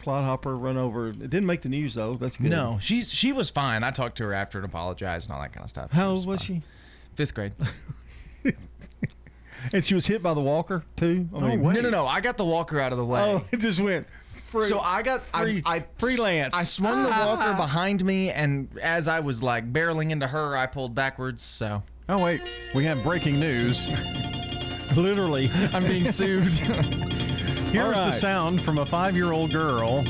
Clodhopper 0.00 0.56
run 0.56 0.76
over. 0.76 1.08
It 1.08 1.18
didn't 1.18 1.46
make 1.46 1.62
the 1.62 1.68
news 1.68 1.94
though. 1.94 2.14
That's 2.14 2.36
good. 2.36 2.50
No, 2.50 2.78
she's 2.80 3.12
she 3.12 3.32
was 3.32 3.50
fine. 3.50 3.82
I 3.82 3.90
talked 3.90 4.16
to 4.18 4.24
her 4.24 4.32
after 4.32 4.58
and 4.58 4.64
apologized 4.64 5.28
and 5.28 5.36
all 5.36 5.42
that 5.42 5.52
kind 5.52 5.64
of 5.64 5.70
stuff. 5.70 5.92
How 5.92 6.10
old 6.10 6.26
was 6.26 6.42
she? 6.42 6.62
Fifth 7.14 7.34
grade. 7.34 7.54
And 9.72 9.84
she 9.84 9.94
was 9.94 10.06
hit 10.06 10.22
by 10.22 10.34
the 10.34 10.40
walker 10.40 10.84
too. 10.96 11.28
I 11.34 11.40
mean, 11.40 11.62
no, 11.62 11.72
no, 11.72 11.90
no. 11.90 12.06
I 12.06 12.20
got 12.20 12.36
the 12.36 12.44
walker 12.44 12.80
out 12.80 12.92
of 12.92 12.98
the 12.98 13.04
way. 13.04 13.20
Oh, 13.20 13.44
it 13.52 13.58
just 13.58 13.80
went. 13.80 14.06
So 14.62 14.80
I 14.80 15.02
got 15.02 15.22
free- 15.36 15.62
I, 15.64 15.76
I 15.76 15.84
freelance. 15.98 16.54
I 16.54 16.64
swung 16.64 17.02
the 17.04 17.08
walker 17.10 17.52
Ah. 17.52 17.56
behind 17.56 18.04
me, 18.04 18.30
and 18.30 18.68
as 18.82 19.08
I 19.08 19.20
was 19.20 19.42
like 19.42 19.72
barreling 19.72 20.10
into 20.10 20.26
her, 20.26 20.56
I 20.56 20.66
pulled 20.66 20.94
backwards. 20.94 21.42
So 21.42 21.82
Oh 22.08 22.18
wait, 22.22 22.42
we 22.74 22.84
have 22.84 23.02
breaking 23.02 23.38
news. 23.40 23.88
Literally, 24.96 25.50
I'm 25.72 25.84
being 25.86 26.06
sued. 26.06 26.52
Here's 27.70 27.96
All 27.96 28.06
the 28.06 28.12
sound 28.12 28.60
from 28.62 28.78
a 28.78 28.86
five-year-old 28.86 29.52
girl. 29.52 29.98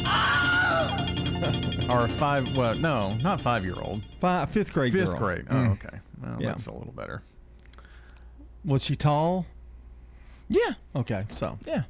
or 1.90 2.08
five? 2.18 2.56
Well, 2.56 2.74
no, 2.76 3.14
not 3.22 3.40
five-year-old. 3.40 4.02
Five, 4.20 4.50
fifth 4.50 4.72
grade 4.72 4.92
Fifth 4.94 5.10
girl. 5.10 5.18
grade. 5.18 5.44
Oh, 5.50 5.54
Mm. 5.54 5.72
okay. 5.72 5.98
Well, 6.22 6.36
Yeah. 6.40 6.48
that's 6.52 6.66
a 6.66 6.72
little 6.72 6.92
better. 6.92 7.22
Was 8.64 8.84
she 8.84 8.96
tall? 8.96 9.44
Yeah. 10.48 10.72
Okay, 10.96 11.24
so 11.32 11.58
yeah. 11.66 11.82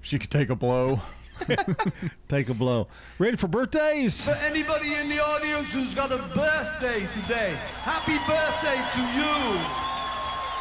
She 0.00 0.18
could 0.18 0.30
take 0.30 0.48
a 0.50 0.54
blow. 0.54 1.00
take 2.28 2.48
a 2.48 2.54
blow. 2.54 2.88
Ready 3.18 3.36
for 3.36 3.48
birthdays? 3.48 4.24
For 4.24 4.32
anybody 4.32 4.94
in 4.94 5.08
the 5.08 5.18
audience 5.24 5.72
who's 5.72 5.94
got 5.94 6.12
a 6.12 6.18
birthday 6.34 7.06
today, 7.12 7.54
happy 7.82 8.16
birthday 8.26 8.76
to 8.94 9.00
you. 9.18 9.86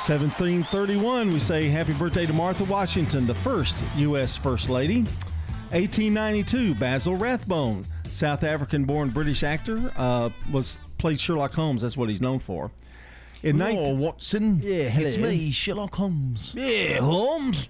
1731, 0.08 1.34
we 1.34 1.40
say 1.40 1.68
happy 1.70 1.94
birthday 1.94 2.26
to 2.26 2.34
Martha 2.34 2.64
Washington, 2.66 3.26
the 3.26 3.34
first 3.36 3.84
U.S. 3.98 4.36
First 4.36 4.70
Lady. 4.70 5.04
1892, 5.72 6.76
Basil 6.76 7.16
Rathbone, 7.16 7.86
South 8.06 8.44
African-born 8.44 9.10
British 9.10 9.42
actor, 9.44 9.92
uh, 9.98 10.30
was 10.52 10.80
played 10.98 11.20
Sherlock 11.20 11.54
Holmes. 11.54 11.82
That's 11.82 11.98
what 11.98 12.10
he's 12.10 12.22
known 12.22 12.40
for. 12.40 12.72
In 13.42 13.58
Hello, 13.58 13.74
19 13.74 14.00
Watson. 14.00 14.62
Yeah, 14.64 14.96
It's 15.00 15.18
me, 15.18 15.52
Sherlock 15.52 15.96
Holmes. 15.96 16.54
Yeah, 16.56 17.00
Holmes. 17.00 17.68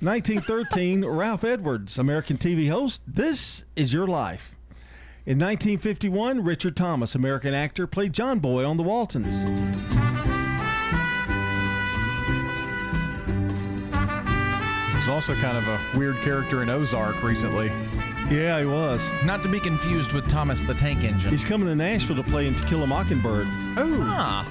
1913, 0.00 1.04
Ralph 1.04 1.44
Edwards, 1.44 1.98
American 1.98 2.36
TV 2.36 2.68
host. 2.68 3.02
This 3.06 3.64
is 3.76 3.92
your 3.92 4.06
life. 4.06 4.54
In 5.24 5.38
1951, 5.38 6.44
Richard 6.44 6.76
Thomas, 6.76 7.14
American 7.14 7.54
actor, 7.54 7.86
played 7.86 8.12
John 8.12 8.38
Boy 8.40 8.66
on 8.66 8.76
The 8.76 8.82
Waltons. 8.82 9.44
He's 14.94 15.08
also 15.08 15.34
kind 15.36 15.56
of 15.56 15.66
a 15.68 15.98
weird 15.98 16.16
character 16.16 16.62
in 16.62 16.68
Ozark 16.68 17.22
recently. 17.22 17.68
Yeah, 18.30 18.58
he 18.60 18.66
was. 18.66 19.10
Not 19.24 19.42
to 19.42 19.48
be 19.48 19.60
confused 19.60 20.12
with 20.12 20.28
Thomas 20.28 20.60
the 20.62 20.74
Tank 20.74 21.04
Engine. 21.04 21.30
He's 21.30 21.44
coming 21.44 21.68
to 21.68 21.74
Nashville 21.74 22.16
to 22.16 22.22
play 22.22 22.46
in 22.46 22.54
To 22.54 22.64
Kill 22.66 22.82
a 22.82 22.86
Mockingbird. 22.86 23.46
Oh. 23.76 23.98
Ah. 24.02 24.50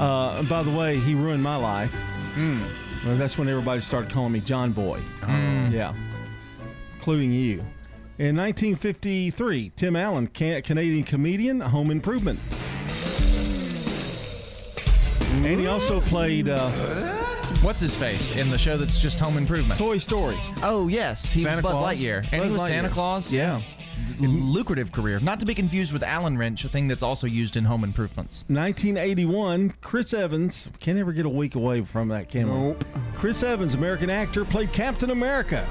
Uh, 0.00 0.42
by 0.44 0.62
the 0.62 0.70
way, 0.70 0.98
he 1.00 1.14
ruined 1.14 1.42
my 1.42 1.56
life. 1.56 1.94
Well, 3.06 3.16
that's 3.16 3.38
when 3.38 3.48
everybody 3.48 3.80
started 3.80 4.10
calling 4.10 4.32
me 4.32 4.40
John 4.40 4.72
Boy. 4.72 5.00
Yeah, 5.26 5.94
including 6.96 7.32
you. 7.32 7.58
In 8.18 8.34
1953, 8.36 9.72
Tim 9.76 9.94
Allen, 9.96 10.26
can- 10.26 10.60
Canadian 10.62 11.04
comedian, 11.04 11.60
Home 11.60 11.90
Improvement. 11.90 12.38
And 15.46 15.60
he 15.60 15.66
also 15.68 16.00
played 16.00 16.48
uh, 16.48 16.68
What's 17.62 17.80
his 17.80 17.94
face 17.94 18.32
in 18.32 18.50
the 18.50 18.58
show 18.58 18.76
that's 18.76 18.98
just 19.00 19.20
Home 19.20 19.36
Improvement? 19.36 19.78
Toy 19.78 19.98
Story. 19.98 20.36
Oh 20.62 20.88
yes, 20.88 21.30
he 21.32 21.44
Santa 21.44 21.56
was 21.58 21.62
Buzz 21.62 21.72
Claus? 21.78 21.96
Lightyear, 21.96 22.18
and 22.32 22.42
he 22.42 22.48
Buzz 22.50 22.52
was 22.52 22.66
Santa 22.66 22.88
Lightyear. 22.88 22.92
Claus. 22.92 23.32
Yeah. 23.32 23.60
Lucrative 24.20 24.92
career. 24.92 25.20
Not 25.20 25.40
to 25.40 25.46
be 25.46 25.54
confused 25.54 25.92
with 25.92 26.02
Allen 26.02 26.36
Wrench, 26.36 26.64
a 26.64 26.68
thing 26.68 26.88
that's 26.88 27.02
also 27.02 27.26
used 27.26 27.56
in 27.56 27.64
Home 27.64 27.84
Improvements. 27.84 28.44
1981, 28.48 29.74
Chris 29.80 30.12
Evans. 30.12 30.70
Can't 30.80 30.98
ever 30.98 31.12
get 31.12 31.26
a 31.26 31.28
week 31.28 31.54
away 31.54 31.82
from 31.82 32.08
that, 32.08 32.28
can 32.28 32.48
we? 32.48 32.68
Nope. 32.68 32.84
Chris 33.14 33.42
Evans, 33.42 33.74
American 33.74 34.10
actor, 34.10 34.44
played 34.44 34.72
Captain 34.72 35.10
America. 35.10 35.66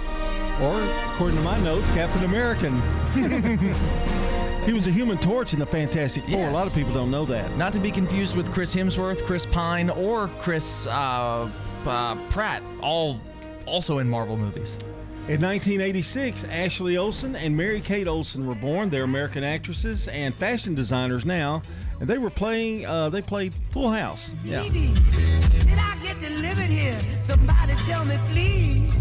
Or, 0.61 0.81
according 1.13 1.37
to 1.37 1.43
my 1.43 1.59
notes, 1.59 1.89
Captain 1.89 2.23
American. 2.23 2.81
he 4.65 4.73
was 4.73 4.87
a 4.87 4.91
human 4.91 5.17
torch 5.19 5.53
in 5.53 5.59
the 5.59 5.65
Fantastic 5.65 6.23
Four. 6.25 6.49
A 6.49 6.51
lot 6.51 6.65
of 6.65 6.73
people 6.73 6.93
don't 6.93 7.11
know 7.11 7.25
that. 7.25 7.55
Not 7.57 7.73
to 7.73 7.79
be 7.79 7.91
confused 7.91 8.35
with 8.35 8.51
Chris 8.51 8.75
Hemsworth, 8.75 9.23
Chris 9.23 9.45
Pine, 9.45 9.89
or 9.89 10.29
Chris 10.39 10.87
uh, 10.87 11.49
uh, 11.85 12.15
Pratt, 12.29 12.63
all 12.81 13.19
also 13.67 13.99
in 13.99 14.09
Marvel 14.09 14.37
movies. 14.37 14.79
In 15.27 15.41
1986, 15.41 16.45
Ashley 16.45 16.95
Olsen 16.95 17.35
and 17.35 17.55
Mary 17.55 17.81
Kate 17.81 18.07
Olsen 18.07 18.47
were 18.47 18.55
born. 18.55 18.89
They're 18.89 19.03
American 19.03 19.43
actresses 19.43 20.07
and 20.07 20.33
fashion 20.33 20.73
designers 20.73 21.25
now. 21.25 21.61
And 21.99 22.07
they 22.07 22.17
were 22.17 22.29
playing, 22.29 22.85
uh, 22.85 23.09
they 23.09 23.21
played 23.21 23.53
Full 23.71 23.91
House. 23.91 24.33
Yeah. 24.45 24.63
Did 24.63 25.77
I 25.77 25.97
get 26.01 26.21
delivered 26.21 26.69
here? 26.69 26.97
Somebody 26.99 27.73
tell 27.75 28.05
me, 28.05 28.17
please. 28.27 28.93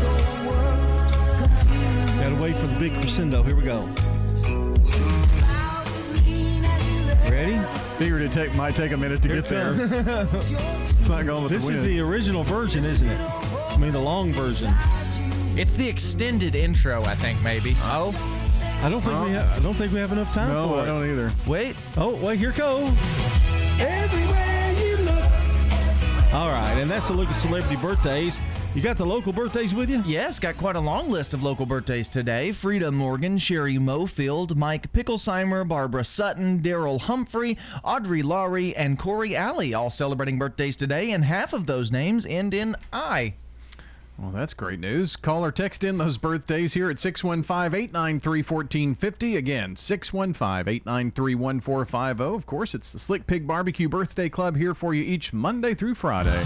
So 0.00 0.06
Gotta 2.22 2.42
wait 2.42 2.56
for 2.56 2.66
the 2.66 2.80
big 2.80 2.92
crescendo. 2.92 3.42
Here 3.42 3.54
we 3.54 3.62
go. 3.62 3.80
Ready? 7.30 7.58
Figured 7.98 8.22
it 8.22 8.32
take, 8.32 8.54
might 8.54 8.74
take 8.76 8.92
a 8.92 8.96
minute 8.96 9.20
to 9.20 9.28
Here 9.28 9.42
get 9.42 9.44
it 9.44 9.50
there. 9.50 9.74
it's 10.84 11.06
not 11.06 11.26
going 11.26 11.42
with 11.42 11.52
This 11.52 11.66
the 11.66 11.74
is 11.74 11.84
the 11.84 12.00
original 12.00 12.44
version, 12.44 12.86
isn't 12.86 13.06
it? 13.06 13.20
I 13.20 13.76
mean, 13.76 13.92
the 13.92 14.00
long 14.00 14.32
version. 14.32 14.72
It's 15.60 15.74
the 15.74 15.86
extended 15.86 16.54
intro, 16.54 17.02
I 17.02 17.14
think, 17.14 17.42
maybe. 17.42 17.74
Oh. 17.80 18.14
I 18.82 18.88
don't 18.88 19.02
think 19.02 19.12
we 19.12 19.26
oh. 19.26 19.32
have. 19.32 19.58
I 19.58 19.60
don't 19.60 19.74
think 19.74 19.92
we 19.92 19.98
have 19.98 20.10
enough 20.10 20.32
time 20.32 20.48
No, 20.48 20.68
for 20.68 20.80
I 20.80 20.86
don't 20.86 21.06
either. 21.06 21.30
Wait. 21.46 21.76
Oh, 21.98 22.16
wait. 22.16 22.38
Here 22.38 22.52
go. 22.52 22.86
Everywhere 23.78 24.72
you 24.82 24.96
look. 25.04 26.32
All 26.32 26.48
right, 26.48 26.78
and 26.78 26.90
that's 26.90 27.10
a 27.10 27.12
look 27.12 27.28
at 27.28 27.34
celebrity 27.34 27.76
birthdays. 27.76 28.40
You 28.74 28.80
got 28.80 28.96
the 28.96 29.04
local 29.04 29.34
birthdays 29.34 29.74
with 29.74 29.90
you? 29.90 30.02
Yes, 30.06 30.38
got 30.38 30.56
quite 30.56 30.76
a 30.76 30.80
long 30.80 31.10
list 31.10 31.34
of 31.34 31.42
local 31.42 31.66
birthdays 31.66 32.08
today. 32.08 32.52
Frida 32.52 32.90
Morgan, 32.90 33.36
Sherry 33.36 33.76
Mofield, 33.76 34.56
Mike 34.56 34.90
Picklesheimer, 34.94 35.68
Barbara 35.68 36.06
Sutton, 36.06 36.60
Daryl 36.60 36.98
Humphrey, 36.98 37.58
Audrey 37.84 38.22
Laurie, 38.22 38.74
and 38.76 38.98
Corey 38.98 39.36
Alley 39.36 39.74
all 39.74 39.90
celebrating 39.90 40.38
birthdays 40.38 40.76
today, 40.76 41.10
and 41.10 41.22
half 41.22 41.52
of 41.52 41.66
those 41.66 41.92
names 41.92 42.24
end 42.24 42.54
in 42.54 42.76
I. 42.94 43.34
Well, 44.20 44.32
that's 44.32 44.52
great 44.52 44.80
news. 44.80 45.16
Call 45.16 45.42
or 45.42 45.50
text 45.50 45.82
in 45.82 45.96
those 45.96 46.18
birthdays 46.18 46.74
here 46.74 46.90
at 46.90 47.00
615 47.00 47.74
893 47.74 48.42
1450. 48.42 49.36
Again, 49.36 49.76
615 49.76 50.74
893 50.74 51.34
1450. 51.34 52.36
Of 52.36 52.44
course, 52.44 52.74
it's 52.74 52.92
the 52.92 52.98
Slick 52.98 53.26
Pig 53.26 53.46
Barbecue 53.46 53.88
Birthday 53.88 54.28
Club 54.28 54.56
here 54.58 54.74
for 54.74 54.92
you 54.92 55.02
each 55.02 55.32
Monday 55.32 55.72
through 55.72 55.94
Friday. 55.94 56.44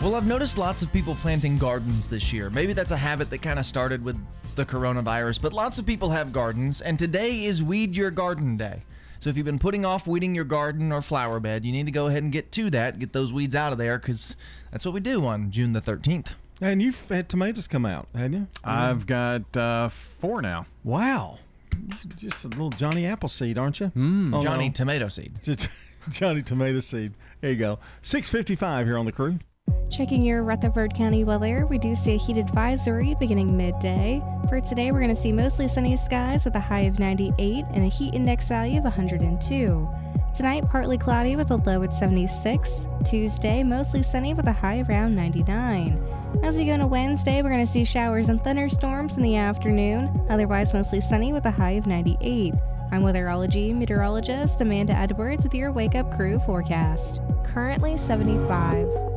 Well, 0.00 0.14
I've 0.14 0.26
noticed 0.26 0.58
lots 0.58 0.82
of 0.82 0.92
people 0.92 1.16
planting 1.16 1.58
gardens 1.58 2.08
this 2.08 2.32
year. 2.32 2.50
Maybe 2.50 2.74
that's 2.74 2.92
a 2.92 2.96
habit 2.96 3.30
that 3.30 3.42
kind 3.42 3.58
of 3.58 3.66
started 3.66 4.04
with 4.04 4.16
the 4.54 4.64
coronavirus, 4.64 5.42
but 5.42 5.52
lots 5.52 5.78
of 5.78 5.86
people 5.86 6.10
have 6.10 6.32
gardens, 6.32 6.82
and 6.82 6.98
today 6.98 7.46
is 7.46 7.64
Weed 7.64 7.96
Your 7.96 8.12
Garden 8.12 8.56
Day. 8.56 8.84
So 9.22 9.30
if 9.30 9.36
you've 9.36 9.46
been 9.46 9.60
putting 9.60 9.84
off 9.84 10.08
weeding 10.08 10.34
your 10.34 10.44
garden 10.44 10.90
or 10.90 11.00
flower 11.00 11.38
bed, 11.38 11.64
you 11.64 11.70
need 11.70 11.86
to 11.86 11.92
go 11.92 12.08
ahead 12.08 12.24
and 12.24 12.32
get 12.32 12.50
to 12.52 12.68
that, 12.70 12.98
get 12.98 13.12
those 13.12 13.32
weeds 13.32 13.54
out 13.54 13.70
of 13.70 13.78
there, 13.78 13.96
because 13.96 14.36
that's 14.72 14.84
what 14.84 14.94
we 14.94 14.98
do 14.98 15.24
on 15.24 15.52
June 15.52 15.70
the 15.72 15.80
13th. 15.80 16.32
And 16.60 16.82
you've 16.82 17.08
had 17.08 17.28
tomatoes 17.28 17.68
come 17.68 17.86
out, 17.86 18.08
hadn't 18.16 18.32
you? 18.32 18.48
I've 18.64 19.06
got 19.06 19.56
uh, 19.56 19.90
four 20.18 20.42
now. 20.42 20.66
Wow. 20.82 21.38
Just 22.16 22.44
a 22.44 22.48
little 22.48 22.70
Johnny 22.70 23.06
Appleseed, 23.06 23.58
aren't 23.58 23.78
you? 23.78 23.92
Mm. 23.94 24.42
Johnny 24.42 24.70
Tomato 24.70 25.06
Seed. 25.06 25.38
Johnny 26.10 26.42
Tomato 26.42 26.80
Seed. 26.80 27.14
There 27.40 27.52
you 27.52 27.56
go. 27.56 27.78
655 28.02 28.86
here 28.88 28.98
on 28.98 29.06
the 29.06 29.12
crew. 29.12 29.38
Checking 29.92 30.22
your 30.22 30.42
Rutherford 30.42 30.94
County 30.94 31.22
weather, 31.22 31.66
we 31.66 31.76
do 31.76 31.94
see 31.94 32.14
a 32.14 32.18
heat 32.18 32.38
advisory 32.38 33.14
beginning 33.20 33.54
midday. 33.54 34.22
For 34.48 34.58
today, 34.58 34.90
we're 34.90 35.02
going 35.02 35.14
to 35.14 35.20
see 35.20 35.32
mostly 35.32 35.68
sunny 35.68 35.98
skies 35.98 36.46
with 36.46 36.54
a 36.54 36.60
high 36.60 36.84
of 36.84 36.98
98 36.98 37.66
and 37.74 37.84
a 37.84 37.88
heat 37.88 38.14
index 38.14 38.48
value 38.48 38.78
of 38.78 38.84
102. 38.84 39.88
Tonight, 40.34 40.64
partly 40.70 40.96
cloudy 40.96 41.36
with 41.36 41.50
a 41.50 41.56
low 41.56 41.82
at 41.82 41.92
76. 41.92 42.86
Tuesday, 43.04 43.62
mostly 43.62 44.02
sunny 44.02 44.32
with 44.32 44.46
a 44.46 44.52
high 44.52 44.82
around 44.88 45.14
99. 45.14 46.02
As 46.42 46.56
we 46.56 46.64
go 46.64 46.72
into 46.72 46.86
Wednesday, 46.86 47.42
we're 47.42 47.50
going 47.50 47.66
to 47.66 47.70
see 47.70 47.84
showers 47.84 48.30
and 48.30 48.42
thunderstorms 48.42 49.12
in 49.18 49.22
the 49.22 49.36
afternoon, 49.36 50.26
otherwise 50.30 50.72
mostly 50.72 51.02
sunny 51.02 51.34
with 51.34 51.44
a 51.44 51.50
high 51.50 51.72
of 51.72 51.86
98. 51.86 52.54
I'm 52.92 53.02
weatherology 53.02 53.74
meteorologist 53.74 54.58
Amanda 54.62 54.94
Edwards 54.94 55.42
with 55.44 55.52
your 55.52 55.70
Wake 55.70 55.94
Up 55.94 56.10
Crew 56.16 56.38
forecast. 56.46 57.20
Currently 57.44 57.98
75. 57.98 59.11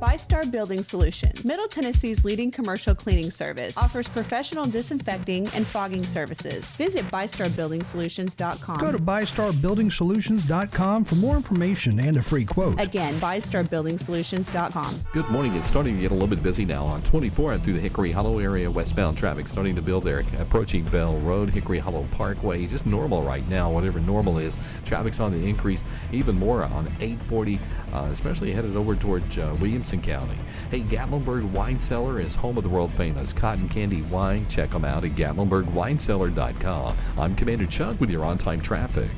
FiveStar 0.00 0.48
Building 0.48 0.84
Solutions, 0.84 1.44
Middle 1.44 1.66
Tennessee's 1.66 2.24
leading 2.24 2.52
commercial 2.52 2.94
cleaning 2.94 3.32
service, 3.32 3.76
offers 3.76 4.06
professional 4.06 4.64
disinfecting 4.64 5.48
and 5.54 5.66
fogging 5.66 6.04
services. 6.04 6.70
Visit 6.70 7.04
FiveStarBuildingSolutions.com. 7.06 8.78
Go 8.78 8.92
to 8.92 8.98
FiveStarBuildingSolutions.com 8.98 11.04
for 11.04 11.14
more 11.16 11.34
information 11.34 11.98
and 11.98 12.16
a 12.16 12.22
free 12.22 12.44
quote. 12.44 12.78
Again, 12.78 13.18
FiveStarBuildingSolutions.com. 13.18 15.00
Good 15.12 15.28
morning. 15.30 15.56
It's 15.56 15.68
starting 15.68 15.96
to 15.96 16.00
get 16.00 16.12
a 16.12 16.14
little 16.14 16.28
bit 16.28 16.44
busy 16.44 16.64
now 16.64 16.84
on 16.84 17.02
24 17.02 17.54
and 17.54 17.64
through 17.64 17.74
the 17.74 17.80
Hickory 17.80 18.12
Hollow 18.12 18.38
area. 18.38 18.70
Westbound 18.70 19.18
traffic 19.18 19.48
starting 19.48 19.74
to 19.74 19.82
build 19.82 20.04
there, 20.04 20.24
approaching 20.38 20.84
Bell 20.84 21.18
Road, 21.18 21.50
Hickory 21.50 21.80
Hollow 21.80 22.06
Parkway. 22.12 22.68
Just 22.68 22.86
normal 22.86 23.24
right 23.24 23.46
now, 23.48 23.68
whatever 23.68 23.98
normal 23.98 24.38
is. 24.38 24.56
Traffic's 24.84 25.18
on 25.18 25.32
the 25.32 25.44
increase 25.44 25.82
even 26.12 26.36
more 26.36 26.62
on 26.62 26.86
840, 27.00 27.58
uh, 27.92 28.06
especially 28.10 28.52
headed 28.52 28.76
over 28.76 28.94
towards 28.94 29.38
uh, 29.38 29.56
Williamson 29.88 30.02
County. 30.02 30.38
Hey, 30.70 30.82
Gatlinburg 30.82 31.50
Wine 31.52 31.78
Cellar 31.78 32.20
is 32.20 32.34
home 32.34 32.58
of 32.58 32.64
the 32.64 32.68
world 32.68 32.92
famous 32.94 33.32
cotton 33.32 33.68
candy 33.68 34.02
wine. 34.02 34.46
Check 34.48 34.70
them 34.70 34.84
out 34.84 35.04
at 35.04 35.12
GatlinburgWineCellar.com. 35.12 36.96
I'm 37.16 37.34
Commander 37.34 37.66
Chuck 37.66 38.00
with 38.00 38.10
your 38.10 38.24
on 38.24 38.38
time 38.38 38.60
traffic. 38.60 39.10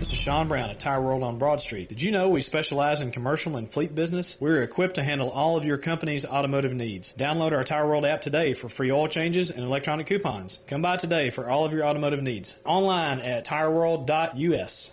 This 0.00 0.12
is 0.12 0.18
Sean 0.18 0.48
Brown 0.48 0.70
at 0.70 0.80
Tire 0.80 1.00
World 1.00 1.22
on 1.22 1.38
Broad 1.38 1.60
Street. 1.60 1.88
Did 1.88 2.02
you 2.02 2.10
know 2.10 2.28
we 2.28 2.40
specialize 2.40 3.00
in 3.00 3.12
commercial 3.12 3.56
and 3.56 3.70
fleet 3.70 3.94
business? 3.94 4.36
We're 4.40 4.62
equipped 4.62 4.96
to 4.96 5.04
handle 5.04 5.30
all 5.30 5.56
of 5.56 5.64
your 5.64 5.78
company's 5.78 6.26
automotive 6.26 6.74
needs. 6.74 7.14
Download 7.14 7.52
our 7.52 7.62
Tire 7.62 7.86
World 7.86 8.04
app 8.04 8.20
today 8.20 8.52
for 8.54 8.68
free 8.68 8.90
oil 8.90 9.06
changes 9.06 9.52
and 9.52 9.64
electronic 9.64 10.08
coupons. 10.08 10.58
Come 10.66 10.82
by 10.82 10.96
today 10.96 11.30
for 11.30 11.48
all 11.48 11.64
of 11.64 11.72
your 11.72 11.84
automotive 11.84 12.22
needs. 12.22 12.58
Online 12.64 13.20
at 13.20 13.46
tireworld.us. 13.46 14.92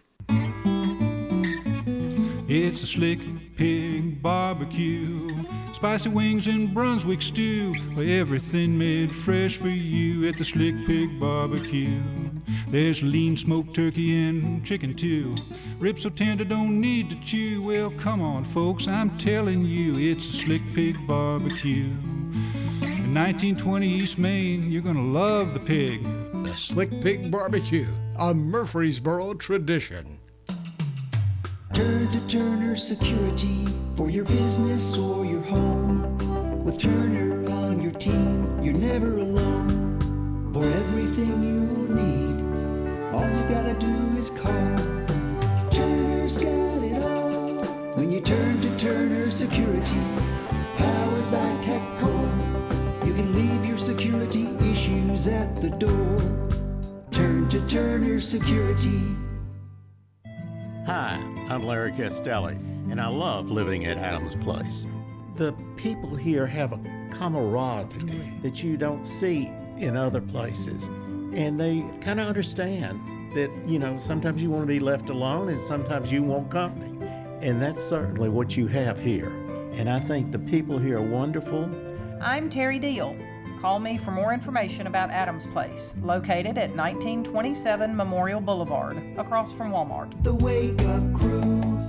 It's 2.53 2.83
a 2.83 2.85
slick 2.85 3.21
pig 3.55 4.21
barbecue. 4.21 5.45
Spicy 5.73 6.09
wings 6.09 6.47
and 6.47 6.73
Brunswick 6.73 7.21
stew. 7.21 7.73
Everything 7.97 8.77
made 8.77 9.15
fresh 9.15 9.55
for 9.55 9.69
you 9.69 10.27
at 10.27 10.37
the 10.37 10.43
slick 10.43 10.75
pig 10.85 11.17
barbecue. 11.17 12.03
There's 12.67 13.01
lean 13.01 13.37
smoked 13.37 13.73
turkey 13.73 14.27
and 14.27 14.65
chicken 14.65 14.95
too. 14.95 15.33
Ribs 15.79 16.01
so 16.01 16.09
tender 16.09 16.43
don't 16.43 16.81
need 16.81 17.09
to 17.11 17.15
chew. 17.21 17.61
Well, 17.61 17.89
come 17.91 18.21
on, 18.21 18.43
folks, 18.43 18.85
I'm 18.85 19.17
telling 19.17 19.63
you, 19.63 19.97
it's 19.97 20.27
a 20.27 20.33
slick 20.33 20.61
pig 20.75 20.97
barbecue. 21.07 21.85
In 22.81 23.13
1920 23.13 23.87
East 23.87 24.17
Main, 24.17 24.69
you're 24.69 24.81
gonna 24.81 25.01
love 25.01 25.53
the 25.53 25.59
pig. 25.61 26.03
The 26.43 26.53
Slick 26.57 26.89
Pig 26.99 27.31
Barbecue, 27.31 27.87
a 28.17 28.33
Murfreesboro 28.33 29.35
tradition. 29.35 30.20
Turn 31.73 32.05
to 32.11 32.27
Turner 32.27 32.75
Security 32.75 33.65
for 33.95 34.09
your 34.09 34.25
business 34.25 34.97
or 34.97 35.25
your 35.25 35.41
home. 35.43 36.17
With 36.65 36.77
Turner 36.77 37.49
on 37.49 37.81
your 37.81 37.93
team, 37.93 38.61
you're 38.61 38.73
never 38.73 39.17
alone. 39.17 40.51
For 40.51 40.65
everything 40.65 41.41
you 41.41 41.87
need, 41.95 43.13
all 43.13 43.25
you 43.25 43.47
gotta 43.47 43.73
do 43.79 43.87
is 44.17 44.29
call. 44.31 44.77
Turner's 45.71 46.35
got 46.35 46.83
it 46.83 47.01
all. 47.03 47.63
When 47.95 48.11
you 48.11 48.19
turn 48.19 48.59
to 48.59 48.77
Turner 48.77 49.29
Security, 49.29 50.01
powered 50.75 51.31
by 51.31 51.49
TechCore, 51.63 53.07
you 53.07 53.13
can 53.13 53.33
leave 53.33 53.63
your 53.63 53.77
security 53.77 54.49
issues 54.69 55.29
at 55.29 55.55
the 55.61 55.69
door. 55.69 56.19
Turn 57.11 57.47
to 57.47 57.65
Turner 57.65 58.19
Security. 58.19 59.20
Hi, 60.93 61.15
I'm 61.47 61.63
Larry 61.63 61.93
Castelli, 61.93 62.55
and 62.89 62.99
I 62.99 63.07
love 63.07 63.49
living 63.49 63.85
at 63.85 63.97
Adams 63.97 64.35
Place. 64.35 64.85
The 65.37 65.53
people 65.77 66.17
here 66.17 66.45
have 66.45 66.73
a 66.73 66.79
camaraderie 67.13 68.33
that 68.41 68.61
you 68.61 68.75
don't 68.75 69.05
see 69.05 69.49
in 69.77 69.95
other 69.95 70.19
places, 70.19 70.87
and 71.33 71.57
they 71.57 71.85
kind 72.01 72.19
of 72.19 72.27
understand 72.27 72.99
that, 73.33 73.49
you 73.65 73.79
know, 73.79 73.97
sometimes 73.97 74.43
you 74.43 74.49
want 74.49 74.63
to 74.63 74.67
be 74.67 74.81
left 74.81 75.09
alone 75.09 75.47
and 75.47 75.63
sometimes 75.63 76.11
you 76.11 76.23
want 76.23 76.51
company. 76.51 77.07
And 77.39 77.61
that's 77.61 77.81
certainly 77.81 78.27
what 78.27 78.57
you 78.57 78.67
have 78.67 78.99
here. 78.99 79.29
And 79.71 79.89
I 79.89 80.01
think 80.01 80.33
the 80.33 80.39
people 80.39 80.77
here 80.77 80.97
are 80.97 81.01
wonderful. 81.01 81.71
I'm 82.19 82.49
Terry 82.49 82.79
Deal. 82.79 83.15
Call 83.61 83.77
me 83.77 83.95
for 83.95 84.09
more 84.09 84.33
information 84.33 84.87
about 84.87 85.11
Adams 85.11 85.45
Place, 85.45 85.93
located 86.01 86.57
at 86.57 86.71
1927 86.75 87.95
Memorial 87.95 88.41
Boulevard, 88.41 88.97
across 89.19 89.53
from 89.53 89.71
Walmart. 89.71 90.11
The 90.23 90.33
Wake 90.33 90.81
Up 90.81 91.13
Crew, 91.13 91.43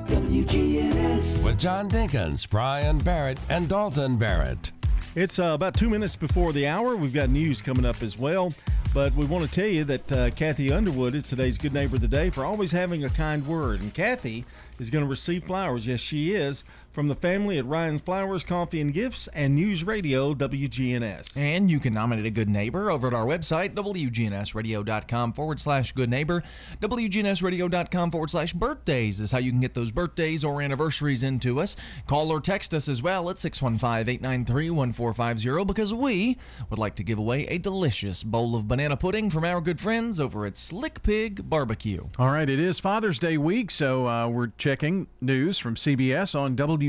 WGNS. 0.04 1.42
With 1.42 1.58
John 1.58 1.88
Dinkins, 1.88 2.46
Brian 2.46 2.98
Barrett, 2.98 3.40
and 3.48 3.70
Dalton 3.70 4.18
Barrett. 4.18 4.70
It's 5.14 5.38
uh, 5.38 5.52
about 5.54 5.74
two 5.74 5.88
minutes 5.88 6.14
before 6.14 6.52
the 6.52 6.66
hour. 6.66 6.94
We've 6.94 7.14
got 7.14 7.30
news 7.30 7.62
coming 7.62 7.86
up 7.86 8.02
as 8.02 8.18
well. 8.18 8.52
But 8.92 9.14
we 9.14 9.24
want 9.24 9.42
to 9.42 9.50
tell 9.50 9.66
you 9.66 9.84
that 9.84 10.12
uh, 10.12 10.30
Kathy 10.32 10.70
Underwood 10.70 11.14
is 11.14 11.26
today's 11.26 11.56
Good 11.56 11.72
Neighbor 11.72 11.96
of 11.96 12.02
the 12.02 12.08
Day 12.08 12.28
for 12.28 12.44
always 12.44 12.72
having 12.72 13.04
a 13.04 13.08
kind 13.08 13.46
word. 13.46 13.80
And 13.80 13.94
Kathy 13.94 14.44
is 14.78 14.90
going 14.90 15.02
to 15.02 15.08
receive 15.08 15.44
flowers. 15.44 15.86
Yes, 15.86 16.00
she 16.00 16.34
is. 16.34 16.64
From 16.92 17.08
the 17.08 17.14
family 17.14 17.56
at 17.56 17.66
Ryan 17.66 17.98
Flowers, 17.98 18.44
Coffee 18.44 18.80
and 18.82 18.92
Gifts, 18.92 19.26
and 19.32 19.54
News 19.54 19.82
Radio 19.82 20.34
WGNS. 20.34 21.38
And 21.38 21.70
you 21.70 21.80
can 21.80 21.94
nominate 21.94 22.26
a 22.26 22.30
good 22.30 22.50
neighbor 22.50 22.90
over 22.90 23.06
at 23.06 23.14
our 23.14 23.24
website, 23.24 23.74
WGNSradio.com 23.74 25.32
forward 25.32 25.58
slash 25.58 25.92
good 25.92 26.10
neighbor. 26.10 26.42
WGNSradio.com 26.82 28.10
forward 28.10 28.28
slash 28.28 28.52
birthdays 28.52 29.20
is 29.20 29.32
how 29.32 29.38
you 29.38 29.50
can 29.50 29.60
get 29.60 29.72
those 29.72 29.90
birthdays 29.90 30.44
or 30.44 30.60
anniversaries 30.60 31.22
into 31.22 31.60
us. 31.60 31.76
Call 32.06 32.30
or 32.30 32.40
text 32.40 32.74
us 32.74 32.90
as 32.90 33.02
well 33.02 33.30
at 33.30 33.38
615 33.38 34.08
893 34.08 34.70
1450 34.70 35.64
because 35.64 35.94
we 35.94 36.36
would 36.68 36.78
like 36.78 36.94
to 36.96 37.02
give 37.02 37.18
away 37.18 37.46
a 37.46 37.56
delicious 37.56 38.22
bowl 38.22 38.54
of 38.54 38.68
banana 38.68 38.98
pudding 38.98 39.30
from 39.30 39.44
our 39.44 39.62
good 39.62 39.80
friends 39.80 40.20
over 40.20 40.44
at 40.44 40.58
Slick 40.58 41.02
Pig 41.02 41.48
Barbecue. 41.48 42.06
All 42.18 42.28
right, 42.28 42.48
it 42.50 42.60
is 42.60 42.78
Father's 42.78 43.18
Day 43.18 43.38
week, 43.38 43.70
so 43.70 44.06
uh, 44.06 44.28
we're 44.28 44.52
checking 44.58 45.06
news 45.22 45.58
from 45.58 45.74
CBS 45.74 46.38
on 46.38 46.54
WGNS, 46.56 46.81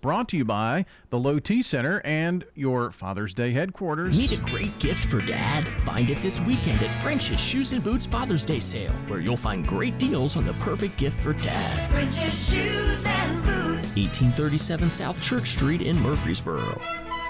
brought 0.00 0.28
to 0.28 0.36
you 0.36 0.44
by 0.44 0.84
the 1.10 1.18
Low 1.18 1.38
T 1.38 1.62
Center 1.62 2.02
and 2.04 2.44
your 2.54 2.90
Father's 2.90 3.32
Day 3.32 3.52
headquarters. 3.52 4.16
Need 4.16 4.32
a 4.32 4.42
great 4.42 4.78
gift 4.78 5.04
for 5.04 5.20
dad? 5.20 5.68
Find 5.82 6.10
it 6.10 6.18
this 6.18 6.40
weekend 6.40 6.82
at 6.82 6.92
French's 6.92 7.40
Shoes 7.40 7.72
and 7.72 7.82
Boots 7.82 8.04
Father's 8.04 8.44
Day 8.44 8.60
sale, 8.60 8.92
where 9.08 9.20
you'll 9.20 9.36
find 9.36 9.66
great 9.66 9.96
deals 9.98 10.36
on 10.36 10.44
the 10.44 10.52
perfect 10.54 10.96
gift 10.96 11.18
for 11.18 11.32
dad. 11.32 11.90
French's 11.90 12.50
Shoes 12.50 13.04
and 13.06 13.42
Boots. 13.44 13.96
1837 13.96 14.90
South 14.90 15.22
Church 15.22 15.48
Street 15.48 15.82
in 15.82 15.98
Murfreesboro. 16.00 16.80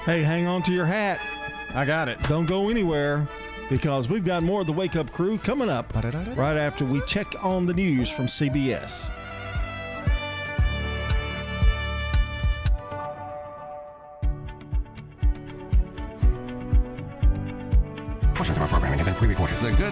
Hey, 0.05 0.22
hang 0.22 0.46
on 0.46 0.62
to 0.64 0.72
your 0.72 0.86
hat. 0.86 1.20
I 1.74 1.84
got 1.84 2.09
it. 2.09 2.20
Don't 2.24 2.46
go 2.46 2.68
anywhere 2.68 3.28
because 3.70 4.09
we've 4.09 4.24
got 4.24 4.42
more 4.42 4.61
of 4.61 4.66
the 4.66 4.72
Wake 4.72 4.96
Up 4.96 5.12
Crew 5.12 5.38
coming 5.38 5.70
up 5.70 5.94
right 5.94 6.57
after 6.57 6.84
we 6.84 7.00
check 7.07 7.42
on 7.44 7.66
the 7.66 7.74
news 7.74 8.11
from 8.11 8.26
CBS. 8.26 9.11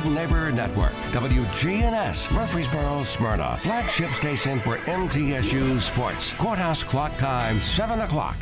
Good 0.02 0.12
Neighbor 0.12 0.50
Network, 0.52 0.92
WGNS, 1.12 2.32
Murfreesboro, 2.32 3.02
Smyrna, 3.02 3.58
flagship 3.60 4.10
station 4.12 4.58
for 4.60 4.78
MTSU 4.78 5.78
Sports. 5.78 6.32
Courthouse 6.34 6.82
clock 6.82 7.14
time, 7.18 7.58
7 7.58 8.00
o'clock. 8.00 8.36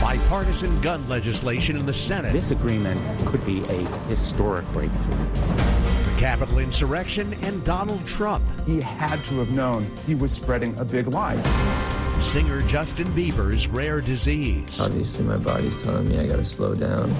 Bipartisan 0.00 0.80
gun 0.80 1.06
legislation 1.06 1.76
in 1.76 1.84
the 1.84 1.92
Senate. 1.92 2.32
This 2.32 2.50
agreement 2.50 2.98
could 3.26 3.44
be 3.44 3.60
a 3.64 3.84
historic 4.06 4.66
breakthrough. 4.68 5.16
The 5.16 6.16
Capitol 6.18 6.58
insurrection 6.58 7.34
and 7.42 7.62
Donald 7.64 8.06
Trump. 8.06 8.44
He 8.64 8.80
had 8.80 9.22
to 9.24 9.34
have 9.34 9.50
known 9.50 9.90
he 10.06 10.14
was 10.14 10.32
spreading 10.32 10.74
a 10.78 10.84
big 10.84 11.08
lie. 11.08 11.36
Singer 12.22 12.62
Justin 12.62 13.08
Bieber's 13.08 13.68
rare 13.68 14.00
disease. 14.00 14.80
Obviously, 14.80 15.24
my 15.24 15.36
body's 15.36 15.82
telling 15.82 16.08
me 16.08 16.18
I 16.18 16.26
gotta 16.26 16.44
slow 16.44 16.74
down. 16.74 17.14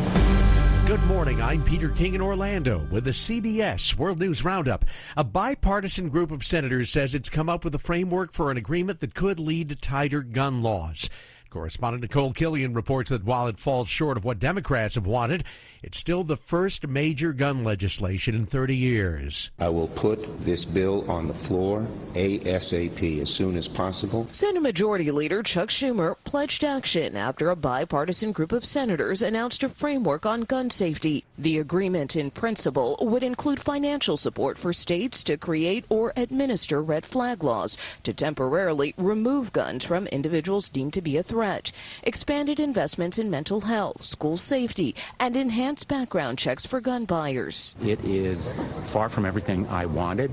Good 0.88 1.04
morning. 1.04 1.42
I'm 1.42 1.62
Peter 1.64 1.90
King 1.90 2.14
in 2.14 2.22
Orlando 2.22 2.78
with 2.90 3.04
the 3.04 3.10
CBS 3.10 3.98
World 3.98 4.18
News 4.18 4.42
Roundup. 4.42 4.86
A 5.18 5.22
bipartisan 5.22 6.08
group 6.08 6.30
of 6.30 6.42
senators 6.42 6.88
says 6.88 7.14
it's 7.14 7.28
come 7.28 7.50
up 7.50 7.62
with 7.62 7.74
a 7.74 7.78
framework 7.78 8.32
for 8.32 8.50
an 8.50 8.56
agreement 8.56 9.00
that 9.00 9.14
could 9.14 9.38
lead 9.38 9.68
to 9.68 9.76
tighter 9.76 10.22
gun 10.22 10.62
laws. 10.62 11.10
Correspondent 11.50 12.00
Nicole 12.00 12.32
Killion 12.32 12.74
reports 12.74 13.10
that 13.10 13.24
while 13.24 13.48
it 13.48 13.58
falls 13.58 13.86
short 13.86 14.16
of 14.16 14.24
what 14.24 14.38
Democrats 14.38 14.94
have 14.94 15.06
wanted, 15.06 15.44
it's 15.82 15.98
still 15.98 16.24
the 16.24 16.36
first 16.36 16.86
major 16.86 17.32
gun 17.32 17.62
legislation 17.62 18.34
in 18.34 18.46
30 18.46 18.74
years. 18.74 19.50
I 19.58 19.68
will 19.68 19.88
put 19.88 20.44
this 20.44 20.64
bill 20.64 21.08
on 21.10 21.28
the 21.28 21.34
floor 21.34 21.86
ASAP 22.14 23.22
as 23.22 23.30
soon 23.30 23.56
as 23.56 23.68
possible. 23.68 24.26
Senate 24.32 24.60
Majority 24.60 25.10
Leader 25.10 25.42
Chuck 25.42 25.68
Schumer 25.68 26.16
pledged 26.24 26.64
action 26.64 27.16
after 27.16 27.50
a 27.50 27.56
bipartisan 27.56 28.32
group 28.32 28.52
of 28.52 28.64
senators 28.64 29.22
announced 29.22 29.62
a 29.62 29.68
framework 29.68 30.26
on 30.26 30.42
gun 30.42 30.70
safety. 30.70 31.24
The 31.38 31.58
agreement 31.58 32.16
in 32.16 32.30
principle 32.30 32.98
would 33.00 33.22
include 33.22 33.60
financial 33.60 34.16
support 34.16 34.58
for 34.58 34.72
states 34.72 35.22
to 35.24 35.36
create 35.36 35.84
or 35.88 36.12
administer 36.16 36.82
red 36.82 37.06
flag 37.06 37.44
laws 37.44 37.76
to 38.02 38.12
temporarily 38.12 38.94
remove 38.96 39.52
guns 39.52 39.84
from 39.84 40.06
individuals 40.08 40.68
deemed 40.68 40.94
to 40.94 41.02
be 41.02 41.16
a 41.16 41.22
threat, 41.22 41.70
expanded 42.02 42.58
investments 42.58 43.18
in 43.18 43.30
mental 43.30 43.60
health, 43.60 44.02
school 44.02 44.36
safety, 44.36 44.94
and 45.20 45.36
enhanced 45.36 45.67
background 45.68 46.38
checks 46.38 46.64
for 46.64 46.80
gun 46.80 47.04
buyers. 47.04 47.76
It 47.82 48.02
is 48.02 48.54
far 48.86 49.10
from 49.10 49.26
everything 49.26 49.66
I 49.68 49.84
wanted, 49.84 50.30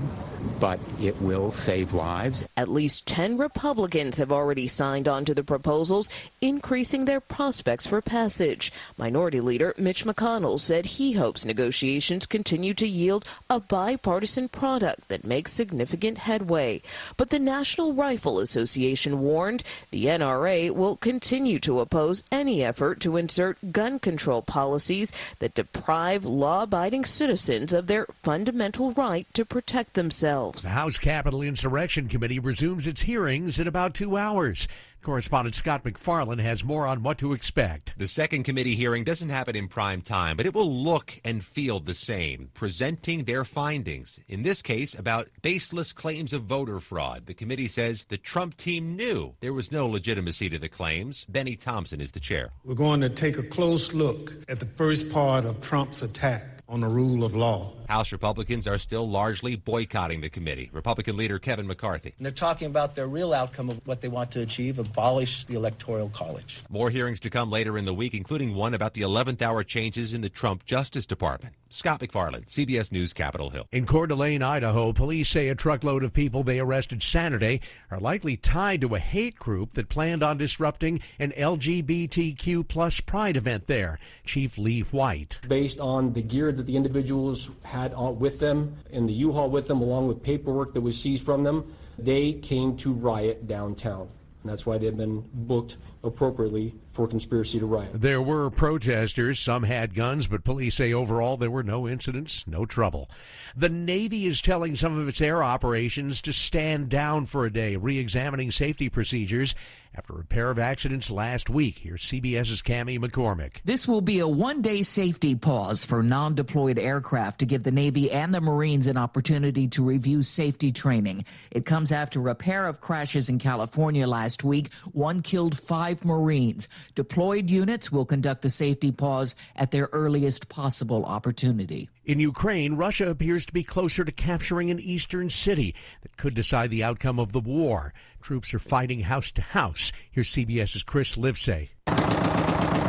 but 0.58 0.80
it 0.98 1.20
will 1.20 1.52
save 1.52 1.92
lives. 1.92 2.42
At 2.56 2.68
least 2.68 3.06
10 3.06 3.36
Republicans 3.36 4.16
have 4.16 4.32
already 4.32 4.66
signed 4.66 5.06
on 5.06 5.26
to 5.26 5.34
the 5.34 5.44
proposals, 5.44 6.08
increasing 6.40 7.04
their 7.04 7.20
prospects 7.20 7.86
for 7.86 8.00
passage. 8.00 8.72
Minority 8.96 9.40
Leader 9.40 9.74
Mitch 9.76 10.06
McConnell 10.06 10.58
said 10.58 10.86
he 10.86 11.12
hopes 11.12 11.44
negotiations 11.44 12.24
continue 12.24 12.72
to 12.72 12.86
yield 12.86 13.26
a 13.50 13.60
bipartisan 13.60 14.48
product 14.48 15.08
that 15.08 15.24
makes 15.24 15.52
significant 15.52 16.16
headway. 16.18 16.80
But 17.18 17.28
the 17.28 17.38
National 17.38 17.92
Rifle 17.92 18.38
Association 18.38 19.20
warned 19.20 19.62
the 19.90 20.06
NRA 20.06 20.70
will 20.70 20.96
continue 20.96 21.58
to 21.60 21.80
oppose 21.80 22.22
any 22.32 22.64
effort 22.64 23.00
to 23.00 23.18
insert 23.18 23.72
gun 23.72 23.98
control 23.98 24.40
policies 24.40 25.12
that 25.38 25.54
deprive 25.54 26.24
law 26.24 26.62
abiding 26.62 27.04
citizens 27.04 27.72
of 27.72 27.86
their 27.86 28.06
fundamental 28.22 28.92
right 28.92 29.26
to 29.34 29.44
protect 29.44 29.94
themselves. 29.94 30.62
The 30.62 30.70
House 30.70 30.98
Capitol 30.98 31.42
Insurrection 31.42 32.08
Committee 32.08 32.38
resumes 32.38 32.86
its 32.86 33.02
hearings 33.02 33.58
in 33.58 33.66
about 33.66 33.94
two 33.94 34.16
hours. 34.16 34.68
Correspondent 35.06 35.54
Scott 35.54 35.84
MacFarlane 35.84 36.40
has 36.40 36.64
more 36.64 36.84
on 36.84 37.04
what 37.04 37.16
to 37.18 37.32
expect. 37.32 37.94
The 37.96 38.08
second 38.08 38.42
committee 38.42 38.74
hearing 38.74 39.04
doesn't 39.04 39.28
happen 39.28 39.54
in 39.54 39.68
prime 39.68 40.02
time, 40.02 40.36
but 40.36 40.46
it 40.46 40.52
will 40.52 40.82
look 40.82 41.20
and 41.24 41.44
feel 41.44 41.78
the 41.78 41.94
same, 41.94 42.50
presenting 42.54 43.22
their 43.22 43.44
findings. 43.44 44.18
In 44.26 44.42
this 44.42 44.62
case, 44.62 44.98
about 44.98 45.28
baseless 45.42 45.92
claims 45.92 46.32
of 46.32 46.42
voter 46.42 46.80
fraud. 46.80 47.26
The 47.26 47.34
committee 47.34 47.68
says 47.68 48.04
the 48.08 48.16
Trump 48.16 48.56
team 48.56 48.96
knew 48.96 49.36
there 49.38 49.52
was 49.52 49.70
no 49.70 49.86
legitimacy 49.86 50.48
to 50.48 50.58
the 50.58 50.68
claims. 50.68 51.24
Bennie 51.28 51.54
Thompson 51.54 52.00
is 52.00 52.10
the 52.10 52.18
chair. 52.18 52.50
We're 52.64 52.74
going 52.74 53.00
to 53.02 53.08
take 53.08 53.38
a 53.38 53.44
close 53.44 53.94
look 53.94 54.32
at 54.48 54.58
the 54.58 54.66
first 54.66 55.12
part 55.12 55.44
of 55.44 55.60
Trump's 55.60 56.02
attack 56.02 56.55
on 56.68 56.80
the 56.80 56.88
rule 56.88 57.24
of 57.24 57.34
law. 57.34 57.72
House 57.88 58.12
Republicans 58.12 58.66
are 58.66 58.78
still 58.78 59.08
largely 59.08 59.56
boycotting 59.56 60.20
the 60.20 60.28
committee. 60.28 60.68
Republican 60.72 61.16
leader 61.16 61.38
Kevin 61.38 61.66
McCarthy. 61.66 62.14
And 62.16 62.24
they're 62.24 62.32
talking 62.32 62.66
about 62.66 62.94
their 62.94 63.06
real 63.06 63.32
outcome 63.32 63.70
of 63.70 63.80
what 63.86 64.00
they 64.00 64.08
want 64.08 64.30
to 64.32 64.40
achieve 64.40 64.78
abolish 64.78 65.44
the 65.44 65.54
Electoral 65.54 66.08
College. 66.10 66.62
More 66.68 66.90
hearings 66.90 67.20
to 67.20 67.30
come 67.30 67.50
later 67.50 67.78
in 67.78 67.84
the 67.84 67.94
week, 67.94 68.14
including 68.14 68.54
one 68.54 68.74
about 68.74 68.94
the 68.94 69.02
11th 69.02 69.42
hour 69.42 69.62
changes 69.62 70.12
in 70.12 70.20
the 70.20 70.28
Trump 70.28 70.64
Justice 70.64 71.06
Department. 71.06 71.54
Scott 71.68 72.00
MacFarlane, 72.00 72.44
CBS 72.44 72.92
News, 72.92 73.12
Capitol 73.12 73.50
Hill. 73.50 73.66
In 73.72 73.86
Coeur 73.86 74.06
d'Alene, 74.06 74.42
Idaho, 74.42 74.92
police 74.92 75.28
say 75.28 75.48
a 75.48 75.54
truckload 75.54 76.04
of 76.04 76.12
people 76.12 76.44
they 76.44 76.60
arrested 76.60 77.02
Saturday 77.02 77.60
are 77.90 77.98
likely 77.98 78.36
tied 78.36 78.80
to 78.82 78.94
a 78.94 79.00
hate 79.00 79.36
group 79.36 79.72
that 79.72 79.88
planned 79.88 80.22
on 80.22 80.38
disrupting 80.38 81.00
an 81.18 81.32
LGBTQ 81.32 82.68
plus 82.68 83.00
pride 83.00 83.36
event 83.36 83.66
there. 83.66 83.98
Chief 84.24 84.56
Lee 84.58 84.82
White. 84.82 85.38
Based 85.48 85.80
on 85.80 86.12
the 86.12 86.22
gear 86.22 86.52
that 86.52 86.66
the 86.66 86.76
individuals 86.76 87.50
had 87.64 87.92
on, 87.94 88.20
with 88.20 88.38
them 88.38 88.76
and 88.92 89.08
the 89.08 89.14
U-Haul 89.14 89.50
with 89.50 89.66
them, 89.66 89.80
along 89.80 90.06
with 90.06 90.22
paperwork 90.22 90.72
that 90.74 90.82
was 90.82 91.00
seized 91.00 91.24
from 91.24 91.42
them, 91.42 91.74
they 91.98 92.32
came 92.32 92.76
to 92.76 92.92
riot 92.92 93.48
downtown. 93.48 94.08
And 94.46 94.52
that's 94.52 94.64
why 94.64 94.78
they've 94.78 94.96
been 94.96 95.24
booked 95.34 95.76
appropriately 96.04 96.72
for 96.92 97.08
conspiracy 97.08 97.58
to 97.58 97.66
riot. 97.66 97.90
There 97.92 98.22
were 98.22 98.48
protesters. 98.48 99.40
Some 99.40 99.64
had 99.64 99.92
guns, 99.92 100.28
but 100.28 100.44
police 100.44 100.76
say 100.76 100.92
overall 100.92 101.36
there 101.36 101.50
were 101.50 101.64
no 101.64 101.88
incidents, 101.88 102.44
no 102.46 102.64
trouble. 102.64 103.10
The 103.56 103.68
Navy 103.68 104.24
is 104.24 104.40
telling 104.40 104.76
some 104.76 104.96
of 104.96 105.08
its 105.08 105.20
air 105.20 105.42
operations 105.42 106.20
to 106.20 106.32
stand 106.32 106.90
down 106.90 107.26
for 107.26 107.44
a 107.44 107.52
day, 107.52 107.74
re 107.74 107.98
examining 107.98 108.52
safety 108.52 108.88
procedures 108.88 109.56
after 109.96 110.20
a 110.20 110.24
pair 110.24 110.50
of 110.50 110.58
accidents 110.58 111.10
last 111.10 111.48
week. 111.48 111.78
Here's 111.78 112.02
CBS's 112.02 112.60
Cami 112.60 112.98
McCormick. 112.98 113.56
This 113.64 113.88
will 113.88 114.02
be 114.02 114.18
a 114.18 114.28
one 114.28 114.60
day 114.60 114.82
safety 114.82 115.34
pause 115.34 115.84
for 115.84 116.02
non 116.02 116.34
deployed 116.34 116.78
aircraft 116.78 117.38
to 117.40 117.46
give 117.46 117.62
the 117.62 117.70
Navy 117.70 118.10
and 118.10 118.34
the 118.34 118.40
Marines 118.40 118.86
an 118.86 118.98
opportunity 118.98 119.68
to 119.68 119.82
review 119.82 120.22
safety 120.22 120.70
training. 120.70 121.24
It 121.50 121.64
comes 121.64 121.92
after 121.92 122.28
a 122.28 122.34
pair 122.34 122.66
of 122.66 122.80
crashes 122.80 123.28
in 123.28 123.38
California 123.38 124.06
last 124.06 124.44
week. 124.44 124.72
One 124.92 125.22
killed 125.22 125.58
five 125.58 126.04
Marines. 126.04 126.68
Deployed 126.94 127.48
units 127.48 127.90
will 127.90 128.04
conduct 128.04 128.42
the 128.42 128.50
safety 128.50 128.92
pause 128.92 129.34
at 129.54 129.70
their 129.70 129.88
earliest 129.92 130.48
possible 130.48 131.04
opportunity. 131.04 131.88
In 132.04 132.20
Ukraine, 132.20 132.76
Russia 132.76 133.10
appears 133.10 133.44
to 133.46 133.52
be 133.52 133.64
closer 133.64 134.04
to 134.04 134.12
capturing 134.12 134.70
an 134.70 134.78
eastern 134.78 135.28
city 135.28 135.74
that 136.02 136.16
could 136.16 136.34
decide 136.34 136.70
the 136.70 136.84
outcome 136.84 137.18
of 137.18 137.32
the 137.32 137.40
war. 137.40 137.92
Troops 138.26 138.52
are 138.54 138.58
fighting 138.58 139.02
house 139.02 139.30
to 139.30 139.40
house. 139.40 139.92
Here's 140.10 140.30
CBS's 140.30 140.82
Chris 140.82 141.14
Livesay. 141.14 141.68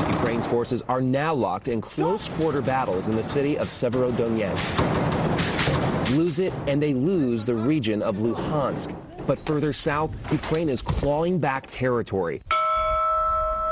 Ukraine's 0.09 0.47
forces 0.47 0.81
are 0.89 0.99
now 0.99 1.31
locked 1.31 1.67
in 1.67 1.79
close 1.79 2.27
quarter 2.27 2.59
battles 2.59 3.07
in 3.07 3.15
the 3.15 3.23
city 3.23 3.55
of 3.55 3.67
Severodonetsk. 3.67 4.67
Lose 6.15 6.39
it, 6.39 6.51
and 6.65 6.81
they 6.81 6.95
lose 6.95 7.45
the 7.45 7.53
region 7.53 8.01
of 8.01 8.15
Luhansk. 8.15 8.95
But 9.27 9.37
further 9.37 9.73
south, 9.73 10.09
Ukraine 10.31 10.69
is 10.69 10.81
clawing 10.81 11.37
back 11.37 11.67
territory. 11.67 12.41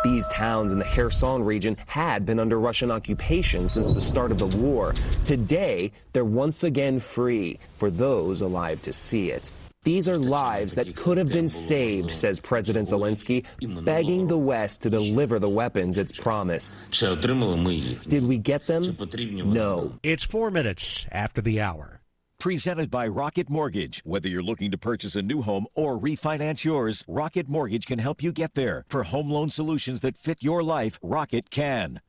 These 0.04 0.28
towns 0.28 0.72
in 0.72 0.78
the 0.78 0.86
Kherson 0.86 1.44
region 1.44 1.78
had 1.88 2.28
been 2.28 2.40
under 2.40 2.60
Russian 2.60 2.92
occupation 2.92 3.70
since 3.70 3.92
the 3.92 4.02
start 4.02 4.32
of 4.32 4.38
the 4.38 4.46
war. 4.46 4.94
Today, 5.24 5.92
they're 6.14 6.26
once 6.26 6.64
again 6.64 7.00
free 7.00 7.58
for 7.78 7.90
those 7.90 8.42
alive 8.42 8.84
to 8.84 8.94
see 8.94 9.32
it. 9.32 9.52
These 9.86 10.10
are 10.10 10.18
lives 10.18 10.74
that 10.76 10.96
could 10.96 11.16
have 11.18 11.30
been 11.30 11.48
saved, 11.48 12.10
says 12.10 12.40
President 12.40 12.88
Zelensky, 12.88 13.46
begging 13.86 14.26
the 14.26 14.38
West 14.38 14.82
to 14.82 14.90
deliver 14.90 15.38
the 15.38 15.48
weapons 15.48 16.00
it's 16.00 16.12
promised. 16.12 16.76
Did 16.90 18.28
we 18.28 18.40
get 18.40 18.66
them? 18.66 18.98
No. 19.46 19.94
It's 20.02 20.24
four 20.24 20.50
minutes 20.50 21.06
after 21.12 21.40
the 21.40 21.62
hour. 21.62 22.02
Presented 22.40 22.90
by 22.90 23.08
Rocket 23.08 23.48
Mortgage. 23.48 24.02
Whether 24.04 24.28
you're 24.28 24.42
looking 24.42 24.72
to 24.72 24.78
purchase 24.78 25.16
a 25.16 25.22
new 25.22 25.44
home 25.44 25.68
or 25.76 26.00
refinance 26.00 26.64
yours, 26.64 27.04
Rocket 27.08 27.48
Mortgage 27.48 27.86
can 27.86 28.00
help 28.00 28.24
you 28.24 28.32
get 28.32 28.56
there. 28.56 28.86
For 28.88 29.04
home 29.04 29.30
loan 29.30 29.52
solutions 29.52 30.02
that 30.02 30.18
fit 30.18 30.42
your 30.42 30.64
life, 30.64 30.98
Rocket 31.04 31.52
can. 31.52 32.02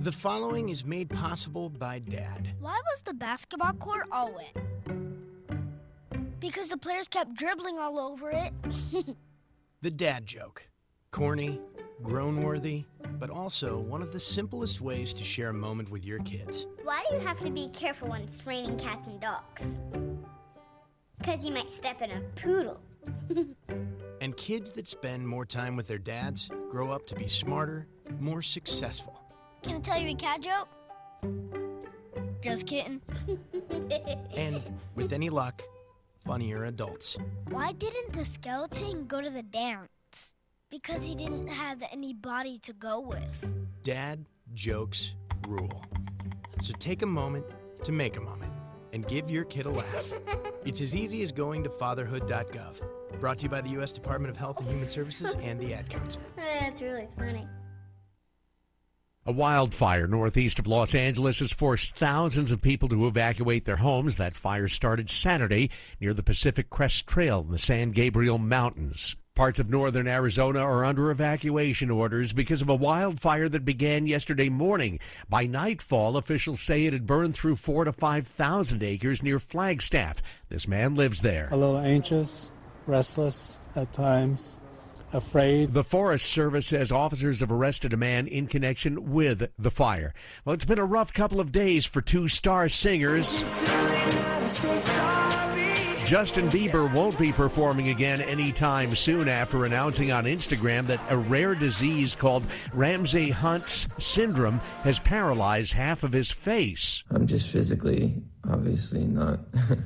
The 0.00 0.12
following 0.12 0.70
is 0.70 0.84
made 0.84 1.08
possible 1.08 1.70
by 1.70 2.00
Dad. 2.00 2.50
Why 2.58 2.80
was 2.90 3.02
the 3.02 3.14
basketball 3.14 3.74
court 3.74 4.08
all 4.10 4.34
wet? 4.34 5.15
Because 6.40 6.68
the 6.68 6.76
players 6.76 7.08
kept 7.08 7.34
dribbling 7.34 7.78
all 7.78 7.98
over 7.98 8.30
it. 8.30 8.52
The 9.82 9.90
dad 9.90 10.26
joke. 10.26 10.66
Corny, 11.10 11.60
grown 12.02 12.42
worthy, 12.42 12.86
but 13.20 13.28
also 13.28 13.78
one 13.78 14.00
of 14.02 14.12
the 14.12 14.18
simplest 14.18 14.80
ways 14.80 15.12
to 15.12 15.22
share 15.22 15.50
a 15.50 15.54
moment 15.54 15.90
with 15.90 16.04
your 16.04 16.18
kids. 16.20 16.66
Why 16.82 17.04
do 17.08 17.14
you 17.16 17.20
have 17.20 17.38
to 17.40 17.50
be 17.50 17.68
careful 17.68 18.08
when 18.08 18.22
it's 18.22 18.44
raining 18.46 18.78
cats 18.78 19.06
and 19.06 19.20
dogs? 19.20 19.78
Because 21.18 21.44
you 21.44 21.52
might 21.52 21.70
step 21.70 22.00
in 22.02 22.10
a 22.10 22.20
poodle. 22.34 22.80
And 24.22 24.34
kids 24.36 24.72
that 24.72 24.88
spend 24.88 25.28
more 25.28 25.44
time 25.44 25.76
with 25.76 25.86
their 25.86 25.98
dads 25.98 26.50
grow 26.70 26.90
up 26.90 27.06
to 27.06 27.14
be 27.14 27.28
smarter, 27.28 27.86
more 28.18 28.40
successful. 28.40 29.20
Can 29.62 29.76
I 29.76 29.80
tell 29.80 30.00
you 30.00 30.08
a 30.08 30.14
cat 30.14 30.40
joke? 30.40 30.68
Just 32.40 32.66
kidding. 32.66 33.02
And 34.34 34.62
with 34.94 35.12
any 35.12 35.28
luck, 35.28 35.62
funnier 36.26 36.64
adults. 36.64 37.16
Why 37.50 37.72
didn't 37.72 38.12
the 38.12 38.24
skeleton 38.24 39.06
go 39.06 39.20
to 39.20 39.30
the 39.30 39.42
dance? 39.42 40.34
Because 40.70 41.06
he 41.06 41.14
didn't 41.14 41.46
have 41.46 41.82
any 41.92 42.12
body 42.12 42.58
to 42.64 42.72
go 42.72 43.00
with. 43.00 43.54
Dad 43.84 44.26
jokes 44.52 45.14
rule. 45.46 45.84
So 46.60 46.74
take 46.80 47.02
a 47.02 47.06
moment 47.06 47.46
to 47.84 47.92
make 47.92 48.16
a 48.16 48.20
moment 48.20 48.52
and 48.92 49.06
give 49.06 49.30
your 49.30 49.44
kid 49.44 49.66
a 49.66 49.70
laugh. 49.70 50.12
It's 50.64 50.80
as 50.80 50.96
easy 50.96 51.22
as 51.22 51.30
going 51.30 51.62
to 51.62 51.70
fatherhood.gov. 51.70 53.20
Brought 53.20 53.38
to 53.38 53.42
you 53.44 53.48
by 53.48 53.60
the 53.60 53.70
U.S. 53.70 53.92
Department 53.92 54.32
of 54.32 54.36
Health 54.36 54.58
and 54.58 54.68
Human 54.68 54.88
Services 54.88 55.36
and 55.40 55.60
the 55.60 55.72
Ad 55.72 55.88
Council. 55.88 56.20
That's 56.36 56.82
really 56.82 57.06
funny. 57.16 57.46
A 59.28 59.32
wildfire 59.32 60.06
northeast 60.06 60.60
of 60.60 60.68
Los 60.68 60.94
Angeles 60.94 61.40
has 61.40 61.52
forced 61.52 61.96
thousands 61.96 62.52
of 62.52 62.62
people 62.62 62.88
to 62.90 63.08
evacuate 63.08 63.64
their 63.64 63.78
homes. 63.78 64.18
That 64.18 64.36
fire 64.36 64.68
started 64.68 65.10
Saturday 65.10 65.68
near 66.00 66.14
the 66.14 66.22
Pacific 66.22 66.70
Crest 66.70 67.08
Trail 67.08 67.40
in 67.40 67.50
the 67.50 67.58
San 67.58 67.90
Gabriel 67.90 68.38
Mountains. 68.38 69.16
Parts 69.34 69.58
of 69.58 69.68
northern 69.68 70.06
Arizona 70.06 70.60
are 70.60 70.84
under 70.84 71.10
evacuation 71.10 71.90
orders 71.90 72.32
because 72.32 72.62
of 72.62 72.68
a 72.68 72.74
wildfire 72.76 73.48
that 73.48 73.64
began 73.64 74.06
yesterday 74.06 74.48
morning. 74.48 75.00
By 75.28 75.44
nightfall, 75.44 76.16
officials 76.16 76.60
say 76.60 76.86
it 76.86 76.92
had 76.92 77.04
burned 77.04 77.34
through 77.34 77.56
four 77.56 77.84
to 77.84 77.92
five 77.92 78.28
thousand 78.28 78.84
acres 78.84 79.24
near 79.24 79.40
Flagstaff. 79.40 80.22
This 80.50 80.68
man 80.68 80.94
lives 80.94 81.22
there. 81.22 81.48
A 81.50 81.56
little 81.56 81.78
anxious, 81.78 82.52
restless 82.86 83.58
at 83.74 83.92
times. 83.92 84.60
Afraid. 85.16 85.72
The 85.72 85.82
Forest 85.82 86.26
Service 86.26 86.66
says 86.66 86.92
officers 86.92 87.40
have 87.40 87.50
arrested 87.50 87.92
a 87.92 87.96
man 87.96 88.26
in 88.26 88.46
connection 88.46 89.12
with 89.12 89.50
the 89.58 89.70
fire. 89.70 90.14
Well, 90.44 90.54
it's 90.54 90.64
been 90.64 90.78
a 90.78 90.84
rough 90.84 91.12
couple 91.12 91.40
of 91.40 91.52
days 91.52 91.84
for 91.84 92.00
two 92.00 92.28
star 92.28 92.68
singers. 92.68 93.42
Justin 96.06 96.48
Bieber 96.48 96.92
won't 96.94 97.18
be 97.18 97.32
performing 97.32 97.88
again 97.88 98.20
anytime 98.20 98.94
soon 98.94 99.28
after 99.28 99.64
announcing 99.64 100.12
on 100.12 100.24
Instagram 100.24 100.86
that 100.86 101.00
a 101.08 101.16
rare 101.16 101.56
disease 101.56 102.14
called 102.14 102.44
Ramsay 102.72 103.30
Hunt's 103.30 103.88
syndrome 103.98 104.60
has 104.84 105.00
paralyzed 105.00 105.72
half 105.72 106.04
of 106.04 106.12
his 106.12 106.30
face. 106.30 107.02
I'm 107.10 107.26
just 107.26 107.48
physically, 107.48 108.22
obviously, 108.48 109.04
not 109.04 109.40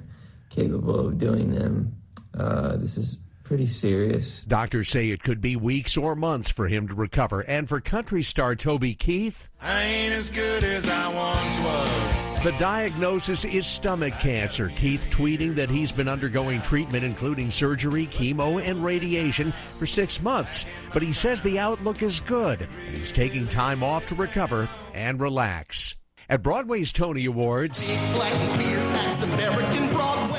capable 0.51 1.07
of 1.07 1.19
doing 1.19 1.55
them. 1.55 1.97
Uh, 2.37 2.77
this 2.77 2.99
is 2.99 3.17
pretty 3.51 3.67
serious. 3.67 4.43
Doctors 4.43 4.89
say 4.89 5.11
it 5.11 5.25
could 5.25 5.41
be 5.41 5.57
weeks 5.57 5.97
or 5.97 6.15
months 6.15 6.49
for 6.49 6.69
him 6.69 6.87
to 6.87 6.95
recover. 6.95 7.41
And 7.41 7.69
for 7.69 7.81
country 7.81 8.23
star 8.23 8.55
Toby 8.55 8.95
Keith, 8.95 9.49
I 9.61 9.83
ain't 9.83 10.13
as 10.13 10.31
good 10.31 10.63
as 10.63 10.89
I 10.89 11.13
once 11.13 11.59
was. 11.59 12.45
The 12.45 12.57
diagnosis 12.61 13.45
is 13.45 13.67
stomach 13.67 14.15
cancer. 14.21 14.71
Keith 14.77 15.09
tweeting 15.11 15.57
that 15.57 15.69
he's 15.69 15.91
been 15.91 16.07
undergoing 16.07 16.63
treatment, 16.63 17.03
including 17.03 17.51
surgery, 17.51 18.07
chemo, 18.07 18.65
and 18.65 18.85
radiation, 18.85 19.53
for 19.81 19.87
six 19.87 20.23
months. 20.23 20.65
But 20.93 21.03
he 21.03 21.13
says 21.13 21.43
the 21.43 21.59
outlook 21.59 22.03
is 22.03 22.21
good, 22.21 22.61
and 22.61 22.97
he's 22.97 23.11
taking 23.11 23.49
time 23.49 23.83
off 23.83 24.07
to 24.11 24.15
recover 24.15 24.69
and 24.95 25.19
relax. 25.19 25.97
At 26.29 26.45
Broadway's 26.45 26.93
Tony 26.93 27.25
Awards, 27.25 27.85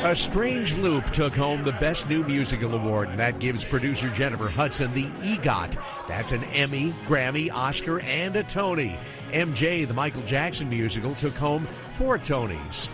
A 0.03 0.15
Strange 0.15 0.75
Loop 0.77 1.11
took 1.11 1.35
home 1.35 1.63
the 1.63 1.73
Best 1.73 2.09
New 2.09 2.23
Musical 2.23 2.73
Award, 2.73 3.09
and 3.09 3.19
that 3.19 3.37
gives 3.37 3.63
producer 3.63 4.09
Jennifer 4.09 4.49
Hudson 4.49 4.91
the 4.95 5.05
EGOT. 5.21 5.77
That's 6.07 6.31
an 6.31 6.43
Emmy, 6.45 6.91
Grammy, 7.05 7.51
Oscar, 7.53 7.99
and 7.99 8.35
a 8.35 8.43
Tony. 8.43 8.97
MJ, 9.29 9.87
the 9.87 9.93
Michael 9.93 10.23
Jackson 10.23 10.67
musical, 10.69 11.13
took 11.13 11.35
home 11.35 11.67
four 11.91 12.17
Tonys. 12.17 12.87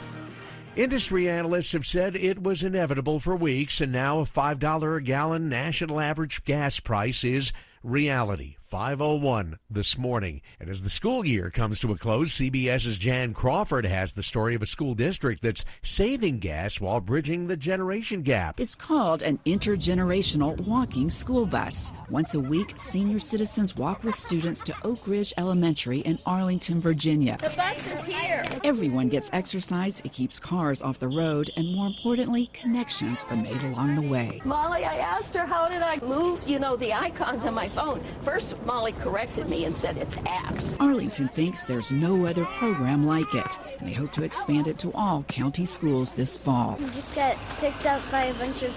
Industry 0.75 1.29
analysts 1.29 1.71
have 1.71 1.87
said 1.87 2.17
it 2.17 2.43
was 2.43 2.61
inevitable 2.61 3.21
for 3.21 3.37
weeks, 3.37 3.79
and 3.79 3.93
now 3.93 4.19
a 4.19 4.23
$5 4.23 4.97
a 4.97 5.01
gallon 5.01 5.47
national 5.47 6.01
average 6.01 6.43
gas 6.43 6.81
price 6.81 7.23
is 7.23 7.53
reality. 7.83 8.57
501 8.67 9.59
this 9.69 9.97
morning. 9.97 10.41
And 10.59 10.69
as 10.69 10.83
the 10.83 10.89
school 10.89 11.25
year 11.25 11.49
comes 11.49 11.79
to 11.79 11.93
a 11.93 11.97
close, 11.97 12.33
CBS's 12.33 12.97
Jan 12.97 13.33
Crawford 13.33 13.85
has 13.85 14.11
the 14.11 14.21
story 14.21 14.55
of 14.55 14.61
a 14.61 14.65
school 14.65 14.93
district 14.93 15.41
that's 15.41 15.63
saving 15.83 16.39
gas 16.39 16.81
while 16.81 16.99
bridging 16.99 17.47
the 17.47 17.55
generation 17.55 18.23
gap. 18.23 18.59
It's 18.59 18.75
called 18.75 19.21
an 19.21 19.39
intergenerational 19.45 20.59
walking 20.67 21.09
school 21.09 21.45
bus. 21.45 21.93
Once 22.09 22.35
a 22.35 22.41
week, 22.41 22.73
senior 22.75 23.19
citizens 23.19 23.77
walk 23.77 24.03
with 24.03 24.15
students 24.15 24.61
to 24.63 24.75
Oak 24.83 25.07
Ridge 25.07 25.33
Elementary 25.37 25.99
in 25.99 26.19
Arlington, 26.25 26.81
Virginia. 26.81 27.37
The 27.39 27.49
bus 27.51 27.77
is 27.87 28.03
here. 28.03 28.43
Everyone 28.65 29.07
gets 29.07 29.29
exercise, 29.31 30.01
it 30.01 30.11
keeps 30.11 30.39
cars 30.39 30.81
off 30.81 30.99
the 30.99 31.07
road, 31.07 31.51
and 31.55 31.73
more 31.73 31.87
importantly, 31.87 32.49
connections 32.51 33.23
are 33.29 33.37
made 33.37 33.61
along 33.63 33.95
the 33.95 34.01
way. 34.01 34.41
Molly, 34.43 34.83
I 34.83 34.97
asked 34.97 35.33
her 35.35 35.45
how 35.45 35.69
did 35.69 35.81
I 35.81 35.99
move, 35.99 36.45
you 36.49 36.59
know, 36.59 36.75
the 36.75 36.93
icons 36.93 37.45
on 37.45 37.53
my 37.53 37.69
phone. 37.69 38.03
First, 38.21 38.56
Molly 38.65 38.91
corrected 38.93 39.47
me 39.47 39.65
and 39.65 39.75
said 39.75 39.97
it's 39.97 40.15
apps. 40.17 40.77
Arlington 40.79 41.27
thinks 41.29 41.65
there's 41.65 41.91
no 41.91 42.25
other 42.25 42.45
program 42.45 43.05
like 43.05 43.33
it, 43.33 43.57
and 43.79 43.87
they 43.87 43.93
hope 43.93 44.11
to 44.13 44.23
expand 44.23 44.67
it 44.67 44.77
to 44.79 44.91
all 44.93 45.23
county 45.23 45.65
schools 45.65 46.13
this 46.13 46.37
fall. 46.37 46.77
You 46.79 46.87
just 46.87 47.15
get 47.15 47.37
picked 47.59 47.85
up 47.85 48.01
by 48.11 48.25
a 48.25 48.33
bunch 48.35 48.63
of 48.63 48.71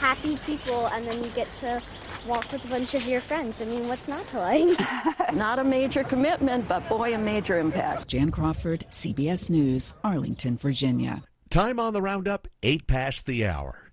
happy 0.00 0.36
people, 0.46 0.88
and 0.88 1.04
then 1.04 1.22
you 1.22 1.30
get 1.30 1.52
to 1.54 1.82
walk 2.26 2.50
with 2.52 2.64
a 2.64 2.68
bunch 2.68 2.94
of 2.94 3.06
your 3.06 3.20
friends. 3.20 3.60
I 3.60 3.64
mean, 3.64 3.88
what's 3.88 4.08
not 4.08 4.26
to 4.28 4.38
like? 4.38 4.78
Not 5.34 5.58
a 5.58 5.64
major 5.64 6.04
commitment, 6.04 6.68
but 6.68 6.86
boy, 6.88 7.14
a 7.14 7.18
major 7.18 7.58
impact. 7.58 8.08
Jan 8.08 8.30
Crawford, 8.30 8.84
CBS 8.90 9.50
News, 9.50 9.92
Arlington, 10.04 10.56
Virginia. 10.56 11.22
Time 11.50 11.80
on 11.80 11.92
the 11.92 12.02
roundup, 12.02 12.48
8 12.62 12.86
past 12.86 13.26
the 13.26 13.46
hour. 13.46 13.92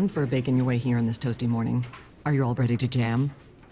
everyone, 0.01 0.25
for 0.25 0.25
baking 0.29 0.57
your 0.57 0.65
way 0.65 0.77
here 0.77 0.97
on 0.97 1.05
this 1.05 1.17
toasty 1.17 1.47
morning. 1.47 1.85
Are 2.25 2.33
you 2.33 2.43
all 2.43 2.55
ready 2.55 2.75
to 2.77 2.87
jam? 2.87 3.29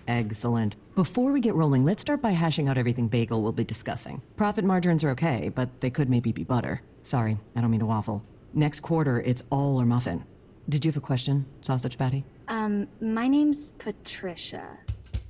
Excellent. 0.07 0.75
Before 0.95 1.31
we 1.31 1.39
get 1.39 1.55
rolling, 1.55 1.85
let's 1.85 2.01
start 2.01 2.21
by 2.21 2.31
hashing 2.31 2.69
out 2.69 2.77
everything 2.77 3.07
bagel 3.07 3.41
will 3.41 3.51
be 3.51 3.63
discussing. 3.63 4.21
Profit 4.35 4.63
margins 4.63 5.03
are 5.03 5.09
okay, 5.11 5.49
but 5.49 5.81
they 5.81 5.89
could 5.89 6.09
maybe 6.09 6.31
be 6.31 6.43
butter. 6.43 6.81
Sorry, 7.01 7.37
I 7.55 7.61
don't 7.61 7.71
mean 7.71 7.79
to 7.79 7.87
waffle. 7.87 8.21
Next 8.53 8.81
quarter, 8.81 9.21
it's 9.21 9.43
all 9.49 9.81
or 9.81 9.85
muffin. 9.85 10.23
Did 10.67 10.85
you 10.85 10.91
have 10.91 10.97
a 10.97 11.05
question, 11.05 11.45
Sausage 11.61 11.97
Patty? 11.97 12.23
Um, 12.47 12.87
my 13.01 13.27
name's 13.27 13.71
Patricia. 13.71 14.77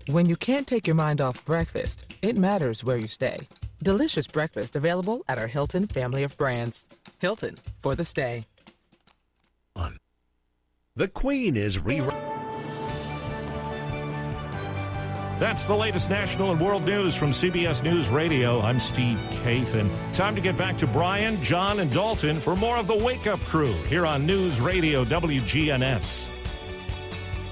When 0.10 0.28
you 0.28 0.36
can't 0.36 0.68
take 0.68 0.86
your 0.86 0.98
mind 0.98 1.22
off 1.22 1.46
breakfast, 1.46 2.14
it 2.22 2.36
matters 2.36 2.84
where 2.84 2.98
you 2.98 3.08
stay. 3.08 3.48
Delicious 3.84 4.28
breakfast 4.28 4.76
available 4.76 5.24
at 5.30 5.40
our 5.40 5.48
Hilton 5.48 5.88
family 5.88 6.24
of 6.24 6.38
brands. 6.38 6.86
Hilton 7.20 7.56
for 7.78 7.96
the 7.96 8.04
stay. 8.04 8.44
The 11.00 11.08
Queen 11.08 11.56
is 11.56 11.80
re. 11.80 12.02
That's 15.40 15.64
the 15.64 15.74
latest 15.74 16.10
national 16.10 16.52
and 16.52 16.60
world 16.60 16.84
news 16.84 17.16
from 17.16 17.32
CBS 17.32 17.82
News 17.82 18.10
Radio. 18.10 18.60
I'm 18.60 18.82
Steve 18.82 19.18
Kathan. 19.30 19.90
Time 20.12 20.36
to 20.36 20.42
get 20.42 20.58
back 20.58 20.78
to 20.80 20.88
Brian, 20.88 21.42
John, 21.42 21.80
and 21.80 21.90
Dalton 21.90 22.42
for 22.42 22.54
more 22.54 22.76
of 22.76 22.88
the 22.88 22.98
Wake 22.98 23.28
Up 23.28 23.40
Crew 23.46 23.72
here 23.84 24.06
on 24.06 24.26
News 24.26 24.60
Radio 24.60 25.06
WGNS. 25.06 26.28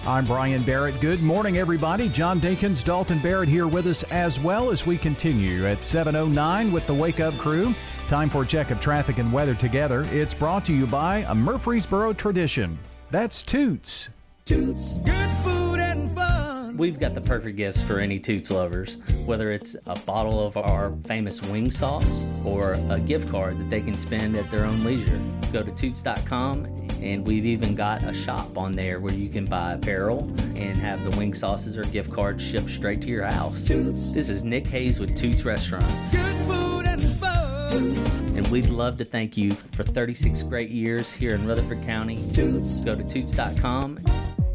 I'm 0.05 0.25
Brian 0.25 0.63
Barrett. 0.63 0.99
Good 0.99 1.23
morning, 1.23 1.57
everybody. 1.57 2.09
John 2.09 2.41
Dinkins, 2.41 2.83
Dalton 2.83 3.19
Barrett 3.19 3.47
here 3.47 3.69
with 3.69 3.87
us 3.87 4.03
as 4.11 4.41
well 4.41 4.71
as 4.71 4.85
we 4.85 4.97
continue 4.97 5.65
at 5.65 5.77
7.09 5.77 6.73
with 6.73 6.85
the 6.85 6.93
Wake 6.93 7.21
Up 7.21 7.33
Crew. 7.35 7.73
Time 8.09 8.29
for 8.29 8.43
a 8.43 8.45
check 8.45 8.71
of 8.71 8.81
traffic 8.81 9.19
and 9.19 9.31
weather 9.31 9.55
together. 9.55 10.05
It's 10.11 10.33
brought 10.33 10.65
to 10.65 10.73
you 10.73 10.85
by 10.85 11.19
a 11.29 11.33
Murfreesboro 11.33 12.11
tradition. 12.11 12.77
That's 13.09 13.41
Toots. 13.41 14.09
Toots. 14.45 14.97
Good 14.99 15.29
food 15.43 15.79
and 15.79 16.11
fun. 16.11 16.75
We've 16.75 16.99
got 16.99 17.13
the 17.13 17.21
perfect 17.21 17.55
gifts 17.55 17.81
for 17.81 17.99
any 17.99 18.19
Toots 18.19 18.51
lovers, 18.51 18.97
whether 19.25 19.51
it's 19.51 19.77
a 19.85 19.97
bottle 19.99 20.45
of 20.45 20.57
our 20.57 20.91
famous 21.05 21.41
wing 21.43 21.69
sauce 21.69 22.25
or 22.43 22.73
a 22.89 22.99
gift 22.99 23.29
card 23.29 23.59
that 23.59 23.69
they 23.69 23.79
can 23.79 23.95
spend 23.95 24.35
at 24.35 24.49
their 24.51 24.65
own 24.65 24.83
leisure. 24.83 25.19
Go 25.53 25.63
to 25.63 25.71
Toots.com 25.71 26.65
and 27.01 27.25
we've 27.25 27.45
even 27.45 27.75
got 27.75 28.03
a 28.03 28.13
shop 28.13 28.57
on 28.57 28.73
there 28.73 28.99
where 28.99 29.13
you 29.13 29.29
can 29.29 29.45
buy 29.45 29.73
apparel 29.73 30.23
and 30.55 30.75
have 30.77 31.09
the 31.09 31.17
wing 31.17 31.33
sauces 31.33 31.77
or 31.77 31.83
gift 31.83 32.11
cards 32.11 32.43
shipped 32.43 32.69
straight 32.69 33.01
to 33.03 33.07
your 33.07 33.23
house. 33.23 33.65
Toots. 33.65 34.11
This 34.11 34.29
is 34.29 34.43
Nick 34.43 34.67
Hayes 34.67 34.99
with 34.99 35.15
Toots 35.15 35.45
Restaurants. 35.45 36.11
Good 36.11 36.35
food 36.45 36.87
and 36.87 37.01
fun. 37.01 38.16
We'd 38.51 38.69
love 38.69 38.97
to 38.99 39.05
thank 39.05 39.35
you 39.35 39.51
for 39.51 39.83
36 39.83 40.43
great 40.43 40.69
years 40.69 41.11
here 41.11 41.35
in 41.35 41.45
Rutherford 41.45 41.83
County. 41.83 42.15
Toots. 42.31 42.81
Go 42.85 42.95
to 42.95 43.03
Toots.com. 43.03 43.99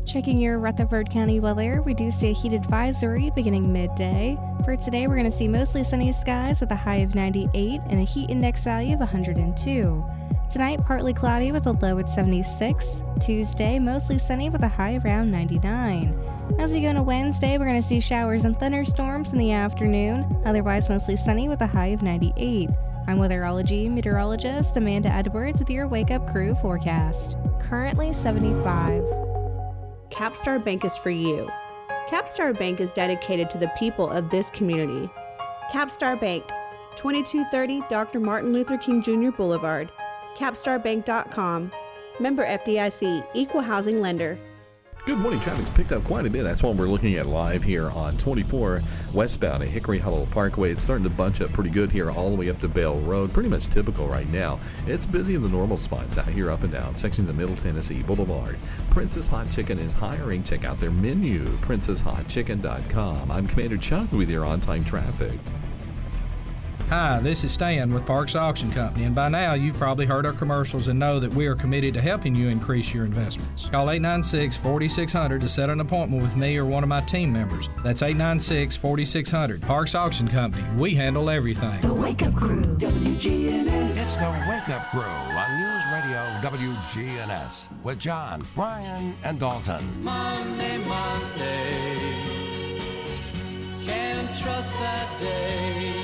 Checking 0.07 0.41
your 0.41 0.59
Rutherford 0.59 1.11
County 1.11 1.41
weather, 1.41 1.83
we 1.83 1.93
do 1.93 2.11
see 2.11 2.31
a 2.31 2.33
heat 2.33 2.55
advisory 2.55 3.31
beginning 3.35 3.71
midday. 3.71 4.39
For 4.65 4.77
today, 4.77 5.07
we're 5.07 5.17
going 5.17 5.31
to 5.31 5.37
see 5.37 5.47
mostly 5.47 5.85
sunny 5.85 6.11
skies 6.11 6.61
with 6.61 6.71
a 6.71 6.77
high 6.77 6.97
of 6.97 7.15
98 7.15 7.83
and 7.91 8.01
a 8.01 8.05
heat 8.05 8.31
index 8.31 8.65
value 8.65 8.95
of 8.95 9.01
102. 9.01 10.05
Tonight, 10.51 10.81
partly 10.87 11.13
cloudy 11.13 11.53
with 11.53 11.67
a 11.67 11.73
low 11.73 11.99
at 11.99 12.09
76. 12.09 12.87
Tuesday, 13.21 13.79
mostly 13.79 14.19
sunny 14.19 14.49
with 14.49 14.63
a 14.63 14.69
high 14.69 15.01
around 15.05 15.31
99. 15.31 16.19
As 16.59 16.71
we 16.71 16.81
go 16.81 16.89
into 16.89 17.03
Wednesday, 17.03 17.59
we're 17.59 17.67
going 17.67 17.81
to 17.81 17.87
see 17.87 18.01
showers 18.01 18.45
and 18.45 18.59
thunderstorms 18.59 19.33
in 19.33 19.39
the 19.39 19.53
afternoon, 19.53 20.25
otherwise 20.47 20.89
mostly 20.89 21.17
sunny 21.17 21.49
with 21.49 21.61
a 21.61 21.67
high 21.67 21.89
of 21.89 22.03
98. 22.03 22.71
I'm 23.09 23.19
weatherology 23.19 23.91
meteorologist 23.91 24.77
Amanda 24.77 25.09
Edwards 25.09 25.59
with 25.59 25.69
your 25.69 25.89
Wake 25.89 26.13
Up 26.13 26.31
Crew 26.31 26.55
forecast. 26.63 27.37
Currently 27.61 28.13
75. 28.13 29.03
Capstar 30.11 30.65
Bank 30.65 30.85
is 30.85 30.97
for 30.97 31.11
you. 31.11 31.51
Capstar 32.09 32.57
Bank 32.57 32.81
is 32.81 32.93
dedicated 32.93 33.51
to 33.51 33.59
the 33.59 33.73
people 33.77 34.09
of 34.09 34.31
this 34.31 34.51
community. 34.51 35.11
Capstar 35.73 36.19
Bank, 36.21 36.45
2230 36.95 37.83
Dr. 37.91 38.21
Martin 38.21 38.53
Luther 38.53 38.79
King 38.79 39.03
Jr. 39.03 39.31
Boulevard, 39.31 39.91
capstarbank.com. 40.37 41.73
Member 42.21 42.47
FDIC, 42.47 43.27
Equal 43.35 43.63
Housing 43.63 44.01
Lender. 44.01 44.39
Good 45.05 45.19
morning. 45.19 45.41
Traffic's 45.41 45.69
picked 45.69 45.91
up 45.91 46.05
quite 46.05 46.27
a 46.27 46.31
bit. 46.31 46.45
That's 46.45 46.63
what 46.63 46.77
we're 46.77 46.87
looking 46.87 47.17
at 47.17 47.27
live 47.27 47.65
here 47.65 47.91
on 47.91 48.17
24 48.19 48.85
westbound 49.13 49.65
at 49.65 49.69
Hickory 49.69 49.99
Hollow 49.99 50.27
Parkway. 50.27 50.71
It's 50.71 50.85
starting 50.85 51.03
to 51.03 51.11
bunch 51.11 51.41
up 51.41 51.53
pretty 51.53 51.71
good 51.71 51.91
here 51.91 52.09
all 52.09 52.31
the 52.31 52.37
way 52.37 52.49
up 52.49 52.61
to 52.61 52.69
Bell 52.69 53.01
Road. 53.01 53.33
Pretty 53.33 53.49
much 53.49 53.67
typical 53.67 54.07
right 54.07 54.29
now. 54.29 54.61
It's 54.87 55.05
busy 55.05 55.35
in 55.35 55.43
the 55.43 55.49
normal 55.49 55.77
spots 55.77 56.19
out 56.19 56.29
here 56.29 56.53
up 56.53 56.63
and 56.63 56.71
down 56.71 56.97
sections 56.97 57.29
of 57.29 57.35
Middle 57.35 57.57
Tennessee 57.57 58.01
Boulevard. 58.05 58.57
Princess 58.91 59.27
Hot 59.27 59.51
Chicken 59.51 59.81
is 59.81 59.93
hiring. 59.93 60.45
Check 60.45 60.65
out 60.65 60.79
their 60.79 60.93
menu, 60.93 61.47
princesshotchicken.com. 61.63 63.29
I'm 63.29 63.49
Commander 63.49 63.79
Chuck 63.79 64.13
with 64.13 64.31
your 64.31 64.45
on-time 64.45 64.85
traffic. 64.85 65.41
Hi, 66.93 67.21
this 67.21 67.43
is 67.43 67.51
Stan 67.51 67.91
with 67.95 68.05
Parks 68.05 68.37
Auction 68.37 68.71
Company, 68.71 69.05
and 69.05 69.15
by 69.15 69.31
now 69.31 69.55
you've 69.55 69.79
probably 69.79 70.05
heard 70.05 70.27
our 70.27 70.35
commercials 70.35 70.89
and 70.89 70.99
know 70.99 71.19
that 71.19 71.33
we 71.33 71.47
are 71.47 71.55
committed 71.55 71.95
to 71.95 72.03
helping 72.03 72.35
you 72.35 72.51
increase 72.51 72.93
your 72.93 73.07
investments. 73.07 73.67
Call 73.71 73.91
896 73.91 74.59
4600 74.59 75.41
to 75.41 75.49
set 75.49 75.71
an 75.71 75.81
appointment 75.81 76.23
with 76.23 76.37
me 76.37 76.55
or 76.59 76.67
one 76.67 76.83
of 76.83 76.91
my 76.91 77.01
team 77.01 77.33
members. 77.33 77.71
That's 77.83 78.03
896 78.03 78.77
4600. 78.77 79.63
Parks 79.63 79.95
Auction 79.95 80.29
Company. 80.29 80.67
We 80.77 80.91
handle 80.95 81.31
everything. 81.31 81.81
The 81.81 81.95
Wake 81.95 82.25
Up 82.25 82.35
Crew, 82.35 82.61
WGNS. 82.61 83.89
It's 83.89 84.17
the 84.19 84.29
Wake 84.47 84.69
Up 84.69 84.91
Crew 84.91 85.01
on 85.01 85.61
News 85.63 85.83
Radio 85.95 86.21
WGNS 86.43 87.69
with 87.83 87.99
John, 88.01 88.43
Brian, 88.55 89.15
and 89.25 89.41
Dalton. 89.41 89.83
Monday, 90.05 90.77
Monday. 90.87 92.23
Can't 93.83 94.39
trust 94.39 94.73
that 94.75 95.19
day. 95.19 96.02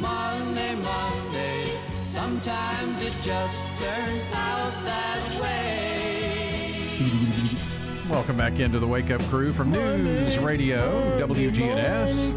Monday, 0.00 0.74
Monday. 0.76 1.64
Sometimes 2.04 3.02
it 3.02 3.14
just 3.22 3.56
turns 3.82 4.26
out 4.32 4.72
that 4.84 5.38
way. 5.40 6.96
Welcome 8.08 8.36
back 8.36 8.58
into 8.58 8.78
the 8.78 8.86
Wake 8.86 9.10
Up 9.10 9.22
Crew 9.22 9.52
from 9.52 9.70
News 9.70 10.38
Radio 10.38 10.90
WGNS. 11.20 12.36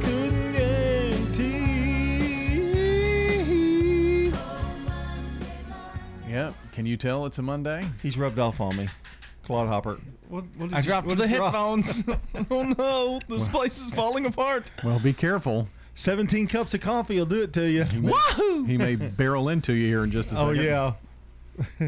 Yep. 6.29 6.53
Can 6.71 6.85
you 6.85 6.97
tell 6.97 7.25
it's 7.25 7.37
a 7.37 7.41
Monday? 7.41 7.85
He's 8.01 8.17
rubbed 8.17 8.39
off 8.39 8.59
on 8.59 8.75
me. 8.75 8.87
Claude 9.45 9.67
Hopper. 9.67 9.99
What, 10.29 10.45
what 10.57 10.69
did 10.69 10.73
I 10.73 10.77
you- 10.77 10.83
dropped 10.83 11.07
what 11.07 11.17
the 11.17 11.27
drop? 11.27 11.53
headphones. 11.53 12.03
oh 12.51 12.63
no, 12.77 13.19
this 13.27 13.47
place 13.47 13.79
is 13.79 13.91
falling 13.91 14.25
apart. 14.25 14.71
Well, 14.83 14.99
be 14.99 15.13
careful. 15.13 15.67
17 15.95 16.47
cups 16.47 16.73
of 16.73 16.81
coffee 16.81 17.17
will 17.17 17.25
do 17.25 17.41
it 17.41 17.53
to 17.53 17.69
you. 17.69 17.83
He 17.83 17.99
may, 17.99 18.11
Woohoo! 18.11 18.67
he 18.67 18.77
may 18.77 18.95
barrel 18.95 19.49
into 19.49 19.73
you 19.73 19.87
here 19.87 20.03
in 20.03 20.11
just 20.11 20.31
a 20.31 20.35
second. 20.35 20.45
Oh, 20.45 20.53
second. 20.53 20.95
yeah. 21.79 21.87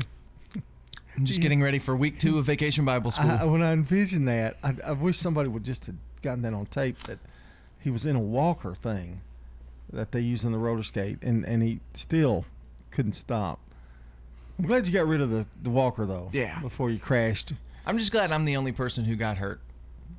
I'm 1.18 1.26
just 1.26 1.42
getting 1.42 1.62
ready 1.62 1.80
for 1.80 1.96
week 1.96 2.20
two 2.20 2.38
of 2.38 2.46
Vacation 2.46 2.84
Bible 2.86 3.10
School. 3.10 3.32
I, 3.32 3.46
when 3.46 3.62
I 3.62 3.72
envision 3.72 4.26
that, 4.26 4.58
I, 4.64 4.76
I 4.86 4.92
wish 4.92 5.18
somebody 5.18 5.50
would 5.50 5.64
just 5.64 5.86
have 5.86 5.96
gotten 6.22 6.42
that 6.44 6.54
on 6.54 6.66
tape 6.66 6.98
that 7.04 7.20
he 7.80 7.90
was 7.90 8.06
in 8.06 8.16
a 8.16 8.20
walker 8.20 8.76
thing 8.76 9.22
that 9.94 10.12
they 10.12 10.20
use 10.20 10.44
in 10.44 10.52
the 10.52 10.58
roller 10.58 10.84
skate, 10.84 11.20
and, 11.22 11.46
and 11.46 11.64
he 11.64 11.80
still 11.94 12.46
couldn't 12.92 13.14
stop. 13.14 13.60
I'm 14.60 14.66
glad 14.66 14.88
you 14.88 14.94
got 14.94 15.08
rid 15.08 15.22
of 15.22 15.30
the, 15.30 15.46
the 15.64 15.70
walker, 15.70 16.06
though. 16.06 16.30
Yeah. 16.34 16.60
Before 16.60 16.90
you 16.90 17.00
crashed. 17.00 17.54
I'm 17.86 17.98
just 17.98 18.12
glad 18.12 18.32
I'm 18.32 18.46
the 18.46 18.58
only 18.58 18.72
person 18.72 19.06
who 19.06 19.16
got 19.16 19.38
hurt. 19.38 19.62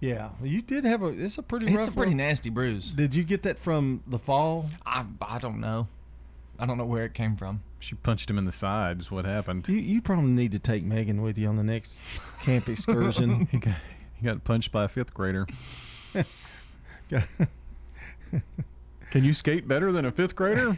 Yeah. 0.00 0.30
Well, 0.40 0.48
you 0.48 0.62
did 0.62 0.84
have 0.84 1.02
a. 1.02 1.06
It's 1.06 1.38
a 1.38 1.42
pretty. 1.42 1.66
It's 1.68 1.76
rough 1.76 1.88
a 1.88 1.92
pretty 1.92 2.10
one. 2.10 2.18
nasty 2.18 2.50
bruise. 2.50 2.92
Did 2.92 3.14
you 3.14 3.24
get 3.24 3.42
that 3.44 3.58
from 3.58 4.02
the 4.06 4.18
fall? 4.18 4.66
I 4.84 5.04
I 5.20 5.38
don't 5.38 5.60
know. 5.60 5.88
I 6.58 6.66
don't 6.66 6.78
know 6.78 6.86
where 6.86 7.04
it 7.04 7.14
came 7.14 7.36
from. 7.36 7.62
She 7.80 7.94
punched 7.94 8.30
him 8.30 8.38
in 8.38 8.44
the 8.44 8.52
side. 8.52 9.00
Is 9.00 9.10
what 9.10 9.24
happened. 9.24 9.66
You 9.68 9.76
you 9.76 10.02
probably 10.02 10.30
need 10.30 10.52
to 10.52 10.58
take 10.58 10.84
Megan 10.84 11.22
with 11.22 11.38
you 11.38 11.48
on 11.48 11.56
the 11.56 11.62
next 11.62 12.00
camp 12.40 12.68
excursion. 12.72 13.46
he 13.50 13.58
got 13.58 13.76
he 14.14 14.24
got 14.24 14.44
punched 14.44 14.72
by 14.72 14.84
a 14.84 14.88
fifth 14.88 15.14
grader. 15.14 15.46
Can 19.10 19.24
you 19.24 19.32
skate 19.32 19.68
better 19.68 19.92
than 19.92 20.04
a 20.04 20.10
fifth 20.10 20.34
grader? 20.34 20.76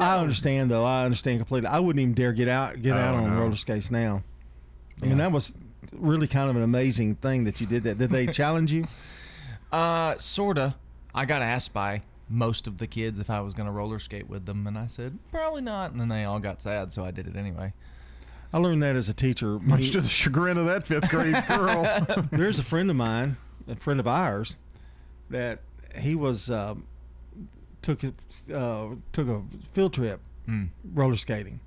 I 0.00 0.18
understand 0.18 0.70
though. 0.70 0.84
I 0.84 1.04
understand 1.04 1.38
completely. 1.38 1.68
I 1.68 1.78
wouldn't 1.78 2.00
even 2.00 2.14
dare 2.14 2.32
get 2.32 2.48
out 2.48 2.80
get 2.82 2.96
out 2.96 3.14
on 3.14 3.30
no. 3.30 3.40
roller 3.40 3.56
skates 3.56 3.90
now. 3.90 4.22
I 5.00 5.06
mean 5.06 5.18
that 5.18 5.32
was 5.32 5.54
really 5.92 6.26
kind 6.26 6.50
of 6.50 6.56
an 6.56 6.62
amazing 6.62 7.16
thing 7.16 7.44
that 7.44 7.60
you 7.60 7.66
did 7.66 7.82
that. 7.84 7.98
Did 7.98 8.10
they 8.10 8.26
challenge 8.40 8.72
you? 8.72 8.86
Uh, 9.70 10.16
sorta. 10.18 10.74
I 11.14 11.24
got 11.24 11.42
asked 11.42 11.72
by 11.72 12.02
most 12.28 12.66
of 12.66 12.78
the 12.78 12.86
kids 12.86 13.20
if 13.20 13.28
I 13.30 13.40
was 13.40 13.52
gonna 13.54 13.72
roller 13.72 13.98
skate 13.98 14.28
with 14.28 14.46
them, 14.46 14.66
and 14.66 14.78
I 14.78 14.86
said 14.86 15.18
probably 15.30 15.62
not. 15.62 15.92
And 15.92 16.00
then 16.00 16.08
they 16.08 16.24
all 16.24 16.38
got 16.40 16.62
sad, 16.62 16.92
so 16.92 17.04
I 17.04 17.10
did 17.10 17.26
it 17.26 17.36
anyway. 17.36 17.72
I 18.54 18.58
learned 18.58 18.82
that 18.82 18.96
as 18.96 19.08
a 19.08 19.14
teacher. 19.14 19.58
Much 19.58 19.90
to 19.92 20.00
the 20.00 20.08
chagrin 20.08 20.58
of 20.58 20.66
that 20.66 20.86
fifth 20.86 21.08
grade 21.10 21.42
girl. 21.48 22.06
There's 22.32 22.58
a 22.58 22.62
friend 22.62 22.90
of 22.90 22.96
mine, 22.96 23.36
a 23.68 23.76
friend 23.76 23.98
of 24.00 24.06
ours, 24.06 24.56
that 25.30 25.60
he 25.96 26.14
was 26.14 26.50
um, 26.50 26.84
took 27.82 28.02
a, 28.04 28.12
uh, 28.54 28.88
took 29.12 29.28
a 29.28 29.42
field 29.72 29.92
trip 29.94 30.20
Mm. 30.48 30.70
roller 30.92 31.16
skating, 31.16 31.60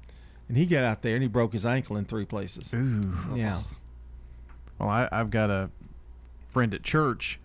and 0.50 0.58
he 0.58 0.66
got 0.66 0.84
out 0.84 1.02
there 1.02 1.14
and 1.16 1.24
he 1.24 1.30
broke 1.30 1.54
his 1.54 1.66
ankle 1.66 1.96
in 1.96 2.04
three 2.04 2.26
places. 2.26 2.74
Ooh. 2.74 3.02
Yeah. 3.34 3.62
Well, 4.80 4.90
I, 4.90 5.08
I've 5.12 5.30
got 5.30 5.50
a 5.50 5.70
friend 6.50 6.74
at 6.74 6.84
church 6.84 7.40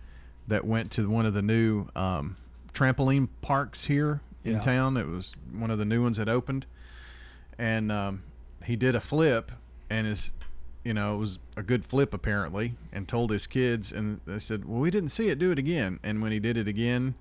that 0.47 0.65
went 0.65 0.91
to 0.91 1.09
one 1.09 1.25
of 1.25 1.33
the 1.33 1.41
new 1.41 1.87
um, 1.95 2.37
trampoline 2.73 3.27
parks 3.41 3.85
here 3.85 4.21
in 4.43 4.53
Yeah. 4.53 4.61
town. 4.61 4.97
It 4.97 5.07
was 5.07 5.33
one 5.53 5.71
of 5.71 5.77
the 5.77 5.85
new 5.85 6.01
ones 6.03 6.17
that 6.17 6.27
opened, 6.27 6.65
and 7.57 7.91
um, 7.91 8.23
he 8.65 8.75
did 8.75 8.95
a 8.95 8.99
flip, 8.99 9.51
and 9.89 10.07
his, 10.07 10.31
you 10.83 10.93
know, 10.93 11.15
it 11.15 11.17
was 11.19 11.39
a 11.55 11.63
good 11.63 11.85
flip 11.85 12.13
apparently, 12.13 12.75
and 12.91 13.07
told 13.07 13.31
his 13.31 13.47
kids, 13.47 13.91
and 13.91 14.19
they 14.25 14.39
said, 14.39 14.65
"Well, 14.65 14.79
we 14.79 14.89
didn't 14.91 15.09
see 15.09 15.29
it. 15.29 15.37
Do 15.39 15.51
it 15.51 15.59
again." 15.59 15.99
And 16.03 16.21
when 16.21 16.31
he 16.31 16.39
did 16.39 16.57
it 16.57 16.67
again, 16.67 17.15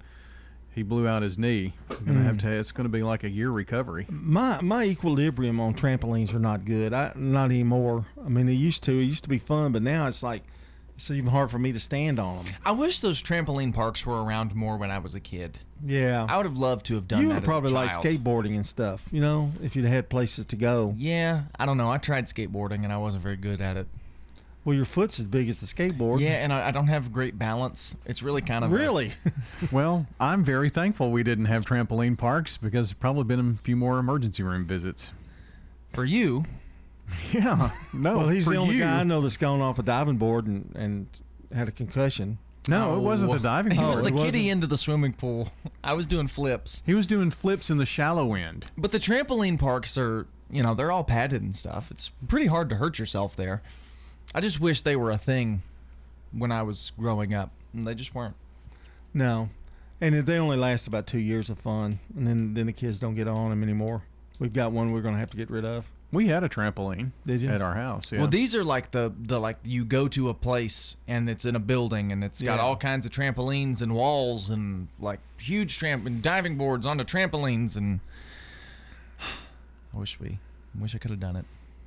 he 0.75 0.83
blew 0.83 1.09
out 1.09 1.23
his 1.23 1.39
knee. 1.39 1.75
Gonna 1.89 2.23
have 2.23 2.39
to. 2.39 2.47
Mm. 2.47 2.55
It's 2.55 2.73
going 2.73 2.85
to 2.85 2.91
be 2.91 3.03
like 3.03 3.25
a 3.25 3.29
year 3.29 3.51
recovery. 3.51 4.07
My 4.09 4.61
my 4.61 4.85
equilibrium 4.85 5.61
on 5.61 5.75
trampolines 5.75 6.35
are 6.35 6.39
not 6.39 6.65
good. 6.65 6.93
I 6.93 7.13
not 7.17 7.47
anymore. 7.47 8.07
I 8.25 8.29
mean, 8.29 8.49
it 8.49 8.53
used 8.53 8.83
to. 8.85 8.93
It 8.93 9.05
used 9.05 9.25
to 9.25 9.31
be 9.31 9.39
fun, 9.39 9.73
but 9.73 9.83
now 9.83 10.07
it's 10.07 10.23
like 10.23 10.43
it's 11.01 11.11
even 11.11 11.31
hard 11.31 11.51
for 11.51 11.59
me 11.59 11.73
to 11.73 11.81
stand 11.81 12.19
on 12.19 12.45
them. 12.45 12.55
I 12.63 12.73
wish 12.73 13.01
those 13.01 13.23
trampoline 13.23 13.73
parks 13.73 14.05
were 14.05 14.23
around 14.23 14.55
more 14.55 14.77
when 14.77 14.91
I 14.91 14.99
was 14.99 15.15
a 15.15 15.21
kid. 15.21 15.59
Yeah. 15.83 16.27
I 16.29 16.37
would 16.37 16.45
have 16.45 16.59
loved 16.59 16.85
to 16.87 16.95
have 16.95 17.09
done 17.09 17.23
you 17.23 17.29
that. 17.29 17.35
would 17.37 17.43
as 17.43 17.45
a 17.45 17.47
probably 17.47 17.73
like 17.73 17.93
skateboarding 17.93 18.55
and 18.55 18.67
stuff, 18.67 19.03
you 19.11 19.23
know, 19.23 19.51
if 19.63 19.75
you'd 19.75 19.87
had 19.87 20.11
places 20.11 20.45
to 20.47 20.57
go. 20.57 20.95
Yeah, 20.99 21.45
I 21.59 21.65
don't 21.65 21.79
know. 21.79 21.91
I 21.91 21.97
tried 21.97 22.27
skateboarding 22.27 22.85
and 22.85 22.93
I 22.93 22.99
wasn't 22.99 23.23
very 23.23 23.37
good 23.37 23.63
at 23.63 23.79
it. 23.79 23.87
Well, 24.65 24.77
your 24.77 24.85
foot's 24.85 25.19
as 25.19 25.27
big 25.27 25.49
as 25.49 25.59
the 25.59 25.67
skateboard. 25.67 26.21
Yeah, 26.21 26.33
and 26.45 26.53
I, 26.53 26.69
I 26.69 26.71
don't 26.71 26.89
have 26.89 27.13
great 27.13 27.39
balance. 27.39 27.97
It's 28.05 28.23
really 28.23 28.43
kind 28.43 28.63
of 28.65 28.71
a- 28.73 28.75
Really? 28.75 29.13
well, 29.73 30.07
I'm 30.21 30.45
very 30.45 30.69
thankful 30.69 31.11
we 31.13 31.23
didn't 31.23 31.47
have 31.47 31.65
trampoline 31.65 32.19
parks 32.19 32.57
because 32.59 32.93
probably 32.93 33.25
been 33.25 33.53
a 33.59 33.63
few 33.65 33.75
more 33.77 33.99
emergency 33.99 34.43
room 34.43 34.67
visits. 34.67 35.13
For 35.93 36.05
you? 36.05 36.45
Yeah. 37.33 37.71
No. 37.93 38.19
well, 38.19 38.29
he's 38.29 38.45
for 38.45 38.53
the 38.53 38.57
only 38.59 38.75
you. 38.77 38.83
guy 38.83 39.01
I 39.01 39.03
know 39.03 39.21
that's 39.21 39.37
gone 39.37 39.61
off 39.61 39.81
a 39.81 39.83
diving 39.83 40.17
board 40.17 40.47
and, 40.47 40.71
and 40.77 41.07
had 41.53 41.67
a 41.67 41.73
concussion. 41.73 42.39
No, 42.69 42.97
it 42.97 43.01
wasn't 43.01 43.33
the 43.33 43.39
oh, 43.39 43.43
diving 43.43 43.73
He 43.75 43.79
board. 43.79 43.91
was 43.91 44.01
the 44.01 44.07
It 44.09 44.13
wasn't. 44.15 44.33
kiddie 44.33 44.49
into 44.49 44.69
the 44.69 44.77
swimming 44.77 45.15
pool. 45.15 45.49
I 45.83 45.95
was 45.95 46.07
doing 46.07 46.29
flips. 46.29 46.85
He 46.87 46.95
was 46.95 47.09
doing 47.09 47.33
flips 47.33 47.69
in 47.69 47.79
the 47.79 47.87
shallow 47.87 48.35
end. 48.35 48.67
But 48.79 48.93
the 48.93 48.99
trampoline 48.99 49.59
parks 49.59 49.99
are, 49.99 50.29
you 50.53 50.63
know, 50.63 50.75
they're 50.75 50.93
all 50.93 51.03
padded 51.03 51.43
and 51.43 51.57
stuff. 51.57 51.91
It's 51.91 52.11
pretty 52.29 52.47
hard 52.47 52.69
to 52.69 52.77
hurt 52.77 53.01
yourself 53.01 53.35
there. 53.35 53.61
I 54.35 54.41
just 54.41 54.61
wish 54.61 54.81
they 54.83 54.97
were 54.97 55.11
a 55.11 55.19
thing 55.19 55.63
when 56.33 56.53
I 56.53 56.63
was 56.63 56.93
growing 56.99 57.35
up. 57.35 57.51
And 57.75 57.85
they 57.85 57.95
just 57.95 58.15
weren't. 58.15 58.37
No, 59.13 59.49
and 60.01 60.15
they 60.25 60.39
only 60.39 60.57
last 60.57 60.87
about 60.87 61.07
two 61.07 61.19
years 61.19 61.51
of 61.51 61.59
fun, 61.59 61.99
and 62.17 62.27
then 62.27 62.55
then 62.55 62.67
the 62.67 62.73
kids 62.73 62.99
don't 63.01 63.15
get 63.17 63.27
on 63.29 63.51
them 63.51 63.63
anymore. 63.63 64.03
We've 64.39 64.53
got 64.53 64.73
one 64.73 64.93
we're 64.93 65.03
going 65.03 65.15
to 65.15 65.21
have 65.21 65.31
to 65.31 65.37
get 65.37 65.51
rid 65.51 65.65
of. 65.65 65.91
We 66.13 66.27
had 66.27 66.43
a 66.43 66.49
trampoline. 66.49 67.11
Did 67.27 67.41
you? 67.43 67.51
At 67.51 67.61
our 67.63 67.75
house. 67.75 68.11
Yeah. 68.11 68.19
Well, 68.21 68.29
these 68.29 68.55
are 68.57 68.65
like 68.65 68.91
the 68.93 69.13
the 69.21 69.39
like 69.39 69.59
you 69.65 69.85
go 69.85 70.09
to 70.09 70.29
a 70.29 70.35
place 70.35 70.97
and 71.07 71.29
it's 71.31 71.45
in 71.45 71.55
a 71.55 71.61
building 71.61 72.11
and 72.13 72.25
it's 72.25 72.41
got 72.43 72.57
Yeah. 72.57 72.63
all 72.63 72.77
kinds 72.77 73.05
of 73.07 73.13
trampolines 73.13 73.83
and 73.83 73.95
walls 73.95 74.51
and 74.51 74.89
like 74.99 75.21
huge 75.39 75.79
tramp 75.79 76.07
and 76.07 76.23
diving 76.23 76.57
boards 76.57 76.87
onto 76.87 77.05
trampolines 77.05 77.77
and 77.77 78.01
I 79.95 79.99
wish 79.99 80.19
we 80.19 80.39
I 80.79 80.83
wish 80.83 80.95
I 80.95 80.99
could 80.99 81.11
have 81.11 81.21
done 81.21 81.37
it. 81.37 81.45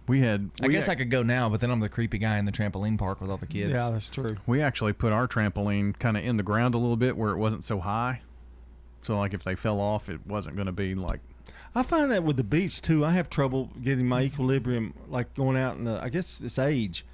We 0.07 0.19
had. 0.21 0.49
I 0.61 0.67
we 0.67 0.73
guess 0.73 0.85
ac- 0.85 0.91
I 0.91 0.95
could 0.95 1.09
go 1.09 1.23
now, 1.23 1.49
but 1.49 1.59
then 1.61 1.71
I'm 1.71 1.79
the 1.79 1.89
creepy 1.89 2.17
guy 2.17 2.37
in 2.37 2.45
the 2.45 2.51
trampoline 2.51 2.97
park 2.97 3.21
with 3.21 3.29
all 3.31 3.37
the 3.37 3.47
kids. 3.47 3.73
Yeah, 3.73 3.89
that's 3.89 4.09
true. 4.09 4.37
We 4.45 4.61
actually 4.61 4.93
put 4.93 5.13
our 5.13 5.27
trampoline 5.27 5.97
kind 5.97 6.17
of 6.17 6.23
in 6.25 6.37
the 6.37 6.43
ground 6.43 6.75
a 6.75 6.77
little 6.77 6.97
bit 6.97 7.17
where 7.17 7.31
it 7.31 7.37
wasn't 7.37 7.63
so 7.63 7.79
high. 7.79 8.21
So 9.01 9.17
like 9.17 9.33
if 9.33 9.43
they 9.43 9.55
fell 9.55 9.79
off, 9.79 10.09
it 10.09 10.25
wasn't 10.25 10.55
going 10.55 10.65
to 10.67 10.71
be 10.71 10.95
like. 10.95 11.19
I 11.75 11.81
find 11.81 12.11
that 12.11 12.23
with 12.23 12.37
the 12.37 12.43
beach 12.43 12.81
too. 12.81 13.03
I 13.03 13.11
have 13.11 13.29
trouble 13.29 13.69
getting 13.83 14.05
my 14.07 14.23
equilibrium, 14.23 14.93
like 15.09 15.33
going 15.33 15.57
out 15.57 15.77
in 15.77 15.85
the. 15.85 16.01
I 16.01 16.09
guess 16.09 16.39
it's 16.41 16.59
age, 16.59 17.05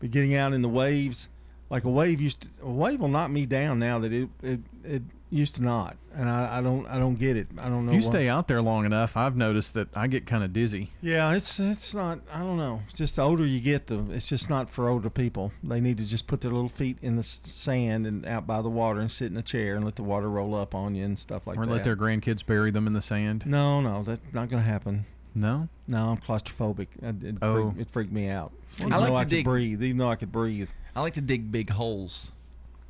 but 0.00 0.10
getting 0.10 0.34
out 0.34 0.52
in 0.52 0.62
the 0.62 0.68
waves. 0.68 1.28
Like 1.70 1.84
a 1.84 1.90
wave 1.90 2.20
used 2.20 2.42
to, 2.42 2.48
a 2.62 2.70
wave 2.70 3.00
will 3.00 3.08
knock 3.08 3.30
me 3.30 3.46
down 3.46 3.78
now 3.78 3.98
that 3.98 4.12
it 4.12 4.28
it, 4.42 4.60
it 4.84 5.02
Used 5.34 5.56
to 5.56 5.64
not, 5.64 5.96
and 6.14 6.30
I, 6.30 6.58
I 6.58 6.60
don't 6.60 6.86
I 6.86 6.96
don't 6.96 7.16
get 7.16 7.36
it. 7.36 7.48
I 7.58 7.64
don't 7.68 7.86
know. 7.86 7.90
If 7.92 8.02
you 8.04 8.08
why. 8.08 8.12
stay 8.12 8.28
out 8.28 8.46
there 8.46 8.62
long 8.62 8.84
enough, 8.86 9.16
I've 9.16 9.36
noticed 9.36 9.74
that 9.74 9.88
I 9.92 10.06
get 10.06 10.26
kind 10.26 10.44
of 10.44 10.52
dizzy. 10.52 10.92
Yeah, 11.02 11.32
it's 11.34 11.58
it's 11.58 11.92
not. 11.92 12.20
I 12.32 12.38
don't 12.38 12.56
know. 12.56 12.82
Just 12.94 13.16
the 13.16 13.22
older 13.22 13.44
you 13.44 13.58
get, 13.60 13.88
the 13.88 14.04
it's 14.12 14.28
just 14.28 14.48
not 14.48 14.70
for 14.70 14.88
older 14.88 15.10
people. 15.10 15.50
They 15.64 15.80
need 15.80 15.98
to 15.98 16.04
just 16.04 16.28
put 16.28 16.40
their 16.40 16.52
little 16.52 16.68
feet 16.68 16.98
in 17.02 17.16
the 17.16 17.24
sand 17.24 18.06
and 18.06 18.24
out 18.26 18.46
by 18.46 18.62
the 18.62 18.68
water 18.70 19.00
and 19.00 19.10
sit 19.10 19.32
in 19.32 19.36
a 19.36 19.42
chair 19.42 19.74
and 19.74 19.84
let 19.84 19.96
the 19.96 20.04
water 20.04 20.30
roll 20.30 20.54
up 20.54 20.72
on 20.72 20.94
you 20.94 21.04
and 21.04 21.18
stuff 21.18 21.48
like 21.48 21.58
or 21.58 21.66
that. 21.66 21.72
Or 21.72 21.74
let 21.74 21.84
their 21.84 21.96
grandkids 21.96 22.46
bury 22.46 22.70
them 22.70 22.86
in 22.86 22.92
the 22.92 23.02
sand. 23.02 23.42
No, 23.44 23.80
no, 23.80 24.04
that's 24.04 24.22
not 24.32 24.48
going 24.48 24.62
to 24.62 24.68
happen. 24.70 25.04
No, 25.34 25.68
no, 25.88 26.10
I'm 26.10 26.18
claustrophobic. 26.18 26.86
It, 27.02 27.24
it, 27.24 27.36
Oh. 27.42 27.70
freaked, 27.72 27.80
it 27.80 27.90
freaked 27.90 28.12
me 28.12 28.28
out. 28.28 28.52
I 28.80 28.84
like 28.84 29.00
though 29.00 29.06
to 29.06 29.14
I 29.14 29.18
could 29.22 29.28
dig- 29.30 29.44
breathe, 29.44 29.82
even 29.82 29.96
though 29.98 30.10
I 30.10 30.14
could 30.14 30.30
breathe. 30.30 30.68
I 30.94 31.00
like 31.00 31.14
to 31.14 31.20
dig 31.20 31.50
big 31.50 31.70
holes. 31.70 32.30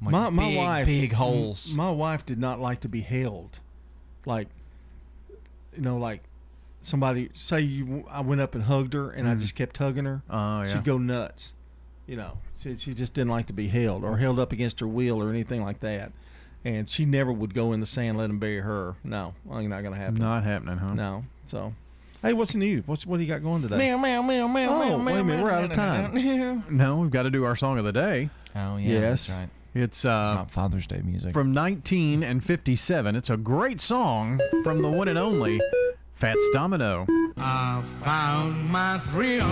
Like 0.05 0.13
my 0.13 0.31
my 0.31 0.49
big, 0.49 0.57
wife, 0.57 0.87
big 0.87 1.13
holes. 1.13 1.75
My 1.77 1.91
wife 1.91 2.25
did 2.27 2.39
not 2.39 2.61
like 2.61 2.81
to 2.81 2.89
be 2.89 3.01
held, 3.01 3.59
like, 4.27 4.49
you 5.75 5.83
know, 5.83 5.97
like 5.99 6.23
somebody 6.81 7.31
say 7.35 7.61
you. 7.61 8.05
I 8.11 8.21
went 8.21 8.41
up 8.41 8.55
and 8.55 8.65
hugged 8.65 8.93
her, 8.95 9.11
and 9.11 9.29
I 9.29 9.35
Mhm. 9.35 9.41
just 9.41 9.55
kept 9.55 9.77
hugging 9.79 10.05
her. 10.05 10.23
Oh, 10.31 10.61
yeah. 10.63 10.65
She'd 10.65 10.85
go 10.85 10.99
nuts. 10.99 11.55
You 12.07 12.17
know, 12.17 12.39
she, 12.59 12.77
she 12.77 12.93
just 12.93 13.15
didn't 13.15 13.31
like 13.31 13.47
to 13.47 13.55
be 13.55 13.67
held 13.69 14.05
or 14.05 14.19
held 14.19 14.39
up 14.39 14.53
against 14.53 14.81
her 14.81 14.87
wheel 14.87 15.23
or 15.23 15.31
anything 15.31 15.63
like 15.63 15.81
that. 15.81 16.13
And 16.63 16.89
she 16.89 17.07
never 17.07 17.33
would 17.33 17.55
go 17.55 17.73
in 17.73 17.81
the 17.81 17.87
sand, 17.87 18.19
let 18.19 18.29
him 18.31 18.39
bury 18.39 18.61
her. 18.61 18.95
No, 19.03 19.35
ain't 19.53 19.69
not 19.71 19.83
gonna 19.83 19.97
happen. 19.97 20.17
Not 20.17 20.45
happening, 20.45 20.77
huh? 20.79 20.93
No. 20.95 21.25
So, 21.47 21.73
hey, 22.23 22.33
what's 22.35 22.55
new? 22.55 22.83
What's 22.87 23.07
what 23.07 23.17
do 23.17 23.23
you 23.23 23.29
got 23.29 23.43
going 23.43 23.63
today? 23.63 23.79
Meow, 23.79 23.97
meow, 23.97 24.21
meow, 24.23 24.47
meow, 24.49 24.69
Oh, 24.69 24.79
meow, 24.79 24.81
wait 24.81 24.93
a 24.93 24.99
meow, 24.99 25.23
minute, 25.23 25.43
we're 25.43 25.51
meow, 25.51 25.59
out 25.59 25.65
of 25.65 25.71
meow, 25.71 25.77
time. 25.77 26.15
meow. 26.15 26.63
No, 26.71 26.97
we've 26.99 27.11
got 27.11 27.23
to 27.23 27.31
do 27.31 27.45
our 27.45 27.57
song 27.57 27.79
of 27.79 27.85
the 27.85 27.93
day. 27.93 28.29
Oh 28.55 28.77
yeah, 28.77 28.89
yes, 29.01 29.27
that's 29.29 29.39
right. 29.39 29.49
It's 29.75 30.05
uh, 30.05 30.23
It's 30.27 30.31
not 30.35 30.51
Father's 30.51 30.87
Day 30.87 31.01
music. 31.05 31.33
from 31.33 31.53
19 31.53 32.23
and 32.23 32.45
57. 32.45 33.17
It's 33.17 33.31
a 33.31 33.37
great 33.37 33.81
song 33.81 34.41
from 34.63 34.83
the 34.83 34.89
one 34.89 35.09
and 35.09 35.19
only 35.19 35.61
Fats 36.15 36.47
Domino. 36.53 37.07
I 37.37 37.83
found 38.03 38.69
my 38.71 38.99
thrill 38.99 39.45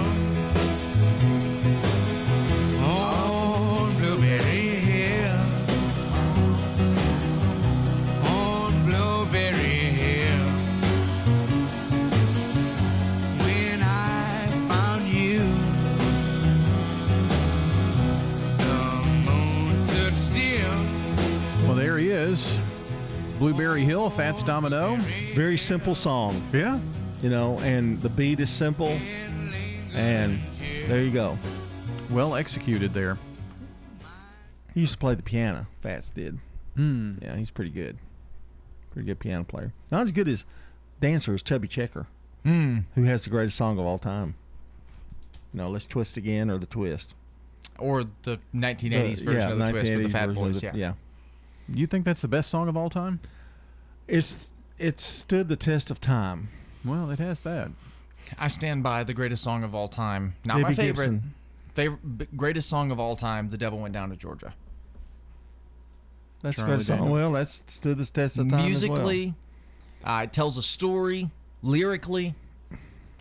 is. 22.32 22.58
Blueberry 23.38 23.82
Hill, 23.82 24.08
Fats 24.10 24.42
Domino. 24.42 24.96
Very 25.34 25.58
simple 25.58 25.94
song. 25.94 26.40
Yeah. 26.52 26.78
You 27.22 27.30
know, 27.30 27.58
and 27.60 28.00
the 28.00 28.08
beat 28.08 28.40
is 28.40 28.50
simple, 28.50 28.98
and 29.94 30.40
there 30.88 31.00
you 31.02 31.10
go. 31.12 31.38
Well 32.10 32.34
executed 32.34 32.92
there. 32.92 33.16
He 34.74 34.80
used 34.80 34.92
to 34.94 34.98
play 34.98 35.14
the 35.14 35.22
piano. 35.22 35.66
Fats 35.82 36.10
did. 36.10 36.38
Hmm. 36.74 37.14
Yeah, 37.22 37.36
he's 37.36 37.50
pretty 37.50 37.70
good. 37.70 37.96
Pretty 38.92 39.06
good 39.06 39.18
piano 39.20 39.44
player. 39.44 39.72
Not 39.90 40.02
as 40.02 40.12
good 40.12 40.26
as 40.28 40.44
dancer 41.00 41.34
as 41.34 41.42
Chubby 41.42 41.68
Checker, 41.68 42.06
Hmm. 42.44 42.78
who 42.94 43.04
has 43.04 43.24
the 43.24 43.30
greatest 43.30 43.56
song 43.56 43.78
of 43.78 43.84
all 43.86 43.98
time. 43.98 44.34
You 45.52 45.58
know, 45.58 45.70
let's 45.70 45.86
twist 45.86 46.16
again 46.16 46.50
or 46.50 46.58
the 46.58 46.66
twist. 46.66 47.14
Or 47.78 48.04
the 48.22 48.38
1980s 48.52 49.18
The- 49.20 49.24
version 49.26 49.40
yeah, 49.40 49.50
of 49.52 49.58
the 49.58 49.64
twist 49.70 49.74
with 49.74 49.82
1980s 49.84 50.02
the 50.06 50.10
Fat 50.10 50.26
version 50.28 50.42
of 50.42 50.52
Boys. 50.52 50.60
the- 50.60 50.78
yeah. 50.78 50.92
Yeah. 51.72 51.80
You 51.80 51.86
think 51.86 52.04
that's 52.04 52.22
the 52.22 52.28
best 52.28 52.50
song 52.50 52.68
of 52.68 52.76
all 52.76 52.90
time? 52.90 53.20
It's 54.08 54.50
it's 54.78 55.02
stood 55.02 55.48
the 55.48 55.56
test 55.56 55.90
of 55.90 56.00
time. 56.00 56.48
Well, 56.84 57.10
it 57.10 57.18
has 57.18 57.40
that. 57.42 57.70
I 58.38 58.48
stand 58.48 58.82
by 58.82 59.04
the 59.04 59.14
greatest 59.14 59.42
song 59.42 59.64
of 59.64 59.74
all 59.74 59.88
time. 59.88 60.34
Not 60.44 60.60
my 60.60 60.74
favorite. 60.74 61.04
Gibson. 61.06 61.34
Favorite, 61.74 62.36
greatest 62.36 62.68
song 62.68 62.90
of 62.90 63.00
all 63.00 63.16
time. 63.16 63.50
The 63.50 63.56
Devil 63.56 63.78
Went 63.78 63.94
Down 63.94 64.10
to 64.10 64.16
Georgia. 64.16 64.54
That's 66.42 66.56
Charlie 66.56 66.72
a 66.72 66.76
great 66.76 66.86
song. 66.86 66.96
Daniels. 66.98 67.12
Well, 67.12 67.32
that's 67.32 67.62
stood 67.66 67.98
the 67.98 68.04
test 68.04 68.38
of 68.38 68.48
time 68.48 68.64
Musically, 68.64 69.34
uh, 70.04 70.22
it 70.24 70.32
tells 70.32 70.58
a 70.58 70.62
story. 70.62 71.30
Lyrically. 71.62 72.34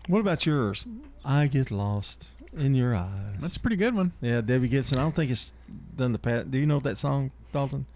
What 0.08 0.18
about 0.18 0.44
yours? 0.44 0.84
I 1.24 1.46
get 1.46 1.70
lost 1.70 2.30
in 2.56 2.74
your 2.74 2.94
eyes. 2.94 3.36
That's 3.38 3.56
a 3.56 3.60
pretty 3.60 3.76
good 3.76 3.94
one. 3.94 4.12
Yeah, 4.20 4.40
Debbie 4.40 4.66
Gibson. 4.66 4.98
I 4.98 5.02
don't 5.02 5.14
think 5.14 5.30
it's 5.30 5.52
done 5.96 6.10
the 6.10 6.18
pat. 6.18 6.50
Do 6.50 6.58
you 6.58 6.66
know 6.66 6.80
that 6.80 6.98
song, 6.98 7.30
Dalton? 7.52 7.86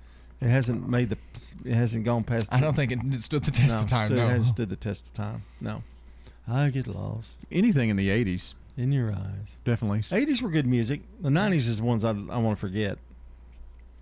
It 0.40 0.48
hasn't 0.48 0.88
made 0.88 1.10
the. 1.10 1.18
It 1.64 1.74
hasn't 1.74 2.04
gone 2.04 2.22
past. 2.24 2.48
I 2.52 2.60
don't 2.60 2.74
think 2.74 2.92
it 2.92 3.22
stood 3.22 3.44
the 3.44 3.50
test 3.50 3.76
no, 3.76 3.82
of 3.82 3.88
time. 3.88 4.08
so 4.08 4.14
No, 4.14 4.26
It 4.26 4.28
hasn't 4.28 4.46
stood 4.46 4.68
the 4.68 4.76
test 4.76 5.06
of 5.06 5.14
time. 5.14 5.42
No. 5.60 5.82
I 6.48 6.70
get 6.70 6.86
lost 6.86 7.44
Anything 7.50 7.88
in 7.88 7.96
the 7.96 8.08
80s, 8.08 8.54
in 8.76 8.92
your 8.92 9.10
eyes. 9.12 9.58
definitely. 9.64 10.00
80s 10.00 10.42
were 10.42 10.50
good 10.50 10.66
music. 10.66 11.00
The 11.20 11.28
90s 11.30 11.66
is 11.68 11.78
the 11.78 11.82
ones 11.82 12.04
I, 12.04 12.10
I 12.10 12.36
want 12.38 12.56
to 12.56 12.60
forget. 12.60 12.98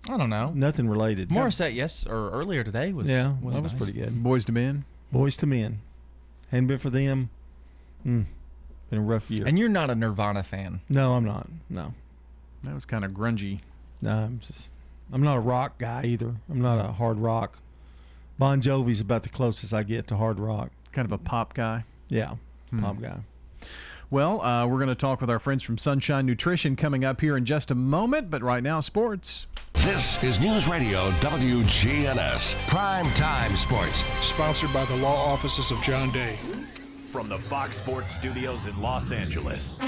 I 0.07 0.17
don't 0.17 0.29
know. 0.29 0.51
Nothing 0.53 0.87
related. 0.87 1.29
Morissette, 1.29 1.73
yes, 1.73 2.05
or 2.05 2.29
earlier 2.29 2.63
today 2.63 2.93
was 2.93 3.09
yeah, 3.09 3.33
was 3.41 3.55
that 3.55 3.63
was 3.63 3.73
pretty 3.73 3.93
good. 3.93 4.23
Boyz 4.23 4.47
II 4.47 4.53
Men. 4.53 4.85
Boyz 5.11 5.41
II 5.43 5.49
Men. 5.49 5.79
Hadn't 6.51 6.67
been 6.67 6.77
for 6.77 6.91
them. 6.91 7.29
Mm, 8.05 8.25
been 8.91 8.99
a 8.99 9.01
rough 9.01 9.31
year. 9.31 9.47
And 9.47 9.57
you're 9.57 9.67
not 9.69 9.89
a 9.89 9.95
Nirvana 9.95 10.43
fan. 10.43 10.81
no, 10.89 11.13
I'm 11.15 11.25
not. 11.25 11.47
No. 11.69 11.93
That 12.63 12.75
was 12.75 12.85
kind 12.85 13.03
of 13.03 13.11
grungy. 13.13 13.61
No, 14.01 14.11
I'm 14.11 14.39
just. 14.39 14.71
I'm 15.13 15.21
not 15.21 15.37
a 15.37 15.39
rock 15.41 15.77
guy 15.77 16.03
either. 16.05 16.35
I'm 16.49 16.61
not 16.61 16.83
a 16.83 16.91
hard 16.93 17.17
rock. 17.17 17.59
Bon 18.37 18.59
Jovi's 18.61 18.99
about 18.99 19.23
the 19.23 19.29
closest 19.29 19.73
I 19.73 19.83
get 19.83 20.07
to 20.07 20.17
hard 20.17 20.39
rock. 20.39 20.71
Kind 20.91 21.05
of 21.05 21.11
a 21.11 21.17
pop 21.17 21.53
guy. 21.53 21.85
Yeah, 22.09 22.35
Hmm. 22.69 22.81
pop 22.81 23.01
guy. 23.01 23.17
Well, 24.11 24.41
uh, 24.41 24.67
we're 24.67 24.77
going 24.77 24.89
to 24.89 24.95
talk 24.95 25.19
with 25.19 25.29
our 25.29 25.39
friends 25.39 25.63
from 25.63 25.77
Sunshine 25.77 26.25
Nutrition 26.25 26.75
coming 26.75 27.03
up 27.03 27.21
here 27.21 27.35
in 27.37 27.45
just 27.45 27.71
a 27.71 27.75
moment, 27.75 28.29
but 28.29 28.43
right 28.43 28.61
now, 28.61 28.79
sports. 28.79 29.47
This 29.73 30.21
is 30.23 30.39
News 30.39 30.67
Radio 30.67 31.09
WGNS. 31.21 32.55
Prime 32.67 33.05
Time 33.13 33.55
Sports. 33.55 33.99
Sponsored 34.25 34.71
by 34.73 34.85
the 34.85 34.95
law 34.97 35.15
offices 35.31 35.71
of 35.71 35.81
John 35.81 36.11
Day. 36.11 36.35
From 36.37 37.29
the 37.29 37.37
Fox 37.37 37.77
Sports 37.77 38.11
Studios 38.11 38.65
in 38.67 38.79
Los 38.81 39.11
Angeles, 39.11 39.79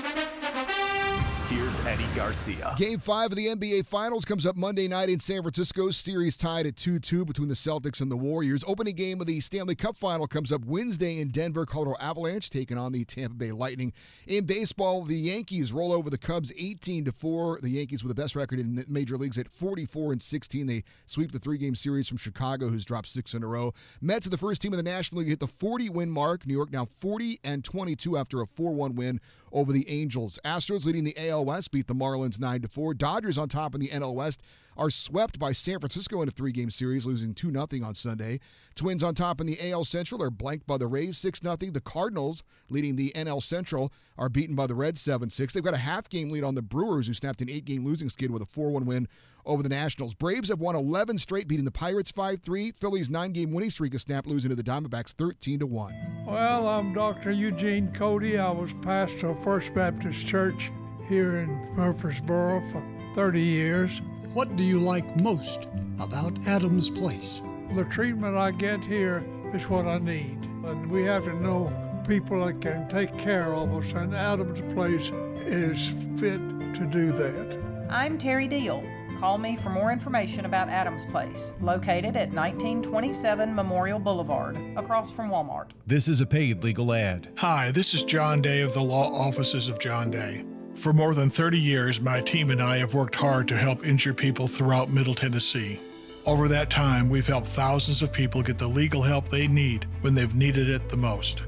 here's 1.48 1.86
Eddie 1.86 2.06
Garcia. 2.16 2.74
Game 2.78 3.00
five 3.00 3.32
of 3.32 3.38
the 3.38 3.48
NBA 3.48 3.86
Finals 3.88 4.26
comes 4.26 4.46
up 4.46 4.56
Monday 4.56 4.88
night 4.88 5.10
in 5.10 5.20
San 5.20 5.42
Francisco. 5.42 5.90
Series 5.92 6.38
tied 6.38 6.66
at 6.66 6.76
2 6.76 7.00
2 7.00 7.26
between 7.26 7.48
the 7.48 7.54
Celtics 7.54 8.02
and 8.02 8.12
the 8.12 8.18
Warriors. 8.18 8.64
Opening 8.68 8.96
game 8.96 9.22
of 9.22 9.28
the 9.28 9.40
Stanley 9.40 9.76
Cup 9.76 9.96
Final 9.96 10.28
comes 10.28 10.52
up 10.52 10.66
Wednesday 10.66 11.20
in 11.20 11.30
Denver. 11.30 11.66
Colorado 11.66 11.98
Avalanche 12.02 12.50
taking 12.50 12.78
on 12.78 12.92
the 12.92 13.06
Tampa 13.06 13.36
Bay 13.36 13.52
Lightning. 13.52 13.94
In 14.28 14.46
baseball, 14.46 15.04
the 15.04 15.16
Yankees 15.16 15.72
roll 15.72 15.94
over 15.94 16.10
the 16.10 16.18
Cubs 16.18 16.52
18 16.58 17.06
to 17.06 17.12
4. 17.12 17.60
The 17.62 17.70
Yankees 17.70 18.04
with 18.04 18.16
the 18.16 18.22
best 18.22 18.36
record 18.36 18.60
in 18.60 18.76
the 18.76 18.86
major 18.88 19.18
leagues 19.18 19.38
at 19.38 19.48
44 19.48 20.12
and 20.12 20.22
16. 20.22 20.68
They 20.68 20.84
sweep 21.06 21.32
the 21.32 21.40
three 21.40 21.58
game 21.58 21.76
series 21.76 22.08
from 22.10 22.18
Chicago, 22.18 22.68
who's 22.68 22.86
dropped 22.86 23.08
six 23.08 23.34
in 23.34 23.44
a 23.44 23.48
row. 23.48 23.74
Mets 24.02 24.28
are 24.28 24.32
the 24.32 24.38
first 24.38 24.62
team 24.62 24.74
in 24.74 24.78
the 24.78 24.84
National 24.84 25.20
League 25.20 25.30
hit 25.30 25.40
the 25.40 25.48
40 25.48 25.90
win 25.90 26.12
mark. 26.12 26.46
New 26.46 26.54
York 26.54 26.72
now 26.72 26.86
40 26.86 27.40
and 27.44 27.64
22 27.64 28.18
after 28.18 28.42
a 28.42 28.48
4 28.48 28.74
1 28.74 28.96
win 28.96 29.22
over 29.58 29.72
the 29.72 29.90
Angels. 29.90 30.40
Astros 30.46 30.86
leading 30.86 31.04
the 31.04 31.30
AL 31.30 31.44
West 31.46 31.72
beat 31.72 31.88
the 31.88 31.96
Marlins 31.96 32.40
9 32.40 32.62
to 32.62 32.68
4. 32.68 32.94
Dodgers 32.94 33.40
on 33.40 33.50
top 33.50 33.74
in 33.74 33.82
the 33.82 33.90
NL 33.90 34.14
West 34.14 34.44
are 34.78 34.90
swept 34.90 35.40
by 35.40 35.52
San 35.52 35.80
Francisco 35.80 36.22
in 36.22 36.28
a 36.28 36.32
three-game 36.32 36.70
series, 36.70 37.06
losing 37.06 37.34
2 37.34 37.52
0 37.52 37.68
on 37.84 37.96
Sunday. 37.96 38.40
Twins 38.76 39.04
on 39.04 39.16
top 39.16 39.42
in 39.42 39.48
the 39.48 39.72
AL 39.72 39.86
Central 39.86 40.22
are 40.22 40.30
blanked 40.30 40.68
by 40.68 40.78
the 40.78 40.88
Rays 40.88 41.18
6 41.18 41.42
0. 41.42 41.56
The 41.58 41.82
Cardinals, 41.82 42.44
leading 42.70 42.96
the 42.96 43.12
NL 43.16 43.42
Central, 43.42 43.92
are 44.18 44.30
beaten 44.30 44.56
by 44.56 44.68
the 44.68 44.76
Reds 44.76 45.02
7 45.02 45.30
6. 45.30 45.54
They've 45.54 45.64
got 45.64 45.74
a 45.74 45.78
half 45.78 46.10
game 46.10 46.30
lead 46.30 46.44
on 46.44 46.56
the 46.56 46.62
Brewers, 46.62 47.08
who 47.08 47.14
snapped 47.14 47.42
an 47.42 47.50
eight 47.50 47.66
game 47.66 47.86
losing 47.86 48.10
skid 48.10 48.32
with 48.32 48.42
a 48.42 48.46
4 48.46 48.70
1 48.70 48.86
win 48.86 49.08
over 49.46 49.64
the 49.64 49.70
Nationals. 49.70 50.14
Braves 50.14 50.50
have 50.50 50.60
won 50.60 50.76
11 50.76 51.18
straight, 51.18 51.48
beating 51.48 51.66
the 51.66 51.72
Pirates 51.72 52.12
5 52.12 52.42
3. 52.42 52.74
Phillies' 52.80 53.10
nine 53.10 53.32
game 53.32 53.52
winning 53.52 53.70
streak 53.70 53.96
is 53.96 54.04
snapped, 54.04 54.28
losing 54.28 54.50
to 54.50 54.56
the 54.56 54.64
Diamondbacks 54.64 55.14
13 55.14 55.60
1. 55.62 56.26
Well, 56.28 56.68
I'm 56.68 56.94
Dr. 56.94 57.32
Eugene 57.32 57.92
Cody. 57.94 58.38
I 58.38 58.52
was 58.52 58.74
pastor 58.82 59.30
of 59.30 59.44
First 59.44 59.74
Baptist 59.74 60.28
Church 60.28 60.72
here 61.08 61.38
in 61.38 61.50
Murfreesboro 61.76 62.62
for 62.72 62.84
30 63.16 63.42
years. 63.42 64.02
What 64.38 64.56
do 64.56 64.64
you 64.64 64.80
like 64.80 65.20
most 65.20 65.66
about 66.00 66.32
Adams 66.46 66.92
Place? 66.92 67.42
The 67.74 67.86
treatment 67.86 68.38
I 68.38 68.52
get 68.52 68.82
here 68.82 69.26
is 69.52 69.68
what 69.68 69.88
I 69.88 69.98
need. 69.98 70.38
And 70.64 70.92
we 70.92 71.02
have 71.06 71.24
to 71.24 71.34
know 71.34 71.74
people 72.08 72.46
that 72.46 72.62
can 72.62 72.88
take 72.88 73.18
care 73.18 73.56
of 73.56 73.74
us, 73.74 73.92
and 73.94 74.16
Adams 74.16 74.62
Place 74.76 75.10
is 75.48 75.88
fit 76.20 76.38
to 76.76 76.88
do 76.92 77.12
that. 77.14 77.60
I'm 77.90 78.20
Terry 78.20 78.48
Deal. 78.48 78.84
Call 79.20 79.40
me 79.40 79.56
for 79.56 79.72
more 79.72 79.92
information 79.92 80.46
about 80.46 80.70
Adams 80.70 81.04
Place, 81.06 81.54
located 81.60 82.16
at 82.16 82.32
1927 82.32 83.56
Memorial 83.56 83.98
Boulevard, 83.98 84.56
across 84.78 85.12
from 85.12 85.32
Walmart. 85.32 85.72
This 85.88 86.08
is 86.08 86.22
a 86.22 86.28
paid 86.28 86.64
legal 86.64 86.94
ad. 86.94 87.28
Hi, 87.38 87.72
this 87.72 87.96
is 87.96 88.04
John 88.04 88.44
Day 88.44 88.62
of 88.62 88.76
the 88.76 88.84
law 88.84 89.12
offices 89.12 89.68
of 89.68 89.80
John 89.80 90.12
Day. 90.12 90.46
For 90.78 90.94
more 90.94 91.16
than 91.16 91.32
30 91.32 91.60
years, 91.60 92.00
my 92.00 92.22
team 92.22 92.52
and 92.52 92.62
I 92.62 92.78
have 92.78 92.94
worked 92.94 93.16
hard 93.16 93.48
to 93.48 93.58
help 93.58 93.84
injured 93.84 94.16
people 94.16 94.48
throughout 94.48 94.92
Middle 94.92 95.16
Tennessee. 95.16 95.80
Over 96.24 96.48
that 96.50 96.70
time, 96.70 97.10
we've 97.10 97.26
helped 97.26 97.48
thousands 97.48 98.04
of 98.04 98.14
people 98.14 98.44
get 98.44 98.60
the 98.60 98.68
legal 98.68 99.02
help 99.02 99.28
they 99.28 99.48
need 99.48 99.88
when 100.02 100.14
they've 100.14 100.36
needed 100.36 100.70
it 100.70 100.88
the 100.88 100.96
most. 100.96 101.42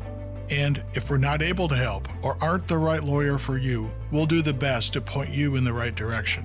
And 0.50 0.84
if 0.96 1.12
we're 1.12 1.18
not 1.18 1.44
able 1.44 1.68
to 1.68 1.76
help 1.76 2.08
or 2.24 2.38
aren't 2.42 2.68
the 2.68 2.80
right 2.80 3.04
lawyer 3.04 3.38
for 3.38 3.60
you, 3.60 3.92
we'll 4.12 4.26
do 4.26 4.42
the 4.42 4.52
best 4.52 4.94
to 4.94 5.02
point 5.02 5.30
you 5.30 5.58
in 5.58 5.64
the 5.64 5.74
right 5.74 5.94
direction. 5.94 6.44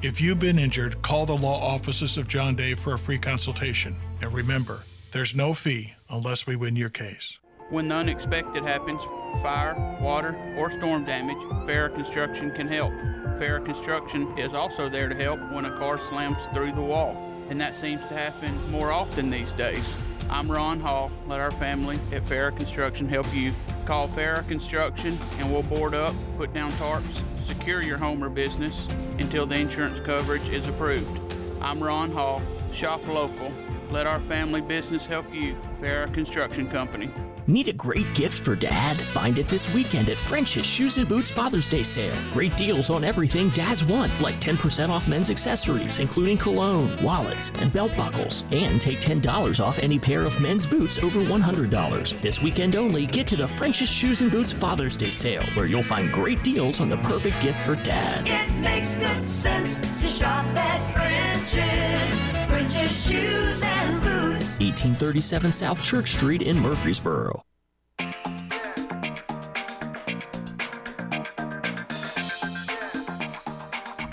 If 0.00 0.18
you've 0.18 0.38
been 0.38 0.58
injured, 0.58 1.02
call 1.02 1.26
the 1.26 1.36
law 1.36 1.60
offices 1.60 2.16
of 2.16 2.28
John 2.28 2.56
Day 2.56 2.74
for 2.74 2.94
a 2.94 2.98
free 2.98 3.18
consultation. 3.18 3.94
And 4.22 4.32
remember, 4.32 4.80
there's 5.10 5.34
no 5.34 5.52
fee 5.52 5.92
unless 6.08 6.46
we 6.46 6.56
win 6.56 6.76
your 6.76 6.88
case. 6.88 7.36
When 7.72 7.88
the 7.88 7.94
unexpected 7.94 8.64
happens, 8.64 9.00
fire, 9.40 9.96
water, 9.98 10.36
or 10.58 10.70
storm 10.70 11.06
damage, 11.06 11.38
Farrah 11.66 11.94
Construction 11.94 12.50
can 12.50 12.68
help. 12.68 12.92
Farrah 13.40 13.64
Construction 13.64 14.36
is 14.36 14.52
also 14.52 14.90
there 14.90 15.08
to 15.08 15.14
help 15.14 15.40
when 15.50 15.64
a 15.64 15.78
car 15.78 15.98
slams 16.10 16.36
through 16.52 16.72
the 16.72 16.82
wall, 16.82 17.16
and 17.48 17.58
that 17.62 17.74
seems 17.74 18.02
to 18.08 18.14
happen 18.14 18.70
more 18.70 18.92
often 18.92 19.30
these 19.30 19.52
days. 19.52 19.86
I'm 20.28 20.52
Ron 20.52 20.80
Hall. 20.80 21.10
Let 21.26 21.40
our 21.40 21.50
family 21.50 21.98
at 22.12 22.24
Farrah 22.24 22.54
Construction 22.54 23.08
help 23.08 23.34
you. 23.34 23.54
Call 23.86 24.06
Farrah 24.06 24.46
Construction 24.46 25.18
and 25.38 25.50
we'll 25.50 25.62
board 25.62 25.94
up, 25.94 26.14
put 26.36 26.52
down 26.52 26.72
tarps, 26.72 27.22
secure 27.46 27.82
your 27.82 27.96
home 27.96 28.22
or 28.22 28.28
business 28.28 28.86
until 29.18 29.46
the 29.46 29.56
insurance 29.56 29.98
coverage 29.98 30.46
is 30.50 30.68
approved. 30.68 31.18
I'm 31.62 31.82
Ron 31.82 32.10
Hall. 32.10 32.42
Shop 32.74 33.00
local. 33.08 33.50
Let 33.90 34.06
our 34.06 34.20
family 34.20 34.60
business 34.60 35.06
help 35.06 35.32
you. 35.34 35.56
Farrah 35.80 36.12
Construction 36.12 36.68
Company. 36.68 37.10
Need 37.48 37.66
a 37.66 37.72
great 37.72 38.06
gift 38.14 38.44
for 38.44 38.54
dad? 38.54 39.00
Find 39.00 39.36
it 39.36 39.48
this 39.48 39.68
weekend 39.74 40.08
at 40.08 40.16
French's 40.16 40.64
Shoes 40.64 40.98
and 40.98 41.08
Boots 41.08 41.28
Father's 41.28 41.68
Day 41.68 41.82
sale. 41.82 42.14
Great 42.32 42.56
deals 42.56 42.88
on 42.88 43.02
everything 43.02 43.48
dads 43.50 43.84
want, 43.84 44.12
like 44.20 44.40
10% 44.40 44.90
off 44.90 45.08
men's 45.08 45.28
accessories, 45.28 45.98
including 45.98 46.38
cologne, 46.38 46.96
wallets, 47.02 47.50
and 47.58 47.72
belt 47.72 47.96
buckles. 47.96 48.44
And 48.52 48.80
take 48.80 49.00
$10 49.00 49.58
off 49.58 49.80
any 49.80 49.98
pair 49.98 50.22
of 50.24 50.40
men's 50.40 50.66
boots 50.66 50.98
over 51.02 51.18
$100. 51.18 52.20
This 52.20 52.40
weekend 52.40 52.76
only, 52.76 53.06
get 53.06 53.26
to 53.28 53.36
the 53.36 53.48
French's 53.48 53.88
Shoes 53.88 54.20
and 54.20 54.30
Boots 54.30 54.52
Father's 54.52 54.96
Day 54.96 55.10
sale, 55.10 55.44
where 55.54 55.66
you'll 55.66 55.82
find 55.82 56.12
great 56.12 56.44
deals 56.44 56.80
on 56.80 56.88
the 56.88 56.98
perfect 56.98 57.42
gift 57.42 57.58
for 57.66 57.74
dad. 57.74 58.24
It 58.24 58.54
makes 58.60 58.94
good 58.94 59.28
sense 59.28 59.80
to 59.80 60.06
shop 60.06 60.44
at 60.54 60.92
French's. 60.92 62.48
French's 62.48 63.08
Shoes 63.08 63.62
and 63.64 64.00
Boots. 64.00 64.41
1837 64.62 65.52
South 65.52 65.82
Church 65.82 66.10
Street 66.10 66.40
in 66.40 66.58
Murfreesboro. 66.60 67.44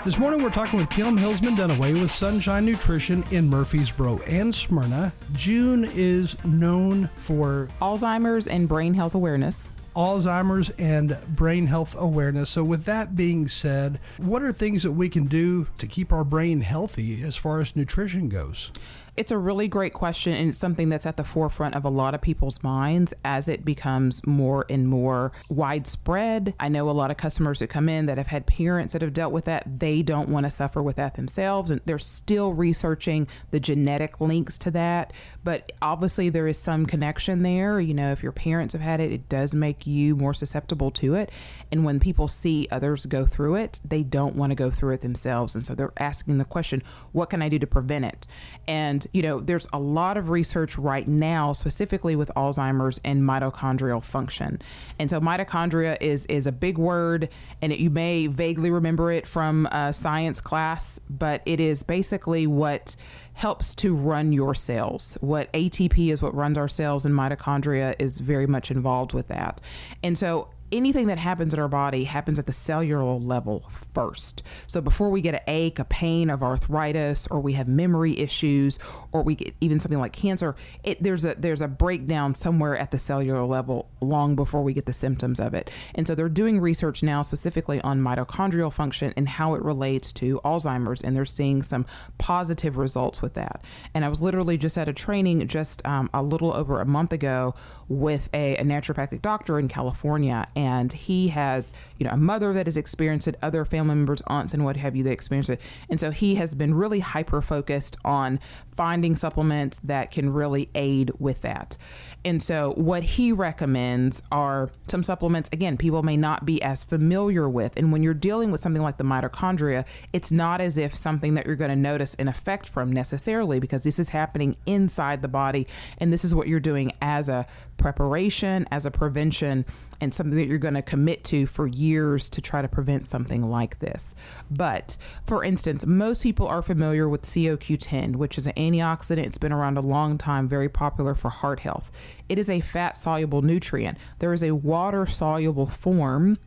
This 0.04 0.18
morning 0.18 0.42
we're 0.42 0.50
talking 0.50 0.78
with 0.80 0.90
Kim 0.90 1.16
Hillsman 1.16 1.56
Dunaway 1.56 2.00
with 2.00 2.10
Sunshine 2.10 2.64
Nutrition 2.64 3.22
in 3.30 3.48
Murfreesboro 3.48 4.18
and 4.22 4.52
Smyrna. 4.52 5.12
June 5.34 5.88
is 5.94 6.42
known 6.44 7.08
for 7.14 7.68
Alzheimer's 7.80 8.48
and 8.48 8.66
brain 8.66 8.94
health 8.94 9.14
awareness. 9.14 9.70
Alzheimer's 9.94 10.70
and 10.78 11.18
brain 11.28 11.66
health 11.66 11.94
awareness. 11.96 12.50
So, 12.50 12.62
with 12.64 12.84
that 12.84 13.16
being 13.16 13.48
said, 13.48 14.00
what 14.18 14.42
are 14.42 14.52
things 14.52 14.82
that 14.84 14.92
we 14.92 15.08
can 15.08 15.26
do 15.26 15.66
to 15.78 15.86
keep 15.86 16.12
our 16.12 16.24
brain 16.24 16.60
healthy 16.60 17.22
as 17.22 17.36
far 17.36 17.60
as 17.60 17.76
nutrition 17.76 18.28
goes? 18.28 18.70
It's 19.16 19.32
a 19.32 19.38
really 19.38 19.68
great 19.68 19.92
question, 19.92 20.32
and 20.32 20.50
it's 20.50 20.58
something 20.58 20.88
that's 20.88 21.06
at 21.06 21.16
the 21.16 21.24
forefront 21.24 21.74
of 21.74 21.84
a 21.84 21.88
lot 21.88 22.14
of 22.14 22.20
people's 22.20 22.62
minds 22.62 23.12
as 23.24 23.48
it 23.48 23.64
becomes 23.64 24.24
more 24.26 24.64
and 24.68 24.88
more 24.88 25.32
widespread. 25.48 26.54
I 26.60 26.68
know 26.68 26.88
a 26.88 26.92
lot 26.92 27.10
of 27.10 27.16
customers 27.16 27.58
that 27.58 27.68
come 27.68 27.88
in 27.88 28.06
that 28.06 28.18
have 28.18 28.28
had 28.28 28.46
parents 28.46 28.92
that 28.92 29.02
have 29.02 29.12
dealt 29.12 29.32
with 29.32 29.44
that. 29.46 29.80
They 29.80 30.02
don't 30.02 30.28
want 30.28 30.46
to 30.46 30.50
suffer 30.50 30.82
with 30.82 30.96
that 30.96 31.14
themselves, 31.14 31.70
and 31.70 31.80
they're 31.84 31.98
still 31.98 32.52
researching 32.52 33.26
the 33.50 33.60
genetic 33.60 34.20
links 34.20 34.56
to 34.58 34.70
that. 34.70 35.12
But 35.44 35.72
obviously, 35.82 36.28
there 36.28 36.46
is 36.46 36.58
some 36.58 36.86
connection 36.86 37.42
there. 37.42 37.80
You 37.80 37.94
know, 37.94 38.12
if 38.12 38.22
your 38.22 38.32
parents 38.32 38.72
have 38.72 38.82
had 38.82 39.00
it, 39.00 39.12
it 39.12 39.28
does 39.28 39.54
make 39.54 39.86
you 39.86 40.16
more 40.16 40.34
susceptible 40.34 40.90
to 40.92 41.14
it. 41.14 41.30
And 41.72 41.84
when 41.84 42.00
people 42.00 42.28
see 42.28 42.68
others 42.70 43.06
go 43.06 43.26
through 43.26 43.56
it, 43.56 43.80
they 43.84 44.02
don't 44.02 44.36
want 44.36 44.50
to 44.50 44.54
go 44.54 44.70
through 44.70 44.94
it 44.94 45.00
themselves. 45.00 45.54
And 45.54 45.66
so 45.66 45.74
they're 45.74 45.92
asking 45.98 46.38
the 46.38 46.44
question, 46.44 46.82
what 47.12 47.30
can 47.30 47.42
I 47.42 47.48
do 47.48 47.58
to 47.58 47.66
prevent 47.66 48.04
it? 48.04 48.26
And, 48.66 48.99
you 49.12 49.22
know, 49.22 49.40
there's 49.40 49.66
a 49.72 49.78
lot 49.78 50.16
of 50.16 50.30
research 50.30 50.78
right 50.78 51.06
now, 51.06 51.52
specifically 51.52 52.16
with 52.16 52.30
Alzheimer's 52.36 53.00
and 53.04 53.22
mitochondrial 53.22 54.02
function. 54.02 54.60
And 54.98 55.10
so 55.10 55.20
mitochondria 55.20 55.96
is, 56.00 56.26
is 56.26 56.46
a 56.46 56.52
big 56.52 56.78
word, 56.78 57.28
and 57.62 57.72
it, 57.72 57.78
you 57.78 57.90
may 57.90 58.26
vaguely 58.26 58.70
remember 58.70 59.12
it 59.12 59.26
from 59.26 59.66
a 59.66 59.92
science 59.92 60.40
class, 60.40 60.98
but 61.08 61.42
it 61.46 61.60
is 61.60 61.82
basically 61.82 62.46
what 62.46 62.96
helps 63.34 63.74
to 63.74 63.94
run 63.94 64.32
your 64.32 64.54
cells. 64.54 65.16
What 65.20 65.52
ATP 65.52 66.12
is 66.12 66.22
what 66.22 66.34
runs 66.34 66.58
our 66.58 66.68
cells, 66.68 67.06
and 67.06 67.14
mitochondria 67.14 67.94
is 67.98 68.18
very 68.18 68.46
much 68.46 68.70
involved 68.70 69.12
with 69.12 69.28
that. 69.28 69.60
And 70.02 70.18
so 70.18 70.48
anything 70.72 71.06
that 71.08 71.18
happens 71.18 71.54
in 71.54 71.60
our 71.60 71.68
body 71.68 72.04
happens 72.04 72.38
at 72.38 72.46
the 72.46 72.52
cellular 72.52 73.18
level 73.18 73.68
first. 73.94 74.42
So 74.66 74.80
before 74.80 75.10
we 75.10 75.20
get 75.20 75.34
an 75.34 75.40
ache, 75.46 75.78
a 75.78 75.84
pain 75.84 76.30
of 76.30 76.42
arthritis, 76.42 77.26
or 77.30 77.40
we 77.40 77.54
have 77.54 77.68
memory 77.68 78.18
issues, 78.18 78.78
or 79.12 79.22
we 79.22 79.34
get 79.34 79.54
even 79.60 79.80
something 79.80 79.98
like 79.98 80.12
cancer, 80.12 80.56
it, 80.84 81.02
there's 81.02 81.24
a 81.24 81.34
there's 81.34 81.62
a 81.62 81.68
breakdown 81.68 82.34
somewhere 82.34 82.76
at 82.76 82.90
the 82.90 82.98
cellular 82.98 83.44
level 83.44 83.88
long 84.00 84.36
before 84.36 84.62
we 84.62 84.72
get 84.72 84.86
the 84.86 84.92
symptoms 84.92 85.40
of 85.40 85.54
it. 85.54 85.70
And 85.94 86.06
so 86.06 86.14
they're 86.14 86.28
doing 86.28 86.60
research 86.60 87.02
now 87.02 87.22
specifically 87.22 87.80
on 87.82 88.00
mitochondrial 88.00 88.72
function 88.72 89.12
and 89.16 89.28
how 89.28 89.54
it 89.54 89.62
relates 89.62 90.12
to 90.14 90.40
Alzheimer's, 90.44 91.02
and 91.02 91.16
they're 91.16 91.24
seeing 91.24 91.62
some 91.62 91.86
positive 92.18 92.76
results 92.76 93.22
with 93.22 93.34
that. 93.34 93.64
And 93.94 94.04
I 94.04 94.08
was 94.08 94.22
literally 94.22 94.56
just 94.56 94.78
at 94.78 94.88
a 94.88 94.92
training 94.92 95.46
just 95.48 95.84
um, 95.86 96.10
a 96.12 96.22
little 96.22 96.52
over 96.52 96.80
a 96.80 96.86
month 96.86 97.12
ago 97.12 97.54
with 97.88 98.28
a, 98.32 98.56
a 98.56 98.64
naturopathic 98.64 99.20
doctor 99.22 99.58
in 99.58 99.68
California 99.68 100.46
and 100.60 100.92
he 100.92 101.28
has 101.28 101.72
you 101.96 102.04
know 102.04 102.12
a 102.12 102.16
mother 102.18 102.52
that 102.52 102.66
has 102.66 102.76
experienced 102.76 103.26
it 103.26 103.34
other 103.40 103.64
family 103.64 103.94
members 103.94 104.22
aunts 104.26 104.52
and 104.52 104.62
what 104.62 104.76
have 104.76 104.94
you 104.94 105.02
that 105.02 105.10
experience 105.10 105.48
it. 105.48 105.58
And 105.88 105.98
so 105.98 106.10
he 106.10 106.34
has 106.34 106.54
been 106.54 106.74
really 106.74 107.00
hyper 107.00 107.40
focused 107.40 107.96
on 108.04 108.38
finding 108.76 109.16
supplements 109.16 109.80
that 109.84 110.10
can 110.10 110.30
really 110.30 110.68
aid 110.74 111.12
with 111.18 111.40
that. 111.40 111.78
And 112.26 112.42
so 112.42 112.74
what 112.76 113.02
he 113.02 113.32
recommends 113.32 114.22
are 114.30 114.70
some 114.86 115.02
supplements 115.02 115.48
again 115.50 115.78
people 115.78 116.02
may 116.02 116.16
not 116.16 116.44
be 116.44 116.60
as 116.62 116.84
familiar 116.84 117.48
with. 117.48 117.72
And 117.78 117.90
when 117.90 118.02
you're 118.02 118.12
dealing 118.12 118.50
with 118.50 118.60
something 118.60 118.82
like 118.82 118.98
the 118.98 119.04
mitochondria 119.04 119.86
it's 120.12 120.30
not 120.30 120.60
as 120.60 120.76
if 120.76 120.94
something 120.94 121.34
that 121.34 121.46
you're 121.46 121.56
going 121.56 121.70
to 121.70 121.76
notice 121.76 122.14
an 122.16 122.28
effect 122.28 122.68
from 122.68 122.92
necessarily 122.92 123.60
because 123.60 123.82
this 123.82 123.98
is 123.98 124.10
happening 124.10 124.56
inside 124.66 125.22
the 125.22 125.28
body 125.28 125.66
and 125.96 126.12
this 126.12 126.22
is 126.22 126.34
what 126.34 126.48
you're 126.48 126.60
doing 126.60 126.92
as 127.00 127.30
a 127.30 127.46
preparation 127.78 128.66
as 128.70 128.84
a 128.84 128.90
prevention 128.90 129.64
and 130.00 130.12
something 130.12 130.36
that 130.36 130.46
you're 130.46 130.58
going 130.58 130.74
to 130.74 130.82
commit 130.82 131.24
to 131.24 131.46
for 131.46 131.66
years 131.66 132.28
to 132.30 132.40
try 132.40 132.62
to 132.62 132.68
prevent 132.68 133.06
something 133.06 133.48
like 133.48 133.78
this. 133.78 134.14
But 134.50 134.96
for 135.26 135.44
instance, 135.44 135.86
most 135.86 136.22
people 136.22 136.46
are 136.46 136.62
familiar 136.62 137.08
with 137.08 137.22
CoQ10, 137.22 138.16
which 138.16 138.38
is 138.38 138.46
an 138.46 138.54
antioxidant. 138.54 139.26
It's 139.26 139.38
been 139.38 139.52
around 139.52 139.76
a 139.76 139.82
long 139.82 140.18
time, 140.18 140.48
very 140.48 140.68
popular 140.68 141.14
for 141.14 141.28
heart 141.28 141.60
health. 141.60 141.90
It 142.28 142.38
is 142.38 142.48
a 142.48 142.60
fat 142.60 142.96
soluble 142.96 143.42
nutrient. 143.42 143.98
There 144.18 144.32
is 144.32 144.42
a 144.42 144.54
water 144.54 145.06
soluble 145.06 145.66
form 145.66 146.38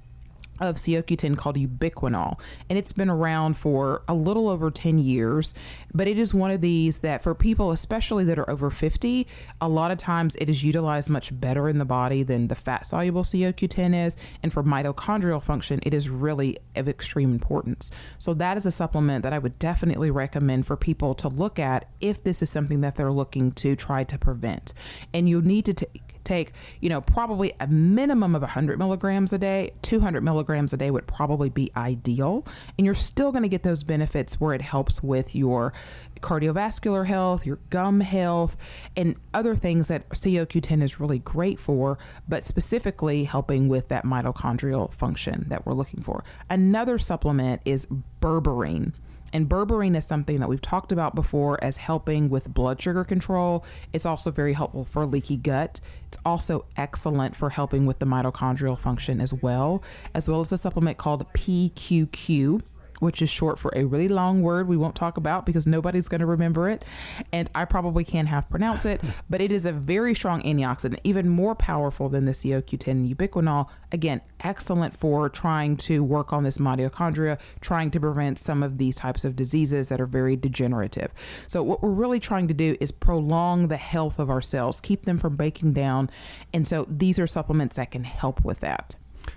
of 0.59 0.75
CoQ10 0.75 1.37
called 1.37 1.55
ubiquinol, 1.55 2.39
and 2.69 2.77
it's 2.77 2.93
been 2.93 3.09
around 3.09 3.57
for 3.57 4.03
a 4.07 4.13
little 4.13 4.49
over 4.49 4.69
10 4.69 4.99
years. 4.99 5.53
But 5.93 6.07
it 6.07 6.17
is 6.17 6.33
one 6.33 6.51
of 6.51 6.61
these 6.61 6.99
that, 6.99 7.23
for 7.23 7.35
people, 7.35 7.71
especially 7.71 8.23
that 8.25 8.39
are 8.39 8.49
over 8.49 8.69
50, 8.69 9.27
a 9.61 9.67
lot 9.67 9.91
of 9.91 9.97
times 9.97 10.35
it 10.35 10.49
is 10.49 10.63
utilized 10.63 11.09
much 11.09 11.37
better 11.39 11.69
in 11.69 11.77
the 11.77 11.85
body 11.85 12.23
than 12.23 12.47
the 12.47 12.55
fat 12.55 12.85
soluble 12.85 13.23
CoQ10 13.23 14.07
is. 14.07 14.17
And 14.41 14.51
for 14.51 14.63
mitochondrial 14.63 15.41
function, 15.41 15.79
it 15.83 15.93
is 15.93 16.09
really 16.09 16.57
of 16.75 16.87
extreme 16.87 17.31
importance. 17.31 17.91
So, 18.19 18.33
that 18.35 18.57
is 18.57 18.65
a 18.65 18.71
supplement 18.71 19.23
that 19.23 19.33
I 19.33 19.39
would 19.39 19.59
definitely 19.59 20.11
recommend 20.11 20.65
for 20.65 20.75
people 20.75 21.15
to 21.15 21.27
look 21.27 21.59
at 21.59 21.85
if 21.99 22.23
this 22.23 22.41
is 22.41 22.49
something 22.49 22.81
that 22.81 22.95
they're 22.95 23.11
looking 23.11 23.51
to 23.53 23.75
try 23.75 24.03
to 24.03 24.17
prevent. 24.17 24.73
And 25.13 25.27
you 25.29 25.41
need 25.41 25.65
to 25.65 25.73
take 25.73 26.02
take, 26.23 26.53
you 26.79 26.89
know, 26.89 27.01
probably 27.01 27.53
a 27.59 27.67
minimum 27.67 28.35
of 28.35 28.41
100 28.41 28.77
milligrams 28.79 29.33
a 29.33 29.37
day. 29.37 29.71
200 29.81 30.21
milligrams 30.21 30.73
a 30.73 30.77
day 30.77 30.91
would 30.91 31.07
probably 31.07 31.49
be 31.49 31.71
ideal. 31.75 32.45
And 32.77 32.85
you're 32.85 32.93
still 32.93 33.31
going 33.31 33.43
to 33.43 33.49
get 33.49 33.63
those 33.63 33.83
benefits 33.83 34.39
where 34.39 34.53
it 34.53 34.61
helps 34.61 35.03
with 35.03 35.35
your 35.35 35.73
cardiovascular 36.21 37.05
health, 37.05 37.45
your 37.45 37.59
gum 37.69 37.99
health, 37.99 38.57
and 38.95 39.15
other 39.33 39.55
things 39.55 39.89
that 39.89 40.09
CoQ10 40.09 40.81
is 40.81 40.99
really 40.99 41.19
great 41.19 41.59
for, 41.59 41.97
but 42.27 42.43
specifically 42.43 43.25
helping 43.25 43.67
with 43.67 43.89
that 43.89 44.05
mitochondrial 44.05 44.91
function 44.93 45.45
that 45.49 45.65
we're 45.65 45.73
looking 45.73 46.01
for. 46.01 46.23
Another 46.49 46.97
supplement 46.97 47.61
is 47.65 47.87
berberine. 48.21 48.93
And 49.33 49.49
berberine 49.49 49.97
is 49.97 50.05
something 50.05 50.39
that 50.39 50.47
we've 50.47 50.61
talked 50.61 50.91
about 50.91 51.15
before 51.15 51.61
as 51.63 51.77
helping 51.77 52.29
with 52.29 52.53
blood 52.53 52.79
sugar 52.79 53.03
control. 53.03 53.65
It's 53.91 54.05
also 54.05 54.29
very 54.29 54.53
helpful 54.53 54.85
for 54.85 55.07
leaky 55.07 55.37
gut. 55.37 55.81
It's 56.07 56.19
also 56.23 56.65
excellent 56.77 57.35
for 57.35 57.49
helping 57.49 57.87
with 57.87 57.97
the 57.97 58.05
mitochondrial 58.05 58.77
function 58.77 59.19
as 59.19 59.33
well, 59.33 59.83
as 60.13 60.29
well 60.29 60.41
as 60.41 60.53
a 60.53 60.57
supplement 60.57 60.99
called 60.99 61.25
PQQ. 61.33 62.61
Which 62.99 63.21
is 63.21 63.29
short 63.29 63.59
for 63.59 63.71
a 63.75 63.83
really 63.83 64.07
long 64.07 64.41
word 64.41 64.67
we 64.67 64.77
won't 64.77 64.95
talk 64.95 65.17
about 65.17 65.45
because 65.45 65.67
nobody's 65.67 66.07
going 66.07 66.19
to 66.19 66.25
remember 66.25 66.69
it. 66.69 66.85
And 67.31 67.49
I 67.55 67.65
probably 67.65 68.03
can't 68.03 68.27
half 68.27 68.49
pronounce 68.49 68.85
it, 68.85 69.01
but 69.29 69.41
it 69.41 69.51
is 69.51 69.65
a 69.65 69.71
very 69.71 70.13
strong 70.15 70.41
antioxidant, 70.43 70.99
even 71.03 71.29
more 71.29 71.55
powerful 71.55 72.09
than 72.09 72.25
the 72.25 72.31
CoQ10 72.31 72.87
and 72.87 73.15
ubiquinol. 73.15 73.69
Again, 73.91 74.21
excellent 74.41 74.97
for 74.97 75.29
trying 75.29 75.77
to 75.77 76.03
work 76.03 76.33
on 76.33 76.43
this 76.43 76.57
mitochondria, 76.57 77.39
trying 77.61 77.91
to 77.91 77.99
prevent 77.99 78.39
some 78.39 78.63
of 78.63 78.77
these 78.77 78.95
types 78.95 79.25
of 79.25 79.35
diseases 79.35 79.89
that 79.89 80.01
are 80.01 80.05
very 80.05 80.35
degenerative. 80.35 81.11
So, 81.47 81.63
what 81.63 81.81
we're 81.81 81.89
really 81.89 82.19
trying 82.19 82.47
to 82.47 82.53
do 82.53 82.77
is 82.79 82.91
prolong 82.91 83.67
the 83.67 83.77
health 83.77 84.19
of 84.19 84.29
our 84.29 84.41
cells, 84.41 84.81
keep 84.81 85.03
them 85.03 85.17
from 85.17 85.35
breaking 85.35 85.73
down. 85.73 86.09
And 86.53 86.67
so, 86.67 86.85
these 86.89 87.19
are 87.19 87.27
supplements 87.27 87.75
that 87.75 87.91
can 87.91 88.03
help 88.03 88.43
with 88.43 88.59
that. 88.61 88.95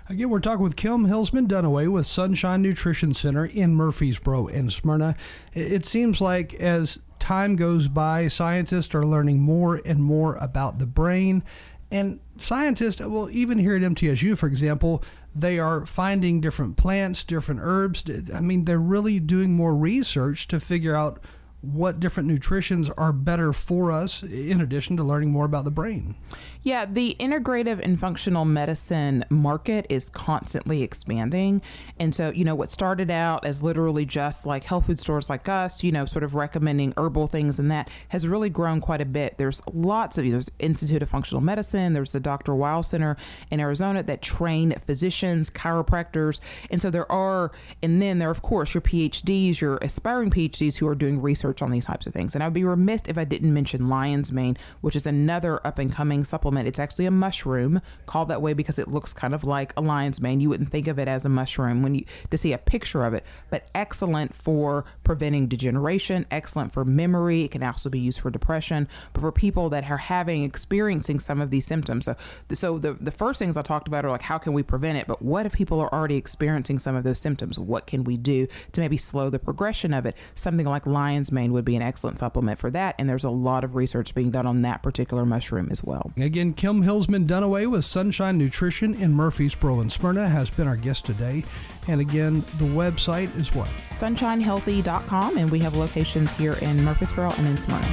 Again, 0.09 0.29
we're 0.29 0.39
talking 0.39 0.63
with 0.63 0.77
Kim 0.77 1.05
Hillsman 1.05 1.47
Dunaway 1.47 1.91
with 1.91 2.05
Sunshine 2.05 2.61
Nutrition 2.61 3.13
Center 3.13 3.45
in 3.45 3.75
Murfreesboro 3.75 4.47
and 4.47 4.71
Smyrna. 4.71 5.17
It 5.53 5.73
it 5.73 5.85
seems 5.85 6.21
like 6.21 6.53
as 6.53 6.99
time 7.19 7.57
goes 7.57 7.89
by, 7.89 8.29
scientists 8.29 8.95
are 8.95 9.05
learning 9.05 9.41
more 9.41 9.81
and 9.83 10.01
more 10.01 10.35
about 10.35 10.79
the 10.79 10.85
brain. 10.85 11.43
And 11.91 12.21
scientists, 12.37 13.01
well, 13.01 13.29
even 13.31 13.59
here 13.59 13.75
at 13.75 13.81
MTSU, 13.81 14.37
for 14.37 14.47
example, 14.47 15.03
they 15.35 15.59
are 15.59 15.85
finding 15.85 16.39
different 16.39 16.77
plants, 16.77 17.25
different 17.25 17.59
herbs. 17.61 18.05
I 18.33 18.39
mean, 18.39 18.63
they're 18.63 18.79
really 18.79 19.19
doing 19.19 19.53
more 19.53 19.75
research 19.75 20.47
to 20.47 20.61
figure 20.61 20.95
out 20.95 21.19
what 21.61 21.99
different 21.99 22.29
nutritions 22.29 22.89
are 22.91 23.11
better 23.11 23.51
for 23.51 23.91
us, 23.91 24.21
in 24.21 24.61
addition 24.61 24.95
to 24.95 25.03
learning 25.03 25.31
more 25.31 25.45
about 25.45 25.65
the 25.65 25.71
brain. 25.71 26.15
Yeah, 26.61 26.85
the 26.85 27.15
integrative 27.19 27.79
and 27.79 27.99
functional 27.99 28.45
medicine 28.45 29.25
market 29.29 29.85
is 29.89 30.09
constantly 30.09 30.83
expanding. 30.83 31.61
And 31.99 32.13
so, 32.13 32.29
you 32.29 32.43
know, 32.43 32.55
what 32.55 32.69
started 32.69 33.09
out 33.09 33.45
as 33.45 33.63
literally 33.63 34.05
just 34.05 34.45
like 34.45 34.65
health 34.65 34.85
food 34.87 34.99
stores 34.99 35.29
like 35.29 35.49
us, 35.49 35.83
you 35.83 35.91
know, 35.91 36.05
sort 36.05 36.23
of 36.23 36.35
recommending 36.35 36.93
herbal 36.97 37.27
things 37.27 37.57
and 37.57 37.71
that 37.71 37.89
has 38.09 38.27
really 38.27 38.49
grown 38.49 38.81
quite 38.81 39.01
a 39.01 39.05
bit. 39.05 39.37
There's 39.37 39.61
lots 39.73 40.17
of, 40.17 40.25
you 40.25 40.31
there's 40.31 40.51
Institute 40.59 41.01
of 41.01 41.09
Functional 41.09 41.41
Medicine, 41.41 41.93
there's 41.93 42.11
the 42.11 42.19
Dr. 42.19 42.53
Weil 42.53 42.83
Center 42.83 43.17
in 43.49 43.59
Arizona 43.59 44.03
that 44.03 44.21
train 44.21 44.75
physicians, 44.85 45.49
chiropractors. 45.49 46.39
And 46.69 46.81
so 46.81 46.89
there 46.89 47.09
are, 47.11 47.51
and 47.81 48.01
then 48.01 48.19
there, 48.19 48.27
are, 48.27 48.31
of 48.31 48.41
course, 48.41 48.73
your 48.73 48.81
PhDs, 48.81 49.61
your 49.61 49.77
aspiring 49.77 50.29
PhDs 50.29 50.77
who 50.77 50.87
are 50.87 50.95
doing 50.95 51.21
research 51.21 51.46
on 51.61 51.71
these 51.71 51.85
types 51.85 52.07
of 52.07 52.13
things. 52.13 52.35
And 52.35 52.43
I'd 52.43 52.53
be 52.53 52.63
remiss 52.63 53.01
if 53.07 53.17
I 53.17 53.23
didn't 53.23 53.53
mention 53.53 53.89
lion's 53.89 54.31
mane, 54.31 54.57
which 54.81 54.95
is 54.95 55.05
another 55.05 55.65
up 55.65 55.79
and 55.79 55.91
coming 55.91 56.23
supplement. 56.23 56.67
It's 56.67 56.79
actually 56.79 57.05
a 57.05 57.11
mushroom 57.11 57.81
called 58.05 58.29
that 58.29 58.41
way 58.41 58.53
because 58.53 58.79
it 58.79 58.87
looks 58.87 59.13
kind 59.13 59.33
of 59.33 59.43
like 59.43 59.73
a 59.77 59.81
lion's 59.81 60.21
mane. 60.21 60.39
You 60.39 60.49
wouldn't 60.49 60.69
think 60.69 60.87
of 60.87 60.99
it 60.99 61.07
as 61.07 61.25
a 61.25 61.29
mushroom 61.29 61.81
when 61.81 61.95
you 61.95 62.05
to 62.29 62.37
see 62.37 62.53
a 62.53 62.57
picture 62.57 63.05
of 63.05 63.13
it, 63.13 63.23
but 63.49 63.67
excellent 63.73 64.35
for 64.35 64.85
preventing 65.03 65.47
degeneration, 65.47 66.25
excellent 66.31 66.73
for 66.73 66.83
memory. 66.85 67.43
It 67.43 67.51
can 67.51 67.63
also 67.63 67.89
be 67.89 67.99
used 67.99 68.19
for 68.19 68.29
depression, 68.29 68.87
but 69.13 69.21
for 69.21 69.31
people 69.31 69.69
that 69.69 69.89
are 69.89 69.97
having 69.97 70.43
experiencing 70.43 71.19
some 71.19 71.41
of 71.41 71.49
these 71.49 71.65
symptoms. 71.65 72.05
So, 72.05 72.15
so 72.51 72.77
the 72.77 72.93
the 72.93 73.11
first 73.11 73.39
things 73.39 73.57
I 73.57 73.61
talked 73.61 73.87
about 73.87 74.05
are 74.05 74.11
like 74.11 74.21
how 74.21 74.37
can 74.37 74.53
we 74.53 74.63
prevent 74.63 74.97
it, 74.97 75.07
but 75.07 75.21
what 75.21 75.45
if 75.45 75.53
people 75.53 75.79
are 75.79 75.93
already 75.93 76.15
experiencing 76.15 76.79
some 76.79 76.95
of 76.95 77.03
those 77.03 77.19
symptoms? 77.19 77.57
What 77.57 77.87
can 77.87 78.03
we 78.03 78.17
do 78.17 78.47
to 78.73 78.81
maybe 78.81 78.97
slow 78.97 79.29
the 79.29 79.39
progression 79.39 79.93
of 79.93 80.05
it? 80.05 80.15
Something 80.35 80.65
like 80.65 80.85
lion's 80.85 81.31
mane 81.31 81.36
would 81.37 81.65
be 81.65 81.75
an 81.75 81.81
excellent 81.81 82.17
supplement 82.17 82.59
for 82.59 82.71
that, 82.71 82.95
and 82.97 83.07
there's 83.07 83.23
a 83.23 83.29
lot 83.29 83.63
of 83.63 83.75
research 83.75 84.13
being 84.15 84.31
done 84.31 84.45
on 84.45 84.61
that 84.63 84.81
particular 84.81 85.25
mushroom 85.25 85.69
as 85.71 85.83
well. 85.83 86.11
Again, 86.17 86.53
Kim 86.53 86.83
Hillsman 86.83 87.27
Dunaway 87.27 87.69
with 87.69 87.85
Sunshine 87.85 88.37
Nutrition 88.37 88.93
in 88.95 89.13
Murfreesboro 89.13 89.79
and 89.79 89.91
Smyrna 89.91 90.27
has 90.27 90.49
been 90.49 90.67
our 90.67 90.75
guest 90.75 91.05
today. 91.05 91.43
And 91.87 92.01
again, 92.01 92.41
the 92.57 92.65
website 92.65 93.35
is 93.37 93.53
what? 93.53 93.67
sunshinehealthy.com 93.91 95.37
and 95.37 95.49
we 95.49 95.59
have 95.59 95.75
locations 95.75 96.33
here 96.33 96.53
in 96.61 96.83
Murfreesboro 96.83 97.31
and 97.37 97.47
in 97.47 97.57
Smyrna. 97.57 97.87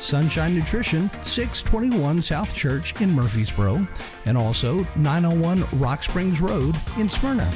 Sunshine 0.00 0.54
Nutrition, 0.54 1.08
621 1.22 2.20
South 2.20 2.52
Church 2.52 3.00
in 3.00 3.14
Murfreesboro, 3.14 3.86
and 4.26 4.36
also 4.36 4.86
901 4.96 5.64
Rock 5.80 6.02
Springs 6.02 6.38
Road 6.38 6.76
in 6.98 7.08
Smyrna. 7.08 7.50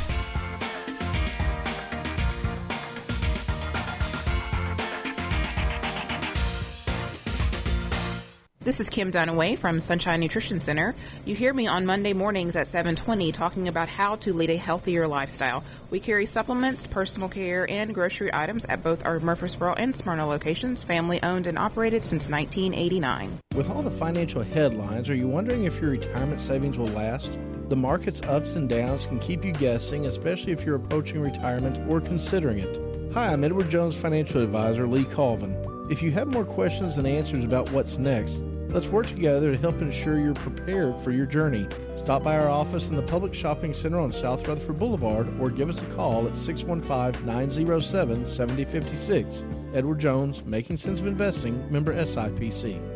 This 8.67 8.81
is 8.81 8.89
Kim 8.89 9.13
Dunaway 9.13 9.57
from 9.57 9.79
Sunshine 9.79 10.19
Nutrition 10.19 10.59
Center. 10.59 10.97
You 11.25 11.37
hear 11.37 11.55
me 11.55 11.69
on 11.69 11.87
Monday 11.87 12.13
mornings 12.13 12.57
at 12.57 12.67
7:20 12.67 13.31
talking 13.31 13.69
about 13.69 13.89
how 13.89 14.17
to 14.17 14.33
lead 14.33 14.51
a 14.51 14.57
healthier 14.57 15.07
lifestyle. 15.07 15.63
We 15.89 16.01
carry 16.01 16.27
supplements, 16.27 16.89
personal 16.89 17.29
care, 17.29 17.71
and 17.71 17.95
grocery 17.95 18.35
items 18.35 18.65
at 18.65 18.83
both 18.83 19.07
our 19.07 19.21
Murfreesboro 19.21 19.75
and 19.75 19.95
Smyrna 19.95 20.27
locations, 20.27 20.83
family 20.83 21.23
owned 21.23 21.47
and 21.47 21.57
operated 21.57 22.03
since 22.03 22.29
1989. 22.29 23.39
With 23.55 23.71
all 23.71 23.83
the 23.83 23.91
financial 23.93 24.43
headlines, 24.43 25.09
are 25.09 25.15
you 25.15 25.29
wondering 25.29 25.63
if 25.63 25.81
your 25.81 25.91
retirement 25.91 26.43
savings 26.43 26.77
will 26.77 26.89
last? 26.89 27.31
The 27.69 27.77
market's 27.77 28.21
ups 28.23 28.55
and 28.55 28.69
downs 28.69 29.07
can 29.07 29.21
keep 29.21 29.45
you 29.45 29.53
guessing, 29.53 30.07
especially 30.07 30.51
if 30.51 30.67
you're 30.67 30.75
approaching 30.75 31.21
retirement 31.21 31.79
or 31.89 32.01
considering 32.01 32.59
it. 32.59 33.13
Hi, 33.15 33.33
I'm 33.33 33.45
Edward 33.45 33.71
Jones 33.71 33.95
financial 33.95 34.43
advisor 34.43 34.89
Lee 34.89 35.05
Colvin. 35.05 35.57
If 35.89 36.03
you 36.03 36.11
have 36.11 36.27
more 36.27 36.45
questions 36.45 36.97
than 36.97 37.07
answers 37.07 37.45
about 37.45 37.71
what's 37.71 37.97
next, 37.97 38.43
let's 38.77 38.89
work 38.89 39.07
together 39.07 39.53
to 39.53 39.57
help 39.57 39.81
ensure 39.81 40.21
you're 40.21 40.35
prepared 40.35 40.95
for 40.97 41.11
your 41.11 41.25
journey. 41.25 41.67
Stop 41.97 42.23
by 42.23 42.39
our 42.39 42.51
office 42.51 42.91
in 42.91 42.95
the 42.95 43.01
Public 43.01 43.33
Shopping 43.33 43.73
Center 43.73 43.99
on 43.99 44.13
South 44.13 44.47
Rutherford 44.47 44.79
Boulevard 44.79 45.27
or 45.41 45.49
give 45.49 45.71
us 45.71 45.81
a 45.81 45.87
call 45.95 46.29
at 46.29 46.37
615 46.37 47.25
907 47.25 48.27
7056. 48.27 49.45
Edward 49.73 49.99
Jones, 49.99 50.45
Making 50.45 50.77
Sense 50.77 51.01
of 51.01 51.07
Investing, 51.07 51.73
member 51.73 51.95
SIPC. 51.95 52.96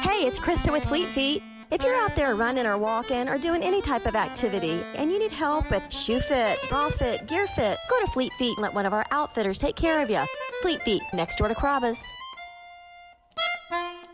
Hey, 0.00 0.26
it's 0.26 0.40
Krista 0.40 0.72
with 0.72 0.84
Fleet 0.84 1.08
Feet. 1.08 1.42
If 1.70 1.82
you're 1.82 1.94
out 1.94 2.16
there 2.16 2.34
running 2.34 2.66
or 2.66 2.78
walking 2.78 3.28
or 3.28 3.36
doing 3.36 3.62
any 3.62 3.82
type 3.82 4.06
of 4.06 4.16
activity 4.16 4.82
and 4.94 5.12
you 5.12 5.18
need 5.18 5.30
help 5.30 5.70
with 5.70 5.92
shoe 5.92 6.20
fit, 6.20 6.58
bra 6.70 6.88
fit, 6.88 7.26
gear 7.26 7.46
fit, 7.46 7.76
go 7.90 8.00
to 8.00 8.10
Fleet 8.10 8.32
Feet 8.32 8.56
and 8.56 8.62
let 8.62 8.72
one 8.72 8.86
of 8.86 8.94
our 8.94 9.04
outfitters 9.10 9.58
take 9.58 9.76
care 9.76 10.02
of 10.02 10.08
you. 10.08 10.22
Fleet 10.62 10.82
Feet, 10.82 11.02
next 11.12 11.36
door 11.36 11.48
to 11.48 11.54
Carrabba's. 11.54 12.02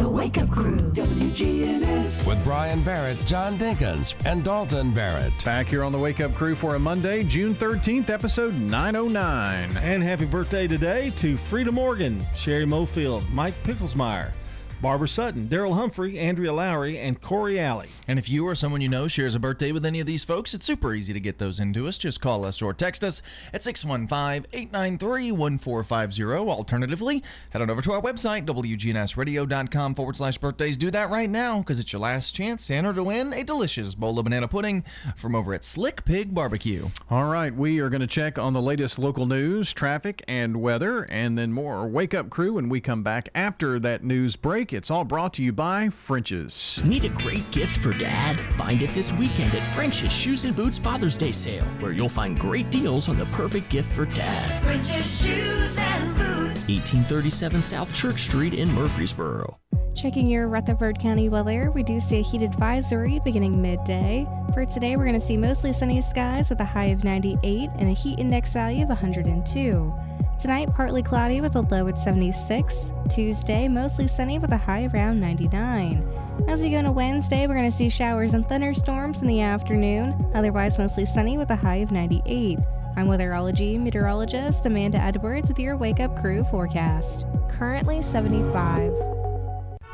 The 0.00 0.08
Wake 0.08 0.38
Up 0.38 0.48
Crew, 0.48 0.78
WGNS. 0.78 2.26
With 2.26 2.42
Brian 2.42 2.82
Barrett, 2.82 3.18
John 3.26 3.58
Dinkins, 3.58 4.14
and 4.24 4.42
Dalton 4.42 4.94
Barrett. 4.94 5.44
Back 5.44 5.66
here 5.66 5.84
on 5.84 5.92
the 5.92 5.98
Wake 5.98 6.22
Up 6.22 6.34
Crew 6.34 6.54
for 6.54 6.74
a 6.74 6.78
Monday, 6.78 7.22
June 7.22 7.54
13th, 7.54 8.08
episode 8.08 8.54
909. 8.54 9.76
And 9.76 10.02
happy 10.02 10.24
birthday 10.24 10.66
today 10.66 11.10
to 11.16 11.36
Frida 11.36 11.70
Morgan, 11.70 12.26
Sherry 12.34 12.64
Mofield, 12.64 13.28
Mike 13.28 13.62
Picklesmeyer, 13.62 14.32
Barbara 14.80 15.08
Sutton, 15.08 15.46
Daryl 15.46 15.74
Humphrey, 15.74 16.18
Andrea 16.18 16.54
Lowry, 16.54 16.98
and 16.98 17.20
Corey 17.20 17.60
Alley. 17.60 17.90
And 18.08 18.18
if 18.18 18.30
you 18.30 18.46
or 18.46 18.54
someone 18.54 18.80
you 18.80 18.88
know 18.88 19.08
shares 19.08 19.34
a 19.34 19.38
birthday 19.38 19.72
with 19.72 19.84
any 19.84 20.00
of 20.00 20.06
these 20.06 20.24
folks, 20.24 20.54
it's 20.54 20.64
super 20.64 20.94
easy 20.94 21.12
to 21.12 21.20
get 21.20 21.36
those 21.36 21.60
into 21.60 21.86
us. 21.86 21.98
Just 21.98 22.22
call 22.22 22.46
us 22.46 22.62
or 22.62 22.72
text 22.72 23.04
us 23.04 23.20
at 23.52 23.62
615 23.62 24.46
893 24.52 25.32
1450. 25.32 26.48
Alternatively, 26.48 27.22
head 27.50 27.60
on 27.60 27.68
over 27.68 27.82
to 27.82 27.92
our 27.92 28.00
website, 28.00 28.46
WGNSradio.com 28.46 29.94
forward 29.94 30.16
slash 30.16 30.38
birthdays. 30.38 30.78
Do 30.78 30.90
that 30.92 31.10
right 31.10 31.28
now 31.28 31.58
because 31.58 31.78
it's 31.78 31.92
your 31.92 32.00
last 32.00 32.34
chance 32.34 32.66
to 32.68 32.74
enter 32.74 32.94
to 32.94 33.04
win 33.04 33.34
a 33.34 33.44
delicious 33.44 33.94
bowl 33.94 34.18
of 34.18 34.24
banana 34.24 34.48
pudding 34.48 34.82
from 35.14 35.34
over 35.34 35.52
at 35.52 35.62
Slick 35.62 36.06
Pig 36.06 36.34
Barbecue. 36.34 36.88
All 37.10 37.26
right, 37.26 37.54
we 37.54 37.80
are 37.80 37.90
going 37.90 38.00
to 38.00 38.06
check 38.06 38.38
on 38.38 38.54
the 38.54 38.62
latest 38.62 38.98
local 38.98 39.26
news, 39.26 39.74
traffic, 39.74 40.24
and 40.26 40.62
weather, 40.62 41.02
and 41.02 41.36
then 41.36 41.52
more 41.52 41.86
Wake 41.86 42.14
Up 42.14 42.30
Crew 42.30 42.54
when 42.54 42.70
we 42.70 42.80
come 42.80 43.02
back 43.02 43.28
after 43.34 43.78
that 43.80 44.02
news 44.02 44.36
break. 44.36 44.69
It's 44.72 44.90
all 44.90 45.04
brought 45.04 45.32
to 45.34 45.42
you 45.42 45.52
by 45.52 45.88
French's. 45.88 46.80
Need 46.84 47.04
a 47.04 47.08
great 47.08 47.50
gift 47.50 47.78
for 47.78 47.92
dad? 47.92 48.40
Find 48.54 48.82
it 48.82 48.90
this 48.90 49.12
weekend 49.12 49.54
at 49.54 49.66
French's 49.66 50.12
Shoes 50.12 50.44
and 50.44 50.54
Boots 50.54 50.78
Father's 50.78 51.16
Day 51.16 51.32
sale, 51.32 51.64
where 51.80 51.92
you'll 51.92 52.08
find 52.08 52.38
great 52.38 52.70
deals 52.70 53.08
on 53.08 53.18
the 53.18 53.26
perfect 53.26 53.68
gift 53.68 53.90
for 53.90 54.06
dad. 54.06 54.62
French's 54.62 55.22
Shoes 55.22 55.76
and 55.78 56.14
Boots. 56.14 56.68
1837 56.68 57.62
South 57.62 57.94
Church 57.94 58.20
Street 58.20 58.54
in 58.54 58.72
Murfreesboro. 58.72 59.58
Checking 59.96 60.28
your 60.28 60.46
Rutherford 60.46 61.00
County 61.00 61.28
weather, 61.28 61.70
we 61.72 61.82
do 61.82 61.98
see 61.98 62.20
a 62.20 62.22
heat 62.22 62.42
advisory 62.42 63.20
beginning 63.24 63.60
midday. 63.60 64.26
For 64.54 64.64
today, 64.64 64.96
we're 64.96 65.04
going 65.04 65.20
to 65.20 65.26
see 65.26 65.36
mostly 65.36 65.72
sunny 65.72 66.00
skies 66.00 66.48
with 66.48 66.60
a 66.60 66.64
high 66.64 66.86
of 66.86 67.02
98 67.02 67.70
and 67.76 67.90
a 67.90 67.92
heat 67.92 68.18
index 68.18 68.52
value 68.52 68.84
of 68.84 68.88
102. 68.88 69.92
Tonight, 70.40 70.72
partly 70.74 71.02
cloudy 71.02 71.42
with 71.42 71.54
a 71.54 71.60
low 71.60 71.86
at 71.86 71.98
76. 71.98 72.74
Tuesday, 73.10 73.68
mostly 73.68 74.08
sunny 74.08 74.38
with 74.38 74.52
a 74.52 74.56
high 74.56 74.86
around 74.86 75.20
99. 75.20 76.02
As 76.48 76.60
we 76.60 76.70
go 76.70 76.78
into 76.78 76.92
Wednesday, 76.92 77.46
we're 77.46 77.54
going 77.56 77.70
to 77.70 77.76
see 77.76 77.90
showers 77.90 78.32
and 78.32 78.48
thunderstorms 78.48 79.20
in 79.20 79.28
the 79.28 79.42
afternoon, 79.42 80.14
otherwise, 80.34 80.78
mostly 80.78 81.04
sunny 81.04 81.36
with 81.36 81.50
a 81.50 81.56
high 81.56 81.76
of 81.76 81.92
98. 81.92 82.58
I'm 82.96 83.06
weatherology 83.06 83.78
meteorologist 83.78 84.64
Amanda 84.64 84.96
Edwards 84.96 85.48
with 85.48 85.58
your 85.58 85.76
Wake 85.76 86.00
Up 86.00 86.18
Crew 86.18 86.42
forecast. 86.44 87.26
Currently 87.50 88.00
75. 88.00 89.29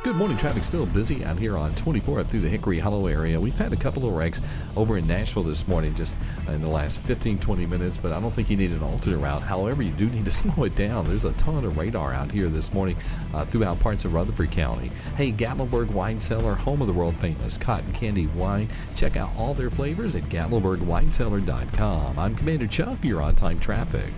Good 0.02 0.14
morning. 0.14 0.36
Traffic 0.36 0.62
still 0.62 0.86
busy 0.86 1.24
out 1.24 1.36
here 1.36 1.56
on 1.56 1.74
24 1.74 2.20
up 2.20 2.30
through 2.30 2.42
the 2.42 2.48
Hickory 2.48 2.78
Hollow 2.78 3.08
area. 3.08 3.40
We've 3.40 3.58
had 3.58 3.72
a 3.72 3.76
couple 3.76 4.06
of 4.06 4.14
wrecks 4.14 4.40
over 4.76 4.98
in 4.98 5.06
Nashville 5.06 5.42
this 5.42 5.66
morning 5.66 5.96
just 5.96 6.16
in 6.46 6.62
the 6.62 6.68
last 6.68 7.00
15, 7.00 7.40
20 7.40 7.66
minutes, 7.66 7.96
but 7.96 8.12
I 8.12 8.20
don't 8.20 8.32
think 8.32 8.48
you 8.48 8.56
need 8.56 8.70
an 8.70 8.84
alternate 8.84 9.18
route. 9.18 9.42
However, 9.42 9.82
you 9.82 9.90
do 9.90 10.08
need 10.08 10.24
to 10.24 10.30
slow 10.42 10.62
it 10.62 10.76
down. 10.76 11.06
There's 11.06 11.24
a 11.24 11.32
ton 11.32 11.64
of 11.64 11.76
radar 11.76 12.12
out 12.12 12.30
here 12.30 12.48
this 12.48 12.72
morning 12.72 12.96
uh, 13.34 13.46
throughout 13.46 13.80
parts 13.80 14.04
of 14.04 14.14
Rutherford 14.14 14.52
County. 14.52 14.92
Hey, 15.16 15.32
Gatlinburg 15.32 15.90
Wine 15.90 16.20
Cellar, 16.20 16.54
home 16.54 16.80
of 16.80 16.86
the 16.86 16.92
world 16.92 17.16
famous 17.16 17.58
cotton 17.58 17.92
candy 17.92 18.28
wine. 18.28 18.68
Check 18.94 19.16
out 19.16 19.30
all 19.36 19.54
their 19.54 19.70
flavors 19.70 20.14
at 20.14 20.22
GatlinburgWineCellar.com. 20.24 22.16
I'm 22.16 22.36
Commander 22.36 22.68
Chuck, 22.68 22.98
you're 23.02 23.22
on 23.22 23.34
time 23.34 23.58
traffic. 23.58 24.12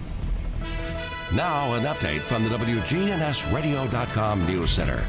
Now, 1.33 1.73
an 1.75 1.85
update 1.85 2.21
from 2.21 2.45
the 2.45 2.51
WGNSradio.com 2.51 4.47
News 4.47 4.71
Center. 4.71 5.03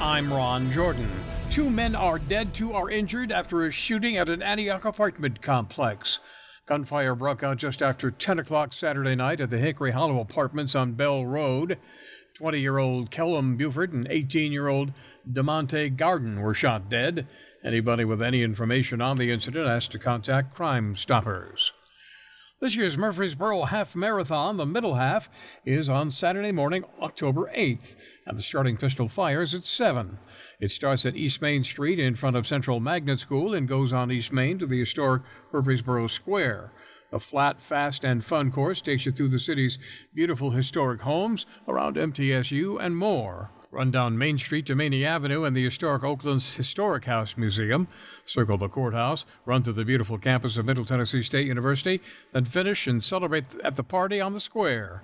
I'm 0.00 0.30
Ron 0.30 0.70
Jordan. 0.70 1.10
Two 1.50 1.70
men 1.70 1.94
are 1.94 2.18
dead, 2.18 2.52
two 2.52 2.74
are 2.74 2.90
injured 2.90 3.32
after 3.32 3.64
a 3.64 3.72
shooting 3.72 4.18
at 4.18 4.28
an 4.28 4.42
Antioch 4.42 4.84
apartment 4.84 5.40
complex. 5.40 6.18
Gunfire 6.66 7.14
broke 7.14 7.42
out 7.42 7.56
just 7.56 7.80
after 7.80 8.10
10 8.10 8.40
o'clock 8.40 8.74
Saturday 8.74 9.14
night 9.14 9.40
at 9.40 9.48
the 9.48 9.56
Hickory 9.56 9.92
Hollow 9.92 10.20
Apartments 10.20 10.74
on 10.74 10.92
Bell 10.92 11.24
Road. 11.24 11.78
20 12.34 12.60
year 12.60 12.76
old 12.76 13.10
Kellum 13.10 13.56
Buford 13.56 13.94
and 13.94 14.06
18 14.10 14.52
year 14.52 14.68
old 14.68 14.92
DeMonte 15.30 15.96
Garden 15.96 16.42
were 16.42 16.52
shot 16.52 16.90
dead. 16.90 17.26
Anybody 17.64 18.04
with 18.04 18.20
any 18.20 18.42
information 18.42 19.00
on 19.00 19.16
the 19.16 19.32
incident 19.32 19.66
has 19.66 19.88
to 19.88 19.98
contact 19.98 20.54
Crime 20.54 20.94
Stoppers. 20.94 21.72
This 22.58 22.74
year's 22.74 22.96
Murfreesboro 22.96 23.64
Half 23.64 23.94
Marathon, 23.94 24.56
the 24.56 24.64
middle 24.64 24.94
half, 24.94 25.28
is 25.66 25.90
on 25.90 26.10
Saturday 26.10 26.52
morning, 26.52 26.86
October 27.02 27.52
8th, 27.54 27.96
and 28.24 28.38
the 28.38 28.42
starting 28.42 28.78
pistol 28.78 29.08
fires 29.08 29.54
at 29.54 29.66
7. 29.66 30.16
It 30.58 30.70
starts 30.70 31.04
at 31.04 31.16
East 31.16 31.42
Main 31.42 31.64
Street 31.64 31.98
in 31.98 32.14
front 32.14 32.34
of 32.34 32.46
Central 32.46 32.80
Magnet 32.80 33.20
School 33.20 33.52
and 33.52 33.68
goes 33.68 33.92
on 33.92 34.10
East 34.10 34.32
Main 34.32 34.58
to 34.58 34.66
the 34.66 34.78
historic 34.78 35.20
Murfreesboro 35.52 36.06
Square. 36.06 36.72
The 37.10 37.18
flat, 37.18 37.60
fast, 37.60 38.04
and 38.04 38.24
fun 38.24 38.50
course 38.50 38.80
takes 38.80 39.04
you 39.04 39.12
through 39.12 39.28
the 39.28 39.38
city's 39.38 39.78
beautiful 40.14 40.52
historic 40.52 41.02
homes, 41.02 41.44
around 41.68 41.96
MTSU, 41.96 42.82
and 42.82 42.96
more. 42.96 43.50
Run 43.76 43.90
down 43.90 44.16
Main 44.16 44.38
Street 44.38 44.64
to 44.66 44.74
Maney 44.74 45.04
Avenue 45.04 45.44
and 45.44 45.54
the 45.54 45.64
historic 45.64 46.02
Oakland's 46.02 46.56
Historic 46.56 47.04
House 47.04 47.36
Museum. 47.36 47.88
Circle 48.24 48.56
the 48.56 48.70
courthouse, 48.70 49.26
run 49.44 49.62
through 49.62 49.74
the 49.74 49.84
beautiful 49.84 50.16
campus 50.16 50.56
of 50.56 50.64
Middle 50.64 50.86
Tennessee 50.86 51.22
State 51.22 51.46
University, 51.46 52.00
then 52.32 52.46
finish 52.46 52.86
and 52.86 53.04
celebrate 53.04 53.44
at 53.62 53.76
the 53.76 53.84
party 53.84 54.18
on 54.18 54.32
the 54.32 54.40
square. 54.40 55.02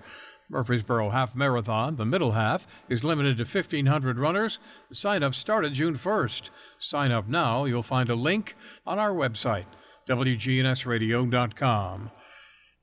Murfreesboro 0.49 1.11
Half 1.11 1.37
Marathon, 1.37 1.97
the 1.97 2.07
middle 2.07 2.33
half, 2.33 2.67
is 2.89 3.05
limited 3.05 3.37
to 3.37 3.43
1,500 3.43 4.19
runners. 4.19 4.59
Sign 4.91 5.23
up 5.23 5.35
started 5.35 5.75
June 5.75 5.97
1st. 5.97 6.49
Sign 6.79 7.13
up 7.13 7.29
now. 7.29 7.67
You'll 7.67 7.83
find 7.83 8.09
a 8.09 8.15
link 8.15 8.57
on 8.87 8.99
our 8.99 9.13
website, 9.13 9.67
WGNSradio.com. 10.09 12.11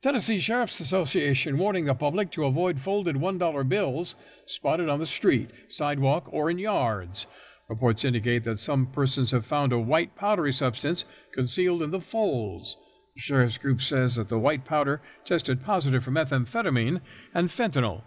Tennessee 0.02 0.40
Sheriff's 0.40 0.80
Association 0.80 1.58
warning 1.58 1.84
the 1.84 1.94
public 1.94 2.32
to 2.32 2.46
avoid 2.46 2.80
folded 2.80 3.18
$1 3.18 3.68
bills 3.68 4.16
spotted 4.46 4.88
on 4.88 5.00
the 5.00 5.06
street, 5.06 5.52
sidewalk, 5.68 6.30
or 6.32 6.50
in 6.50 6.58
yards. 6.58 7.28
Reports 7.68 8.06
indicate 8.06 8.46
that 8.46 8.62
some 8.62 8.86
persons 8.86 9.32
have 9.32 9.46
found 9.46 9.74
a 9.74 9.80
white 9.80 10.16
powdery 10.16 10.54
substance 10.54 11.04
concealed 11.34 11.82
in 11.82 11.92
the 11.92 12.00
folds. 12.00 12.78
The 13.14 13.20
sheriff's 13.20 13.58
group 13.58 13.82
says 13.82 14.16
that 14.16 14.30
the 14.30 14.40
white 14.40 14.64
powder 14.64 15.02
tested 15.26 15.66
positive 15.66 16.06
for 16.06 16.12
methamphetamine 16.12 17.02
and 17.34 17.50
fentanyl. 17.50 18.04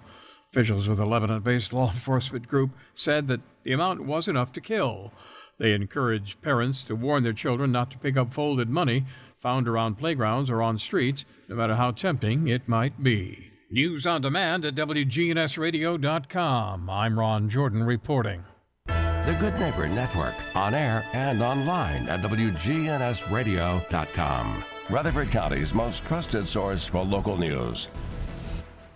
Officials 0.51 0.89
with 0.89 0.99
a 0.99 1.05
Lebanon 1.05 1.43
based 1.43 1.75
law 1.75 1.91
enforcement 1.93 2.49
group 2.49 2.71
said 2.95 3.27
that 3.27 3.43
the 3.65 3.73
amount 3.73 4.05
was 4.05 4.29
enough 4.29 4.51
to 4.53 4.63
kill. 4.63 5.13
They 5.59 5.75
encourage 5.75 6.41
parents 6.41 6.85
to 6.85 6.97
warn 6.97 7.23
their 7.23 7.35
children 7.35 7.71
not 7.71 7.91
to 7.91 7.99
pick 7.99 8.17
up 8.17 8.33
folded 8.33 8.71
money 8.71 9.05
found 9.43 9.69
around 9.69 9.97
playgrounds 9.97 10.49
or 10.49 10.63
on 10.63 10.79
streets, 10.79 11.27
no 11.49 11.57
matter 11.57 11.75
how 11.75 11.91
tempting 11.91 12.47
it 12.47 12.69
might 12.69 13.03
be. 13.03 13.51
News 13.71 14.07
on 14.07 14.21
demand 14.21 14.65
at 14.65 14.77
WGNSradio.com. 14.77 16.89
I'm 16.89 17.19
Ron 17.19 17.51
Jordan 17.51 17.83
reporting. 17.83 18.45
The 18.87 19.37
Good 19.41 19.59
Neighbor 19.59 19.89
Network, 19.89 20.35
on 20.55 20.75
air 20.75 21.05
and 21.13 21.43
online 21.43 22.09
at 22.09 22.21
WGNSradio.com. 22.21 24.65
Rutherford 24.91 25.31
County's 25.31 25.75
most 25.75 26.05
trusted 26.05 26.47
source 26.47 26.85
for 26.85 27.05
local 27.05 27.37
news. 27.37 27.89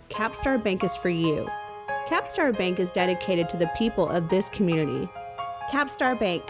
Capstar 0.09 0.63
Bank 0.63 0.85
is 0.85 0.95
for 0.95 1.09
you. 1.09 1.49
Capstar 2.07 2.57
Bank 2.57 2.79
is 2.79 2.89
dedicated 2.89 3.49
to 3.49 3.57
the 3.57 3.69
people 3.77 4.07
of 4.07 4.29
this 4.29 4.47
community. 4.47 5.09
Capstar 5.69 6.17
Bank, 6.17 6.43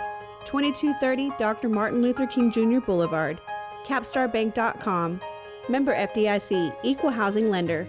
2230 0.46 1.32
Dr. 1.40 1.70
Martin 1.70 2.04
Luther 2.04 2.28
King 2.28 2.52
Jr. 2.52 2.80
Boulevard, 2.80 3.42
capstarbank.com. 3.88 5.22
Member 5.70 5.96
FDIC, 5.96 6.76
equal 6.84 7.10
housing 7.10 7.50
lender. 7.50 7.88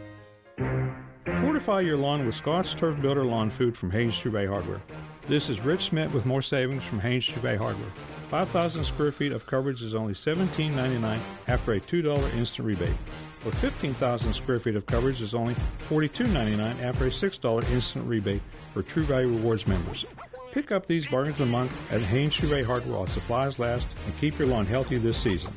Fortify 1.41 1.81
your 1.81 1.97
lawn 1.97 2.25
with 2.25 2.35
Scott's 2.35 2.75
Turf 2.75 3.01
Builder 3.01 3.25
Lawn 3.25 3.51
Food 3.51 3.77
from 3.77 3.91
Haynes 3.91 4.19
True 4.19 4.31
Value 4.31 4.51
Hardware. 4.51 4.83
This 5.27 5.49
is 5.49 5.61
Rich 5.61 5.85
Smith 5.85 6.13
with 6.13 6.25
more 6.25 6.43
savings 6.43 6.83
from 6.85 7.01
Haynes 7.01 7.27
True 7.27 7.43
Value 7.43 7.59
Hardware. 7.59 7.91
5,000 8.31 8.85
square 8.85 9.13
feet 9.13 9.33
of 9.33 9.47
coverage 9.47 9.83
is 9.83 9.95
only 9.95 10.15
$17.99 10.15 11.19
after 11.49 11.73
a 11.75 11.81
$2 11.81 12.35
instant 12.35 12.67
rebate. 12.67 12.97
For 13.41 13.51
15,000 13.51 14.33
square 14.33 14.59
feet 14.59 14.77
of 14.77 14.87
coverage 14.87 15.21
is 15.21 15.35
only 15.35 15.55
$42.99 15.89 16.83
after 16.83 17.07
a 17.07 17.11
$6 17.11 17.71
instant 17.73 18.07
rebate 18.07 18.43
for 18.75 18.83
True 18.83 19.05
Value 19.05 19.29
Rewards 19.29 19.67
members. 19.67 20.07
Pick 20.53 20.73
up 20.73 20.87
these 20.87 21.07
bargains 21.07 21.41
a 21.41 21.47
month 21.47 21.93
at 21.93 22.01
Haynes 22.01 22.33
True 22.35 22.49
Value 22.49 22.65
Hardware 22.65 22.97
while 22.97 23.07
supplies 23.07 23.59
last 23.59 23.87
and 24.07 24.17
keep 24.17 24.39
your 24.39 24.49
lawn 24.49 24.65
healthy 24.65 24.97
this 24.97 25.19
season. 25.19 25.53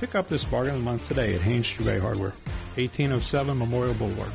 Pick 0.00 0.16
up 0.16 0.28
this 0.28 0.42
bargain 0.42 0.74
a 0.74 0.78
month 0.78 1.06
today 1.06 1.34
at 1.34 1.40
Haynes 1.42 1.68
True 1.68 1.84
Value 1.84 2.00
Hardware, 2.00 2.32
1807 2.74 3.56
Memorial 3.56 3.94
Boulevard. 3.94 4.32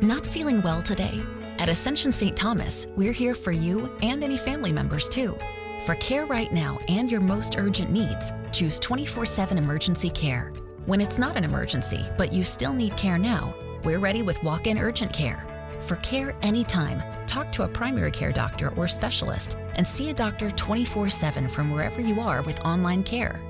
Not 0.00 0.24
feeling 0.24 0.62
well 0.62 0.82
today? 0.82 1.24
At 1.58 1.68
Ascension 1.68 2.12
St. 2.12 2.36
Thomas, 2.36 2.86
we're 2.96 3.12
here 3.12 3.34
for 3.34 3.50
you 3.50 3.90
and 4.02 4.22
any 4.22 4.38
family 4.38 4.72
members 4.72 5.08
too. 5.08 5.36
For 5.84 5.96
care 5.96 6.26
right 6.26 6.52
now 6.52 6.78
and 6.88 7.10
your 7.10 7.20
most 7.20 7.56
urgent 7.58 7.90
needs, 7.90 8.32
choose 8.52 8.78
24 8.78 9.26
7 9.26 9.58
emergency 9.58 10.10
care. 10.10 10.52
When 10.86 11.00
it's 11.00 11.18
not 11.18 11.36
an 11.36 11.42
emergency, 11.44 12.06
but 12.16 12.32
you 12.32 12.44
still 12.44 12.72
need 12.72 12.96
care 12.96 13.18
now, 13.18 13.52
we're 13.82 13.98
ready 13.98 14.22
with 14.22 14.42
walk 14.44 14.68
in 14.68 14.78
urgent 14.78 15.12
care. 15.12 15.49
For 15.82 15.96
care 15.96 16.34
anytime, 16.42 17.02
talk 17.26 17.50
to 17.52 17.64
a 17.64 17.68
primary 17.68 18.10
care 18.10 18.32
doctor 18.32 18.72
or 18.76 18.86
specialist 18.88 19.56
and 19.74 19.86
see 19.86 20.10
a 20.10 20.14
doctor 20.14 20.50
24 20.50 21.08
7 21.10 21.48
from 21.48 21.70
wherever 21.70 22.00
you 22.00 22.20
are 22.20 22.42
with 22.42 22.60
online 22.60 23.02
care. 23.02 23.40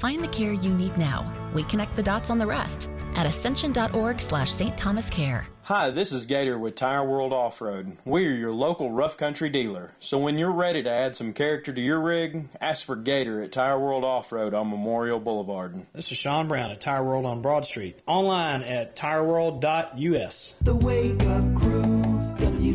Find 0.00 0.22
the 0.22 0.28
care 0.28 0.52
you 0.52 0.74
need 0.74 0.96
now. 0.98 1.30
We 1.54 1.62
connect 1.64 1.94
the 1.94 2.02
dots 2.02 2.30
on 2.30 2.38
the 2.38 2.46
rest. 2.46 2.88
at 3.16 3.26
ascension.org 3.26 4.20
slash 4.20 4.50
St. 4.50 4.76
Thomas 4.76 5.08
Care. 5.08 5.46
Hi, 5.62 5.90
this 5.90 6.10
is 6.10 6.26
Gator 6.26 6.58
with 6.58 6.74
Tire 6.74 7.04
World 7.04 7.32
Off 7.32 7.60
Road. 7.60 7.96
We 8.04 8.26
are 8.26 8.32
your 8.34 8.50
local 8.50 8.90
rough 8.90 9.16
country 9.16 9.48
dealer. 9.48 9.92
So 10.00 10.18
when 10.18 10.36
you're 10.36 10.50
ready 10.50 10.82
to 10.82 10.90
add 10.90 11.14
some 11.14 11.32
character 11.32 11.72
to 11.72 11.80
your 11.80 12.00
rig, 12.00 12.48
ask 12.60 12.84
for 12.84 12.96
Gator 12.96 13.40
at 13.40 13.52
Tire 13.52 13.78
World 13.78 14.02
Off 14.02 14.32
Road 14.32 14.52
on 14.52 14.68
Memorial 14.68 15.20
Boulevard. 15.20 15.86
This 15.92 16.10
is 16.10 16.18
Sean 16.18 16.48
Brown 16.48 16.72
at 16.72 16.80
Tire 16.80 17.04
World 17.04 17.24
on 17.24 17.40
Broad 17.40 17.64
Street. 17.66 18.00
Online 18.04 18.62
at 18.62 18.96
tireworld.us. 18.96 20.56
The 20.60 20.74
Wake 20.74 21.22
Up 21.22 21.54
Crew, 21.54 21.63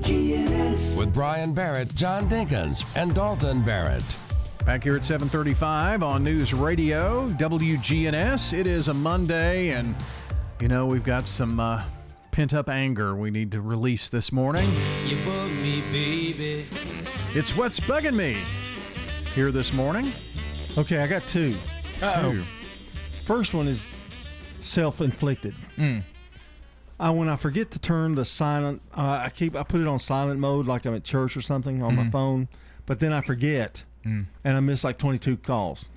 WGNS. 0.02 0.98
With 0.98 1.14
Brian 1.14 1.54
Barrett, 1.54 1.94
John 1.96 2.30
Dinkins, 2.30 2.86
and 2.96 3.14
Dalton 3.14 3.62
Barrett. 3.62 4.04
Back 4.66 4.84
here 4.84 4.96
at 4.96 5.02
7:35 5.04 6.04
on 6.04 6.24
News 6.24 6.54
Radio 6.54 7.30
WGNS. 7.32 8.54
It 8.54 8.68
is 8.68 8.88
a 8.88 8.94
Monday, 8.94 9.70
and 9.70 9.96
you 10.62 10.68
know 10.68 10.86
we've 10.86 11.04
got 11.04 11.28
some 11.28 11.60
uh, 11.60 11.84
pent-up 12.32 12.70
anger 12.70 13.16
we 13.16 13.32
need 13.32 13.52
to 13.52 13.62
release 13.62 14.10
this 14.10 14.32
morning. 14.32 14.70
You 15.06 15.18
bug 15.26 15.52
me, 15.52 15.82
baby. 15.92 16.66
It's 17.34 17.56
what's 17.58 17.80
bugging 17.80 18.16
me 18.16 18.38
here 19.34 19.52
this 19.52 19.74
morning. 19.74 20.12
Okay, 20.78 21.00
I 21.00 21.08
got 21.08 21.24
2 21.28 21.56
Uh-oh. 22.02 22.32
Two. 22.34 22.44
First 23.26 23.54
one 23.54 23.68
is 23.68 23.90
self-inflicted. 24.62 25.56
Mm. 25.78 26.04
I 27.00 27.10
when 27.12 27.30
I 27.30 27.36
forget 27.36 27.72
to 27.72 27.80
turn 27.80 28.16
the 28.16 28.26
silent, 28.26 28.82
uh, 28.96 29.22
I 29.26 29.30
keep 29.30 29.56
I 29.56 29.64
put 29.64 29.80
it 29.82 29.88
on 29.88 30.00
silent 30.00 30.40
mode 30.40 30.68
like 30.68 30.86
I'm 30.86 30.94
at 30.96 31.04
church 31.04 31.38
or 31.38 31.42
something 31.42 31.82
on 31.82 31.96
my 31.96 32.04
Mhm. 32.04 32.12
phone, 32.12 32.48
but 32.86 33.00
then 33.00 33.14
I 33.14 33.22
forget 33.22 33.84
Mm. 34.06 34.26
and 34.44 34.58
I 34.58 34.60
miss 34.60 34.84
like 34.84 34.98
22 34.98 35.38
calls. 35.38 35.90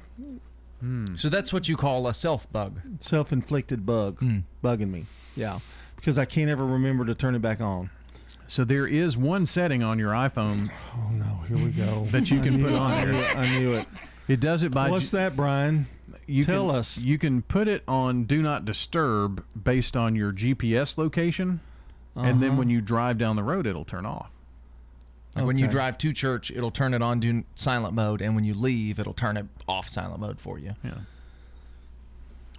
So 1.15 1.29
that's 1.29 1.53
what 1.53 1.69
you 1.69 1.77
call 1.77 2.09
a 2.09 2.15
self 2.15 2.51
bug. 2.53 2.81
Self-inflicted 2.99 3.87
bug, 3.87 4.21
bugging 4.65 4.91
me. 4.91 5.07
Yeah, 5.37 5.61
because 5.95 6.19
I 6.19 6.25
can't 6.25 6.51
ever 6.51 6.67
remember 6.67 7.05
to 7.05 7.15
turn 7.15 7.37
it 7.37 7.43
back 7.43 7.61
on. 7.61 7.91
So 8.49 8.65
there 8.65 8.87
is 8.89 9.17
one 9.17 9.47
setting 9.47 9.85
on 9.85 10.01
your 10.01 10.11
iPhone. 10.13 10.71
Oh 10.97 11.11
no, 11.13 11.45
here 11.49 11.57
we 11.65 11.71
go. 11.71 12.05
That 12.07 12.31
you 12.33 12.41
can 12.43 12.61
put 12.63 12.73
on 12.73 12.91
I 12.91 13.05
there. 13.05 13.15
it. 13.15 13.37
I 13.37 13.59
knew 13.59 13.75
it. 13.75 13.87
It 14.27 14.41
does 14.41 14.65
it 14.65 14.73
by. 14.73 14.91
What's 14.91 15.11
that, 15.11 15.37
Brian? 15.37 15.87
You 16.33 16.45
Tell 16.45 16.69
can, 16.69 16.77
us. 16.77 17.03
You 17.03 17.19
can 17.19 17.43
put 17.43 17.69
it 17.69 17.83
on 17.87 18.25
Do 18.25 18.41
Not 18.41 18.65
Disturb 18.65 19.45
based 19.61 19.97
on 19.97 20.17
your 20.17 20.33
GPS 20.33 20.97
location, 20.97 21.61
and 22.17 22.41
then 22.41 22.51
Uh-huh. 22.53 22.59
when 22.61 22.71
you 22.71 22.81
drive 22.81 23.19
down 23.19 23.37
the 23.37 23.43
road, 23.43 23.67
it'll 23.67 23.85
turn 23.85 24.07
off. 24.07 24.31
Like 25.37 25.45
when 25.45 25.59
you 25.59 25.67
drive 25.67 25.99
to 25.99 26.13
church, 26.13 26.51
it'll 26.51 26.71
turn 26.71 26.95
it 26.95 27.03
on 27.03 27.21
do 27.21 27.45
silent 27.55 27.95
mode, 27.95 28.23
and 28.23 28.35
when 28.35 28.45
you 28.45 28.55
leave, 28.55 28.99
it'll 28.99 29.13
turn 29.15 29.37
it 29.37 29.47
off 29.69 29.89
silent 29.89 30.21
mode 30.21 30.41
for 30.41 30.59
you. 30.59 30.75
Yeah. 30.83 31.01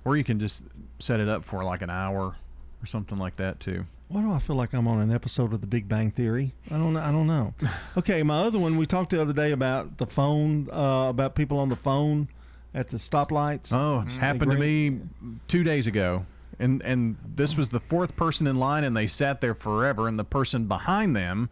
Or 0.06 0.18
you 0.18 0.24
can 0.24 0.40
just 0.40 0.64
set 1.00 1.20
it 1.20 1.28
up 1.28 1.44
for 1.44 1.64
like 1.64 1.82
an 1.82 1.90
hour 1.90 2.36
or 2.82 2.86
something 2.86 3.18
like 3.18 3.38
that 3.38 3.60
too. 3.60 3.86
Why 4.08 4.22
do 4.22 4.32
I 4.32 4.40
feel 4.40 4.56
like 4.56 4.74
I'm 4.74 4.88
on 4.88 5.00
an 5.00 5.12
episode 5.12 5.54
of 5.54 5.62
The 5.62 5.68
Big 5.68 5.88
Bang 5.88 6.12
Theory? 6.12 6.54
I 6.70 6.78
don't. 6.78 6.96
I 6.98 7.12
don't 7.12 7.26
know. 7.28 7.54
Okay, 7.98 8.22
my 8.24 8.40
other 8.40 8.60
one 8.60 8.78
we 8.78 8.86
talked 8.86 9.12
the 9.12 9.22
other 9.22 9.34
day 9.34 9.52
about 9.52 9.98
the 9.98 10.06
phone, 10.06 10.68
uh, 10.72 11.08
about 11.10 11.36
people 11.36 11.58
on 11.60 11.70
the 11.70 11.76
phone 11.76 12.28
at 12.74 12.90
the 12.90 12.98
stoplights. 12.98 13.74
Oh, 13.74 14.04
it's 14.06 14.18
happened 14.18 14.52
to 14.52 14.58
me 14.58 15.00
two 15.48 15.64
days 15.64 15.88
ago, 15.88 16.26
and 16.60 16.82
and 16.82 17.18
this 17.36 17.56
was 17.56 17.70
the 17.70 17.80
fourth 17.80 18.16
person 18.16 18.48
in 18.48 18.56
line, 18.56 18.84
and 18.84 18.96
they 18.96 19.08
sat 19.08 19.42
there 19.42 19.56
forever, 19.56 20.08
and 20.08 20.18
the 20.18 20.24
person 20.24 20.66
behind 20.66 21.16
them 21.16 21.50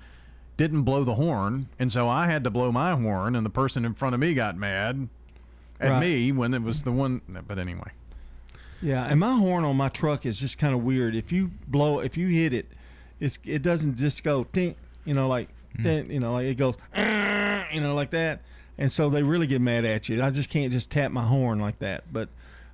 didn't 0.58 0.84
blow 0.84 1.04
the 1.04 1.16
horn, 1.16 1.68
and 1.80 1.92
so 1.92 2.08
I 2.08 2.28
had 2.28 2.44
to 2.44 2.50
blow 2.50 2.72
my 2.72 2.96
horn, 2.96 3.36
and 3.36 3.46
the 3.46 3.50
person 3.50 3.86
in 3.86 3.94
front 3.94 4.14
of 4.14 4.22
me 4.22 4.34
got 4.34 4.58
mad 4.58 5.08
at 5.80 5.92
Right. 5.92 6.00
me 6.00 6.32
when 6.32 6.54
it 6.54 6.62
was 6.62 6.84
the 6.84 6.92
one. 6.92 7.22
But 7.48 7.58
anyway, 7.58 7.92
Yeah, 8.82 9.06
and 9.06 9.20
my 9.20 9.36
horn 9.36 9.64
on 9.64 9.76
my 9.78 9.90
truck 9.90 10.26
is 10.26 10.40
just 10.40 10.58
kind 10.58 10.74
of 10.74 10.84
weird. 10.84 11.16
If 11.16 11.32
you 11.32 11.52
blow, 11.68 12.00
if 12.00 12.18
you 12.18 12.28
hit 12.28 12.54
it, 12.54 12.68
it's 13.20 13.40
it 13.46 13.62
doesn't 13.62 13.98
just 13.98 14.24
go 14.24 14.46
tink, 14.46 14.76
you 15.06 15.14
know, 15.14 15.28
like 15.28 15.50
mm. 15.78 15.84
ding, 15.84 16.12
you 16.12 16.20
know, 16.20 16.34
like 16.34 16.46
it 16.46 16.56
goes, 16.56 16.76
you 16.96 17.82
know, 17.82 17.94
like 17.96 18.12
that. 18.12 18.42
And 18.82 18.92
so 18.92 19.12
they 19.12 19.22
really 19.22 19.46
get 19.46 19.62
mad 19.62 19.86
at 19.86 20.10
you. 20.10 20.24
I 20.24 20.32
just 20.32 20.50
can't 20.50 20.72
just 20.72 20.90
tap 20.90 21.12
my 21.12 21.24
horn 21.24 21.60
like 21.60 21.78
that. 21.80 22.12
But 22.12 22.30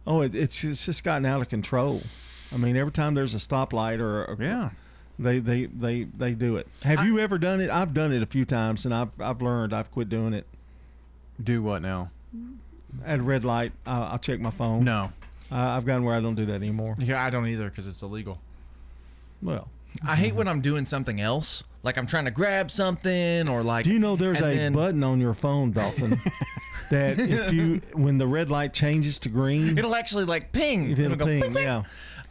oh, 0.08 0.22
it, 0.22 0.34
it's 0.34 0.64
it's 0.64 0.86
just 0.86 1.04
gotten 1.04 1.26
out 1.26 1.42
of 1.42 1.50
control. 1.50 2.02
I 2.54 2.56
mean, 2.56 2.78
every 2.78 2.94
time 2.94 3.14
there's 3.14 3.34
a 3.34 3.40
stoplight 3.40 4.00
or 4.00 4.24
a, 4.24 4.38
yeah, 4.40 4.70
they 5.20 5.40
they 5.40 5.66
they 5.66 6.06
they 6.06 6.32
do 6.34 6.56
it. 6.56 6.66
Have 6.84 7.06
you 7.06 7.20
ever 7.20 7.38
done 7.38 7.60
it? 7.60 7.70
I've 7.70 7.94
done 7.94 8.14
it 8.14 8.24
a 8.24 8.26
few 8.26 8.46
times, 8.46 8.86
and 8.86 8.94
I've 8.94 9.10
I've 9.20 9.42
learned. 9.42 9.74
I've 9.74 9.92
quit 9.92 10.08
doing 10.08 10.34
it. 10.34 10.48
Do 11.44 11.62
what 11.62 11.82
now? 11.82 12.10
At 13.06 13.20
a 13.20 13.22
red 13.22 13.44
light, 13.44 13.74
I'll, 13.86 14.04
I'll 14.04 14.20
check 14.20 14.40
my 14.40 14.50
phone. 14.50 14.86
No, 14.86 15.12
uh, 15.52 15.56
I've 15.56 15.86
gotten 15.86 16.06
where 16.06 16.16
I 16.16 16.22
don't 16.22 16.36
do 16.36 16.46
that 16.46 16.56
anymore. 16.56 16.96
Yeah, 17.00 17.22
I 17.22 17.30
don't 17.30 17.48
either 17.48 17.70
because 17.70 17.86
it's 17.86 18.02
illegal. 18.02 18.40
Well, 19.42 19.68
I 20.06 20.16
hate 20.16 20.36
when 20.36 20.48
I'm 20.48 20.62
doing 20.62 20.86
something 20.86 21.20
else, 21.20 21.66
like 21.88 21.98
I'm 21.98 22.06
trying 22.06 22.26
to 22.26 22.32
grab 22.32 22.70
something 22.70 23.50
or 23.50 23.64
like. 23.64 23.86
Do 23.86 23.92
you 23.92 23.98
know 24.00 24.16
there's 24.16 24.40
a 24.42 24.44
then- 24.56 24.74
button 24.74 25.04
on 25.04 25.20
your 25.20 25.34
phone, 25.34 25.72
Dalton, 25.72 26.22
that 26.92 27.18
if 27.20 27.52
you 27.54 27.82
when 27.94 28.18
the 28.20 28.28
red 28.28 28.52
light 28.52 28.74
changes 28.74 29.18
to 29.20 29.30
green, 29.30 29.78
It'll 29.78 29.96
actually 29.96 30.26
like 30.26 30.52
ping. 30.52 30.92
it'll, 30.92 31.06
It'll 31.06 31.18
go 31.18 31.26
ping. 31.26 31.42
ping, 31.42 31.54
ping. 31.54 31.64
Yeah. 31.64 31.84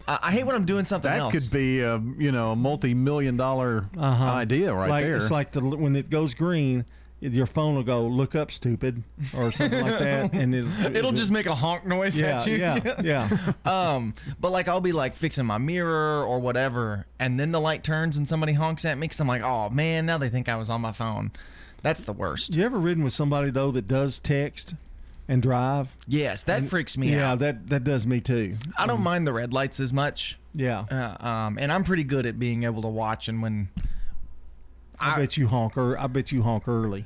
I 0.07 0.19
I 0.23 0.31
hate 0.33 0.45
when 0.47 0.55
I'm 0.55 0.65
doing 0.67 0.85
something 0.85 1.11
that 1.11 1.19
else. 1.19 1.33
could 1.33 1.51
be 1.51 1.81
a 1.81 1.99
you 2.19 2.31
know 2.31 2.53
a 2.53 2.57
multi-million 2.57 3.37
dollar 3.37 3.87
idea 3.99 4.73
right 4.73 4.83
Uh-huh. 4.85 4.89
like, 4.91 5.05
there. 5.05 5.17
It's 5.17 5.31
like 5.33 5.51
the 5.53 5.61
when 5.63 5.97
it 5.97 6.11
goes 6.11 6.35
green, 6.35 6.81
it- 6.81 6.87
your 7.35 7.47
phone 7.47 7.75
will 7.75 7.83
go 7.83 8.07
"Look 8.07 8.35
up, 8.35 8.51
stupid" 8.51 9.03
or 9.37 9.53
something 9.53 9.83
like 9.85 9.99
that, 9.99 10.33
and 10.35 10.55
it, 10.55 10.67
It'll 10.97 11.13
just 11.13 11.31
make 11.33 11.47
a 11.47 11.55
honk 11.55 11.87
noise 11.87 12.19
Yeah, 12.19 12.37
at 12.37 12.47
you. 12.47 12.57
yeah, 12.57 13.01
yeah. 13.03 13.53
um, 13.65 14.15
but 14.41 14.53
like 14.53 14.69
I'll 14.69 14.81
be 14.81 14.93
like 14.93 15.17
fixing 15.17 15.47
my 15.47 15.59
mirror 15.59 16.25
or 16.25 16.39
whatever, 16.39 17.07
and 17.19 17.39
then 17.39 17.53
the 17.53 17.61
light 17.61 17.85
turns 17.85 18.17
and 18.17 18.29
somebody 18.29 18.53
honks 18.53 18.85
at 18.85 18.97
me 18.99 19.07
because 19.07 19.21
I'm 19.21 19.29
like, 19.29 19.43
oh 19.43 19.71
man, 19.71 20.07
now 20.07 20.19
they 20.19 20.29
think 20.29 20.49
I 20.49 20.57
was 20.57 20.71
on 20.71 20.81
my 20.81 20.93
phone. 20.93 21.31
That's 21.83 22.05
the 22.05 22.13
worst. 22.13 22.57
You 22.57 22.65
ever 22.65 22.79
ridden 22.79 23.05
with 23.05 23.13
somebody 23.13 23.51
though 23.51 23.71
that 23.73 23.87
does 23.87 24.19
text 24.19 24.75
and 25.29 25.43
drive? 25.43 25.89
Yes, 26.09 26.43
that 26.43 26.61
And- 26.61 26.71
freaks 26.71 26.97
me 26.97 27.11
yeah, 27.13 27.33
out. 27.33 27.39
that 27.41 27.69
that 27.71 27.85
does 27.85 28.07
me 28.07 28.21
too. 28.21 28.57
I 28.79 28.87
don't 28.87 29.03
mind 29.03 29.27
the 29.27 29.33
red 29.33 29.53
lights 29.53 29.79
as 29.81 29.93
much. 29.93 30.39
Yeah. 30.55 30.85
Uh, 30.91 31.27
um, 31.27 31.59
and 31.59 31.71
I'm 31.71 31.85
pretty 31.85 32.05
good 32.05 32.25
at 32.27 32.39
being 32.39 32.65
able 32.65 32.83
to 32.83 32.89
watch 32.89 33.29
and 33.29 33.43
when. 33.43 33.69
I, 34.99 35.17
bet 35.19 35.37
you 35.37 35.47
honk. 35.47 35.77
Or, 35.77 35.99
I 35.99 36.07
bet 36.07 36.33
you 36.33 36.43
honk 36.43 36.67
early. 36.67 37.05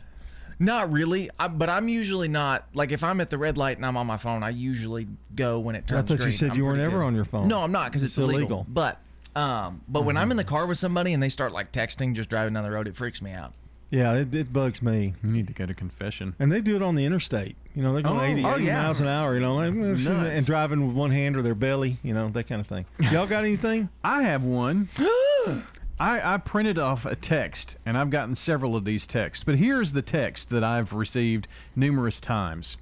Not 0.63 0.93
really, 0.93 1.31
I, 1.39 1.49
but 1.49 1.71
I'm 1.71 1.89
usually 1.89 2.29
not 2.29 2.67
like 2.75 2.93
if 2.93 3.03
I'm 3.03 3.21
at 3.23 3.31
the 3.31 3.39
red 3.39 3.57
light 3.57 3.79
and 3.79 3.87
I'm 3.87 3.97
on 3.97 4.07
my 4.07 4.19
phone. 4.19 4.43
I 4.43 4.51
usually 4.51 5.09
go 5.35 5.59
when 5.59 5.75
it 5.75 5.87
turns. 5.87 5.93
Out. 6.01 6.05
I 6.05 6.09
turns. 6.09 6.21
thought 6.21 6.27
you 6.27 6.33
said 6.33 6.51
I'm 6.53 6.59
you 6.59 6.65
weren't 6.67 6.77
pretty 6.81 6.93
ever 6.95 7.03
on 7.03 7.15
your 7.15 7.25
phone. 7.25 7.49
No, 7.49 7.63
I'm 7.63 7.73
not 7.73 7.91
because 7.91 8.03
it's, 8.03 8.13
It's 8.13 8.19
illegal. 8.19 8.41
illegal. 8.41 8.67
But 8.69 8.99
um, 9.35 9.81
but 9.89 10.05
when 10.05 10.19
I'm 10.19 10.31
in 10.31 10.37
the 10.37 10.45
car 10.45 10.67
with 10.67 10.77
somebody 10.77 11.15
and 11.15 11.23
they 11.23 11.31
start 11.31 11.53
like 11.53 11.73
texting, 11.73 12.15
just 12.15 12.29
driving 12.29 12.53
down 12.53 12.65
the 12.65 12.71
road, 12.71 12.89
it 12.89 12.95
freaks 12.95 13.23
me 13.23 13.33
out. 13.33 13.55
Yeah, 13.89 14.15
it, 14.15 14.33
it 14.35 14.53
bugs 14.53 14.83
me. 14.83 15.15
You 15.25 15.31
need 15.31 15.47
to 15.49 15.53
go 15.53 15.67
to 15.67 15.75
confession. 15.75 16.37
And 16.39 16.53
they 16.53 16.61
do 16.61 16.77
it 16.77 16.83
on 16.83 16.95
the 16.95 17.05
interstate. 17.05 17.57
You 17.75 17.83
know, 17.83 17.93
they're 17.93 18.03
going 18.03 18.21
Oh, 18.21 18.23
80, 18.23 18.45
oh, 18.45 18.55
80 18.57 18.65
yeah. 18.65 18.83
miles 18.83 19.01
an 19.01 19.09
hour, 19.09 19.35
you 19.35 19.41
know, 19.41 19.57
like, 19.57 19.73
Nuts. 19.75 20.07
and 20.07 20.47
driving 20.47 20.87
with 20.87 20.95
one 20.95 21.11
hand 21.11 21.37
or 21.37 21.43
their 21.43 21.57
belly, 21.57 21.97
you 22.05 22.15
know, 22.15 22.29
that 22.29 22.45
kind 22.47 22.61
of 22.61 22.69
thing. 22.69 22.85
Y'all 23.01 23.27
got 23.27 23.43
anything? 23.45 23.89
I 24.05 24.23
have 24.25 24.45
one. 24.45 24.89
I, 26.01 26.35
I 26.35 26.39
printed 26.39 26.79
off 26.79 27.05
a 27.05 27.15
text, 27.15 27.77
and 27.85 27.99
I've 27.99 28.09
gotten 28.09 28.35
several 28.35 28.75
of 28.75 28.87
these 28.87 29.07
texts, 29.07 29.45
but 29.45 29.57
here's 29.57 29.93
the 29.93 30.01
text 30.01 30.49
that 30.49 30.65
I've 30.65 30.95
received 30.95 31.47
numerous 31.77 32.23
times. 32.23 32.79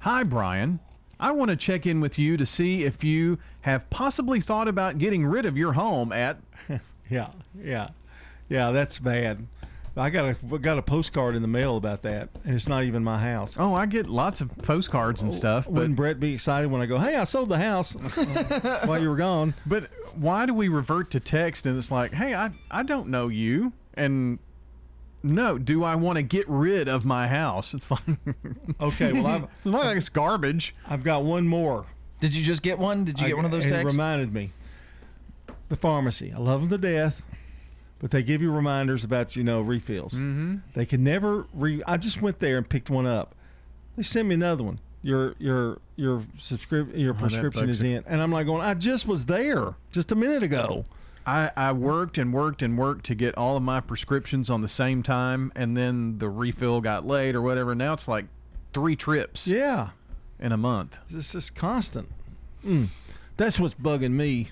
Hi, 0.00 0.22
Brian. 0.22 0.78
I 1.18 1.32
want 1.32 1.50
to 1.50 1.56
check 1.56 1.84
in 1.84 2.00
with 2.00 2.16
you 2.16 2.36
to 2.36 2.46
see 2.46 2.84
if 2.84 3.02
you 3.02 3.38
have 3.62 3.90
possibly 3.90 4.40
thought 4.40 4.68
about 4.68 4.98
getting 4.98 5.26
rid 5.26 5.46
of 5.46 5.58
your 5.58 5.72
home 5.74 6.12
at. 6.12 6.38
Yeah, 7.10 7.30
yeah, 7.60 7.88
yeah. 8.48 8.70
That's 8.70 9.00
bad. 9.00 9.44
I 9.96 10.10
got 10.10 10.36
a 10.52 10.58
got 10.58 10.78
a 10.78 10.82
postcard 10.82 11.34
in 11.34 11.42
the 11.42 11.48
mail 11.48 11.76
about 11.76 12.02
that, 12.02 12.28
and 12.44 12.54
it's 12.54 12.68
not 12.68 12.84
even 12.84 13.02
my 13.02 13.18
house. 13.18 13.56
Oh, 13.58 13.74
I 13.74 13.86
get 13.86 14.06
lots 14.06 14.40
of 14.40 14.56
postcards 14.58 15.22
and 15.22 15.32
oh, 15.32 15.34
stuff, 15.34 15.64
but 15.64 15.72
Wouldn't 15.74 15.96
Brett 15.96 16.20
be 16.20 16.32
excited 16.34 16.70
when 16.70 16.80
I 16.80 16.86
go, 16.86 16.98
"Hey, 16.98 17.16
I 17.16 17.24
sold 17.24 17.48
the 17.48 17.58
house 17.58 17.94
while 18.84 19.00
you 19.00 19.10
were 19.10 19.16
gone"? 19.16 19.54
But 19.66 19.90
why 20.14 20.46
do 20.46 20.54
we 20.54 20.68
revert 20.68 21.10
to 21.12 21.20
text 21.20 21.66
and 21.66 21.76
it's 21.76 21.90
like, 21.90 22.12
hey, 22.12 22.34
I 22.34 22.50
I 22.70 22.82
don't 22.82 23.08
know 23.08 23.28
you, 23.28 23.72
and 23.94 24.38
no, 25.22 25.58
do 25.58 25.84
I 25.84 25.96
want 25.96 26.16
to 26.16 26.22
get 26.22 26.48
rid 26.48 26.88
of 26.88 27.04
my 27.04 27.28
house? 27.28 27.74
It's 27.74 27.90
like, 27.90 28.02
Okay, 28.80 29.12
well, 29.12 29.26
I've, 29.26 29.42
it's 29.64 29.64
not 29.66 29.84
like 29.84 29.96
it's 29.96 30.08
garbage. 30.08 30.74
I've 30.88 31.04
got 31.04 31.24
one 31.24 31.46
more. 31.46 31.84
Did 32.20 32.34
you 32.34 32.42
just 32.44 32.62
get 32.62 32.78
one? 32.78 33.04
Did 33.04 33.18
you 33.20 33.26
I- 33.26 33.28
get 33.28 33.36
one 33.36 33.44
of 33.44 33.50
those 33.50 33.66
and 33.66 33.74
texts? 33.74 33.98
Reminded 33.98 34.32
me. 34.32 34.52
The 35.68 35.76
pharmacy. 35.76 36.32
I 36.34 36.38
love 36.38 36.60
them 36.62 36.70
to 36.70 36.78
death, 36.78 37.22
but 38.00 38.10
they 38.10 38.22
give 38.22 38.42
you 38.42 38.50
reminders 38.50 39.04
about 39.04 39.36
you 39.36 39.44
know 39.44 39.60
refills. 39.60 40.14
Mm-hmm. 40.14 40.56
They 40.74 40.84
can 40.86 41.04
never 41.04 41.46
re. 41.54 41.82
I 41.86 41.96
just 41.96 42.20
went 42.20 42.40
there 42.40 42.56
and 42.58 42.68
picked 42.68 42.90
one 42.90 43.06
up. 43.06 43.34
They 43.96 44.02
sent 44.02 44.26
me 44.28 44.34
another 44.34 44.64
one. 44.64 44.80
Your 45.02 45.34
your 45.38 45.78
your 45.96 46.24
subscrip 46.38 46.94
your 46.96 47.14
Oh, 47.14 47.18
prescription 47.18 47.70
is 47.70 47.80
in, 47.82 48.02
and 48.06 48.20
I'm 48.20 48.32
like 48.32 48.46
going. 48.46 48.62
I 48.62 48.74
just 48.74 49.06
was 49.06 49.26
there 49.26 49.76
just 49.92 50.10
a 50.12 50.14
minute 50.14 50.42
ago. 50.42 50.84
I, 51.26 51.50
I 51.54 51.72
worked 51.72 52.16
and 52.16 52.32
worked 52.32 52.62
and 52.62 52.78
worked 52.78 53.04
to 53.06 53.14
get 53.14 53.36
all 53.36 53.56
of 53.56 53.62
my 53.62 53.80
prescriptions 53.80 54.48
on 54.48 54.62
the 54.62 54.68
same 54.68 55.02
time, 55.02 55.52
and 55.54 55.76
then 55.76 56.18
the 56.18 56.28
refill 56.30 56.80
got 56.80 57.06
late 57.06 57.36
or 57.36 57.42
whatever. 57.42 57.74
Now 57.74 57.92
it's 57.92 58.08
like 58.08 58.24
three 58.72 58.96
trips 58.96 59.46
Yeah, 59.46 59.90
in 60.38 60.50
a 60.50 60.56
month. 60.56 60.96
this 61.10 61.34
is 61.34 61.50
constant. 61.50 62.08
Mm. 62.64 62.88
That's 63.36 63.60
what's 63.60 63.74
bugging 63.74 64.12
me. 64.12 64.50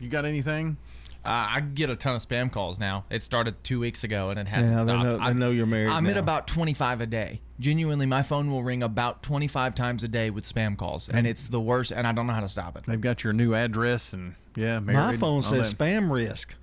You 0.00 0.08
got 0.08 0.24
anything? 0.24 0.76
Uh, 1.24 1.56
I 1.56 1.60
get 1.60 1.88
a 1.88 1.96
ton 1.96 2.16
of 2.16 2.22
spam 2.26 2.52
calls 2.52 2.78
now. 2.78 3.04
It 3.08 3.22
started 3.22 3.62
two 3.64 3.80
weeks 3.80 4.04
ago 4.04 4.28
and 4.30 4.38
it 4.38 4.46
hasn't 4.46 4.76
Yeah, 4.76 4.84
they 4.84 4.92
stopped. 4.92 5.04
know- 5.04 5.18
I'm- 5.24 5.38
know 5.38 5.50
you're 5.50 5.64
married 5.66 5.88
I'm 5.90 6.06
at 6.06 6.18
about 6.18 6.46
25 6.46 7.00
a 7.00 7.06
day. 7.06 7.40
Genuinely, 7.58 8.04
my 8.04 8.22
phone 8.22 8.50
will 8.50 8.62
ring 8.62 8.82
about 8.82 9.22
25 9.22 9.74
times 9.74 10.02
a 10.02 10.08
day 10.08 10.28
with 10.28 10.44
spam 10.52 10.76
calls, 10.76 11.08
and 11.08 11.26
Mm. 11.26 11.30
it's 11.30 11.46
the 11.46 11.60
worst. 11.60 11.92
And 11.92 12.06
I 12.06 12.12
don't 12.12 12.26
know 12.26 12.32
how 12.34 12.40
to 12.40 12.48
stop 12.48 12.76
it. 12.76 12.84
They've 12.86 13.00
got 13.00 13.24
your 13.24 13.32
new 13.32 13.54
address 13.54 14.12
and 14.12 14.34
yeah, 14.54 14.80
married. 14.80 14.98
My 14.98 15.16
phone 15.16 15.40
says 15.42 15.72
spam 15.72 16.10
risk. 16.10 16.54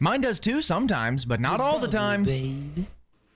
Mine 0.00 0.20
does 0.20 0.40
too 0.40 0.62
sometimes, 0.62 1.24
but 1.24 1.38
not 1.38 1.60
all 1.60 1.78
the 1.78 1.88
time. 1.88 2.24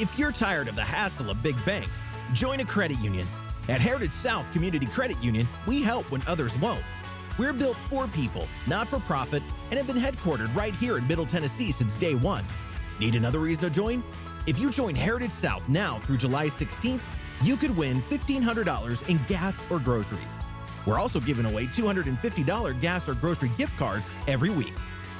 If 0.00 0.18
you're 0.18 0.32
tired 0.32 0.66
of 0.66 0.76
the 0.76 0.82
hassle 0.82 1.28
of 1.28 1.42
big 1.42 1.62
banks, 1.66 2.06
join 2.32 2.60
a 2.60 2.64
credit 2.64 2.98
union. 3.00 3.28
At 3.68 3.82
Heritage 3.82 4.12
South 4.12 4.50
Community 4.50 4.86
Credit 4.86 5.22
Union, 5.22 5.46
we 5.66 5.82
help 5.82 6.10
when 6.10 6.22
others 6.26 6.56
won't. 6.56 6.82
We're 7.38 7.52
built 7.52 7.76
for 7.84 8.08
people, 8.08 8.48
not 8.66 8.88
for 8.88 8.98
profit, 9.00 9.42
and 9.68 9.76
have 9.76 9.86
been 9.86 10.02
headquartered 10.02 10.54
right 10.56 10.74
here 10.74 10.96
in 10.96 11.06
Middle 11.06 11.26
Tennessee 11.26 11.70
since 11.70 11.98
day 11.98 12.14
one. 12.14 12.46
Need 12.98 13.14
another 13.14 13.40
reason 13.40 13.64
to 13.64 13.68
join? 13.68 14.02
If 14.46 14.58
you 14.58 14.70
join 14.70 14.94
Heritage 14.94 15.32
South 15.32 15.68
now 15.68 15.98
through 15.98 16.16
July 16.16 16.46
16th, 16.46 17.02
you 17.42 17.58
could 17.58 17.76
win 17.76 18.00
$1,500 18.00 19.06
in 19.06 19.20
gas 19.28 19.62
or 19.68 19.80
groceries. 19.80 20.38
We're 20.86 20.98
also 20.98 21.20
giving 21.20 21.44
away 21.44 21.66
$250 21.66 22.80
gas 22.80 23.06
or 23.06 23.12
grocery 23.16 23.50
gift 23.58 23.76
cards 23.76 24.10
every 24.26 24.48
week. 24.48 24.72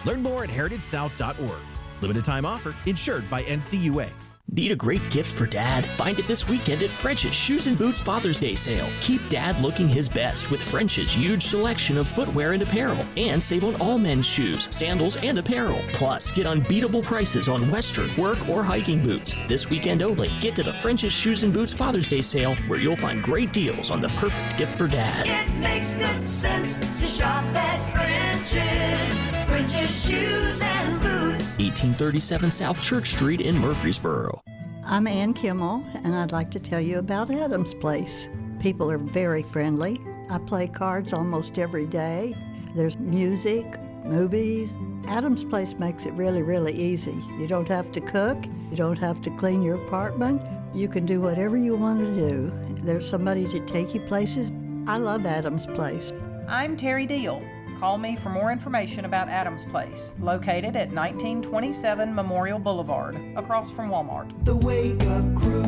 Learn 0.06 0.22
more 0.22 0.42
at 0.42 0.48
heritagesouth.org. 0.48 1.60
Limited 2.00 2.24
time 2.24 2.46
offer, 2.46 2.74
insured 2.86 3.28
by 3.28 3.42
NCUA. 3.42 4.10
Need 4.52 4.72
a 4.72 4.76
great 4.76 5.08
gift 5.10 5.30
for 5.30 5.46
dad? 5.46 5.86
Find 5.86 6.18
it 6.18 6.26
this 6.26 6.48
weekend 6.48 6.82
at 6.82 6.90
French's 6.90 7.32
Shoes 7.32 7.68
and 7.68 7.78
Boots 7.78 8.00
Father's 8.00 8.40
Day 8.40 8.56
sale. 8.56 8.88
Keep 9.00 9.28
dad 9.28 9.60
looking 9.60 9.88
his 9.88 10.08
best 10.08 10.50
with 10.50 10.60
French's 10.60 11.12
huge 11.12 11.44
selection 11.44 11.96
of 11.96 12.08
footwear 12.08 12.50
and 12.52 12.60
apparel. 12.60 12.98
And 13.16 13.40
save 13.40 13.64
on 13.64 13.80
all 13.80 13.96
men's 13.96 14.26
shoes, 14.26 14.66
sandals, 14.74 15.16
and 15.18 15.38
apparel. 15.38 15.78
Plus, 15.92 16.32
get 16.32 16.46
unbeatable 16.46 17.02
prices 17.02 17.48
on 17.48 17.70
Western, 17.70 18.12
work, 18.16 18.48
or 18.48 18.64
hiking 18.64 19.04
boots. 19.04 19.36
This 19.46 19.70
weekend 19.70 20.02
only, 20.02 20.30
get 20.40 20.56
to 20.56 20.64
the 20.64 20.72
French's 20.72 21.12
Shoes 21.12 21.44
and 21.44 21.54
Boots 21.54 21.72
Father's 21.72 22.08
Day 22.08 22.20
sale 22.20 22.56
where 22.66 22.80
you'll 22.80 22.96
find 22.96 23.22
great 23.22 23.52
deals 23.52 23.92
on 23.92 24.00
the 24.00 24.08
perfect 24.08 24.58
gift 24.58 24.76
for 24.76 24.88
dad. 24.88 25.28
It 25.28 25.54
makes 25.60 25.94
good 25.94 26.28
sense 26.28 26.74
to 26.74 27.06
shop 27.06 27.44
at 27.54 27.92
French's. 27.92 29.39
French's 29.50 30.06
shoes 30.06 30.62
and 30.62 31.00
boots. 31.00 31.58
1837 31.58 32.52
South 32.52 32.80
Church 32.80 33.08
Street 33.08 33.40
in 33.40 33.58
Murfreesboro. 33.58 34.40
I'm 34.84 35.08
Ann 35.08 35.34
Kimmel, 35.34 35.84
and 36.04 36.14
I'd 36.14 36.30
like 36.30 36.52
to 36.52 36.60
tell 36.60 36.80
you 36.80 37.00
about 37.00 37.32
Adams 37.32 37.74
Place. 37.74 38.28
People 38.60 38.88
are 38.88 38.96
very 38.96 39.42
friendly. 39.42 39.98
I 40.30 40.38
play 40.38 40.68
cards 40.68 41.12
almost 41.12 41.58
every 41.58 41.86
day. 41.86 42.36
There's 42.76 42.96
music, 42.98 43.66
movies. 44.04 44.70
Adams 45.08 45.42
Place 45.42 45.74
makes 45.80 46.06
it 46.06 46.12
really, 46.12 46.42
really 46.42 46.80
easy. 46.80 47.20
You 47.36 47.48
don't 47.48 47.68
have 47.68 47.90
to 47.90 48.00
cook, 48.00 48.38
you 48.70 48.76
don't 48.76 48.98
have 48.98 49.20
to 49.22 49.30
clean 49.30 49.62
your 49.62 49.84
apartment. 49.84 50.40
You 50.76 50.86
can 50.88 51.06
do 51.06 51.20
whatever 51.20 51.56
you 51.56 51.74
want 51.74 51.98
to 51.98 52.14
do. 52.14 52.52
There's 52.84 53.10
somebody 53.10 53.48
to 53.48 53.66
take 53.66 53.94
you 53.94 54.00
places. 54.02 54.52
I 54.86 54.98
love 54.98 55.26
Adams 55.26 55.66
Place. 55.66 56.12
I'm 56.46 56.76
Terry 56.76 57.06
Deal. 57.06 57.42
Call 57.80 57.96
me 57.96 58.14
for 58.14 58.28
more 58.28 58.52
information 58.52 59.06
about 59.06 59.30
Adams 59.30 59.64
Place, 59.64 60.12
located 60.20 60.76
at 60.76 60.90
1927 60.90 62.14
Memorial 62.14 62.58
Boulevard, 62.58 63.18
across 63.36 63.70
from 63.70 63.88
Walmart. 63.88 64.44
The 64.44 64.54
Wake 64.54 65.02
Up 65.04 65.24
Crew, 65.34 65.64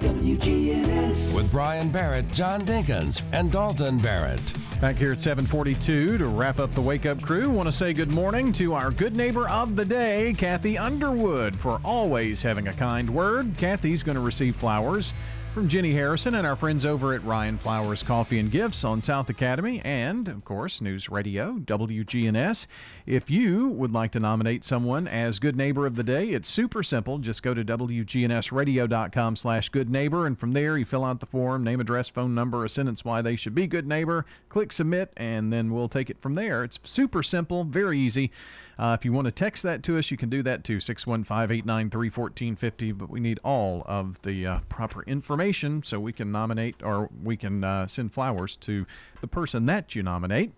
WGNS. 0.00 1.36
With 1.36 1.48
Brian 1.52 1.88
Barrett, 1.88 2.32
John 2.32 2.66
Dinkins, 2.66 3.22
and 3.30 3.52
Dalton 3.52 4.00
Barrett. 4.00 4.40
Back 4.80 4.96
here 4.96 5.12
at 5.12 5.20
742 5.20 6.18
to 6.18 6.26
wrap 6.26 6.58
up 6.58 6.74
the 6.74 6.80
Wake 6.80 7.06
Up 7.06 7.22
Crew. 7.22 7.48
Want 7.48 7.68
to 7.68 7.72
say 7.72 7.92
good 7.92 8.12
morning 8.12 8.52
to 8.54 8.74
our 8.74 8.90
good 8.90 9.14
neighbor 9.14 9.48
of 9.48 9.76
the 9.76 9.84
day, 9.84 10.34
Kathy 10.36 10.76
Underwood, 10.76 11.54
for 11.54 11.80
always 11.84 12.42
having 12.42 12.66
a 12.66 12.72
kind 12.72 13.08
word. 13.08 13.56
Kathy's 13.56 14.02
going 14.02 14.16
to 14.16 14.20
receive 14.20 14.56
flowers 14.56 15.12
from 15.52 15.68
Jenny 15.68 15.92
Harrison 15.92 16.34
and 16.34 16.46
our 16.46 16.56
friends 16.56 16.86
over 16.86 17.12
at 17.12 17.22
Rion 17.24 17.58
Flowers 17.58 18.02
Coffee 18.02 18.38
and 18.38 18.50
Gifts 18.50 18.84
on 18.84 19.02
South 19.02 19.28
Academy 19.28 19.82
and, 19.84 20.26
of 20.28 20.46
course, 20.46 20.80
News 20.80 21.10
Radio, 21.10 21.58
WGNS. 21.58 22.66
If 23.04 23.28
you 23.28 23.68
would 23.68 23.92
like 23.92 24.12
to 24.12 24.20
nominate 24.20 24.64
someone 24.64 25.06
as 25.06 25.38
Good 25.38 25.54
Neighbor 25.54 25.84
of 25.84 25.96
the 25.96 26.02
Day, 26.02 26.30
it's 26.30 26.48
super 26.48 26.82
simple. 26.82 27.18
Just 27.18 27.42
go 27.42 27.52
to 27.52 27.62
WGNSradio.com 27.62 29.36
slash 29.36 29.68
good 29.68 29.90
neighbor, 29.90 30.26
and 30.26 30.38
from 30.38 30.52
there 30.52 30.78
you 30.78 30.86
fill 30.86 31.04
out 31.04 31.20
the 31.20 31.26
form, 31.26 31.62
name, 31.62 31.80
address, 31.80 32.08
phone 32.08 32.34
number, 32.34 32.64
a 32.64 32.68
sentence 32.70 33.04
why 33.04 33.20
they 33.20 33.36
should 33.36 33.54
be 33.54 33.66
good 33.66 33.86
neighbor, 33.86 34.24
click 34.48 34.72
submit, 34.72 35.12
and 35.18 35.52
then 35.52 35.70
we'll 35.70 35.88
take 35.88 36.08
it 36.08 36.22
from 36.22 36.34
there. 36.34 36.64
It's 36.64 36.78
super 36.84 37.22
simple, 37.22 37.64
very 37.64 37.98
easy. 37.98 38.32
Uh, 38.78 38.96
if 38.98 39.04
you 39.04 39.12
want 39.12 39.26
to 39.26 39.30
text 39.30 39.62
that 39.62 39.82
to 39.84 39.98
us, 39.98 40.10
you 40.10 40.16
can 40.16 40.30
do 40.30 40.42
that 40.42 40.64
too, 40.64 40.78
615-893-1450, 40.78 42.96
but 42.96 43.10
we 43.10 43.20
need 43.20 43.38
all 43.44 43.84
of 43.86 44.20
the 44.22 44.46
uh, 44.46 44.60
proper 44.68 45.02
information 45.04 45.82
so 45.82 46.00
we 46.00 46.12
can 46.12 46.32
nominate 46.32 46.76
or 46.82 47.08
we 47.22 47.36
can 47.36 47.62
uh, 47.64 47.86
send 47.86 48.12
flowers 48.12 48.56
to 48.56 48.86
the 49.20 49.26
person 49.26 49.66
that 49.66 49.94
you 49.94 50.02
nominate. 50.02 50.52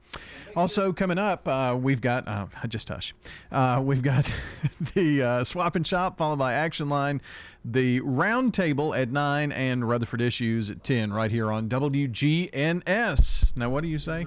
Also 0.57 0.93
coming 0.93 1.19
up, 1.19 1.49
uh, 1.49 1.77
we've 1.79 2.01
got, 2.01 2.27
uh, 2.29 2.47
just 2.69 2.89
hush, 2.89 3.15
uh, 3.51 3.81
we've 3.83 4.03
got 4.03 4.31
the 4.95 5.43
Swap 5.45 5.75
and 5.77 5.87
Shop 5.87 6.17
followed 6.17 6.39
by 6.39 6.55
Action 6.55 6.89
Line, 6.89 7.21
the 7.65 8.01
Round 8.01 8.55
Table 8.55 8.95
at 8.95 9.11
9, 9.11 9.53
and 9.53 9.89
Rutherford 9.89 10.21
Issues 10.21 10.71
at 10.71 10.85
10 10.85 11.13
right 11.13 11.31
here 11.31 11.51
on 11.51 11.69
WGNS. 11.69 13.57
Now, 13.57 13.71
what 13.71 13.83
do 13.83 13.89
you 13.89 13.99
say? 13.99 14.27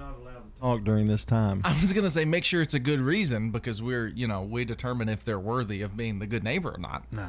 Talk 0.60 0.82
during 0.84 1.06
this 1.06 1.24
time. 1.24 1.60
I 1.64 1.72
was 1.80 1.92
gonna 1.92 2.10
say 2.10 2.24
make 2.24 2.44
sure 2.44 2.60
it's 2.60 2.74
a 2.74 2.80
good 2.80 3.00
reason 3.00 3.50
because 3.50 3.80
we're 3.80 4.08
you 4.08 4.26
know 4.26 4.42
we 4.42 4.64
determine 4.64 5.08
if 5.08 5.24
they're 5.24 5.38
worthy 5.38 5.82
of 5.82 5.96
being 5.96 6.18
the 6.18 6.26
good 6.26 6.42
neighbor 6.42 6.70
or 6.74 6.78
not. 6.78 7.04
No. 7.12 7.28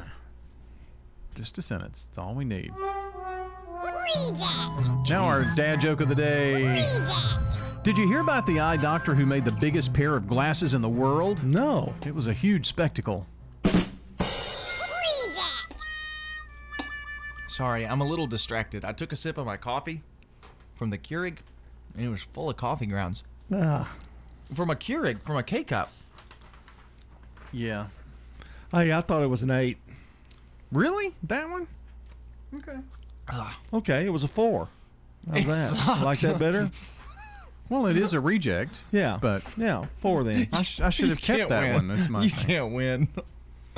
Just 1.36 1.56
a 1.58 1.62
sentence. 1.62 2.06
That's 2.06 2.18
all 2.18 2.34
we 2.34 2.44
need. 2.44 2.72
Reject. 3.84 5.08
Now 5.08 5.24
our 5.24 5.44
dad 5.54 5.80
joke 5.80 6.00
of 6.00 6.08
the 6.08 6.14
day. 6.14 6.84
Did 7.84 7.96
you 7.96 8.06
hear 8.08 8.20
about 8.20 8.46
the 8.46 8.60
eye 8.60 8.76
doctor 8.76 9.14
who 9.14 9.24
made 9.24 9.44
the 9.44 9.52
biggest 9.52 9.92
pair 9.94 10.16
of 10.16 10.28
glasses 10.28 10.74
in 10.74 10.82
the 10.82 10.88
world? 10.88 11.42
No. 11.44 11.94
It 12.04 12.14
was 12.14 12.26
a 12.26 12.32
huge 12.34 12.66
spectacle. 12.66 13.26
Sorry, 17.46 17.86
I'm 17.86 18.00
a 18.00 18.04
little 18.04 18.26
distracted. 18.26 18.84
I 18.84 18.92
took 18.92 19.12
a 19.12 19.16
sip 19.16 19.38
of 19.38 19.46
my 19.46 19.56
coffee 19.56 20.02
from 20.74 20.90
the 20.90 20.98
Keurig, 20.98 21.38
and 21.96 22.04
it 22.06 22.08
was 22.08 22.24
full 22.24 22.50
of 22.50 22.56
coffee 22.56 22.86
grounds. 22.86 23.24
Ah. 23.52 23.90
From 24.54 24.70
a 24.70 24.74
Keurig, 24.74 25.20
from 25.22 25.36
a 25.36 25.42
K 25.42 25.64
cup. 25.64 25.90
Yeah. 27.52 27.86
Hey, 28.72 28.92
I 28.92 29.00
thought 29.00 29.22
it 29.22 29.26
was 29.28 29.42
an 29.42 29.50
eight. 29.50 29.78
Really? 30.72 31.14
That 31.24 31.48
one? 31.48 31.66
Okay. 32.54 32.76
Okay, 33.72 34.06
it 34.06 34.10
was 34.10 34.24
a 34.24 34.28
four. 34.28 34.68
How's 35.30 35.44
It 35.44 35.46
that? 35.48 35.68
sucked. 35.70 36.02
Like 36.02 36.20
that 36.20 36.38
better? 36.38 36.70
Well, 37.68 37.86
it 37.86 37.96
is 37.96 38.14
a 38.14 38.20
reject. 38.20 38.74
Yeah. 38.90 39.16
But 39.22 39.44
yeah, 39.56 39.84
four 40.00 40.24
then. 40.24 40.48
I, 40.52 40.62
sh- 40.62 40.80
I 40.80 40.90
should 40.90 41.08
have 41.10 41.20
kept 41.20 41.50
that 41.50 41.72
one. 41.74 41.86
That's 41.86 42.08
my 42.08 42.24
You 42.24 42.28
thing. 42.30 42.46
can't 42.46 42.72
win. 42.74 43.08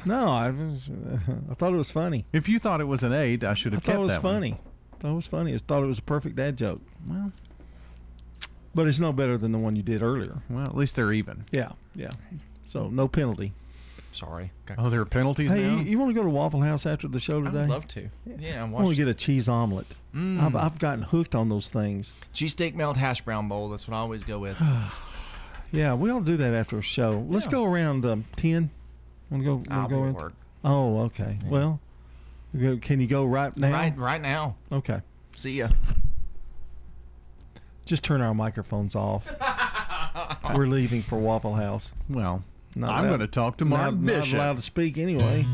No, 0.06 0.28
I 0.28 0.48
was, 0.51 0.89
I 1.51 1.55
thought 1.55 1.74
it 1.74 1.76
was 1.76 1.90
funny. 1.90 2.24
If 2.32 2.48
you 2.48 2.59
thought 2.59 2.80
it 2.80 2.86
was 2.86 3.02
an 3.02 3.12
eight, 3.12 3.44
I 3.44 3.52
should 3.52 3.74
I 3.74 3.76
have 3.76 3.84
thought 3.84 3.93
kept 3.93 3.98
it 4.01 4.02
was 4.05 4.14
that 4.14 4.22
one. 4.22 4.34
funny. 4.36 4.60
thought 4.98 5.10
it 5.10 5.14
was 5.14 5.26
funny. 5.26 5.55
I 5.55 5.59
thought 5.59 5.82
it 5.82 5.86
was 5.86 5.98
a 5.98 6.02
perfect 6.02 6.36
dad 6.36 6.56
joke. 6.56 6.80
Well, 7.06 7.30
but 8.74 8.86
it's 8.89 9.01
no 9.01 9.12
better 9.12 9.36
than 9.39 9.53
the 9.53 9.59
one 9.59 9.77
you 9.77 9.82
did 9.82 10.03
earlier. 10.03 10.39
Well, 10.51 10.62
at 10.62 10.77
least 10.77 10.97
they're 10.97 11.12
even. 11.12 11.44
Yeah, 11.51 11.73
yeah. 11.94 12.11
So 12.70 12.89
no 12.89 13.09
penalty. 13.09 13.53
Sorry. 14.12 14.51
Oh, 14.77 14.90
there 14.90 15.01
are 15.01 15.07
penalties 15.07 15.51
Hey, 15.51 15.62
now? 15.62 15.77
you, 15.77 15.82
you 15.85 15.99
want 15.99 16.11
to 16.11 16.15
go 16.15 16.23
to 16.23 16.28
Waffle 16.28 16.61
House 16.61 16.85
after 16.85 17.09
the 17.09 17.19
show 17.19 17.40
I 17.40 17.44
today? 17.47 17.61
would 17.61 17.69
love 17.70 17.89
to. 17.89 18.11
Yeah, 18.39 18.61
I 18.61 18.62
I'm 18.62 18.70
want 18.70 18.82
to 18.85 18.86
watching. 18.89 19.05
get 19.07 19.09
a 19.09 19.15
cheese 19.15 19.49
omelet. 19.49 19.86
Mm. 20.15 20.39
I've, 20.43 20.55
I've 20.55 20.78
gotten 20.78 21.03
hooked 21.03 21.35
on 21.35 21.49
those 21.49 21.70
things. 21.70 22.15
Cheesesteak 22.35 22.74
melt 22.74 22.99
hash 22.99 23.23
brown 23.23 23.49
bowl. 23.49 23.70
That's 23.70 23.89
what 23.89 23.97
I 23.97 24.01
always 24.01 24.23
go 24.24 24.39
with. 24.39 24.57
Yeah, 25.74 25.94
we 25.94 26.11
ought 26.11 26.19
to 26.19 26.24
do 26.27 26.36
that 26.36 26.53
after 26.53 26.77
a 26.77 26.82
show. 26.82 27.24
Let's 27.31 27.47
Yeah. 27.47 27.53
go 27.53 27.65
around 27.65 28.05
um, 28.05 28.27
ten. 28.36 28.69
Want 29.31 29.43
to 29.43 29.44
go? 29.47 29.55
wanna 29.55 29.82
I'll 29.82 29.89
go 29.89 29.94
be 29.94 29.94
at 29.94 30.05
around? 30.05 30.15
work. 30.15 30.32
Oh, 30.65 30.99
okay. 31.05 31.39
Well, 31.47 31.81
go- 32.61 32.77
can 32.77 33.01
you 33.01 33.07
go 33.07 33.24
right 33.24 33.57
now? 33.57 33.73
Right, 33.73 33.97
right 33.97 34.20
now. 34.20 34.57
Okay. 34.70 35.01
See 35.35 35.53
ya. 35.53 35.69
Just 37.85 38.05
turn 38.05 38.21
our 38.21 38.35
microphones 38.35 38.95
off. 38.95 39.27
we're 40.55 40.67
leaving 40.67 41.03
for 41.03 41.19
Waffle 41.19 41.55
House. 41.55 41.95
Well, 42.09 42.45
Not 42.77 42.91
I'm 42.91 43.01
allowed- 43.01 43.09
going 43.09 43.21
to 43.21 43.27
talk 43.27 43.57
to 43.59 43.65
not- 43.65 43.77
Mark 43.79 43.95
not 43.95 44.21
Bishop. 44.23 44.35
allowed 44.35 44.57
to 44.57 44.63
speak 44.63 44.99
anyway. 44.99 45.47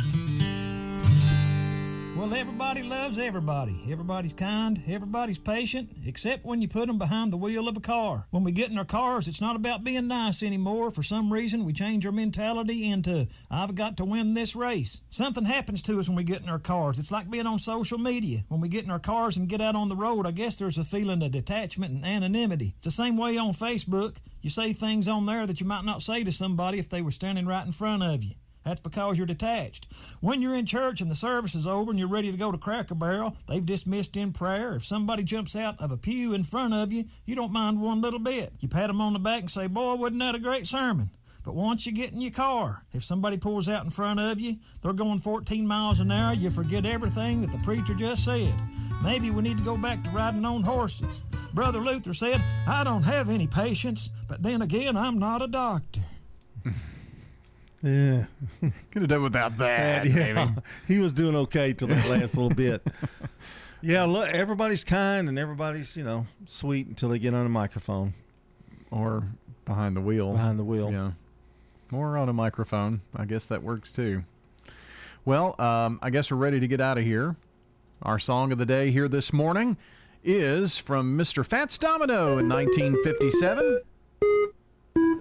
Well, 2.18 2.34
everybody 2.34 2.82
loves 2.82 3.16
everybody. 3.16 3.80
Everybody's 3.88 4.32
kind, 4.32 4.82
everybody's 4.88 5.38
patient, 5.38 5.90
except 6.04 6.44
when 6.44 6.60
you 6.60 6.66
put 6.66 6.88
them 6.88 6.98
behind 6.98 7.32
the 7.32 7.36
wheel 7.36 7.68
of 7.68 7.76
a 7.76 7.80
car. 7.80 8.26
When 8.30 8.42
we 8.42 8.50
get 8.50 8.72
in 8.72 8.76
our 8.76 8.84
cars, 8.84 9.28
it's 9.28 9.40
not 9.40 9.54
about 9.54 9.84
being 9.84 10.08
nice 10.08 10.42
anymore. 10.42 10.90
For 10.90 11.04
some 11.04 11.32
reason, 11.32 11.64
we 11.64 11.72
change 11.72 12.04
our 12.04 12.10
mentality 12.10 12.90
into, 12.90 13.28
I've 13.48 13.76
got 13.76 13.98
to 13.98 14.04
win 14.04 14.34
this 14.34 14.56
race. 14.56 15.00
Something 15.10 15.44
happens 15.44 15.80
to 15.82 16.00
us 16.00 16.08
when 16.08 16.16
we 16.16 16.24
get 16.24 16.42
in 16.42 16.48
our 16.48 16.58
cars. 16.58 16.98
It's 16.98 17.12
like 17.12 17.30
being 17.30 17.46
on 17.46 17.60
social 17.60 17.98
media. 17.98 18.42
When 18.48 18.60
we 18.60 18.68
get 18.68 18.82
in 18.82 18.90
our 18.90 18.98
cars 18.98 19.36
and 19.36 19.48
get 19.48 19.60
out 19.60 19.76
on 19.76 19.88
the 19.88 19.94
road, 19.94 20.26
I 20.26 20.32
guess 20.32 20.58
there's 20.58 20.76
a 20.76 20.82
feeling 20.82 21.22
of 21.22 21.30
detachment 21.30 21.94
and 21.94 22.04
anonymity. 22.04 22.74
It's 22.78 22.86
the 22.86 22.90
same 22.90 23.16
way 23.16 23.38
on 23.38 23.52
Facebook. 23.52 24.16
You 24.42 24.50
say 24.50 24.72
things 24.72 25.06
on 25.06 25.26
there 25.26 25.46
that 25.46 25.60
you 25.60 25.68
might 25.68 25.84
not 25.84 26.02
say 26.02 26.24
to 26.24 26.32
somebody 26.32 26.80
if 26.80 26.88
they 26.88 27.00
were 27.00 27.12
standing 27.12 27.46
right 27.46 27.64
in 27.64 27.70
front 27.70 28.02
of 28.02 28.24
you. 28.24 28.34
That's 28.68 28.80
because 28.80 29.16
you're 29.16 29.26
detached. 29.26 29.86
When 30.20 30.42
you're 30.42 30.54
in 30.54 30.66
church 30.66 31.00
and 31.00 31.10
the 31.10 31.14
service 31.14 31.54
is 31.54 31.66
over 31.66 31.90
and 31.90 31.98
you're 31.98 32.06
ready 32.06 32.30
to 32.30 32.36
go 32.36 32.52
to 32.52 32.58
Cracker 32.58 32.94
Barrel, 32.94 33.34
they've 33.46 33.64
dismissed 33.64 34.14
in 34.14 34.32
prayer. 34.32 34.74
If 34.74 34.84
somebody 34.84 35.22
jumps 35.22 35.56
out 35.56 35.80
of 35.80 35.90
a 35.90 35.96
pew 35.96 36.34
in 36.34 36.42
front 36.42 36.74
of 36.74 36.92
you, 36.92 37.06
you 37.24 37.34
don't 37.34 37.50
mind 37.50 37.80
one 37.80 38.02
little 38.02 38.18
bit. 38.18 38.52
You 38.60 38.68
pat 38.68 38.88
them 38.88 39.00
on 39.00 39.14
the 39.14 39.18
back 39.18 39.40
and 39.40 39.50
say, 39.50 39.68
Boy, 39.68 39.94
wasn't 39.94 40.20
that 40.20 40.34
a 40.34 40.38
great 40.38 40.66
sermon? 40.66 41.08
But 41.44 41.54
once 41.54 41.86
you 41.86 41.92
get 41.92 42.12
in 42.12 42.20
your 42.20 42.30
car, 42.30 42.84
if 42.92 43.02
somebody 43.02 43.38
pulls 43.38 43.70
out 43.70 43.84
in 43.84 43.90
front 43.90 44.20
of 44.20 44.38
you, 44.38 44.56
they're 44.82 44.92
going 44.92 45.20
14 45.20 45.66
miles 45.66 46.00
an 46.00 46.12
hour, 46.12 46.34
you 46.34 46.50
forget 46.50 46.84
everything 46.84 47.40
that 47.40 47.52
the 47.52 47.58
preacher 47.64 47.94
just 47.94 48.26
said. 48.26 48.52
Maybe 49.02 49.30
we 49.30 49.40
need 49.40 49.56
to 49.56 49.64
go 49.64 49.78
back 49.78 50.04
to 50.04 50.10
riding 50.10 50.44
on 50.44 50.62
horses. 50.62 51.22
Brother 51.54 51.78
Luther 51.78 52.12
said, 52.12 52.42
I 52.66 52.84
don't 52.84 53.04
have 53.04 53.30
any 53.30 53.46
patience, 53.46 54.10
but 54.28 54.42
then 54.42 54.60
again, 54.60 54.94
I'm 54.94 55.18
not 55.18 55.40
a 55.40 55.48
doctor. 55.48 56.02
Yeah. 57.82 58.24
Could 58.90 59.02
have 59.02 59.08
done 59.08 59.22
without 59.22 59.56
that. 59.58 60.06
yeah. 60.06 60.34
maybe. 60.34 60.50
He 60.86 60.98
was 60.98 61.12
doing 61.12 61.36
okay 61.36 61.72
till 61.72 61.88
that 61.88 62.06
last 62.08 62.36
little 62.36 62.50
bit. 62.50 62.86
Yeah, 63.80 64.06
look, 64.06 64.28
everybody's 64.30 64.82
kind 64.82 65.28
and 65.28 65.38
everybody's, 65.38 65.96
you 65.96 66.02
know, 66.02 66.26
sweet 66.46 66.88
until 66.88 67.10
they 67.10 67.20
get 67.20 67.32
on 67.32 67.46
a 67.46 67.48
microphone. 67.48 68.12
Or 68.90 69.22
behind 69.66 69.94
the 69.94 70.00
wheel. 70.00 70.32
Behind 70.32 70.58
the 70.58 70.64
wheel. 70.64 70.90
Yeah. 70.90 71.12
Or 71.92 72.16
on 72.18 72.28
a 72.28 72.32
microphone. 72.32 73.02
I 73.14 73.24
guess 73.24 73.46
that 73.46 73.62
works 73.62 73.92
too. 73.92 74.24
Well, 75.24 75.54
um, 75.60 76.00
I 76.02 76.10
guess 76.10 76.28
we're 76.32 76.38
ready 76.38 76.58
to 76.58 76.66
get 76.66 76.80
out 76.80 76.98
of 76.98 77.04
here. 77.04 77.36
Our 78.02 78.18
song 78.18 78.50
of 78.50 78.58
the 78.58 78.66
day 78.66 78.90
here 78.90 79.06
this 79.06 79.32
morning 79.32 79.76
is 80.24 80.76
from 80.78 81.16
Mr. 81.16 81.46
Fats 81.46 81.78
Domino 81.78 82.38
in 82.38 82.48
1957. 82.48 83.80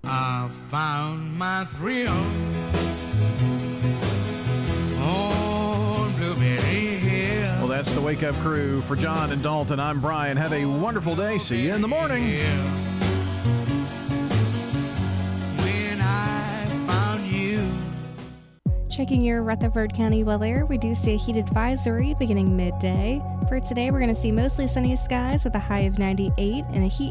I 0.04 0.49
found 0.70 1.38
my 1.38 1.66
thrill 1.66 2.12
on 5.02 6.12
Blueberry 6.14 6.58
Hill. 6.58 7.56
Well, 7.60 7.68
that's 7.68 7.91
the 7.94 8.02
Wake 8.02 8.24
Up 8.24 8.36
Crew. 8.36 8.82
For 8.82 8.95
John 8.95 9.32
and 9.32 9.44
Dalton, 9.44 9.80
I'm 9.80 10.02
Brian. 10.02 10.38
Have 10.38 10.54
a 10.54 10.66
wonderful 10.66 11.16
day. 11.16 11.38
See 11.38 11.62
you 11.62 11.74
in 11.74 11.82
the 11.82 11.88
morning. 11.88 12.38
When 15.62 16.02
I 16.02 16.66
found 16.88 17.26
you. 17.28 17.70
Checking 18.90 19.22
your 19.22 19.44
Rutherford 19.44 19.94
County 19.94 20.24
weather, 20.24 20.66
we 20.66 20.80
do 20.80 20.95
see 20.95 21.14
a 21.14 21.18
heat 21.18 21.36
advisory 21.36 22.16
beginning 22.18 22.58
midday. 22.58 23.22
For 23.48 23.60
today, 23.60 23.91
we're 23.91 23.99
going 23.99 24.14
to 24.14 24.20
see 24.20 24.32
mostly 24.32 24.68
sunny 24.68 24.95
skies 24.95 25.44
with 25.44 25.54
a 25.54 25.60
high 25.60 25.82
of 25.82 25.99
98 25.99 26.66
and 26.74 26.84
a 26.84 26.88
heat 26.88 27.06